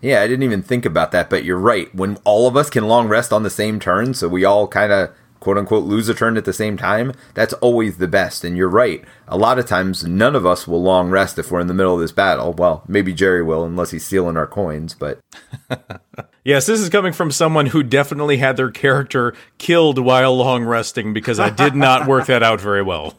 Yeah, 0.00 0.22
I 0.22 0.28
didn't 0.28 0.44
even 0.44 0.62
think 0.62 0.84
about 0.84 1.10
that, 1.12 1.28
but 1.28 1.44
you're 1.44 1.58
right. 1.58 1.92
When 1.94 2.18
all 2.24 2.46
of 2.46 2.56
us 2.56 2.70
can 2.70 2.86
long 2.86 3.08
rest 3.08 3.32
on 3.32 3.42
the 3.42 3.50
same 3.50 3.80
turn, 3.80 4.14
so 4.14 4.28
we 4.28 4.44
all 4.44 4.68
kind 4.68 4.92
of 4.92 5.10
quote 5.40 5.58
unquote 5.58 5.84
lose 5.84 6.08
a 6.08 6.14
turn 6.14 6.36
at 6.36 6.44
the 6.44 6.52
same 6.52 6.76
time, 6.76 7.12
that's 7.34 7.52
always 7.54 7.98
the 7.98 8.08
best. 8.08 8.44
And 8.44 8.56
you're 8.56 8.68
right. 8.68 9.04
A 9.26 9.36
lot 9.36 9.58
of 9.58 9.66
times, 9.66 10.04
none 10.04 10.36
of 10.36 10.46
us 10.46 10.66
will 10.66 10.82
long 10.82 11.10
rest 11.10 11.38
if 11.38 11.50
we're 11.50 11.60
in 11.60 11.66
the 11.66 11.74
middle 11.74 11.94
of 11.94 12.00
this 12.00 12.12
battle. 12.12 12.52
Well, 12.52 12.84
maybe 12.88 13.12
Jerry 13.12 13.42
will, 13.42 13.64
unless 13.64 13.90
he's 13.90 14.04
stealing 14.04 14.36
our 14.36 14.46
coins, 14.46 14.94
but. 14.94 15.20
yes, 16.44 16.66
this 16.66 16.80
is 16.80 16.88
coming 16.88 17.12
from 17.12 17.30
someone 17.30 17.66
who 17.66 17.82
definitely 17.82 18.38
had 18.38 18.56
their 18.56 18.70
character 18.70 19.34
killed 19.58 19.98
while 19.98 20.36
long 20.36 20.64
resting 20.64 21.12
because 21.12 21.40
I 21.40 21.50
did 21.50 21.74
not 21.74 22.06
work 22.06 22.26
that 22.26 22.42
out 22.42 22.60
very 22.60 22.82
well. 22.82 23.18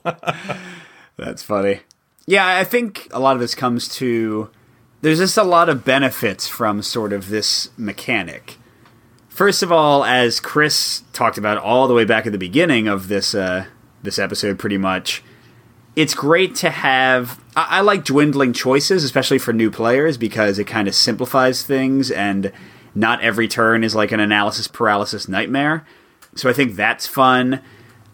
that's 1.17 1.43
funny. 1.43 1.81
Yeah, 2.29 2.59
I 2.59 2.63
think 2.63 3.07
a 3.09 3.19
lot 3.19 3.35
of 3.35 3.39
this 3.39 3.55
comes 3.55 3.87
to 3.95 4.51
there's 5.01 5.17
just 5.17 5.35
a 5.35 5.43
lot 5.43 5.67
of 5.67 5.83
benefits 5.83 6.47
from 6.47 6.83
sort 6.83 7.11
of 7.11 7.29
this 7.29 7.71
mechanic. 7.75 8.57
First 9.29 9.63
of 9.63 9.71
all, 9.71 10.05
as 10.05 10.39
Chris 10.39 11.01
talked 11.11 11.39
about 11.39 11.57
all 11.57 11.87
the 11.87 11.95
way 11.95 12.05
back 12.05 12.27
at 12.27 12.31
the 12.31 12.37
beginning 12.37 12.87
of 12.87 13.07
this 13.07 13.33
uh, 13.33 13.65
this 14.03 14.19
episode, 14.19 14.59
pretty 14.59 14.77
much, 14.77 15.23
it's 15.95 16.13
great 16.13 16.53
to 16.57 16.69
have. 16.69 17.43
I, 17.55 17.79
I 17.79 17.81
like 17.81 18.05
dwindling 18.05 18.53
choices, 18.53 19.03
especially 19.03 19.39
for 19.39 19.51
new 19.51 19.71
players, 19.71 20.15
because 20.15 20.59
it 20.59 20.65
kind 20.65 20.87
of 20.87 20.93
simplifies 20.93 21.63
things, 21.63 22.11
and 22.11 22.51
not 22.93 23.21
every 23.21 23.47
turn 23.47 23.83
is 23.83 23.95
like 23.95 24.11
an 24.11 24.19
analysis 24.19 24.67
paralysis 24.67 25.27
nightmare. 25.27 25.83
So 26.35 26.47
I 26.47 26.53
think 26.53 26.75
that's 26.75 27.07
fun. 27.07 27.63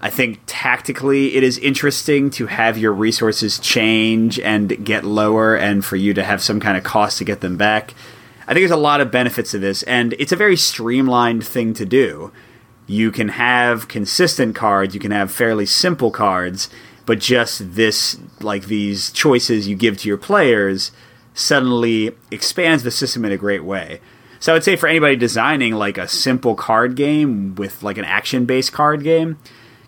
I 0.02 0.10
think 0.10 0.40
tactically 0.46 1.36
it 1.36 1.44
is 1.44 1.58
interesting 1.58 2.30
to 2.32 2.48
have 2.48 2.78
your 2.78 2.92
resources 2.92 3.60
change 3.60 4.40
and 4.40 4.86
get 4.86 5.04
lower 5.04 5.56
and 5.56 5.84
for 5.84 5.96
you 5.96 6.14
to 6.14 6.24
have 6.24 6.42
some 6.42 6.60
kind 6.60 6.78
of 6.78 6.84
cost 6.84 7.18
to 7.20 7.24
get 7.24 7.42
them 7.42 7.58
back. 7.58 7.94
I 8.42 8.54
think 8.54 8.62
there's 8.62 8.72
a 8.72 8.78
lot 8.78 9.02
of 9.02 9.10
benefits 9.10 9.52
to 9.52 9.60
this, 9.60 9.82
and 9.84 10.14
it's 10.20 10.32
a 10.32 10.36
very 10.36 10.56
streamlined 10.56 11.46
thing 11.46 11.74
to 11.76 11.86
do. 11.86 12.32
You 12.86 13.12
can 13.12 13.30
have 13.30 13.88
consistent 13.88 14.56
cards, 14.56 14.94
you 14.94 15.00
can 15.00 15.12
have 15.12 15.32
fairly 15.32 15.66
simple 15.66 16.12
cards, 16.12 16.70
but 17.08 17.20
just 17.20 17.76
this, 17.76 18.20
like 18.42 18.66
these 18.66 19.12
choices 19.12 19.68
you 19.68 19.76
give 19.76 19.98
to 20.00 20.08
your 20.08 20.18
players, 20.18 20.92
suddenly 21.34 22.16
expands 22.30 22.84
the 22.84 22.92
system 22.92 23.26
in 23.26 23.32
a 23.32 23.38
great 23.38 23.64
way. 23.64 24.00
So 24.40 24.52
I 24.52 24.56
would 24.56 24.64
say 24.64 24.76
for 24.76 24.88
anybody 24.88 25.16
designing 25.16 25.74
like 25.74 25.98
a 25.98 26.08
simple 26.08 26.54
card 26.54 26.96
game 26.96 27.56
with 27.56 27.82
like 27.82 27.98
an 27.98 28.06
action 28.06 28.46
based 28.46 28.74
card 28.74 29.04
game, 29.04 29.40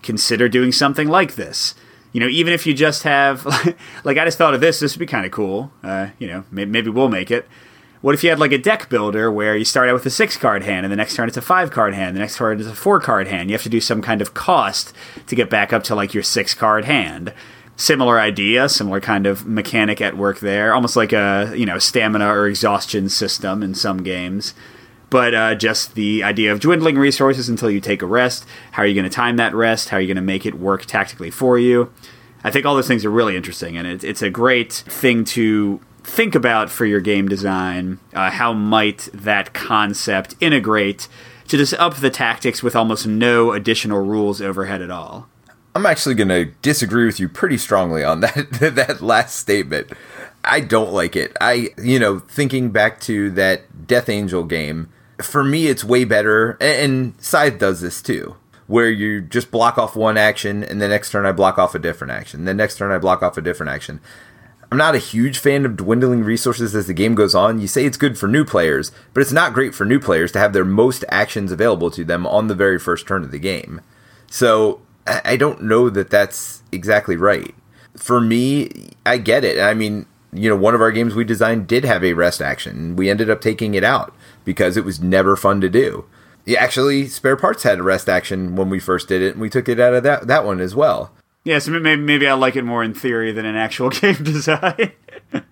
consider 0.08 0.50
doing 0.50 0.72
something 0.72 1.08
like 1.08 1.36
this. 1.36 1.76
You 2.14 2.22
know, 2.22 2.28
even 2.28 2.54
if 2.54 2.66
you 2.66 2.74
just 2.74 3.04
have, 3.04 3.46
like, 4.04 4.18
I 4.18 4.26
just 4.26 4.40
thought 4.40 4.56
of 4.56 4.62
this, 4.62 4.80
this 4.80 4.96
would 4.96 5.00
be 5.00 5.06
kind 5.06 5.26
of 5.26 5.32
cool. 5.32 5.72
Uh, 5.84 6.08
you 6.18 6.28
know, 6.28 6.46
maybe, 6.50 6.72
maybe 6.72 6.90
we'll 6.90 7.10
make 7.10 7.30
it. 7.30 7.46
What 8.02 8.16
if 8.16 8.24
you 8.24 8.30
had 8.30 8.40
like 8.40 8.52
a 8.52 8.58
deck 8.58 8.90
builder 8.90 9.30
where 9.32 9.58
you 9.58 9.66
start 9.66 9.90
out 9.90 9.94
with 9.94 10.06
a 10.06 10.10
six 10.10 10.38
card 10.38 10.64
hand 10.64 10.86
and 10.86 10.92
the 10.92 10.96
next 10.96 11.16
turn 11.16 11.28
it's 11.28 11.36
a 11.36 11.42
five 11.42 11.72
card 11.72 11.94
hand, 11.94 12.16
the 12.16 12.20
next 12.20 12.38
turn 12.38 12.60
it's 12.60 12.70
a 12.70 12.74
four 12.74 13.00
card 13.00 13.28
hand? 13.28 13.50
You 13.50 13.56
have 13.56 13.64
to 13.64 13.70
do 13.70 13.82
some 13.82 14.02
kind 14.02 14.22
of 14.22 14.34
cost 14.34 14.94
to 15.26 15.36
get 15.36 15.50
back 15.50 15.74
up 15.74 15.84
to 15.86 15.96
like 15.96 16.14
your 16.14 16.24
six 16.24 16.54
card 16.54 16.86
hand. 16.86 17.34
Similar 17.76 18.20
idea, 18.20 18.70
similar 18.70 19.02
kind 19.02 19.28
of 19.28 19.46
mechanic 19.46 20.00
at 20.00 20.16
work 20.16 20.40
there, 20.40 20.74
almost 20.74 20.96
like 20.96 21.12
a 21.12 21.54
you 21.56 21.66
know 21.66 21.80
stamina 21.80 22.28
or 22.28 22.48
exhaustion 22.48 23.10
system 23.10 23.62
in 23.62 23.74
some 23.74 24.04
games 24.04 24.54
but 25.10 25.34
uh, 25.34 25.56
just 25.56 25.96
the 25.96 26.24
idea 26.24 26.52
of 26.52 26.60
dwindling 26.60 26.98
resources 26.98 27.50
until 27.50 27.70
you 27.70 27.80
take 27.80 28.02
a 28.02 28.06
rest. 28.06 28.46
How 28.72 28.84
are 28.84 28.86
you 28.86 28.94
going 28.94 29.10
to 29.10 29.16
time 29.16 29.38
that 29.38 29.54
rest? 29.56 29.90
How 29.90 29.98
are 29.98 30.02
you 30.02 30.08
going 30.08 30.16
to 30.16 30.22
make 30.22 30.46
it 30.46 30.56
work 30.56 30.86
tactically 30.86 31.32
for 31.32 31.58
you? 31.58 31.92
I 32.44 32.52
think 32.52 32.66
all 32.66 32.76
those 32.76 32.88
things 32.88 33.04
are 33.04 33.10
really 33.10 33.36
interesting, 33.36 33.78
and 33.78 33.88
it, 33.88 34.04
it's 34.04 34.22
a 34.22 34.30
great 34.30 34.72
thing 34.72 35.26
to 35.26 35.82
think 36.04 36.36
about 36.36 36.70
for 36.70 36.86
your 36.86 37.02
game 37.02 37.28
design. 37.28 38.00
Uh, 38.14 38.32
how 38.32 38.54
might 38.54 39.10
that 39.14 39.54
concept 39.54 40.36
integrate 40.40 41.08
to 41.48 41.58
just 41.58 41.74
up 41.76 41.96
the 41.96 42.10
tactics 42.10 42.64
with 42.64 42.76
almost 42.76 43.08
no 43.08 43.52
additional 43.52 44.00
rules 44.00 44.42
overhead 44.42 44.82
at 44.82 44.92
all? 44.92 45.28
I'm 45.76 45.86
actually 45.86 46.16
going 46.16 46.30
to 46.30 46.46
disagree 46.62 47.06
with 47.06 47.20
you 47.20 47.30
pretty 47.30 47.58
strongly 47.58 48.04
on 48.04 48.20
that 48.22 48.52
that 48.52 49.02
last 49.02 49.36
statement. 49.36 49.92
I 50.44 50.62
don't 50.62 50.94
like 50.94 51.16
it. 51.16 51.36
I, 51.42 51.70
you 51.78 52.00
know, 52.00 52.20
thinking 52.20 52.72
back 52.72 53.00
to 53.02 53.30
that 53.32 53.86
Death 53.86 54.08
Angel 54.08 54.44
game, 54.44 54.90
for 55.22 55.44
me, 55.44 55.68
it's 55.68 55.84
way 55.84 56.04
better. 56.04 56.58
And 56.62 57.14
Scythe 57.20 57.60
does 57.60 57.82
this 57.82 58.02
too, 58.02 58.36
where 58.68 58.90
you 58.90 59.22
just 59.22 59.52
block 59.52 59.78
off 59.78 59.96
one 59.96 60.18
action, 60.18 60.64
and 60.64 60.82
the 60.82 60.88
next 60.88 61.12
turn 61.12 61.26
I 61.26 61.32
block 61.32 61.58
off 61.58 61.76
a 61.76 61.80
different 61.80 62.12
action. 62.12 62.46
The 62.46 62.54
next 62.54 62.78
turn 62.78 62.92
I 62.92 62.98
block 62.98 63.22
off 63.24 63.38
a 63.38 63.42
different 63.42 63.72
action. 63.72 64.00
I'm 64.70 64.78
not 64.78 64.96
a 64.96 65.00
huge 65.00 65.38
fan 65.40 65.66
of 65.66 65.78
dwindling 65.78 66.24
resources 66.24 66.76
as 66.76 66.88
the 66.88 66.94
game 66.94 67.16
goes 67.16 67.34
on. 67.34 67.62
You 67.62 67.68
say 67.68 67.86
it's 67.86 67.96
good 67.96 68.18
for 68.18 68.28
new 68.28 68.44
players, 68.44 68.92
but 69.14 69.22
it's 69.22 69.32
not 69.32 69.54
great 69.54 69.74
for 69.74 69.86
new 69.86 70.00
players 70.00 70.32
to 70.34 70.40
have 70.40 70.52
their 70.52 70.66
most 70.66 71.06
actions 71.08 71.54
available 71.54 71.90
to 71.92 72.04
them 72.04 72.28
on 72.28 72.48
the 72.48 72.56
very 72.56 72.78
first 72.78 73.08
turn 73.08 73.24
of 73.24 73.32
the 73.32 73.40
game. 73.40 73.80
So 74.30 74.82
I 75.08 75.38
don't 75.38 75.64
know 75.64 75.90
that 75.90 76.10
that's 76.10 76.64
exactly 76.74 77.16
right. 77.16 77.56
For 77.96 78.20
me, 78.20 78.90
I 79.06 79.20
get 79.20 79.46
it. 79.46 79.58
I 79.58 79.74
mean, 79.74 80.06
you 80.34 80.50
know, 80.50 80.58
one 80.58 80.76
of 80.76 80.82
our 80.82 80.92
games 80.92 81.16
we 81.16 81.24
designed 81.24 81.68
did 81.68 81.86
have 81.86 82.04
a 82.04 82.12
rest 82.12 82.42
action. 82.42 82.98
We 82.98 83.10
ended 83.10 83.30
up 83.30 83.40
taking 83.40 83.74
it 83.74 83.86
out 83.86 84.14
because 84.48 84.78
it 84.78 84.86
was 84.86 85.02
never 85.02 85.36
fun 85.36 85.60
to 85.60 85.68
do. 85.68 86.06
Yeah, 86.46 86.64
actually, 86.64 87.10
spare 87.10 87.36
parts 87.36 87.64
had 87.64 87.80
a 87.80 87.84
rest 87.84 88.08
action 88.08 88.56
when 88.56 88.70
we 88.70 88.80
first 88.80 89.10
did 89.10 89.22
it, 89.22 89.34
and 89.34 89.42
we 89.42 89.50
took 89.50 89.68
it 89.68 89.78
out 89.78 89.94
of 89.94 90.04
that 90.04 90.28
that 90.28 90.46
one 90.46 90.62
as 90.62 90.74
well. 90.74 91.12
Yeah, 91.44 91.60
so 91.60 91.72
maybe, 91.72 92.02
maybe 92.02 92.28
I 92.28 92.34
like 92.34 92.56
it 92.56 92.64
more 92.64 92.82
in 92.82 92.94
theory 92.94 93.34
than 93.34 93.46
in 93.46 93.58
actual 93.58 93.90
game 93.92 94.24
design. 94.24 94.94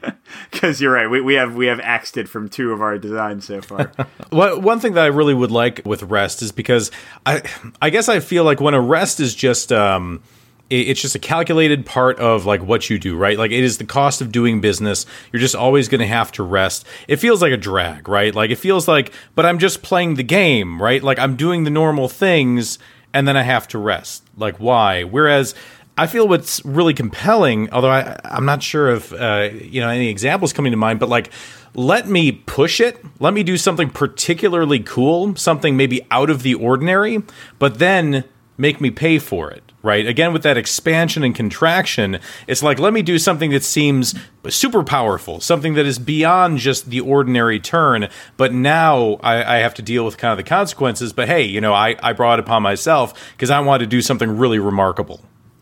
Because 0.51 0.81
you're 0.81 0.91
right, 0.91 1.07
we, 1.07 1.22
we 1.22 1.35
have 1.35 1.55
we 1.55 1.67
have 1.67 1.80
axed 1.80 2.17
it 2.17 2.27
from 2.27 2.49
two 2.49 2.72
of 2.72 2.81
our 2.81 2.97
designs 2.97 3.45
so 3.45 3.61
far. 3.61 3.91
well, 4.31 4.59
one 4.59 4.80
thing 4.80 4.93
that 4.93 5.03
I 5.03 5.07
really 5.07 5.34
would 5.34 5.51
like 5.51 5.81
with 5.85 6.03
rest 6.03 6.41
is 6.41 6.51
because 6.51 6.91
I 7.26 7.41
I 7.81 7.89
guess 7.89 8.09
I 8.09 8.19
feel 8.19 8.43
like 8.43 8.59
when 8.59 8.73
a 8.73 8.81
rest 8.81 9.19
is 9.19 9.35
just 9.35 9.72
um, 9.72 10.23
it's 10.69 11.01
just 11.01 11.15
a 11.15 11.19
calculated 11.19 11.85
part 11.85 12.19
of 12.19 12.45
like 12.45 12.63
what 12.63 12.89
you 12.89 12.97
do, 12.97 13.15
right? 13.15 13.37
Like 13.37 13.51
it 13.51 13.63
is 13.63 13.77
the 13.77 13.85
cost 13.85 14.21
of 14.21 14.31
doing 14.31 14.61
business. 14.61 15.05
You're 15.31 15.39
just 15.39 15.55
always 15.55 15.87
going 15.87 16.01
to 16.01 16.07
have 16.07 16.31
to 16.33 16.43
rest. 16.43 16.85
It 17.07 17.17
feels 17.17 17.41
like 17.41 17.53
a 17.53 17.57
drag, 17.57 18.07
right? 18.09 18.33
Like 18.33 18.49
it 18.49 18.55
feels 18.55 18.87
like, 18.87 19.11
but 19.35 19.45
I'm 19.45 19.59
just 19.59 19.83
playing 19.83 20.15
the 20.15 20.23
game, 20.23 20.81
right? 20.81 21.03
Like 21.03 21.19
I'm 21.19 21.35
doing 21.35 21.65
the 21.65 21.69
normal 21.69 22.09
things 22.09 22.79
and 23.13 23.27
then 23.27 23.37
I 23.37 23.43
have 23.43 23.67
to 23.69 23.77
rest. 23.77 24.23
Like 24.37 24.57
why? 24.57 25.03
Whereas 25.03 25.53
I 25.97 26.07
feel 26.07 26.27
what's 26.27 26.63
really 26.65 26.93
compelling, 26.93 27.71
although 27.71 27.89
I, 27.91 28.19
I'm 28.25 28.45
not 28.45 28.61
sure 28.61 28.89
if 28.89 29.13
uh, 29.13 29.49
you 29.53 29.79
know 29.81 29.89
any 29.89 30.09
examples 30.09 30.51
coming 30.51 30.71
to 30.71 30.77
mind, 30.77 30.99
but 30.99 31.09
like 31.09 31.31
let 31.73 32.07
me 32.07 32.31
push 32.31 32.79
it. 32.79 33.03
Let 33.19 33.33
me 33.33 33.43
do 33.43 33.57
something 33.57 33.89
particularly 33.89 34.79
cool, 34.79 35.35
something 35.35 35.77
maybe 35.77 36.01
out 36.09 36.29
of 36.29 36.41
the 36.41 36.53
ordinary, 36.55 37.21
but 37.59 37.79
then 37.79 38.23
make 38.57 38.79
me 38.79 38.91
pay 38.91 39.19
for 39.19 39.51
it, 39.51 39.71
right? 39.85 40.07
Again, 40.07 40.33
with 40.33 40.41
that 40.43 40.57
expansion 40.57 41.23
and 41.23 41.35
contraction, 41.35 42.19
it's 42.47 42.63
like, 42.63 42.79
let 42.79 42.91
me 42.91 43.03
do 43.03 43.19
something 43.19 43.51
that 43.51 43.63
seems 43.63 44.15
super 44.49 44.83
powerful, 44.83 45.39
something 45.39 45.75
that 45.75 45.85
is 45.85 45.99
beyond 45.99 46.57
just 46.57 46.89
the 46.89 46.99
ordinary 46.99 47.59
turn. 47.59 48.09
But 48.35 48.51
now 48.51 49.19
I, 49.21 49.57
I 49.57 49.57
have 49.59 49.75
to 49.75 49.83
deal 49.83 50.03
with 50.03 50.17
kind 50.17 50.31
of 50.31 50.37
the 50.37 50.49
consequences. 50.49 51.13
But 51.13 51.27
hey, 51.27 51.43
you 51.43 51.61
know, 51.61 51.73
I, 51.73 51.95
I 52.01 52.13
brought 52.13 52.39
it 52.39 52.45
upon 52.45 52.63
myself 52.63 53.31
because 53.33 53.51
I 53.51 53.59
wanted 53.59 53.85
to 53.85 53.89
do 53.89 54.01
something 54.01 54.37
really 54.37 54.59
remarkable. 54.59 55.21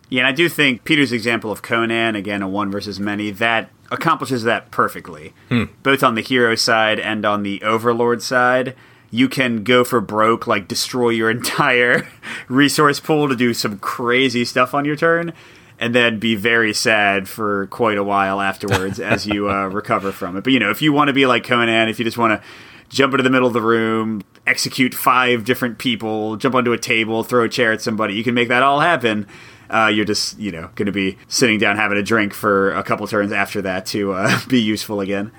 Yeah, 0.10 0.20
and 0.20 0.28
I 0.28 0.32
do 0.32 0.48
think 0.48 0.86
Peter's 0.86 1.12
example 1.12 1.52
of 1.52 1.62
Conan, 1.62 2.16
again, 2.16 2.42
a 2.42 2.48
one 2.48 2.72
versus 2.72 3.00
many, 3.00 3.30
that 3.32 3.72
accomplishes 3.92 4.44
that 4.44 4.72
perfectly, 4.72 5.34
hmm. 5.50 5.66
both 5.82 6.02
on 6.02 6.16
the 6.16 6.22
hero 6.22 6.56
side 6.56 7.00
and 7.00 7.26
on 7.26 7.44
the 7.44 7.62
overlord 7.62 8.22
side 8.22 8.76
you 9.14 9.30
can 9.30 9.64
go 9.64 9.84
for 9.84 10.02
broke, 10.02 10.48
like 10.48 10.68
destroy 10.68 11.10
your 11.10 11.30
entire 11.40 12.08
resource 12.50 13.00
pool 13.00 13.30
to 13.30 13.36
do 13.36 13.54
some 13.54 13.78
crazy 13.78 14.44
stuff 14.44 14.74
on 14.74 14.86
your 14.86 14.96
turn, 14.96 15.32
and 15.80 15.94
then 15.94 16.18
be 16.18 16.34
very 16.34 16.74
sad 16.74 17.30
for 17.30 17.68
quite 17.68 17.98
a 17.98 18.04
while 18.04 18.42
afterwards 18.42 19.00
as 19.00 19.28
you 19.28 19.50
uh, 19.50 19.68
recover 19.72 20.12
from 20.12 20.36
it. 20.36 20.44
But 20.44 20.52
you 20.52 20.60
know, 20.60 20.72
if 20.72 20.82
you 20.82 20.92
want 20.92 21.10
to 21.10 21.14
be 21.14 21.28
like 21.28 21.44
Conan, 21.44 21.90
if 21.90 22.00
you 22.00 22.06
just 22.06 22.18
want 22.18 22.42
to 22.42 22.48
jump 22.90 23.14
into 23.14 23.24
the 23.24 23.30
middle 23.30 23.48
of 23.48 23.54
the 23.54 23.62
room, 23.62 24.24
execute 24.48 24.96
five 24.96 25.46
different 25.46 25.78
people, 25.78 26.36
jump 26.36 26.56
onto 26.56 26.74
a 26.74 26.78
table, 26.78 27.24
throw 27.24 27.44
a 27.44 27.50
chair 27.50 27.72
at 27.72 27.82
somebody, 27.82 28.16
you 28.16 28.24
can 28.24 28.34
make 28.34 28.48
that 28.48 28.64
all 28.64 28.80
happen. 28.80 29.28
Uh, 29.70 29.92
you're 29.94 30.06
just, 30.06 30.38
you 30.40 30.52
know, 30.52 30.70
going 30.76 30.88
to 30.88 30.92
be 30.92 31.18
sitting 31.28 31.60
down 31.60 31.76
having 31.76 31.98
a 31.98 32.04
drink 32.04 32.34
for 32.34 32.72
a 32.74 32.84
couple 32.84 33.08
turns 33.08 33.32
after 33.32 33.62
that 33.62 33.86
to 33.88 34.14
uh, 34.14 34.40
be 34.48 34.60
useful 34.60 35.00
again. 35.00 35.32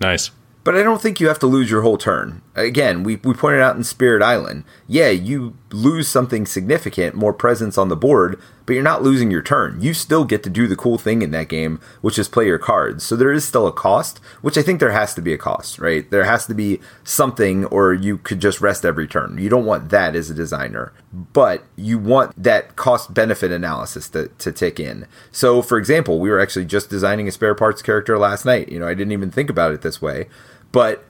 Nice. 0.00 0.30
But 0.62 0.76
I 0.76 0.82
don't 0.82 1.00
think 1.00 1.20
you 1.20 1.28
have 1.28 1.38
to 1.40 1.46
lose 1.46 1.70
your 1.70 1.82
whole 1.82 1.98
turn. 1.98 2.42
Again, 2.56 3.02
we, 3.02 3.16
we 3.16 3.34
pointed 3.34 3.60
out 3.60 3.76
in 3.76 3.84
Spirit 3.84 4.22
Island, 4.22 4.64
yeah, 4.88 5.10
you 5.10 5.56
lose 5.70 6.08
something 6.08 6.46
significant, 6.46 7.14
more 7.14 7.34
presence 7.34 7.76
on 7.76 7.90
the 7.90 7.96
board, 7.96 8.40
but 8.64 8.72
you're 8.72 8.82
not 8.82 9.02
losing 9.02 9.30
your 9.30 9.42
turn. 9.42 9.80
You 9.80 9.92
still 9.92 10.24
get 10.24 10.42
to 10.44 10.50
do 10.50 10.66
the 10.66 10.74
cool 10.74 10.96
thing 10.96 11.20
in 11.20 11.30
that 11.32 11.48
game, 11.48 11.80
which 12.00 12.18
is 12.18 12.28
play 12.28 12.46
your 12.46 12.58
cards. 12.58 13.04
So 13.04 13.14
there 13.14 13.30
is 13.30 13.46
still 13.46 13.66
a 13.66 13.72
cost, 13.72 14.18
which 14.40 14.56
I 14.56 14.62
think 14.62 14.80
there 14.80 14.90
has 14.90 15.14
to 15.14 15.20
be 15.20 15.34
a 15.34 15.38
cost, 15.38 15.78
right? 15.78 16.10
There 16.10 16.24
has 16.24 16.46
to 16.46 16.54
be 16.54 16.80
something, 17.04 17.66
or 17.66 17.92
you 17.92 18.16
could 18.18 18.40
just 18.40 18.62
rest 18.62 18.84
every 18.84 19.06
turn. 19.06 19.36
You 19.38 19.50
don't 19.50 19.66
want 19.66 19.90
that 19.90 20.16
as 20.16 20.30
a 20.30 20.34
designer, 20.34 20.94
but 21.12 21.62
you 21.76 21.98
want 21.98 22.42
that 22.42 22.74
cost 22.74 23.12
benefit 23.12 23.52
analysis 23.52 24.08
to, 24.10 24.28
to 24.38 24.50
tick 24.50 24.80
in. 24.80 25.06
So, 25.30 25.60
for 25.60 25.76
example, 25.76 26.18
we 26.18 26.30
were 26.30 26.40
actually 26.40 26.64
just 26.64 26.88
designing 26.88 27.28
a 27.28 27.32
spare 27.32 27.54
parts 27.54 27.82
character 27.82 28.18
last 28.18 28.46
night. 28.46 28.70
You 28.70 28.78
know, 28.78 28.88
I 28.88 28.94
didn't 28.94 29.12
even 29.12 29.30
think 29.30 29.50
about 29.50 29.72
it 29.72 29.82
this 29.82 30.00
way 30.00 30.26
but 30.72 31.04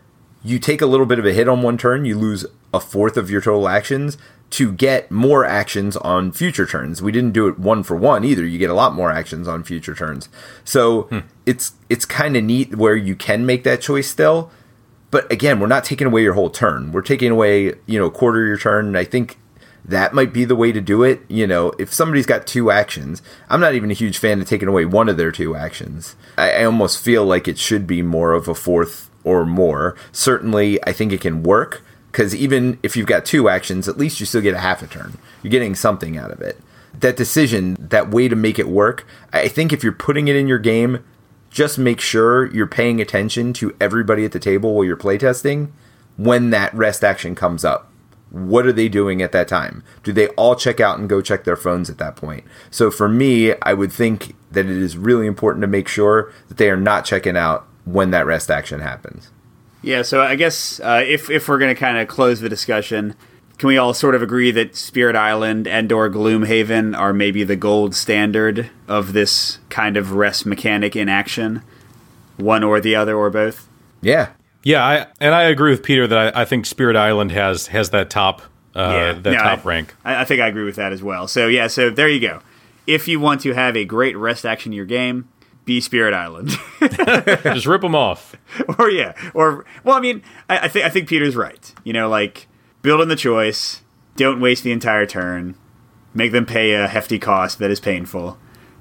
you 0.46 0.58
take 0.58 0.80
a 0.80 0.86
little 0.86 1.06
bit 1.06 1.18
of 1.18 1.26
a 1.26 1.32
hit 1.32 1.48
on 1.48 1.62
one 1.62 1.76
turn, 1.76 2.04
you 2.04 2.16
lose 2.16 2.46
a 2.72 2.80
fourth 2.80 3.16
of 3.16 3.30
your 3.30 3.40
total 3.40 3.68
actions 3.68 4.16
to 4.50 4.70
get 4.70 5.10
more 5.10 5.44
actions 5.44 5.96
on 5.96 6.30
future 6.30 6.66
turns. 6.66 7.02
We 7.02 7.10
didn't 7.10 7.32
do 7.32 7.48
it 7.48 7.58
one 7.58 7.82
for 7.82 7.96
one 7.96 8.24
either. 8.24 8.46
You 8.46 8.58
get 8.58 8.70
a 8.70 8.74
lot 8.74 8.94
more 8.94 9.10
actions 9.10 9.48
on 9.48 9.64
future 9.64 9.94
turns. 9.94 10.28
So 10.64 11.02
hmm. 11.02 11.18
it's 11.44 11.72
it's 11.88 12.04
kind 12.04 12.36
of 12.36 12.44
neat 12.44 12.76
where 12.76 12.96
you 12.96 13.16
can 13.16 13.44
make 13.44 13.64
that 13.64 13.80
choice 13.80 14.08
still. 14.08 14.50
But 15.10 15.30
again, 15.32 15.60
we're 15.60 15.66
not 15.66 15.84
taking 15.84 16.06
away 16.06 16.22
your 16.22 16.34
whole 16.34 16.50
turn. 16.50 16.92
We're 16.92 17.02
taking 17.02 17.32
away, 17.32 17.74
you 17.86 17.98
know, 17.98 18.06
a 18.06 18.10
quarter 18.10 18.42
of 18.42 18.48
your 18.48 18.58
turn. 18.58 18.86
And 18.86 18.98
I 18.98 19.04
think 19.04 19.38
that 19.84 20.12
might 20.12 20.32
be 20.32 20.44
the 20.44 20.56
way 20.56 20.72
to 20.72 20.80
do 20.80 21.02
it. 21.02 21.22
You 21.28 21.46
know, 21.46 21.72
if 21.78 21.92
somebody's 21.92 22.26
got 22.26 22.46
two 22.46 22.70
actions, 22.70 23.22
I'm 23.48 23.60
not 23.60 23.74
even 23.74 23.90
a 23.90 23.94
huge 23.94 24.18
fan 24.18 24.40
of 24.40 24.48
taking 24.48 24.68
away 24.68 24.84
one 24.84 25.08
of 25.08 25.16
their 25.16 25.32
two 25.32 25.56
actions. 25.56 26.16
I, 26.36 26.52
I 26.52 26.64
almost 26.64 27.02
feel 27.02 27.24
like 27.24 27.48
it 27.48 27.58
should 27.58 27.86
be 27.86 28.02
more 28.02 28.32
of 28.32 28.48
a 28.48 28.54
fourth 28.54 29.05
or 29.26 29.44
more. 29.44 29.94
Certainly, 30.12 30.82
I 30.86 30.92
think 30.92 31.12
it 31.12 31.20
can 31.20 31.42
work 31.42 31.82
because 32.10 32.34
even 32.34 32.78
if 32.82 32.96
you've 32.96 33.06
got 33.06 33.26
two 33.26 33.50
actions, 33.50 33.88
at 33.88 33.98
least 33.98 34.20
you 34.20 34.24
still 34.24 34.40
get 34.40 34.54
a 34.54 34.60
half 34.60 34.82
a 34.82 34.86
turn. 34.86 35.18
You're 35.42 35.50
getting 35.50 35.74
something 35.74 36.16
out 36.16 36.30
of 36.30 36.40
it. 36.40 36.58
That 36.98 37.18
decision, 37.18 37.76
that 37.78 38.08
way 38.08 38.28
to 38.28 38.36
make 38.36 38.58
it 38.58 38.68
work, 38.68 39.06
I 39.34 39.48
think 39.48 39.70
if 39.70 39.82
you're 39.82 39.92
putting 39.92 40.28
it 40.28 40.36
in 40.36 40.48
your 40.48 40.58
game, 40.58 41.04
just 41.50 41.76
make 41.76 42.00
sure 42.00 42.46
you're 42.46 42.66
paying 42.66 43.00
attention 43.00 43.52
to 43.54 43.76
everybody 43.78 44.24
at 44.24 44.32
the 44.32 44.38
table 44.38 44.74
while 44.74 44.84
you're 44.84 44.96
playtesting 44.96 45.72
when 46.16 46.50
that 46.50 46.72
rest 46.72 47.04
action 47.04 47.34
comes 47.34 47.64
up. 47.64 47.90
What 48.30 48.66
are 48.66 48.72
they 48.72 48.88
doing 48.88 49.20
at 49.20 49.32
that 49.32 49.48
time? 49.48 49.82
Do 50.02 50.12
they 50.12 50.28
all 50.28 50.54
check 50.54 50.80
out 50.80 50.98
and 50.98 51.08
go 51.08 51.20
check 51.20 51.44
their 51.44 51.56
phones 51.56 51.90
at 51.90 51.98
that 51.98 52.16
point? 52.16 52.44
So 52.70 52.90
for 52.90 53.08
me, 53.08 53.54
I 53.62 53.74
would 53.74 53.92
think 53.92 54.34
that 54.52 54.66
it 54.66 54.76
is 54.76 54.96
really 54.96 55.26
important 55.26 55.62
to 55.62 55.68
make 55.68 55.88
sure 55.88 56.32
that 56.48 56.56
they 56.56 56.70
are 56.70 56.76
not 56.76 57.04
checking 57.04 57.36
out 57.36 57.66
when 57.86 58.10
that 58.10 58.26
rest 58.26 58.50
action 58.50 58.80
happens. 58.80 59.30
Yeah, 59.82 60.02
so 60.02 60.20
I 60.20 60.34
guess 60.34 60.80
uh, 60.80 61.02
if 61.06 61.30
if 61.30 61.48
we're 61.48 61.58
going 61.58 61.74
to 61.74 61.78
kind 61.78 61.96
of 61.96 62.08
close 62.08 62.40
the 62.40 62.48
discussion, 62.48 63.14
can 63.58 63.68
we 63.68 63.78
all 63.78 63.94
sort 63.94 64.14
of 64.14 64.20
agree 64.20 64.50
that 64.50 64.76
Spirit 64.76 65.16
Island 65.16 65.66
and 65.66 65.90
or 65.90 66.10
Gloomhaven 66.10 66.96
are 66.96 67.12
maybe 67.12 67.44
the 67.44 67.56
gold 67.56 67.94
standard 67.94 68.70
of 68.86 69.14
this 69.14 69.58
kind 69.70 69.96
of 69.96 70.12
rest 70.12 70.44
mechanic 70.44 70.94
in 70.94 71.08
action? 71.08 71.62
One 72.36 72.62
or 72.62 72.80
the 72.80 72.94
other 72.94 73.16
or 73.16 73.30
both? 73.30 73.66
Yeah. 74.02 74.30
Yeah, 74.62 74.84
I, 74.84 75.06
and 75.20 75.34
I 75.34 75.44
agree 75.44 75.70
with 75.70 75.84
Peter 75.84 76.08
that 76.08 76.36
I, 76.36 76.42
I 76.42 76.44
think 76.44 76.66
Spirit 76.66 76.96
Island 76.96 77.30
has 77.30 77.68
has 77.68 77.90
that 77.90 78.10
top 78.10 78.42
uh, 78.74 78.80
yeah. 78.80 79.12
that 79.12 79.30
no, 79.30 79.38
top 79.38 79.60
I, 79.60 79.68
rank. 79.68 79.94
I, 80.04 80.20
I 80.22 80.24
think 80.24 80.40
I 80.40 80.48
agree 80.48 80.64
with 80.64 80.76
that 80.76 80.92
as 80.92 81.02
well. 81.02 81.28
So 81.28 81.46
yeah, 81.46 81.68
so 81.68 81.88
there 81.88 82.08
you 82.08 82.20
go. 82.20 82.40
If 82.86 83.06
you 83.08 83.20
want 83.20 83.40
to 83.42 83.52
have 83.52 83.76
a 83.76 83.84
great 83.84 84.16
rest 84.16 84.44
action 84.44 84.72
in 84.72 84.76
your 84.76 84.84
game, 84.84 85.28
be 85.66 85.80
Spirit 85.80 86.14
Island. 86.14 86.50
Just 86.80 87.66
rip 87.66 87.82
them 87.82 87.94
off. 87.94 88.34
Or 88.78 88.88
yeah, 88.88 89.12
or 89.34 89.66
well, 89.84 89.96
I 89.96 90.00
mean, 90.00 90.22
I, 90.48 90.60
I 90.60 90.68
think 90.68 90.86
I 90.86 90.88
think 90.88 91.08
Peter's 91.08 91.36
right. 91.36 91.74
You 91.84 91.92
know, 91.92 92.08
like 92.08 92.48
build 92.80 93.00
in 93.00 93.08
the 93.08 93.16
choice. 93.16 93.82
Don't 94.16 94.40
waste 94.40 94.62
the 94.62 94.72
entire 94.72 95.04
turn. 95.04 95.56
Make 96.14 96.32
them 96.32 96.46
pay 96.46 96.72
a 96.72 96.88
hefty 96.88 97.18
cost 97.18 97.58
that 97.58 97.70
is 97.70 97.80
painful. 97.80 98.38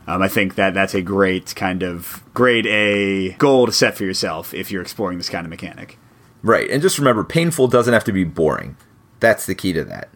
Um, 0.07 0.21
I 0.21 0.27
think 0.27 0.55
that 0.55 0.73
that's 0.73 0.93
a 0.93 1.01
great 1.01 1.55
kind 1.55 1.83
of 1.83 2.23
grade 2.33 2.67
A 2.67 3.31
goal 3.33 3.65
to 3.65 3.71
set 3.71 3.97
for 3.97 4.03
yourself 4.05 4.53
if 4.53 4.71
you're 4.71 4.81
exploring 4.81 5.17
this 5.17 5.29
kind 5.29 5.45
of 5.45 5.49
mechanic. 5.49 5.97
Right, 6.41 6.69
and 6.69 6.81
just 6.81 6.99
remember, 6.99 7.23
painful 7.23 7.67
doesn't 7.67 7.93
have 7.93 8.03
to 8.05 8.13
be 8.13 8.23
boring. 8.23 8.77
That's 9.19 9.45
the 9.45 9.55
key 9.55 9.73
to 9.73 9.83
that. 9.85 10.09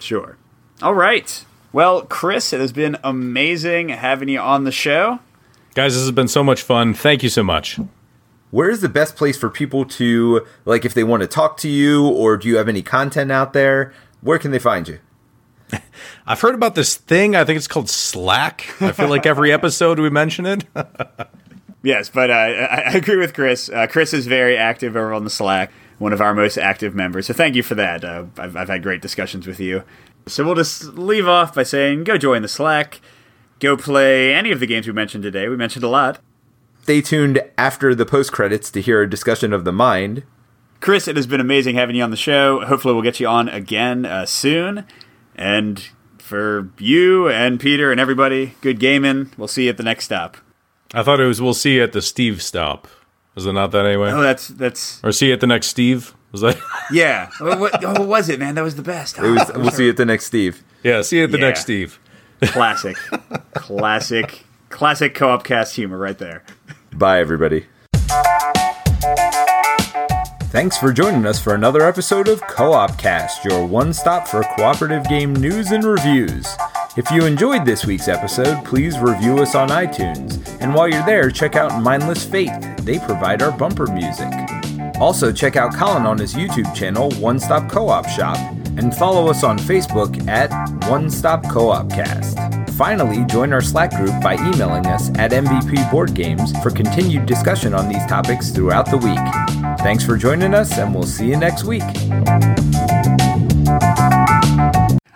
Sure. 0.00 0.36
All 0.82 0.94
right. 0.94 1.44
Well, 1.72 2.02
Chris, 2.02 2.52
it 2.52 2.60
has 2.60 2.72
been 2.72 2.96
amazing 3.04 3.90
having 3.90 4.28
you 4.28 4.40
on 4.40 4.64
the 4.64 4.72
show. 4.72 5.20
Guys, 5.76 5.92
this 5.92 6.04
has 6.04 6.10
been 6.10 6.26
so 6.26 6.42
much 6.42 6.62
fun. 6.62 6.94
Thank 6.94 7.22
you 7.22 7.28
so 7.28 7.42
much. 7.42 7.78
Where 8.50 8.70
is 8.70 8.80
the 8.80 8.88
best 8.88 9.14
place 9.14 9.36
for 9.36 9.50
people 9.50 9.84
to, 9.84 10.46
like, 10.64 10.86
if 10.86 10.94
they 10.94 11.04
want 11.04 11.20
to 11.20 11.26
talk 11.26 11.58
to 11.58 11.68
you 11.68 12.08
or 12.08 12.38
do 12.38 12.48
you 12.48 12.56
have 12.56 12.66
any 12.66 12.80
content 12.80 13.30
out 13.30 13.52
there? 13.52 13.92
Where 14.22 14.38
can 14.38 14.52
they 14.52 14.58
find 14.58 14.88
you? 14.88 15.00
I've 16.26 16.40
heard 16.40 16.54
about 16.54 16.76
this 16.76 16.96
thing. 16.96 17.36
I 17.36 17.44
think 17.44 17.58
it's 17.58 17.68
called 17.68 17.90
Slack. 17.90 18.74
I 18.80 18.92
feel 18.92 19.10
like 19.10 19.26
every 19.26 19.52
episode 19.52 19.98
we 19.98 20.08
mention 20.08 20.46
it. 20.46 20.64
yes, 21.82 22.08
but 22.08 22.30
uh, 22.30 22.32
I, 22.32 22.82
I, 22.86 22.92
agree 22.92 23.18
with 23.18 23.34
Chris. 23.34 23.68
Uh, 23.68 23.86
Chris 23.86 24.14
is 24.14 24.26
very 24.26 24.56
active 24.56 24.96
over 24.96 25.12
on 25.12 25.24
the 25.24 25.30
Slack, 25.30 25.70
one 25.98 26.14
of 26.14 26.22
our 26.22 26.34
most 26.34 26.56
active 26.56 26.94
members. 26.94 27.26
So 27.26 27.34
thank 27.34 27.54
you 27.54 27.62
for 27.62 27.74
that. 27.74 28.02
Uh, 28.02 28.24
I've, 28.38 28.56
I've 28.56 28.68
had 28.68 28.82
great 28.82 29.02
discussions 29.02 29.46
with 29.46 29.60
you. 29.60 29.82
So 30.26 30.42
we'll 30.42 30.54
just 30.54 30.84
leave 30.94 31.28
off 31.28 31.54
by 31.54 31.64
saying 31.64 32.04
go 32.04 32.16
join 32.16 32.40
the 32.40 32.48
Slack 32.48 33.02
go 33.60 33.76
play 33.76 34.34
any 34.34 34.52
of 34.52 34.60
the 34.60 34.66
games 34.66 34.86
we 34.86 34.92
mentioned 34.92 35.22
today. 35.22 35.48
We 35.48 35.56
mentioned 35.56 35.84
a 35.84 35.88
lot. 35.88 36.20
Stay 36.82 37.00
tuned 37.00 37.42
after 37.58 37.94
the 37.94 38.06
post 38.06 38.32
credits 38.32 38.70
to 38.70 38.80
hear 38.80 39.02
a 39.02 39.10
discussion 39.10 39.52
of 39.52 39.64
the 39.64 39.72
mind. 39.72 40.22
Chris, 40.80 41.08
it 41.08 41.16
has 41.16 41.26
been 41.26 41.40
amazing 41.40 41.74
having 41.74 41.96
you 41.96 42.02
on 42.02 42.10
the 42.10 42.16
show. 42.16 42.64
Hopefully, 42.64 42.94
we'll 42.94 43.02
get 43.02 43.18
you 43.18 43.26
on 43.26 43.48
again 43.48 44.04
uh, 44.04 44.26
soon. 44.26 44.86
And 45.34 45.88
for 46.18 46.70
you 46.78 47.28
and 47.28 47.58
Peter 47.58 47.90
and 47.90 48.00
everybody, 48.00 48.54
good 48.60 48.78
gaming. 48.78 49.32
We'll 49.36 49.48
see 49.48 49.64
you 49.64 49.70
at 49.70 49.76
the 49.76 49.82
next 49.82 50.04
stop. 50.04 50.36
I 50.94 51.02
thought 51.02 51.20
it 51.20 51.26
was 51.26 51.42
we'll 51.42 51.54
see 51.54 51.76
you 51.76 51.82
at 51.82 51.92
the 51.92 52.02
Steve 52.02 52.42
stop. 52.42 52.88
Was 53.34 53.46
it 53.46 53.52
not 53.52 53.70
that 53.72 53.84
anyway? 53.84 54.10
Oh, 54.12 54.22
that's 54.22 54.48
that's. 54.48 55.02
Or 55.04 55.12
see 55.12 55.28
you 55.28 55.32
at 55.32 55.40
the 55.40 55.46
next 55.46 55.68
Steve. 55.68 56.14
Was 56.32 56.40
that? 56.40 56.58
yeah. 56.90 57.30
what, 57.38 57.58
what, 57.58 57.82
what, 57.82 58.06
was 58.06 58.28
it, 58.28 58.38
man? 58.38 58.54
That 58.54 58.62
was 58.62 58.76
the 58.76 58.82
best. 58.82 59.18
It 59.18 59.22
was, 59.22 59.50
we'll 59.56 59.70
see 59.70 59.84
you 59.84 59.90
at 59.90 59.96
the 59.96 60.04
next 60.04 60.26
Steve. 60.26 60.62
Yeah. 60.82 61.02
See 61.02 61.18
you 61.18 61.24
at 61.24 61.32
the 61.32 61.38
yeah. 61.38 61.46
next 61.46 61.60
Steve. 61.60 61.98
Classic. 62.42 62.96
classic. 63.54 64.44
Classic 64.68 65.14
co 65.14 65.30
op 65.30 65.44
cast 65.44 65.76
humor 65.76 65.98
right 65.98 66.18
there. 66.18 66.42
Bye, 66.92 67.20
everybody. 67.20 67.66
Thanks 70.50 70.78
for 70.78 70.92
joining 70.92 71.26
us 71.26 71.38
for 71.38 71.54
another 71.54 71.82
episode 71.82 72.28
of 72.28 72.40
Co 72.46 72.72
op 72.72 72.96
Cast, 72.96 73.44
your 73.44 73.66
one 73.66 73.92
stop 73.92 74.26
for 74.26 74.42
cooperative 74.42 75.06
game 75.06 75.34
news 75.34 75.72
and 75.72 75.84
reviews. 75.84 76.46
If 76.96 77.10
you 77.10 77.26
enjoyed 77.26 77.66
this 77.66 77.84
week's 77.84 78.08
episode, 78.08 78.64
please 78.64 78.98
review 78.98 79.38
us 79.38 79.54
on 79.54 79.68
iTunes. 79.68 80.58
And 80.62 80.74
while 80.74 80.88
you're 80.88 81.04
there, 81.04 81.30
check 81.30 81.56
out 81.56 81.82
Mindless 81.82 82.24
Faith. 82.24 82.54
They 82.78 82.98
provide 82.98 83.42
our 83.42 83.52
bumper 83.52 83.86
music. 83.86 84.32
Also, 84.98 85.30
check 85.30 85.56
out 85.56 85.74
Colin 85.74 86.06
on 86.06 86.16
his 86.16 86.32
YouTube 86.32 86.74
channel, 86.74 87.10
One 87.12 87.38
Stop 87.38 87.68
Co 87.70 87.88
op 87.88 88.08
Shop, 88.08 88.38
and 88.78 88.94
follow 88.94 89.28
us 89.28 89.42
on 89.42 89.58
Facebook 89.58 90.26
at 90.28 90.50
One 90.88 91.10
Stop 91.10 91.48
Co 91.48 91.70
op 91.70 91.90
Cast. 91.90 92.38
Finally, 92.74 93.24
join 93.24 93.52
our 93.52 93.62
Slack 93.62 93.90
group 93.92 94.20
by 94.22 94.34
emailing 94.34 94.86
us 94.86 95.08
at 95.18 95.30
MVP 95.30 95.90
Board 95.90 96.14
Games 96.14 96.52
for 96.62 96.70
continued 96.70 97.24
discussion 97.26 97.72
on 97.72 97.88
these 97.88 98.04
topics 98.06 98.50
throughout 98.50 98.90
the 98.90 98.98
week. 98.98 99.78
Thanks 99.80 100.04
for 100.04 100.16
joining 100.16 100.52
us, 100.52 100.76
and 100.76 100.94
we'll 100.94 101.04
see 101.04 101.28
you 101.28 101.36
next 101.36 101.64
week. 101.64 101.82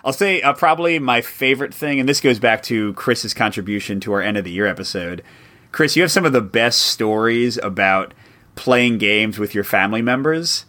I'll 0.03 0.13
say 0.13 0.41
uh, 0.41 0.53
probably 0.53 0.97
my 0.97 1.21
favorite 1.21 1.73
thing, 1.73 1.99
and 1.99 2.09
this 2.09 2.19
goes 2.19 2.39
back 2.39 2.63
to 2.63 2.93
Chris's 2.93 3.33
contribution 3.35 3.99
to 4.01 4.13
our 4.13 4.21
end 4.21 4.37
of 4.37 4.43
the 4.43 4.51
year 4.51 4.65
episode. 4.65 5.23
Chris, 5.71 5.95
you 5.95 6.01
have 6.01 6.11
some 6.11 6.25
of 6.25 6.33
the 6.33 6.41
best 6.41 6.79
stories 6.79 7.57
about 7.59 8.13
playing 8.55 8.97
games 8.97 9.37
with 9.37 9.53
your 9.53 9.63
family 9.63 10.01
members. 10.01 10.65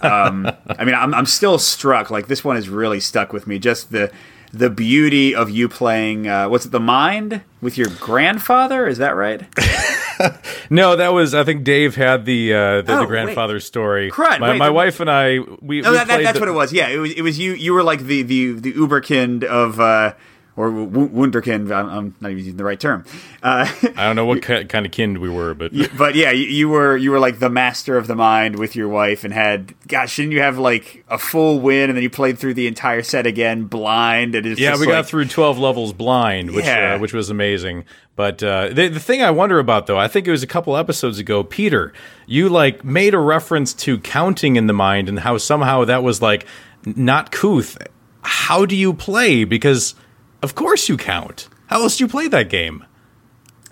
Um, 0.00 0.50
I 0.68 0.84
mean, 0.84 0.94
I'm, 0.94 1.12
I'm 1.14 1.26
still 1.26 1.58
struck. 1.58 2.10
Like 2.10 2.26
this 2.28 2.44
one 2.44 2.56
has 2.56 2.68
really 2.68 3.00
stuck 3.00 3.32
with 3.32 3.46
me. 3.46 3.58
Just 3.58 3.90
the 3.92 4.10
the 4.52 4.70
beauty 4.70 5.34
of 5.34 5.50
you 5.50 5.68
playing. 5.68 6.26
Uh, 6.28 6.48
what's 6.48 6.64
it? 6.66 6.72
The 6.72 6.80
Mind 6.80 7.42
with 7.60 7.76
your 7.76 7.88
grandfather. 8.00 8.86
Is 8.86 8.98
that 8.98 9.10
right? 9.16 9.42
no, 10.70 10.96
that 10.96 11.12
was. 11.12 11.34
I 11.34 11.44
think 11.44 11.64
Dave 11.64 11.96
had 11.96 12.24
the 12.24 12.52
uh, 12.54 12.82
the, 12.82 12.96
Oh, 12.96 13.00
the 13.00 13.06
grandfather 13.06 13.54
wait. 13.54 13.62
story. 13.62 14.10
Crud, 14.10 14.40
my 14.40 14.52
wait, 14.52 14.58
my 14.58 14.66
the- 14.66 14.72
wife 14.72 15.00
and 15.00 15.10
I 15.10 15.38
we, 15.60 15.80
No, 15.82 15.90
we 15.90 15.96
that, 15.96 16.06
that, 16.08 16.22
that's 16.22 16.32
the- 16.34 16.40
what 16.40 16.48
it 16.48 16.52
was. 16.52 16.72
Yeah, 16.72 16.88
it 16.88 16.98
was. 16.98 17.12
It 17.12 17.22
was 17.22 17.38
you. 17.38 17.52
You 17.52 17.72
were 17.74 17.82
like 17.82 18.00
the 18.04 18.22
the 18.22 18.52
the 18.52 18.72
Uberkind 18.72 19.44
of. 19.44 19.80
Uh, 19.80 20.14
or 20.58 20.70
w- 20.70 21.08
Wunderkind, 21.08 21.70
I'm, 21.70 21.88
I'm 21.88 22.14
not 22.20 22.30
even 22.32 22.38
using 22.44 22.56
the 22.56 22.64
right 22.64 22.80
term. 22.80 23.04
Uh, 23.42 23.70
I 23.96 24.04
don't 24.06 24.16
know 24.16 24.26
what 24.26 24.42
ki- 24.46 24.64
kind 24.64 24.84
of 24.84 24.90
kind 24.92 25.18
we 25.18 25.28
were, 25.30 25.54
but 25.54 25.72
but 25.96 26.16
yeah, 26.16 26.32
you, 26.32 26.46
you 26.46 26.68
were 26.68 26.96
you 26.96 27.12
were 27.12 27.20
like 27.20 27.38
the 27.38 27.48
master 27.48 27.96
of 27.96 28.08
the 28.08 28.16
mind 28.16 28.58
with 28.58 28.74
your 28.74 28.88
wife, 28.88 29.22
and 29.22 29.32
had 29.32 29.72
gosh, 29.86 30.16
didn't 30.16 30.32
you 30.32 30.40
have 30.40 30.58
like 30.58 31.04
a 31.08 31.16
full 31.16 31.60
win, 31.60 31.88
and 31.90 31.96
then 31.96 32.02
you 32.02 32.10
played 32.10 32.38
through 32.38 32.54
the 32.54 32.66
entire 32.66 33.02
set 33.02 33.24
again 33.26 33.64
blind, 33.64 34.34
and 34.34 34.44
it's 34.46 34.60
yeah, 34.60 34.72
we 34.74 34.80
like, 34.80 34.88
got 34.88 35.06
through 35.06 35.26
twelve 35.26 35.58
levels 35.58 35.92
blind, 35.92 36.50
which 36.50 36.64
Yeah. 36.64 36.94
uh, 36.94 36.98
which 36.98 37.12
was 37.12 37.30
amazing. 37.30 37.84
But 38.16 38.42
uh, 38.42 38.70
the 38.70 38.88
the 38.88 38.98
thing 39.00 39.22
I 39.22 39.30
wonder 39.30 39.60
about 39.60 39.86
though, 39.86 39.98
I 39.98 40.08
think 40.08 40.26
it 40.26 40.32
was 40.32 40.42
a 40.42 40.46
couple 40.48 40.76
episodes 40.76 41.20
ago, 41.20 41.44
Peter, 41.44 41.92
you 42.26 42.48
like 42.48 42.84
made 42.84 43.14
a 43.14 43.18
reference 43.20 43.72
to 43.74 43.98
counting 43.98 44.56
in 44.56 44.66
the 44.66 44.72
mind 44.72 45.08
and 45.08 45.20
how 45.20 45.38
somehow 45.38 45.84
that 45.84 46.02
was 46.02 46.20
like 46.20 46.44
not 46.84 47.30
couth. 47.30 47.78
How 48.22 48.66
do 48.66 48.74
you 48.74 48.92
play? 48.92 49.44
Because 49.44 49.94
of 50.42 50.54
course 50.54 50.88
you 50.88 50.96
count. 50.96 51.48
How 51.66 51.82
else 51.82 51.96
do 51.98 52.04
you 52.04 52.08
play 52.08 52.28
that 52.28 52.48
game? 52.48 52.84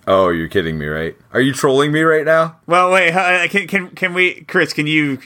Oh, 0.07 0.29
you're 0.29 0.49
kidding 0.49 0.79
me, 0.79 0.87
right? 0.87 1.17
Are 1.33 1.41
you 1.41 1.53
trolling 1.53 1.91
me 1.91 2.03
right 2.03 2.25
now? 2.25 2.57
Well, 2.67 2.93
wait, 2.93 3.13
uh, 3.13 3.49
can 3.49 3.67
can 3.67 3.91
can 3.91 4.15
we, 4.15 4.43
Chris? 4.43 4.73
Can 4.73 4.87
you? 4.87 5.19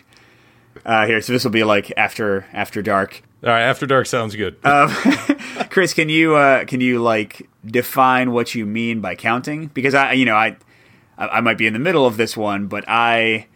Uh, 0.86 1.06
here, 1.06 1.20
so 1.20 1.32
this 1.32 1.44
will 1.44 1.50
be 1.50 1.64
like 1.64 1.92
after 1.96 2.46
after 2.52 2.80
dark. 2.80 3.22
All 3.42 3.48
right, 3.48 3.62
After 3.62 3.86
Dark 3.86 4.04
sounds 4.06 4.36
good. 4.36 4.60
Chris, 5.70 5.94
can 5.94 6.10
you 6.10 6.34
uh, 6.34 6.66
can 6.66 6.82
you 6.82 7.00
like 7.02 7.48
define 7.64 8.32
what 8.32 8.54
you 8.54 8.66
mean 8.66 9.00
by 9.00 9.14
counting? 9.14 9.68
Because 9.68 9.94
I, 9.94 10.12
you 10.12 10.26
know, 10.26 10.34
I 10.34 10.56
I 11.16 11.28
I 11.28 11.40
might 11.40 11.56
be 11.56 11.66
in 11.66 11.72
the 11.72 11.78
middle 11.78 12.04
of 12.04 12.18
this 12.18 12.36
one, 12.36 12.66
but 12.66 12.84
I 12.86 13.46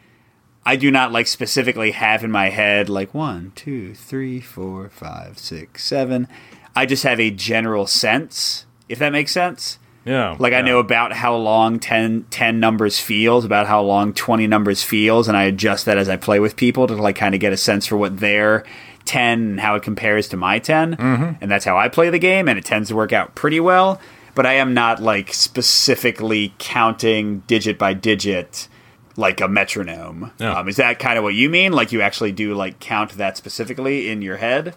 I 0.65 0.77
do 0.77 0.91
not 0.91 1.13
like 1.13 1.27
specifically 1.27 1.91
have 1.91 2.25
in 2.25 2.31
my 2.31 2.49
head 2.49 2.89
like 2.89 3.13
one, 3.13 3.53
two, 3.55 3.95
three, 3.95 4.41
four, 4.41 4.89
five, 4.89 5.39
six, 5.39 5.85
seven. 5.85 6.29
I 6.77 6.87
just 6.87 7.03
have 7.05 7.21
a 7.21 7.31
general 7.31 7.87
sense, 7.87 8.67
if 8.89 8.99
that 8.99 9.11
makes 9.11 9.33
sense. 9.33 9.79
yeah, 10.05 10.37
Like 10.39 10.53
I 10.53 10.61
know 10.61 10.79
about 10.79 11.13
how 11.13 11.37
long 11.37 11.79
10, 11.79 12.27
10 12.31 12.61
numbers 12.61 12.99
feels, 12.99 13.45
about 13.45 13.67
how 13.67 13.83
long 13.83 14.13
20 14.13 14.47
numbers 14.47 14.83
feels, 14.83 15.29
and 15.29 15.37
I 15.37 15.45
adjust 15.45 15.87
that 15.87 15.99
as 15.99 16.09
I 16.09 16.17
play 16.17 16.41
with 16.41 16.57
people 16.57 16.87
to 16.87 16.95
like 16.95 17.17
kind 17.17 17.35
of 17.35 17.41
get 17.41 17.53
a 17.53 17.57
sense 17.57 17.87
for 17.87 17.97
what 17.97 18.19
their 18.19 18.65
10 19.05 19.39
and 19.41 19.61
how 19.61 19.77
it 19.77 19.83
compares 19.83 20.29
to 20.29 20.37
my 20.37 20.59
10. 20.59 20.97
Mm-hmm. 20.97 21.33
And 21.41 21.51
that's 21.51 21.65
how 21.65 21.77
I 21.77 21.89
play 21.89 22.11
the 22.11 22.19
game, 22.19 22.49
and 22.49 22.59
it 22.59 22.65
tends 22.65 22.89
to 22.89 22.97
work 22.97 23.13
out 23.13 23.35
pretty 23.35 23.61
well. 23.61 24.01
But 24.35 24.47
I 24.47 24.55
am 24.55 24.75
not 24.75 25.01
like 25.01 25.33
specifically 25.33 26.55
counting 26.59 27.41
digit 27.47 27.79
by 27.79 27.95
digit 27.95 28.69
like 29.17 29.41
a 29.41 29.47
metronome. 29.47 30.33
Yeah. 30.39 30.59
Um, 30.59 30.69
is 30.69 30.77
that 30.77 30.99
kind 30.99 31.19
of 31.19 31.25
what 31.25 31.35
you 31.35 31.49
mean? 31.49 31.73
Like 31.73 31.93
you 31.93 32.01
actually 32.01 32.33
do 32.33 32.55
like 32.55 32.81
count 32.81 33.13
that 33.13 33.37
specifically 33.37 34.11
in 34.11 34.23
your 34.23 34.39
head? 34.39 34.75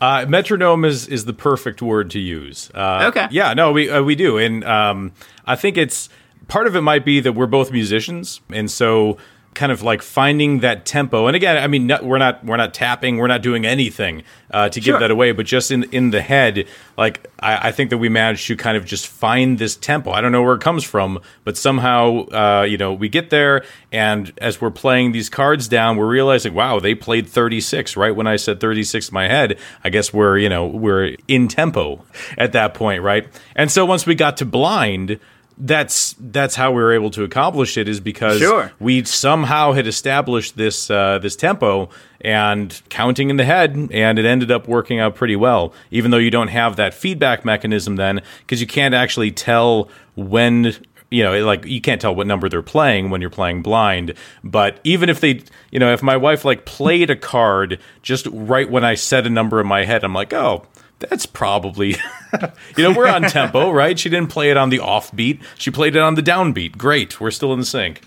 Uh, 0.00 0.24
metronome 0.28 0.84
is 0.84 1.06
is 1.08 1.24
the 1.24 1.32
perfect 1.32 1.82
word 1.82 2.10
to 2.10 2.18
use. 2.20 2.70
Uh, 2.74 3.06
Okay. 3.08 3.26
Yeah, 3.30 3.54
no, 3.54 3.72
we 3.72 3.90
uh, 3.90 4.02
we 4.02 4.14
do, 4.14 4.38
and 4.38 4.64
um, 4.64 5.12
I 5.46 5.56
think 5.56 5.76
it's 5.76 6.08
part 6.46 6.66
of 6.66 6.76
it 6.76 6.82
might 6.82 7.04
be 7.04 7.20
that 7.20 7.32
we're 7.32 7.46
both 7.46 7.72
musicians, 7.72 8.40
and 8.52 8.70
so 8.70 9.16
kind 9.58 9.72
of 9.72 9.82
like 9.82 10.02
finding 10.02 10.60
that 10.60 10.86
tempo. 10.86 11.26
And 11.26 11.34
again, 11.34 11.56
I 11.56 11.66
mean, 11.66 11.88
no, 11.88 11.98
we're 12.02 12.18
not 12.18 12.44
we're 12.44 12.56
not 12.56 12.72
tapping, 12.72 13.16
we're 13.18 13.26
not 13.26 13.42
doing 13.42 13.66
anything 13.66 14.22
uh, 14.52 14.68
to 14.68 14.80
Sure. 14.80 14.92
give 14.94 15.00
that 15.00 15.10
away, 15.10 15.32
but 15.32 15.46
just 15.46 15.72
in 15.72 15.82
in 15.92 16.10
the 16.10 16.20
head, 16.22 16.66
like 16.96 17.26
I, 17.40 17.68
I 17.68 17.72
think 17.72 17.90
that 17.90 17.98
we 17.98 18.08
managed 18.08 18.46
to 18.46 18.56
kind 18.56 18.76
of 18.76 18.84
just 18.84 19.08
find 19.08 19.58
this 19.58 19.74
tempo. 19.74 20.12
I 20.12 20.20
don't 20.20 20.30
know 20.30 20.42
where 20.42 20.54
it 20.54 20.60
comes 20.60 20.84
from, 20.84 21.18
but 21.42 21.56
somehow 21.56 22.26
uh, 22.28 22.62
you 22.62 22.78
know 22.78 22.92
we 22.92 23.08
get 23.08 23.30
there, 23.30 23.64
and 23.90 24.32
as 24.38 24.60
we're 24.60 24.70
playing 24.70 25.10
these 25.10 25.28
cards 25.28 25.66
down, 25.66 25.96
we're 25.96 26.06
realizing, 26.06 26.54
wow, 26.54 26.78
they 26.78 26.94
played 26.94 27.28
36 27.28 27.96
right 27.96 28.14
when 28.14 28.28
I 28.28 28.36
said 28.36 28.60
36 28.60 29.08
in 29.08 29.14
my 29.14 29.26
head. 29.26 29.58
I 29.82 29.90
guess 29.90 30.12
we're 30.14 30.38
you 30.38 30.48
know 30.48 30.68
we're 30.68 31.16
in 31.26 31.48
tempo 31.48 32.04
at 32.38 32.52
that 32.52 32.74
point, 32.74 33.02
right? 33.02 33.26
And 33.56 33.72
so 33.72 33.84
once 33.84 34.06
we 34.06 34.14
got 34.14 34.36
to 34.36 34.46
blind. 34.46 35.18
That's 35.60 36.14
that's 36.20 36.54
how 36.54 36.70
we 36.70 36.80
were 36.80 36.92
able 36.92 37.10
to 37.10 37.24
accomplish 37.24 37.76
it 37.76 37.88
is 37.88 37.98
because 37.98 38.38
Sure. 38.38 38.72
we 38.78 39.02
somehow 39.04 39.72
had 39.72 39.86
established 39.88 40.56
this 40.56 40.88
uh, 40.90 41.18
this 41.18 41.34
tempo 41.34 41.88
and 42.20 42.80
counting 42.90 43.28
in 43.28 43.36
the 43.36 43.44
head, 43.44 43.76
and 43.92 44.18
it 44.18 44.24
ended 44.24 44.50
up 44.52 44.68
working 44.68 45.00
out 45.00 45.16
pretty 45.16 45.34
well. 45.36 45.72
Even 45.90 46.10
though 46.12 46.18
you 46.18 46.30
don't 46.30 46.48
have 46.48 46.76
that 46.76 46.94
feedback 46.94 47.44
mechanism, 47.44 47.96
then 47.96 48.20
because 48.40 48.60
you 48.60 48.66
can't 48.68 48.94
actually 48.94 49.32
tell 49.32 49.88
when 50.14 50.76
you 51.10 51.24
know, 51.24 51.44
like 51.44 51.64
you 51.64 51.80
can't 51.80 52.00
tell 52.00 52.14
what 52.14 52.26
number 52.26 52.48
they're 52.48 52.62
playing 52.62 53.10
when 53.10 53.20
you're 53.20 53.30
playing 53.30 53.62
blind. 53.62 54.14
But 54.44 54.78
even 54.84 55.08
if 55.08 55.20
they, 55.20 55.42
you 55.70 55.78
know, 55.78 55.92
if 55.92 56.02
my 56.02 56.16
wife 56.16 56.44
like 56.44 56.66
played 56.66 57.10
a 57.10 57.16
card 57.16 57.80
just 58.02 58.26
right 58.30 58.70
when 58.70 58.84
I 58.84 58.94
said 58.94 59.26
a 59.26 59.30
number 59.30 59.60
in 59.60 59.66
my 59.66 59.84
head, 59.84 60.04
I'm 60.04 60.14
like, 60.14 60.32
oh. 60.32 60.66
That's 60.98 61.26
probably, 61.26 61.90
you 62.76 62.82
know, 62.82 62.92
we're 62.92 63.06
on 63.06 63.22
tempo, 63.22 63.70
right? 63.70 63.98
She 63.98 64.08
didn't 64.08 64.30
play 64.30 64.50
it 64.50 64.56
on 64.56 64.70
the 64.70 64.78
offbeat. 64.78 65.40
She 65.56 65.70
played 65.70 65.94
it 65.94 66.00
on 66.00 66.16
the 66.16 66.22
downbeat. 66.22 66.76
Great. 66.76 67.20
We're 67.20 67.30
still 67.30 67.52
in 67.52 67.64
sync. 67.64 68.02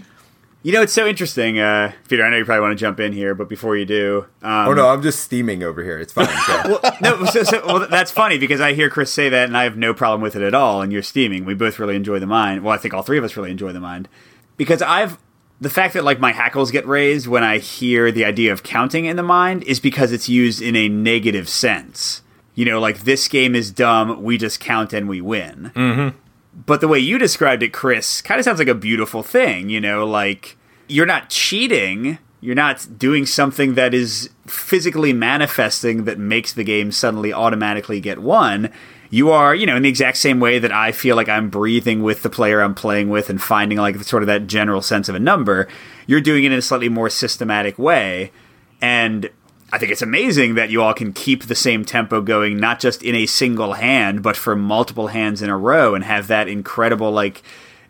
You 0.63 0.73
know, 0.73 0.83
it's 0.83 0.93
so 0.93 1.07
interesting, 1.07 1.57
uh, 1.57 1.91
Peter. 2.07 2.23
I 2.23 2.29
know 2.29 2.37
you 2.37 2.45
probably 2.45 2.61
want 2.61 2.77
to 2.77 2.79
jump 2.79 2.99
in 2.99 3.13
here, 3.13 3.33
but 3.33 3.49
before 3.49 3.75
you 3.75 3.85
do, 3.85 4.27
um, 4.43 4.67
Oh 4.67 4.73
no, 4.73 4.89
I'm 4.89 5.01
just 5.01 5.21
steaming 5.21 5.63
over 5.63 5.81
here. 5.81 5.97
It's 5.97 6.13
fine. 6.13 6.27
Go. 6.47 6.79
no, 7.01 7.25
so, 7.25 7.41
so, 7.41 7.65
well, 7.65 7.87
that's 7.87 8.11
funny 8.11 8.37
because 8.37 8.61
I 8.61 8.73
hear 8.73 8.87
Chris 8.87 9.11
say 9.11 9.27
that, 9.29 9.45
and 9.45 9.57
I 9.57 9.63
have 9.63 9.75
no 9.75 9.91
problem 9.95 10.21
with 10.21 10.35
it 10.35 10.43
at 10.43 10.53
all. 10.53 10.83
And 10.83 10.93
you're 10.93 11.01
steaming. 11.01 11.45
We 11.45 11.55
both 11.55 11.79
really 11.79 11.95
enjoy 11.95 12.19
the 12.19 12.27
mind. 12.27 12.63
Well, 12.63 12.75
I 12.75 12.77
think 12.77 12.93
all 12.93 13.01
three 13.01 13.17
of 13.17 13.23
us 13.23 13.35
really 13.35 13.49
enjoy 13.49 13.71
the 13.71 13.79
mind 13.79 14.07
because 14.55 14.83
I've 14.83 15.17
the 15.59 15.69
fact 15.69 15.95
that 15.95 16.03
like 16.03 16.19
my 16.19 16.31
hackles 16.31 16.69
get 16.69 16.85
raised 16.85 17.25
when 17.27 17.43
I 17.43 17.57
hear 17.57 18.11
the 18.11 18.25
idea 18.25 18.51
of 18.51 18.61
counting 18.61 19.05
in 19.05 19.15
the 19.15 19.23
mind 19.23 19.63
is 19.63 19.79
because 19.79 20.11
it's 20.11 20.29
used 20.29 20.61
in 20.61 20.75
a 20.75 20.89
negative 20.89 21.49
sense. 21.49 22.21
You 22.55 22.65
know, 22.65 22.79
like 22.79 22.99
this 22.99 23.27
game 23.27 23.55
is 23.55 23.71
dumb. 23.71 24.23
We 24.23 24.37
just 24.37 24.59
count 24.59 24.93
and 24.93 25.07
we 25.07 25.21
win. 25.21 25.71
Mm-hmm. 25.75 26.17
But 26.65 26.81
the 26.81 26.87
way 26.87 26.99
you 26.99 27.17
described 27.17 27.63
it, 27.63 27.71
Chris, 27.71 28.21
kind 28.21 28.39
of 28.39 28.45
sounds 28.45 28.59
like 28.59 28.67
a 28.67 28.75
beautiful 28.75 29.23
thing. 29.23 29.69
You 29.69 29.79
know, 29.79 30.05
like 30.05 30.57
you're 30.87 31.05
not 31.05 31.29
cheating. 31.29 32.17
You're 32.41 32.55
not 32.55 32.87
doing 32.97 33.25
something 33.27 33.75
that 33.75 33.93
is 33.93 34.29
physically 34.47 35.13
manifesting 35.13 36.05
that 36.05 36.17
makes 36.17 36.53
the 36.53 36.63
game 36.63 36.91
suddenly 36.91 37.31
automatically 37.31 38.01
get 38.01 38.19
won. 38.19 38.71
You 39.11 39.29
are, 39.29 39.53
you 39.53 39.65
know, 39.65 39.75
in 39.75 39.83
the 39.83 39.89
exact 39.89 40.17
same 40.17 40.39
way 40.39 40.57
that 40.57 40.71
I 40.71 40.91
feel 40.91 41.15
like 41.15 41.29
I'm 41.29 41.49
breathing 41.49 42.01
with 42.01 42.23
the 42.23 42.29
player 42.29 42.61
I'm 42.61 42.73
playing 42.73 43.09
with 43.09 43.29
and 43.29 43.41
finding 43.41 43.77
like 43.77 44.01
sort 44.03 44.23
of 44.23 44.27
that 44.27 44.47
general 44.47 44.81
sense 44.81 45.07
of 45.07 45.15
a 45.15 45.19
number. 45.19 45.67
You're 46.07 46.21
doing 46.21 46.43
it 46.43 46.51
in 46.51 46.57
a 46.57 46.61
slightly 46.61 46.89
more 46.89 47.09
systematic 47.09 47.77
way. 47.77 48.31
And 48.81 49.29
I 49.73 49.77
think 49.77 49.91
it's 49.91 50.01
amazing 50.01 50.55
that 50.55 50.69
you 50.69 50.81
all 50.81 50.93
can 50.93 51.13
keep 51.13 51.45
the 51.45 51.55
same 51.55 51.85
tempo 51.85 52.21
going, 52.21 52.57
not 52.57 52.79
just 52.79 53.01
in 53.03 53.15
a 53.15 53.25
single 53.25 53.73
hand, 53.73 54.21
but 54.21 54.35
for 54.35 54.55
multiple 54.55 55.07
hands 55.07 55.41
in 55.41 55.49
a 55.49 55.57
row, 55.57 55.95
and 55.95 56.03
have 56.03 56.27
that 56.27 56.49
incredible, 56.49 57.11
like, 57.11 57.41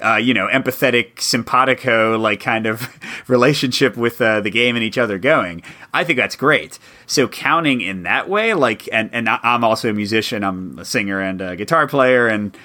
uh, 0.04 0.16
you 0.16 0.34
know, 0.34 0.48
empathetic, 0.48 1.20
simpatico, 1.20 2.18
like, 2.18 2.40
kind 2.40 2.68
of 2.68 2.88
relationship 3.28 3.98
with 3.98 4.22
uh, 4.22 4.42
the 4.42 4.52
game 4.52 4.76
and 4.76 4.84
each 4.84 4.98
other 4.98 5.18
going. 5.18 5.64
I 5.92 6.04
think 6.04 6.18
that's 6.18 6.36
great. 6.36 6.78
So 7.08 7.28
counting 7.28 7.82
in 7.82 8.04
that 8.04 8.30
way, 8.30 8.54
like, 8.54 8.88
and 8.92 9.10
and 9.12 9.28
I'm 9.28 9.64
also 9.64 9.90
a 9.90 9.94
musician. 9.94 10.44
I'm 10.44 10.78
a 10.78 10.86
singer 10.86 11.20
and 11.20 11.42
a 11.42 11.56
guitar 11.56 11.88
player, 11.88 12.28
and 12.28 12.56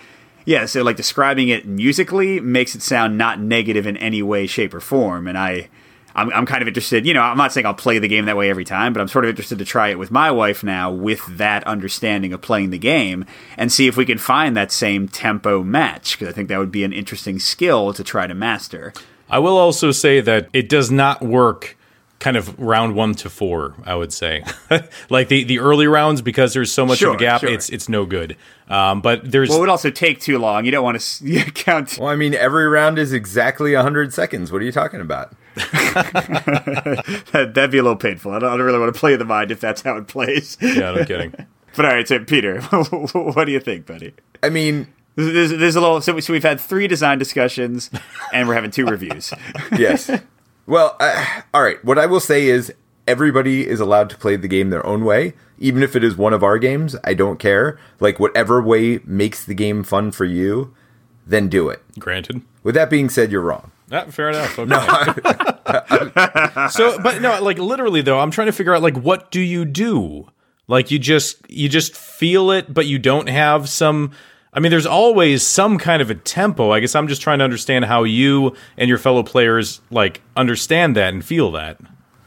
yeah, 0.47 0.67
so 0.67 0.83
like 0.83 0.97
describing 0.97 1.49
it 1.49 1.67
musically 1.67 2.39
makes 2.39 2.75
it 2.75 2.83
sound 2.83 3.19
not 3.19 3.41
negative 3.41 3.87
in 3.87 3.97
any 3.97 4.23
way, 4.23 4.47
shape, 4.47 4.73
or 4.73 4.81
form. 4.81 5.27
And 5.27 5.37
I, 5.37 5.69
I'm, 6.17 6.31
I'm 6.33 6.47
kind 6.47 6.63
of 6.63 6.67
interested. 6.69 7.07
You 7.07 7.15
know, 7.15 7.21
I'm 7.21 7.37
not 7.37 7.53
saying 7.53 7.67
I'll 7.67 7.75
play 7.75 7.99
the 7.99 8.09
game 8.09 8.25
that 8.25 8.37
way 8.37 8.51
every 8.51 8.65
time, 8.65 8.93
but 8.93 9.01
I'm 9.01 9.09
sort 9.09 9.25
of 9.25 9.29
interested 9.29 9.59
to 9.59 9.65
try 9.65 9.89
it 9.91 9.99
with 9.99 10.11
my 10.11 10.31
wife 10.31 10.65
now, 10.65 10.91
with 10.91 11.25
that 11.37 11.65
understanding 11.67 12.33
of 12.33 12.41
playing 12.41 12.71
the 12.71 12.79
game, 12.79 13.25
and 13.57 13.71
see 13.71 13.87
if 13.87 13.97
we 13.97 14.07
can 14.07 14.19
find 14.19 14.57
that 14.57 14.73
same 14.73 15.07
tempo 15.09 15.63
match. 15.63 16.19
Because 16.19 16.33
I 16.33 16.35
think 16.35 16.49
that 16.49 16.59
would 16.59 16.73
be 16.73 16.85
an 16.85 16.93
interesting 16.93 17.39
skill 17.39 17.93
to 17.93 18.03
try 18.03 18.27
to 18.27 18.35
master. 18.35 18.93
I 19.29 19.39
will 19.39 19.57
also 19.59 19.91
say 19.93 20.21
that 20.23 20.49
it 20.53 20.69
does 20.69 20.91
not 20.91 21.21
work 21.23 21.77
kind 22.19 22.37
of 22.39 22.59
round 22.59 22.95
one 22.95 23.15
to 23.15 23.29
four, 23.29 23.75
I 23.85 23.95
would 23.95 24.11
say. 24.13 24.43
like 25.11 25.29
the, 25.29 25.45
the 25.45 25.59
early 25.59 25.87
rounds, 25.87 26.23
because 26.23 26.55
there's 26.55 26.73
so 26.73 26.87
much 26.87 26.99
Sure, 27.01 27.11
of 27.11 27.17
a 27.17 27.19
gap, 27.19 27.43
sure. 27.43 27.51
it's 27.51 27.69
it's 27.69 27.91
no 27.91 28.07
good. 28.07 28.37
Um, 28.71 29.03
but 29.03 29.31
there's 29.31 29.51
Well, 29.51 29.59
it 29.59 29.61
would 29.61 29.69
also 29.69 29.91
take 29.91 30.21
too 30.21 30.39
long. 30.39 30.65
You 30.65 30.71
don't 30.71 30.83
want 30.85 30.99
to 30.99 31.51
count. 31.55 31.99
well, 31.99 32.09
I 32.09 32.17
mean, 32.17 32.33
every 32.33 32.67
round 32.69 32.99
is 32.99 33.13
exactly 33.13 33.75
100 33.75 34.15
seconds. 34.15 34.51
What 34.51 34.63
are 34.63 34.65
you 34.65 34.73
talking 34.73 35.03
about? 35.03 35.35
That'd 37.33 37.71
be 37.71 37.79
a 37.79 37.83
little 37.83 37.97
painful. 37.97 38.33
I 38.33 38.39
don't, 38.39 38.53
I 38.53 38.57
don't 38.57 38.67
really 38.67 38.79
want 38.79 38.95
to 38.95 38.99
play 38.99 39.17
the 39.17 39.25
mind 39.25 39.51
if 39.51 39.61
that's 39.61 39.83
how 39.83 39.97
it 39.97 40.07
plays. 40.07 40.57
yeah, 40.61 40.93
no 40.93 41.05
kidding. 41.05 41.35
But 41.75 41.85
all 41.85 41.93
right, 41.93 42.09
so 42.09 42.19
Peter, 42.25 42.63
what 43.13 43.45
do 43.45 43.53
you 43.53 43.61
think, 43.61 43.85
buddy? 43.85 44.15
I 44.43 44.49
mean, 44.49 44.87
there's, 45.15 45.51
there's 45.51 45.77
a 45.77 45.81
little. 45.83 46.01
So, 46.01 46.19
so 46.21 46.33
we've 46.33 46.43
had 46.43 46.59
three 46.59 46.89
design 46.89 47.19
discussions, 47.19 47.91
and 48.33 48.49
we're 48.49 48.55
having 48.55 48.71
two 48.71 48.87
reviews. 48.87 49.31
yes. 49.77 50.11
Well, 50.67 50.97
uh, 50.99 51.43
all 51.53 51.63
right. 51.63 51.85
What 51.85 51.99
I 51.99 52.07
will 52.07 52.21
say 52.21 52.47
is 52.47 52.73
everybody 53.07 53.69
is 53.69 53.79
allowed 53.79 54.09
to 54.09 54.17
play 54.17 54.37
the 54.37 54.49
game 54.49 54.71
their 54.71 54.87
own 54.87 55.05
way, 55.05 55.35
even 55.59 55.83
if 55.83 55.95
it 55.95 56.03
is 56.03 56.17
one 56.17 56.33
of 56.33 56.43
our 56.43 56.59
games. 56.59 56.97
I 57.05 57.13
don't 57.13 57.39
care. 57.39 57.79
Like 58.01 58.19
whatever 58.19 58.63
way 58.63 59.01
makes 59.05 59.45
the 59.45 59.55
game 59.55 59.83
fun 59.83 60.13
for 60.13 60.25
you, 60.25 60.75
then 61.27 61.49
do 61.51 61.69
it. 61.69 61.83
Granted. 61.99 62.41
With 62.63 62.75
that 62.75 62.89
being 62.89 63.11
said, 63.11 63.31
you're 63.31 63.43
wrong. 63.43 63.71
Ah, 63.91 64.05
fair 64.07 64.31
enough. 64.31 64.59
Okay. 64.67 64.69
No, 64.69 66.69
so, 66.71 66.99
but 67.01 67.21
no, 67.21 67.43
like 67.43 67.59
literally 67.59 68.01
though, 68.01 68.21
I'm 68.21 68.31
trying 68.31 68.47
to 68.47 68.53
figure 68.53 68.75
out 68.75 68.83
like 68.83 68.97
what 68.97 69.31
do 69.31 69.41
you 69.41 69.65
do? 69.65 70.29
Like 70.69 70.91
you 70.91 70.99
just 70.99 71.49
you 71.51 71.69
just 71.69 71.97
feel 71.97 72.51
it, 72.51 72.73
but 72.73 72.87
you 72.87 72.99
don't 72.99 73.29
have 73.29 73.69
some. 73.69 74.13
I 74.53 74.61
mean, 74.61 74.71
there's 74.71 74.87
always 74.87 75.43
some 75.43 75.77
kind 75.77 76.01
of 76.01 76.09
a 76.09 76.15
tempo. 76.15 76.71
I 76.71 76.81
guess 76.81 76.95
I'm 76.95 77.09
just 77.09 77.21
trying 77.21 77.41
to 77.41 77.45
understand 77.45 77.85
how 77.85 78.05
you 78.05 78.55
and 78.79 78.89
your 78.89 78.99
fellow 78.99 79.23
players 79.23 79.81
like 79.91 80.23
understand 80.37 80.97
that 80.97 81.13
and 81.13 81.25
feel 81.25 81.53
that. 81.53 81.79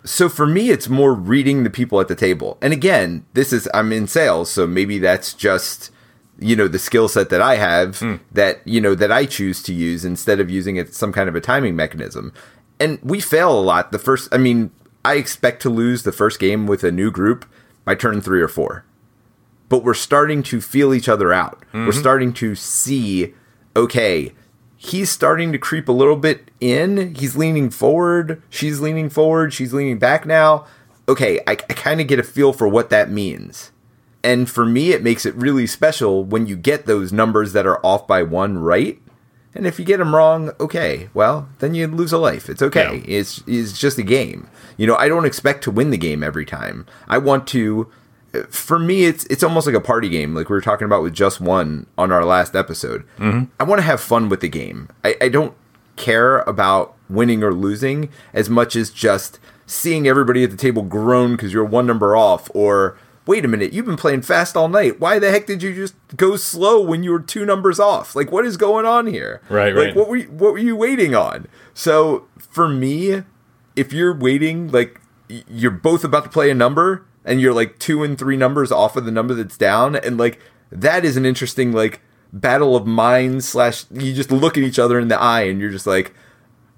So 0.03 0.29
for 0.29 0.45
me, 0.45 0.69
it's 0.69 0.89
more 0.89 1.13
reading 1.13 1.63
the 1.63 1.69
people 1.69 1.99
at 1.99 2.07
the 2.07 2.15
table. 2.15 2.57
And 2.61 2.71
again, 2.71 3.25
this 3.33 3.51
is 3.51 3.67
I'm 3.73 3.91
in 3.91 4.07
sales, 4.07 4.51
so 4.51 4.67
maybe 4.67 4.99
that's 4.99 5.33
just 5.33 5.91
you 6.39 6.55
know 6.55 6.67
the 6.67 6.79
skill 6.79 7.07
set 7.07 7.29
that 7.29 7.41
I 7.41 7.55
have 7.55 7.99
mm. 7.99 8.19
that 8.31 8.61
you 8.65 8.81
know 8.81 8.95
that 8.95 9.11
I 9.11 9.25
choose 9.25 9.61
to 9.63 9.73
use 9.73 10.05
instead 10.05 10.39
of 10.39 10.49
using 10.49 10.75
it 10.75 10.93
some 10.93 11.11
kind 11.11 11.29
of 11.29 11.35
a 11.35 11.41
timing 11.41 11.75
mechanism. 11.75 12.33
And 12.79 12.99
we 13.03 13.19
fail 13.19 13.51
a 13.51 13.59
lot. 13.59 13.91
The 13.91 13.99
first, 13.99 14.33
I 14.33 14.37
mean, 14.37 14.71
I 15.03 15.15
expect 15.15 15.61
to 15.63 15.69
lose 15.69 16.03
the 16.03 16.11
first 16.11 16.39
game 16.39 16.65
with 16.65 16.83
a 16.83 16.91
new 16.91 17.11
group 17.11 17.45
by 17.83 17.95
turn 17.95 18.21
three 18.21 18.41
or 18.41 18.47
four. 18.47 18.85
But 19.67 19.83
we're 19.83 19.93
starting 19.93 20.41
to 20.43 20.61
feel 20.61 20.93
each 20.93 21.09
other 21.09 21.33
out. 21.33 21.59
Mm-hmm. 21.67 21.85
We're 21.85 21.91
starting 21.91 22.33
to 22.33 22.55
see, 22.55 23.33
okay, 23.75 24.33
he's 24.77 25.11
starting 25.11 25.51
to 25.51 25.57
creep 25.57 25.89
a 25.89 25.93
little 25.93 26.15
bit 26.15 26.49
in. 26.59 27.13
He's 27.15 27.35
leaning 27.35 27.69
forward. 27.69 28.41
She's 28.49 28.79
leaning 28.79 29.09
forward. 29.09 29.53
She's 29.53 29.73
leaning 29.73 29.99
back 29.99 30.25
now. 30.25 30.65
Okay, 31.07 31.39
I, 31.47 31.51
I 31.51 31.55
kind 31.55 31.99
of 31.99 32.07
get 32.07 32.19
a 32.19 32.23
feel 32.23 32.53
for 32.53 32.67
what 32.67 32.89
that 32.91 33.11
means. 33.11 33.71
And 34.23 34.49
for 34.49 34.65
me, 34.65 34.91
it 34.91 35.01
makes 35.01 35.25
it 35.25 35.33
really 35.35 35.65
special 35.67 36.23
when 36.23 36.47
you 36.47 36.55
get 36.55 36.85
those 36.85 37.13
numbers 37.13 37.53
that 37.53 37.65
are 37.65 37.83
off 37.85 38.05
by 38.07 38.23
one 38.23 38.57
right. 38.57 39.01
And 39.55 39.65
if 39.65 39.79
you 39.79 39.85
get 39.85 39.97
them 39.97 40.15
wrong, 40.15 40.51
okay, 40.59 41.09
well, 41.13 41.49
then 41.59 41.73
you 41.73 41.87
lose 41.87 42.11
a 42.11 42.17
life. 42.17 42.49
It's 42.49 42.61
okay. 42.61 42.97
Yeah. 42.97 43.17
It's, 43.17 43.43
it's 43.47 43.79
just 43.79 43.97
a 43.97 44.03
game. 44.03 44.47
You 44.77 44.87
know, 44.87 44.95
I 44.95 45.07
don't 45.07 45.25
expect 45.25 45.63
to 45.63 45.71
win 45.71 45.89
the 45.89 45.97
game 45.97 46.23
every 46.23 46.45
time. 46.45 46.85
I 47.07 47.17
want 47.17 47.47
to. 47.47 47.89
For 48.51 48.77
me, 48.77 49.05
it's 49.05 49.25
it's 49.25 49.41
almost 49.41 49.65
like 49.65 49.75
a 49.75 49.81
party 49.81 50.07
game, 50.07 50.35
like 50.35 50.49
we 50.49 50.53
were 50.53 50.61
talking 50.61 50.85
about 50.85 51.01
with 51.01 51.15
just 51.15 51.41
one 51.41 51.87
on 51.97 52.11
our 52.11 52.23
last 52.23 52.55
episode. 52.55 53.03
Mm-hmm. 53.17 53.45
I 53.59 53.63
want 53.63 53.79
to 53.79 53.83
have 53.83 53.99
fun 53.99 54.29
with 54.29 54.41
the 54.41 54.47
game. 54.47 54.87
I, 55.03 55.15
I 55.19 55.29
don't 55.29 55.55
care 55.95 56.41
about 56.41 56.95
winning 57.09 57.41
or 57.41 57.51
losing 57.51 58.09
as 58.31 58.47
much 58.47 58.75
as 58.75 58.91
just 58.91 59.39
seeing 59.65 60.07
everybody 60.07 60.43
at 60.43 60.51
the 60.51 60.57
table 60.57 60.83
groan 60.83 61.31
because 61.31 61.51
you're 61.51 61.65
one 61.65 61.87
number 61.87 62.15
off, 62.15 62.51
or 62.53 62.99
wait 63.29 63.45
a 63.45 63.47
minute, 63.47 63.71
you've 63.71 63.85
been 63.85 63.95
playing 63.95 64.23
fast 64.23 64.57
all 64.57 64.67
night. 64.67 64.99
Why 64.99 65.19
the 65.19 65.29
heck 65.29 65.45
did 65.45 65.61
you 65.61 65.75
just 65.75 65.93
go 66.17 66.35
slow 66.35 66.81
when 66.81 67.03
you 67.03 67.11
were 67.11 67.19
two 67.19 67.45
numbers 67.45 67.79
off? 67.79 68.15
Like, 68.15 68.31
what 68.31 68.43
is 68.43 68.57
going 68.57 68.87
on 68.87 69.05
here? 69.05 69.39
Right, 69.49 69.71
like, 69.71 69.85
right. 69.85 69.95
What 69.95 70.09
were 70.09 70.15
you, 70.15 70.31
what 70.31 70.53
were 70.53 70.57
you 70.57 70.75
waiting 70.75 71.13
on? 71.13 71.47
So 71.75 72.27
for 72.39 72.67
me, 72.67 73.21
if 73.75 73.93
you're 73.93 74.17
waiting, 74.17 74.71
like 74.71 74.99
you're 75.47 75.69
both 75.69 76.03
about 76.03 76.23
to 76.23 76.29
play 76.31 76.49
a 76.49 76.55
number 76.55 77.05
and 77.23 77.39
you're 77.39 77.53
like 77.53 77.77
two 77.77 78.03
and 78.03 78.17
three 78.17 78.35
numbers 78.35 78.71
off 78.71 78.95
of 78.95 79.05
the 79.05 79.11
number 79.11 79.35
that's 79.35 79.57
down, 79.57 79.95
and 79.95 80.17
like 80.17 80.39
that 80.71 81.05
is 81.05 81.15
an 81.15 81.23
interesting 81.23 81.71
like 81.71 82.01
battle 82.33 82.75
of 82.75 82.87
minds 82.87 83.47
slash 83.47 83.85
you 83.91 84.11
just 84.11 84.31
look 84.31 84.57
at 84.57 84.63
each 84.63 84.79
other 84.79 84.99
in 84.99 85.07
the 85.07 85.19
eye 85.19 85.41
and 85.41 85.61
you're 85.61 85.69
just 85.69 85.85
like 85.85 86.15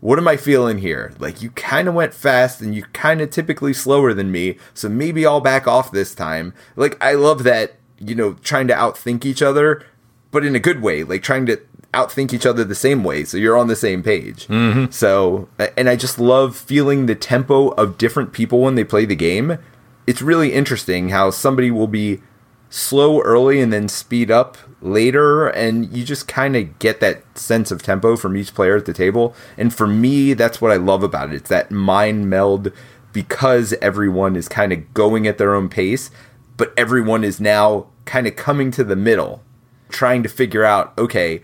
what 0.02 0.20
am 0.20 0.28
I 0.28 0.36
feeling 0.36 0.80
here? 0.80 1.14
Like 1.20 1.42
you 1.42 1.52
kind 1.52 1.88
of 1.88 1.94
went 1.94 2.14
fast 2.14 2.60
and 2.60 2.76
you 2.76 2.84
kind 2.92 3.22
of 3.22 3.30
typically 3.30 3.74
slower 3.74 4.14
than 4.14 4.32
me, 4.32 4.58
so 4.74 4.90
maybe 4.90 5.26
I'll 5.26 5.40
back 5.40 5.68
off 5.68 5.92
this 5.92 6.14
time. 6.14 6.54
Like 6.76 7.02
I 7.02 7.14
love 7.14 7.44
that, 7.44 7.76
you 8.00 8.16
know, 8.16 8.34
trying 8.44 8.68
to 8.68 8.74
outthink 8.74 9.26
each 9.26 9.42
other, 9.42 9.86
but 10.32 10.44
in 10.44 10.56
a 10.56 10.60
good 10.60 10.82
way, 10.82 11.04
like 11.04 11.24
trying 11.24 11.46
to 11.46 11.62
outthink 11.94 12.34
each 12.34 12.46
other 12.46 12.64
the 12.64 12.74
same 12.74 13.04
way 13.04 13.24
so 13.26 13.36
you're 13.36 13.58
on 13.58 13.68
the 13.68 13.76
same 13.76 14.02
page 14.02 14.48
mm-hmm. 14.48 14.90
so 14.90 15.50
and 15.76 15.90
i 15.90 15.96
just 15.98 16.18
love 16.18 16.56
feeling 16.56 17.06
the 17.06 17.16
tempo 17.16 17.68
of 17.72 17.98
different 17.98 18.32
people 18.32 18.62
when 18.62 18.76
they 18.76 18.84
play 18.86 19.04
the 19.04 19.14
game 19.14 19.58
it's 20.08 20.22
really 20.22 20.54
interesting 20.54 21.10
how 21.10 21.30
somebody 21.30 21.70
will 21.70 21.88
be 21.88 22.22
slow 22.72 23.22
early 23.22 23.62
and 23.62 23.72
then 23.72 23.88
speed 23.88 24.32
up 24.32 24.58
later 24.82 25.48
and 25.50 25.96
you 25.96 26.04
just 26.04 26.28
kind 26.28 26.56
of 26.56 26.80
get 26.80 27.00
that 27.00 27.22
sense 27.38 27.70
of 27.70 27.84
tempo 27.84 28.16
from 28.16 28.36
each 28.36 28.56
player 28.56 28.76
at 28.76 28.86
the 28.86 28.94
table 28.94 29.36
and 29.58 29.74
for 29.74 29.86
me 29.86 30.34
that's 30.34 30.60
what 30.60 30.72
i 30.72 30.76
love 30.76 31.04
about 31.04 31.30
it 31.30 31.36
it's 31.36 31.50
that 31.50 31.70
mind 31.70 32.28
meld 32.28 32.72
because 33.14 33.74
everyone 33.82 34.36
is 34.36 34.48
kind 34.48 34.74
of 34.74 34.94
going 34.94 35.28
at 35.28 35.38
their 35.38 35.54
own 35.54 35.70
pace 35.70 36.10
but 36.58 36.74
everyone 36.76 37.24
is 37.24 37.40
now 37.40 37.86
kind 38.06 38.26
of 38.26 38.36
coming 38.36 38.72
to 38.72 38.84
the 38.84 38.96
middle 38.96 39.44
trying 39.90 40.24
to 40.24 40.30
figure 40.30 40.64
out 40.64 40.98
okay 40.98 41.44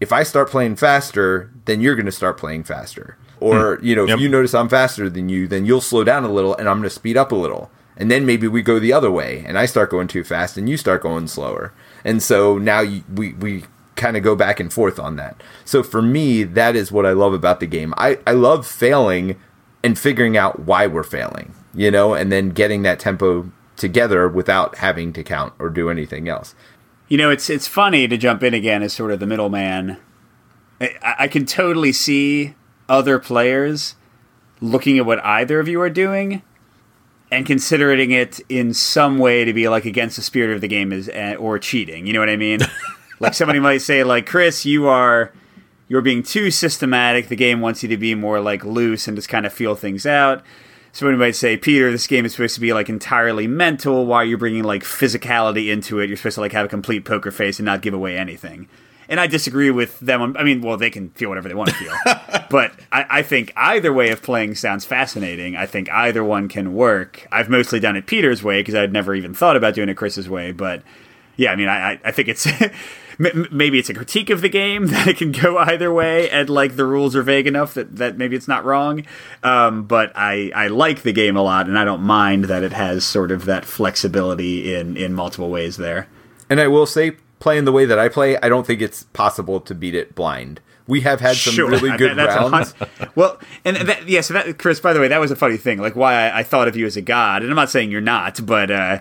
if 0.00 0.12
I 0.12 0.22
start 0.22 0.50
playing 0.50 0.76
faster, 0.76 1.52
then 1.66 1.80
you're 1.80 1.94
going 1.94 2.06
to 2.06 2.12
start 2.12 2.38
playing 2.38 2.64
faster. 2.64 3.16
Or, 3.38 3.76
hmm. 3.76 3.84
you 3.84 3.94
know, 3.94 4.08
if 4.08 4.18
you 4.18 4.28
notice 4.28 4.54
I'm 4.54 4.68
faster 4.68 5.08
than 5.08 5.28
you, 5.28 5.46
then 5.46 5.64
you'll 5.66 5.80
slow 5.82 6.02
down 6.02 6.24
a 6.24 6.32
little 6.32 6.56
and 6.56 6.68
I'm 6.68 6.78
going 6.78 6.88
to 6.88 6.90
speed 6.90 7.16
up 7.16 7.30
a 7.32 7.36
little. 7.36 7.70
And 8.00 8.10
then 8.10 8.24
maybe 8.24 8.48
we 8.48 8.62
go 8.62 8.78
the 8.78 8.94
other 8.94 9.10
way 9.10 9.44
and 9.46 9.58
I 9.58 9.66
start 9.66 9.90
going 9.90 10.08
too 10.08 10.24
fast 10.24 10.56
and 10.56 10.68
you 10.70 10.78
start 10.78 11.02
going 11.02 11.28
slower. 11.28 11.74
And 12.02 12.22
so 12.22 12.56
now 12.56 12.80
you, 12.80 13.04
we, 13.14 13.34
we 13.34 13.64
kind 13.94 14.16
of 14.16 14.22
go 14.22 14.34
back 14.34 14.58
and 14.58 14.72
forth 14.72 14.98
on 14.98 15.16
that. 15.16 15.42
So 15.66 15.82
for 15.82 16.00
me, 16.00 16.42
that 16.42 16.74
is 16.74 16.90
what 16.90 17.04
I 17.04 17.12
love 17.12 17.34
about 17.34 17.60
the 17.60 17.66
game. 17.66 17.92
I, 17.98 18.18
I 18.26 18.32
love 18.32 18.66
failing 18.66 19.38
and 19.84 19.98
figuring 19.98 20.34
out 20.34 20.60
why 20.60 20.86
we're 20.86 21.02
failing, 21.02 21.54
you 21.74 21.90
know, 21.90 22.14
and 22.14 22.32
then 22.32 22.48
getting 22.48 22.80
that 22.82 23.00
tempo 23.00 23.52
together 23.76 24.26
without 24.28 24.78
having 24.78 25.12
to 25.12 25.22
count 25.22 25.52
or 25.58 25.68
do 25.68 25.90
anything 25.90 26.26
else. 26.26 26.54
You 27.08 27.18
know, 27.18 27.30
it's 27.30 27.50
it's 27.50 27.68
funny 27.68 28.08
to 28.08 28.16
jump 28.16 28.42
in 28.42 28.54
again 28.54 28.82
as 28.82 28.94
sort 28.94 29.10
of 29.10 29.20
the 29.20 29.26
middleman. 29.26 29.98
I, 30.80 30.94
I 31.02 31.28
can 31.28 31.44
totally 31.44 31.92
see 31.92 32.54
other 32.88 33.18
players 33.18 33.96
looking 34.60 34.98
at 34.98 35.04
what 35.04 35.22
either 35.24 35.60
of 35.60 35.68
you 35.68 35.80
are 35.82 35.90
doing 35.90 36.42
and 37.30 37.46
considering 37.46 38.10
it 38.10 38.40
in 38.48 38.74
some 38.74 39.18
way 39.18 39.44
to 39.44 39.52
be 39.52 39.68
like 39.68 39.84
against 39.84 40.16
the 40.16 40.22
spirit 40.22 40.54
of 40.54 40.60
the 40.60 40.68
game 40.68 40.92
is 40.92 41.08
eh, 41.12 41.34
or 41.36 41.58
cheating. 41.58 42.06
You 42.06 42.12
know 42.12 42.20
what 42.20 42.28
I 42.28 42.36
mean? 42.36 42.60
like 43.20 43.34
somebody 43.34 43.60
might 43.60 43.82
say, 43.82 44.02
like 44.04 44.26
Chris, 44.26 44.66
you 44.66 44.88
are 44.88 45.32
you're 45.88 46.02
being 46.02 46.22
too 46.22 46.50
systematic. 46.50 47.28
The 47.28 47.36
game 47.36 47.60
wants 47.60 47.82
you 47.82 47.88
to 47.88 47.96
be 47.96 48.14
more 48.14 48.40
like 48.40 48.64
loose 48.64 49.08
and 49.08 49.16
just 49.16 49.28
kind 49.28 49.46
of 49.46 49.52
feel 49.52 49.74
things 49.74 50.06
out. 50.06 50.42
Somebody 50.92 51.18
might 51.18 51.36
say, 51.36 51.56
Peter, 51.56 51.90
this 51.92 52.08
game 52.08 52.24
is 52.24 52.32
supposed 52.32 52.54
to 52.56 52.60
be 52.60 52.72
like 52.72 52.88
entirely 52.88 53.46
mental. 53.46 54.06
Why 54.06 54.18
are 54.18 54.24
you 54.24 54.36
bringing 54.36 54.64
like 54.64 54.82
physicality 54.82 55.70
into 55.70 56.00
it? 56.00 56.08
You're 56.08 56.16
supposed 56.16 56.34
to 56.34 56.40
like 56.40 56.52
have 56.52 56.66
a 56.66 56.68
complete 56.68 57.04
poker 57.04 57.30
face 57.30 57.58
and 57.58 57.66
not 57.66 57.82
give 57.82 57.94
away 57.94 58.16
anything. 58.16 58.68
And 59.10 59.20
I 59.20 59.26
disagree 59.26 59.70
with 59.70 60.00
them. 60.00 60.34
I 60.38 60.44
mean, 60.44 60.62
well, 60.62 60.78
they 60.78 60.88
can 60.88 61.10
feel 61.10 61.28
whatever 61.28 61.48
they 61.48 61.54
want 61.54 61.68
to 61.70 61.74
feel. 61.74 61.92
but 62.50 62.72
I, 62.90 63.06
I, 63.10 63.22
think 63.22 63.52
either 63.56 63.92
way 63.92 64.10
of 64.10 64.22
playing 64.22 64.54
sounds 64.54 64.84
fascinating. 64.84 65.56
I 65.56 65.66
think 65.66 65.90
either 65.90 66.24
one 66.24 66.48
can 66.48 66.74
work. 66.74 67.26
I've 67.32 67.50
mostly 67.50 67.80
done 67.80 67.96
it 67.96 68.06
Peter's 68.06 68.42
way 68.42 68.60
because 68.60 68.76
I'd 68.76 68.92
never 68.92 69.14
even 69.14 69.34
thought 69.34 69.56
about 69.56 69.74
doing 69.74 69.88
it 69.88 69.96
Chris's 69.96 70.28
way. 70.28 70.52
But 70.52 70.82
yeah, 71.36 71.52
I 71.52 71.56
mean, 71.56 71.68
I, 71.68 71.98
I 72.04 72.12
think 72.12 72.28
it's 72.28 72.46
maybe 73.50 73.78
it's 73.78 73.90
a 73.90 73.94
critique 73.94 74.30
of 74.30 74.40
the 74.40 74.48
game 74.48 74.86
that 74.88 75.06
it 75.06 75.16
can 75.18 75.32
go 75.32 75.58
either 75.58 75.92
way, 75.92 76.30
and 76.30 76.48
like 76.48 76.76
the 76.76 76.84
rules 76.84 77.14
are 77.16 77.22
vague 77.22 77.46
enough 77.46 77.74
that, 77.74 77.96
that 77.96 78.16
maybe 78.16 78.36
it's 78.36 78.48
not 78.48 78.64
wrong. 78.64 79.04
Um, 79.42 79.84
but 79.84 80.12
I, 80.14 80.50
I 80.54 80.68
like 80.68 81.02
the 81.02 81.12
game 81.12 81.36
a 81.36 81.42
lot, 81.42 81.66
and 81.66 81.78
I 81.78 81.84
don't 81.84 82.02
mind 82.02 82.44
that 82.44 82.62
it 82.62 82.72
has 82.72 83.04
sort 83.04 83.30
of 83.30 83.44
that 83.46 83.64
flexibility 83.64 84.74
in 84.74 84.96
in 84.96 85.14
multiple 85.14 85.50
ways 85.50 85.76
there. 85.76 86.08
And 86.48 86.60
I 86.60 86.68
will 86.68 86.86
say, 86.86 87.16
playing 87.40 87.64
the 87.64 87.72
way 87.72 87.84
that 87.86 87.98
I 87.98 88.08
play, 88.08 88.36
I 88.36 88.48
don't 88.48 88.66
think 88.66 88.80
it's 88.80 89.04
possible 89.04 89.60
to 89.60 89.74
beat 89.74 89.94
it 89.94 90.14
blind. 90.14 90.60
We 90.86 91.00
have 91.02 91.20
had 91.20 91.36
some 91.36 91.54
sure. 91.54 91.68
really 91.68 91.96
good 91.96 92.16
rounds. 92.16 92.74
well, 93.14 93.38
and 93.64 93.76
that, 93.76 94.08
yeah, 94.08 94.20
so 94.20 94.34
that, 94.34 94.58
Chris, 94.58 94.80
by 94.80 94.92
the 94.92 95.00
way, 95.00 95.08
that 95.08 95.18
was 95.18 95.30
a 95.30 95.36
funny 95.36 95.56
thing. 95.56 95.78
Like 95.78 95.96
why 95.96 96.14
I, 96.14 96.40
I 96.40 96.42
thought 96.42 96.68
of 96.68 96.76
you 96.76 96.86
as 96.86 96.96
a 96.96 97.02
god, 97.02 97.42
and 97.42 97.50
I'm 97.50 97.56
not 97.56 97.70
saying 97.70 97.90
you're 97.90 98.00
not, 98.00 98.44
but. 98.46 98.70
Uh, 98.70 99.00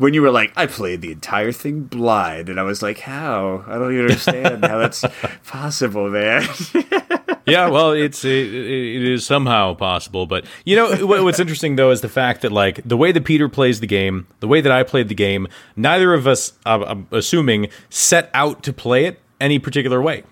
when 0.00 0.14
you 0.14 0.22
were 0.22 0.30
like, 0.30 0.50
I 0.56 0.64
played 0.64 1.02
the 1.02 1.12
entire 1.12 1.52
thing 1.52 1.82
blind, 1.82 2.48
and 2.48 2.58
I 2.58 2.62
was 2.62 2.80
like, 2.80 3.00
how? 3.00 3.62
I 3.66 3.74
don't 3.74 3.92
even 3.92 4.06
understand 4.06 4.64
how 4.64 4.78
that's 4.78 5.04
possible, 5.46 6.08
man. 6.08 6.48
yeah, 7.46 7.68
well, 7.68 7.92
it's 7.92 8.24
it, 8.24 8.54
it 8.54 9.02
is 9.02 9.26
somehow 9.26 9.74
possible, 9.74 10.24
but 10.24 10.46
you 10.64 10.74
know 10.74 11.06
what's 11.06 11.38
interesting 11.38 11.76
though 11.76 11.90
is 11.90 12.00
the 12.00 12.08
fact 12.08 12.40
that 12.40 12.50
like 12.50 12.80
the 12.82 12.96
way 12.96 13.12
that 13.12 13.26
Peter 13.26 13.50
plays 13.50 13.80
the 13.80 13.86
game, 13.86 14.26
the 14.40 14.48
way 14.48 14.62
that 14.62 14.72
I 14.72 14.84
played 14.84 15.08
the 15.08 15.14
game, 15.14 15.46
neither 15.76 16.14
of 16.14 16.26
us, 16.26 16.54
I'm 16.64 17.06
assuming, 17.10 17.68
set 17.90 18.30
out 18.32 18.62
to 18.62 18.72
play 18.72 19.04
it 19.04 19.20
any 19.38 19.58
particular 19.58 20.00
way. 20.00 20.24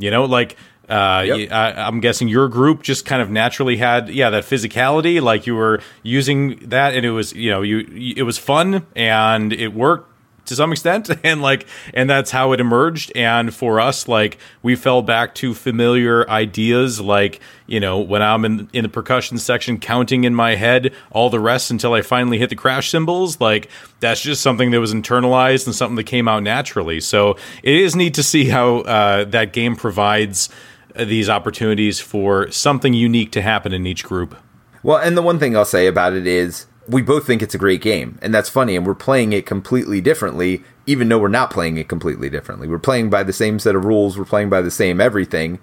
You 0.00 0.10
know, 0.10 0.24
like 0.24 0.56
uh, 0.88 1.22
yep. 1.26 1.52
I, 1.52 1.88
am 1.88 2.00
guessing 2.00 2.28
your 2.28 2.48
group 2.48 2.82
just 2.82 3.06
kind 3.06 3.22
of 3.22 3.30
naturally 3.30 3.76
had, 3.76 4.08
yeah, 4.08 4.30
that 4.30 4.44
physicality. 4.44 5.22
Like 5.22 5.46
you 5.46 5.54
were 5.54 5.80
using 6.02 6.56
that, 6.68 6.94
and 6.94 7.06
it 7.06 7.12
was, 7.12 7.32
you 7.32 7.50
know, 7.50 7.62
you 7.62 8.14
it 8.16 8.24
was 8.24 8.38
fun 8.38 8.86
and 8.94 9.52
it 9.52 9.72
worked 9.72 10.12
to 10.44 10.56
some 10.56 10.72
extent 10.72 11.10
and 11.24 11.42
like 11.42 11.66
and 11.94 12.08
that's 12.08 12.30
how 12.30 12.52
it 12.52 12.60
emerged 12.60 13.12
and 13.14 13.54
for 13.54 13.80
us 13.80 14.08
like 14.08 14.38
we 14.62 14.74
fell 14.74 15.02
back 15.02 15.34
to 15.34 15.54
familiar 15.54 16.28
ideas 16.28 17.00
like 17.00 17.40
you 17.66 17.78
know 17.78 18.00
when 18.00 18.22
i'm 18.22 18.44
in 18.44 18.68
in 18.72 18.82
the 18.82 18.88
percussion 18.88 19.38
section 19.38 19.78
counting 19.78 20.24
in 20.24 20.34
my 20.34 20.54
head 20.54 20.92
all 21.10 21.30
the 21.30 21.40
rest 21.40 21.70
until 21.70 21.94
i 21.94 22.02
finally 22.02 22.38
hit 22.38 22.50
the 22.50 22.56
crash 22.56 22.90
cymbals 22.90 23.40
like 23.40 23.68
that's 24.00 24.20
just 24.20 24.42
something 24.42 24.70
that 24.70 24.80
was 24.80 24.92
internalized 24.92 25.66
and 25.66 25.74
something 25.74 25.96
that 25.96 26.04
came 26.04 26.28
out 26.28 26.42
naturally 26.42 27.00
so 27.00 27.36
it 27.62 27.74
is 27.74 27.94
neat 27.94 28.14
to 28.14 28.22
see 28.22 28.46
how 28.46 28.78
uh, 28.78 29.24
that 29.24 29.52
game 29.52 29.76
provides 29.76 30.48
these 30.94 31.28
opportunities 31.28 32.00
for 32.00 32.50
something 32.50 32.94
unique 32.94 33.32
to 33.32 33.42
happen 33.42 33.72
in 33.72 33.86
each 33.86 34.04
group 34.04 34.36
Well, 34.82 34.98
and 34.98 35.16
the 35.16 35.22
one 35.22 35.38
thing 35.38 35.56
I'll 35.56 35.64
say 35.64 35.86
about 35.86 36.12
it 36.12 36.26
is 36.26 36.66
we 36.88 37.02
both 37.02 37.26
think 37.26 37.42
it's 37.42 37.54
a 37.54 37.58
great 37.58 37.80
game, 37.80 38.18
and 38.22 38.34
that's 38.34 38.48
funny, 38.48 38.76
and 38.76 38.86
we're 38.86 38.94
playing 38.94 39.32
it 39.32 39.46
completely 39.46 40.00
differently, 40.00 40.62
even 40.86 41.08
though 41.08 41.18
we're 41.18 41.28
not 41.28 41.50
playing 41.50 41.76
it 41.76 41.88
completely 41.88 42.28
differently. 42.28 42.66
We're 42.66 42.78
playing 42.78 43.10
by 43.10 43.22
the 43.22 43.32
same 43.32 43.58
set 43.58 43.76
of 43.76 43.84
rules, 43.84 44.18
we're 44.18 44.24
playing 44.24 44.50
by 44.50 44.62
the 44.62 44.70
same 44.70 45.00
everything. 45.00 45.60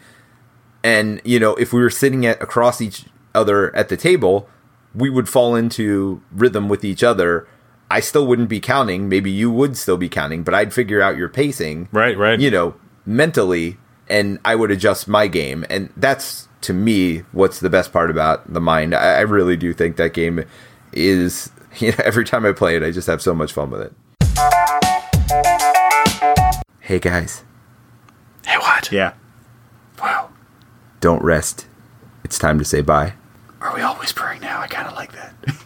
And, 0.83 1.21
you 1.25 1.39
know, 1.39 1.55
if 1.55 1.73
we 1.73 1.81
were 1.81 1.89
sitting 1.89 2.25
at 2.25 2.41
across 2.41 2.79
each 2.79 3.05
other 3.35 3.75
at 3.75 3.89
the 3.89 3.97
table, 3.97 4.47
we 4.95 5.09
would 5.09 5.27
fall 5.27 5.55
into 5.55 6.21
rhythm 6.31 6.69
with 6.69 6.85
each 6.85 7.03
other. 7.03 7.47
I 7.91 7.99
still 7.99 8.25
wouldn't 8.25 8.49
be 8.49 8.61
counting, 8.61 9.09
maybe 9.09 9.29
you 9.29 9.51
would 9.51 9.75
still 9.75 9.97
be 9.97 10.09
counting, 10.09 10.43
but 10.43 10.53
I'd 10.53 10.73
figure 10.73 11.01
out 11.01 11.17
your 11.17 11.27
pacing. 11.27 11.89
Right, 11.91 12.17
right. 12.17 12.39
You 12.39 12.49
know, 12.49 12.75
mentally 13.05 13.77
and 14.09 14.39
I 14.45 14.55
would 14.55 14.71
adjust 14.71 15.07
my 15.07 15.27
game. 15.27 15.65
And 15.69 15.91
that's 15.97 16.47
to 16.61 16.73
me 16.73 17.19
what's 17.31 17.59
the 17.59 17.69
best 17.69 17.93
part 17.93 18.09
about 18.11 18.51
the 18.51 18.59
mind. 18.61 18.93
I, 18.93 19.17
I 19.17 19.21
really 19.21 19.55
do 19.57 19.73
think 19.73 19.95
that 19.97 20.13
game 20.13 20.43
is 20.93 21.51
you 21.77 21.91
know, 21.91 21.97
every 22.03 22.25
time 22.25 22.45
I 22.45 22.51
play 22.51 22.75
it, 22.75 22.83
I 22.83 22.91
just 22.91 23.07
have 23.07 23.21
so 23.21 23.33
much 23.33 23.53
fun 23.53 23.69
with 23.71 23.81
it. 23.81 23.93
Hey 26.79 26.97
guys, 26.99 27.43
hey 28.45 28.57
what 28.57 28.91
Yeah. 28.91 29.13
wow 30.01 30.29
don't 31.01 31.23
rest. 31.23 31.67
It's 32.23 32.37
time 32.39 32.57
to 32.59 32.65
say 32.65 32.81
bye. 32.81 33.13
Are 33.61 33.73
we 33.75 33.81
all 33.81 33.95
whispering 33.95 34.41
now? 34.41 34.59
I 34.59 34.67
kind 34.67 34.87
of 34.87 34.95
like 34.95 35.11
that. 35.13 35.33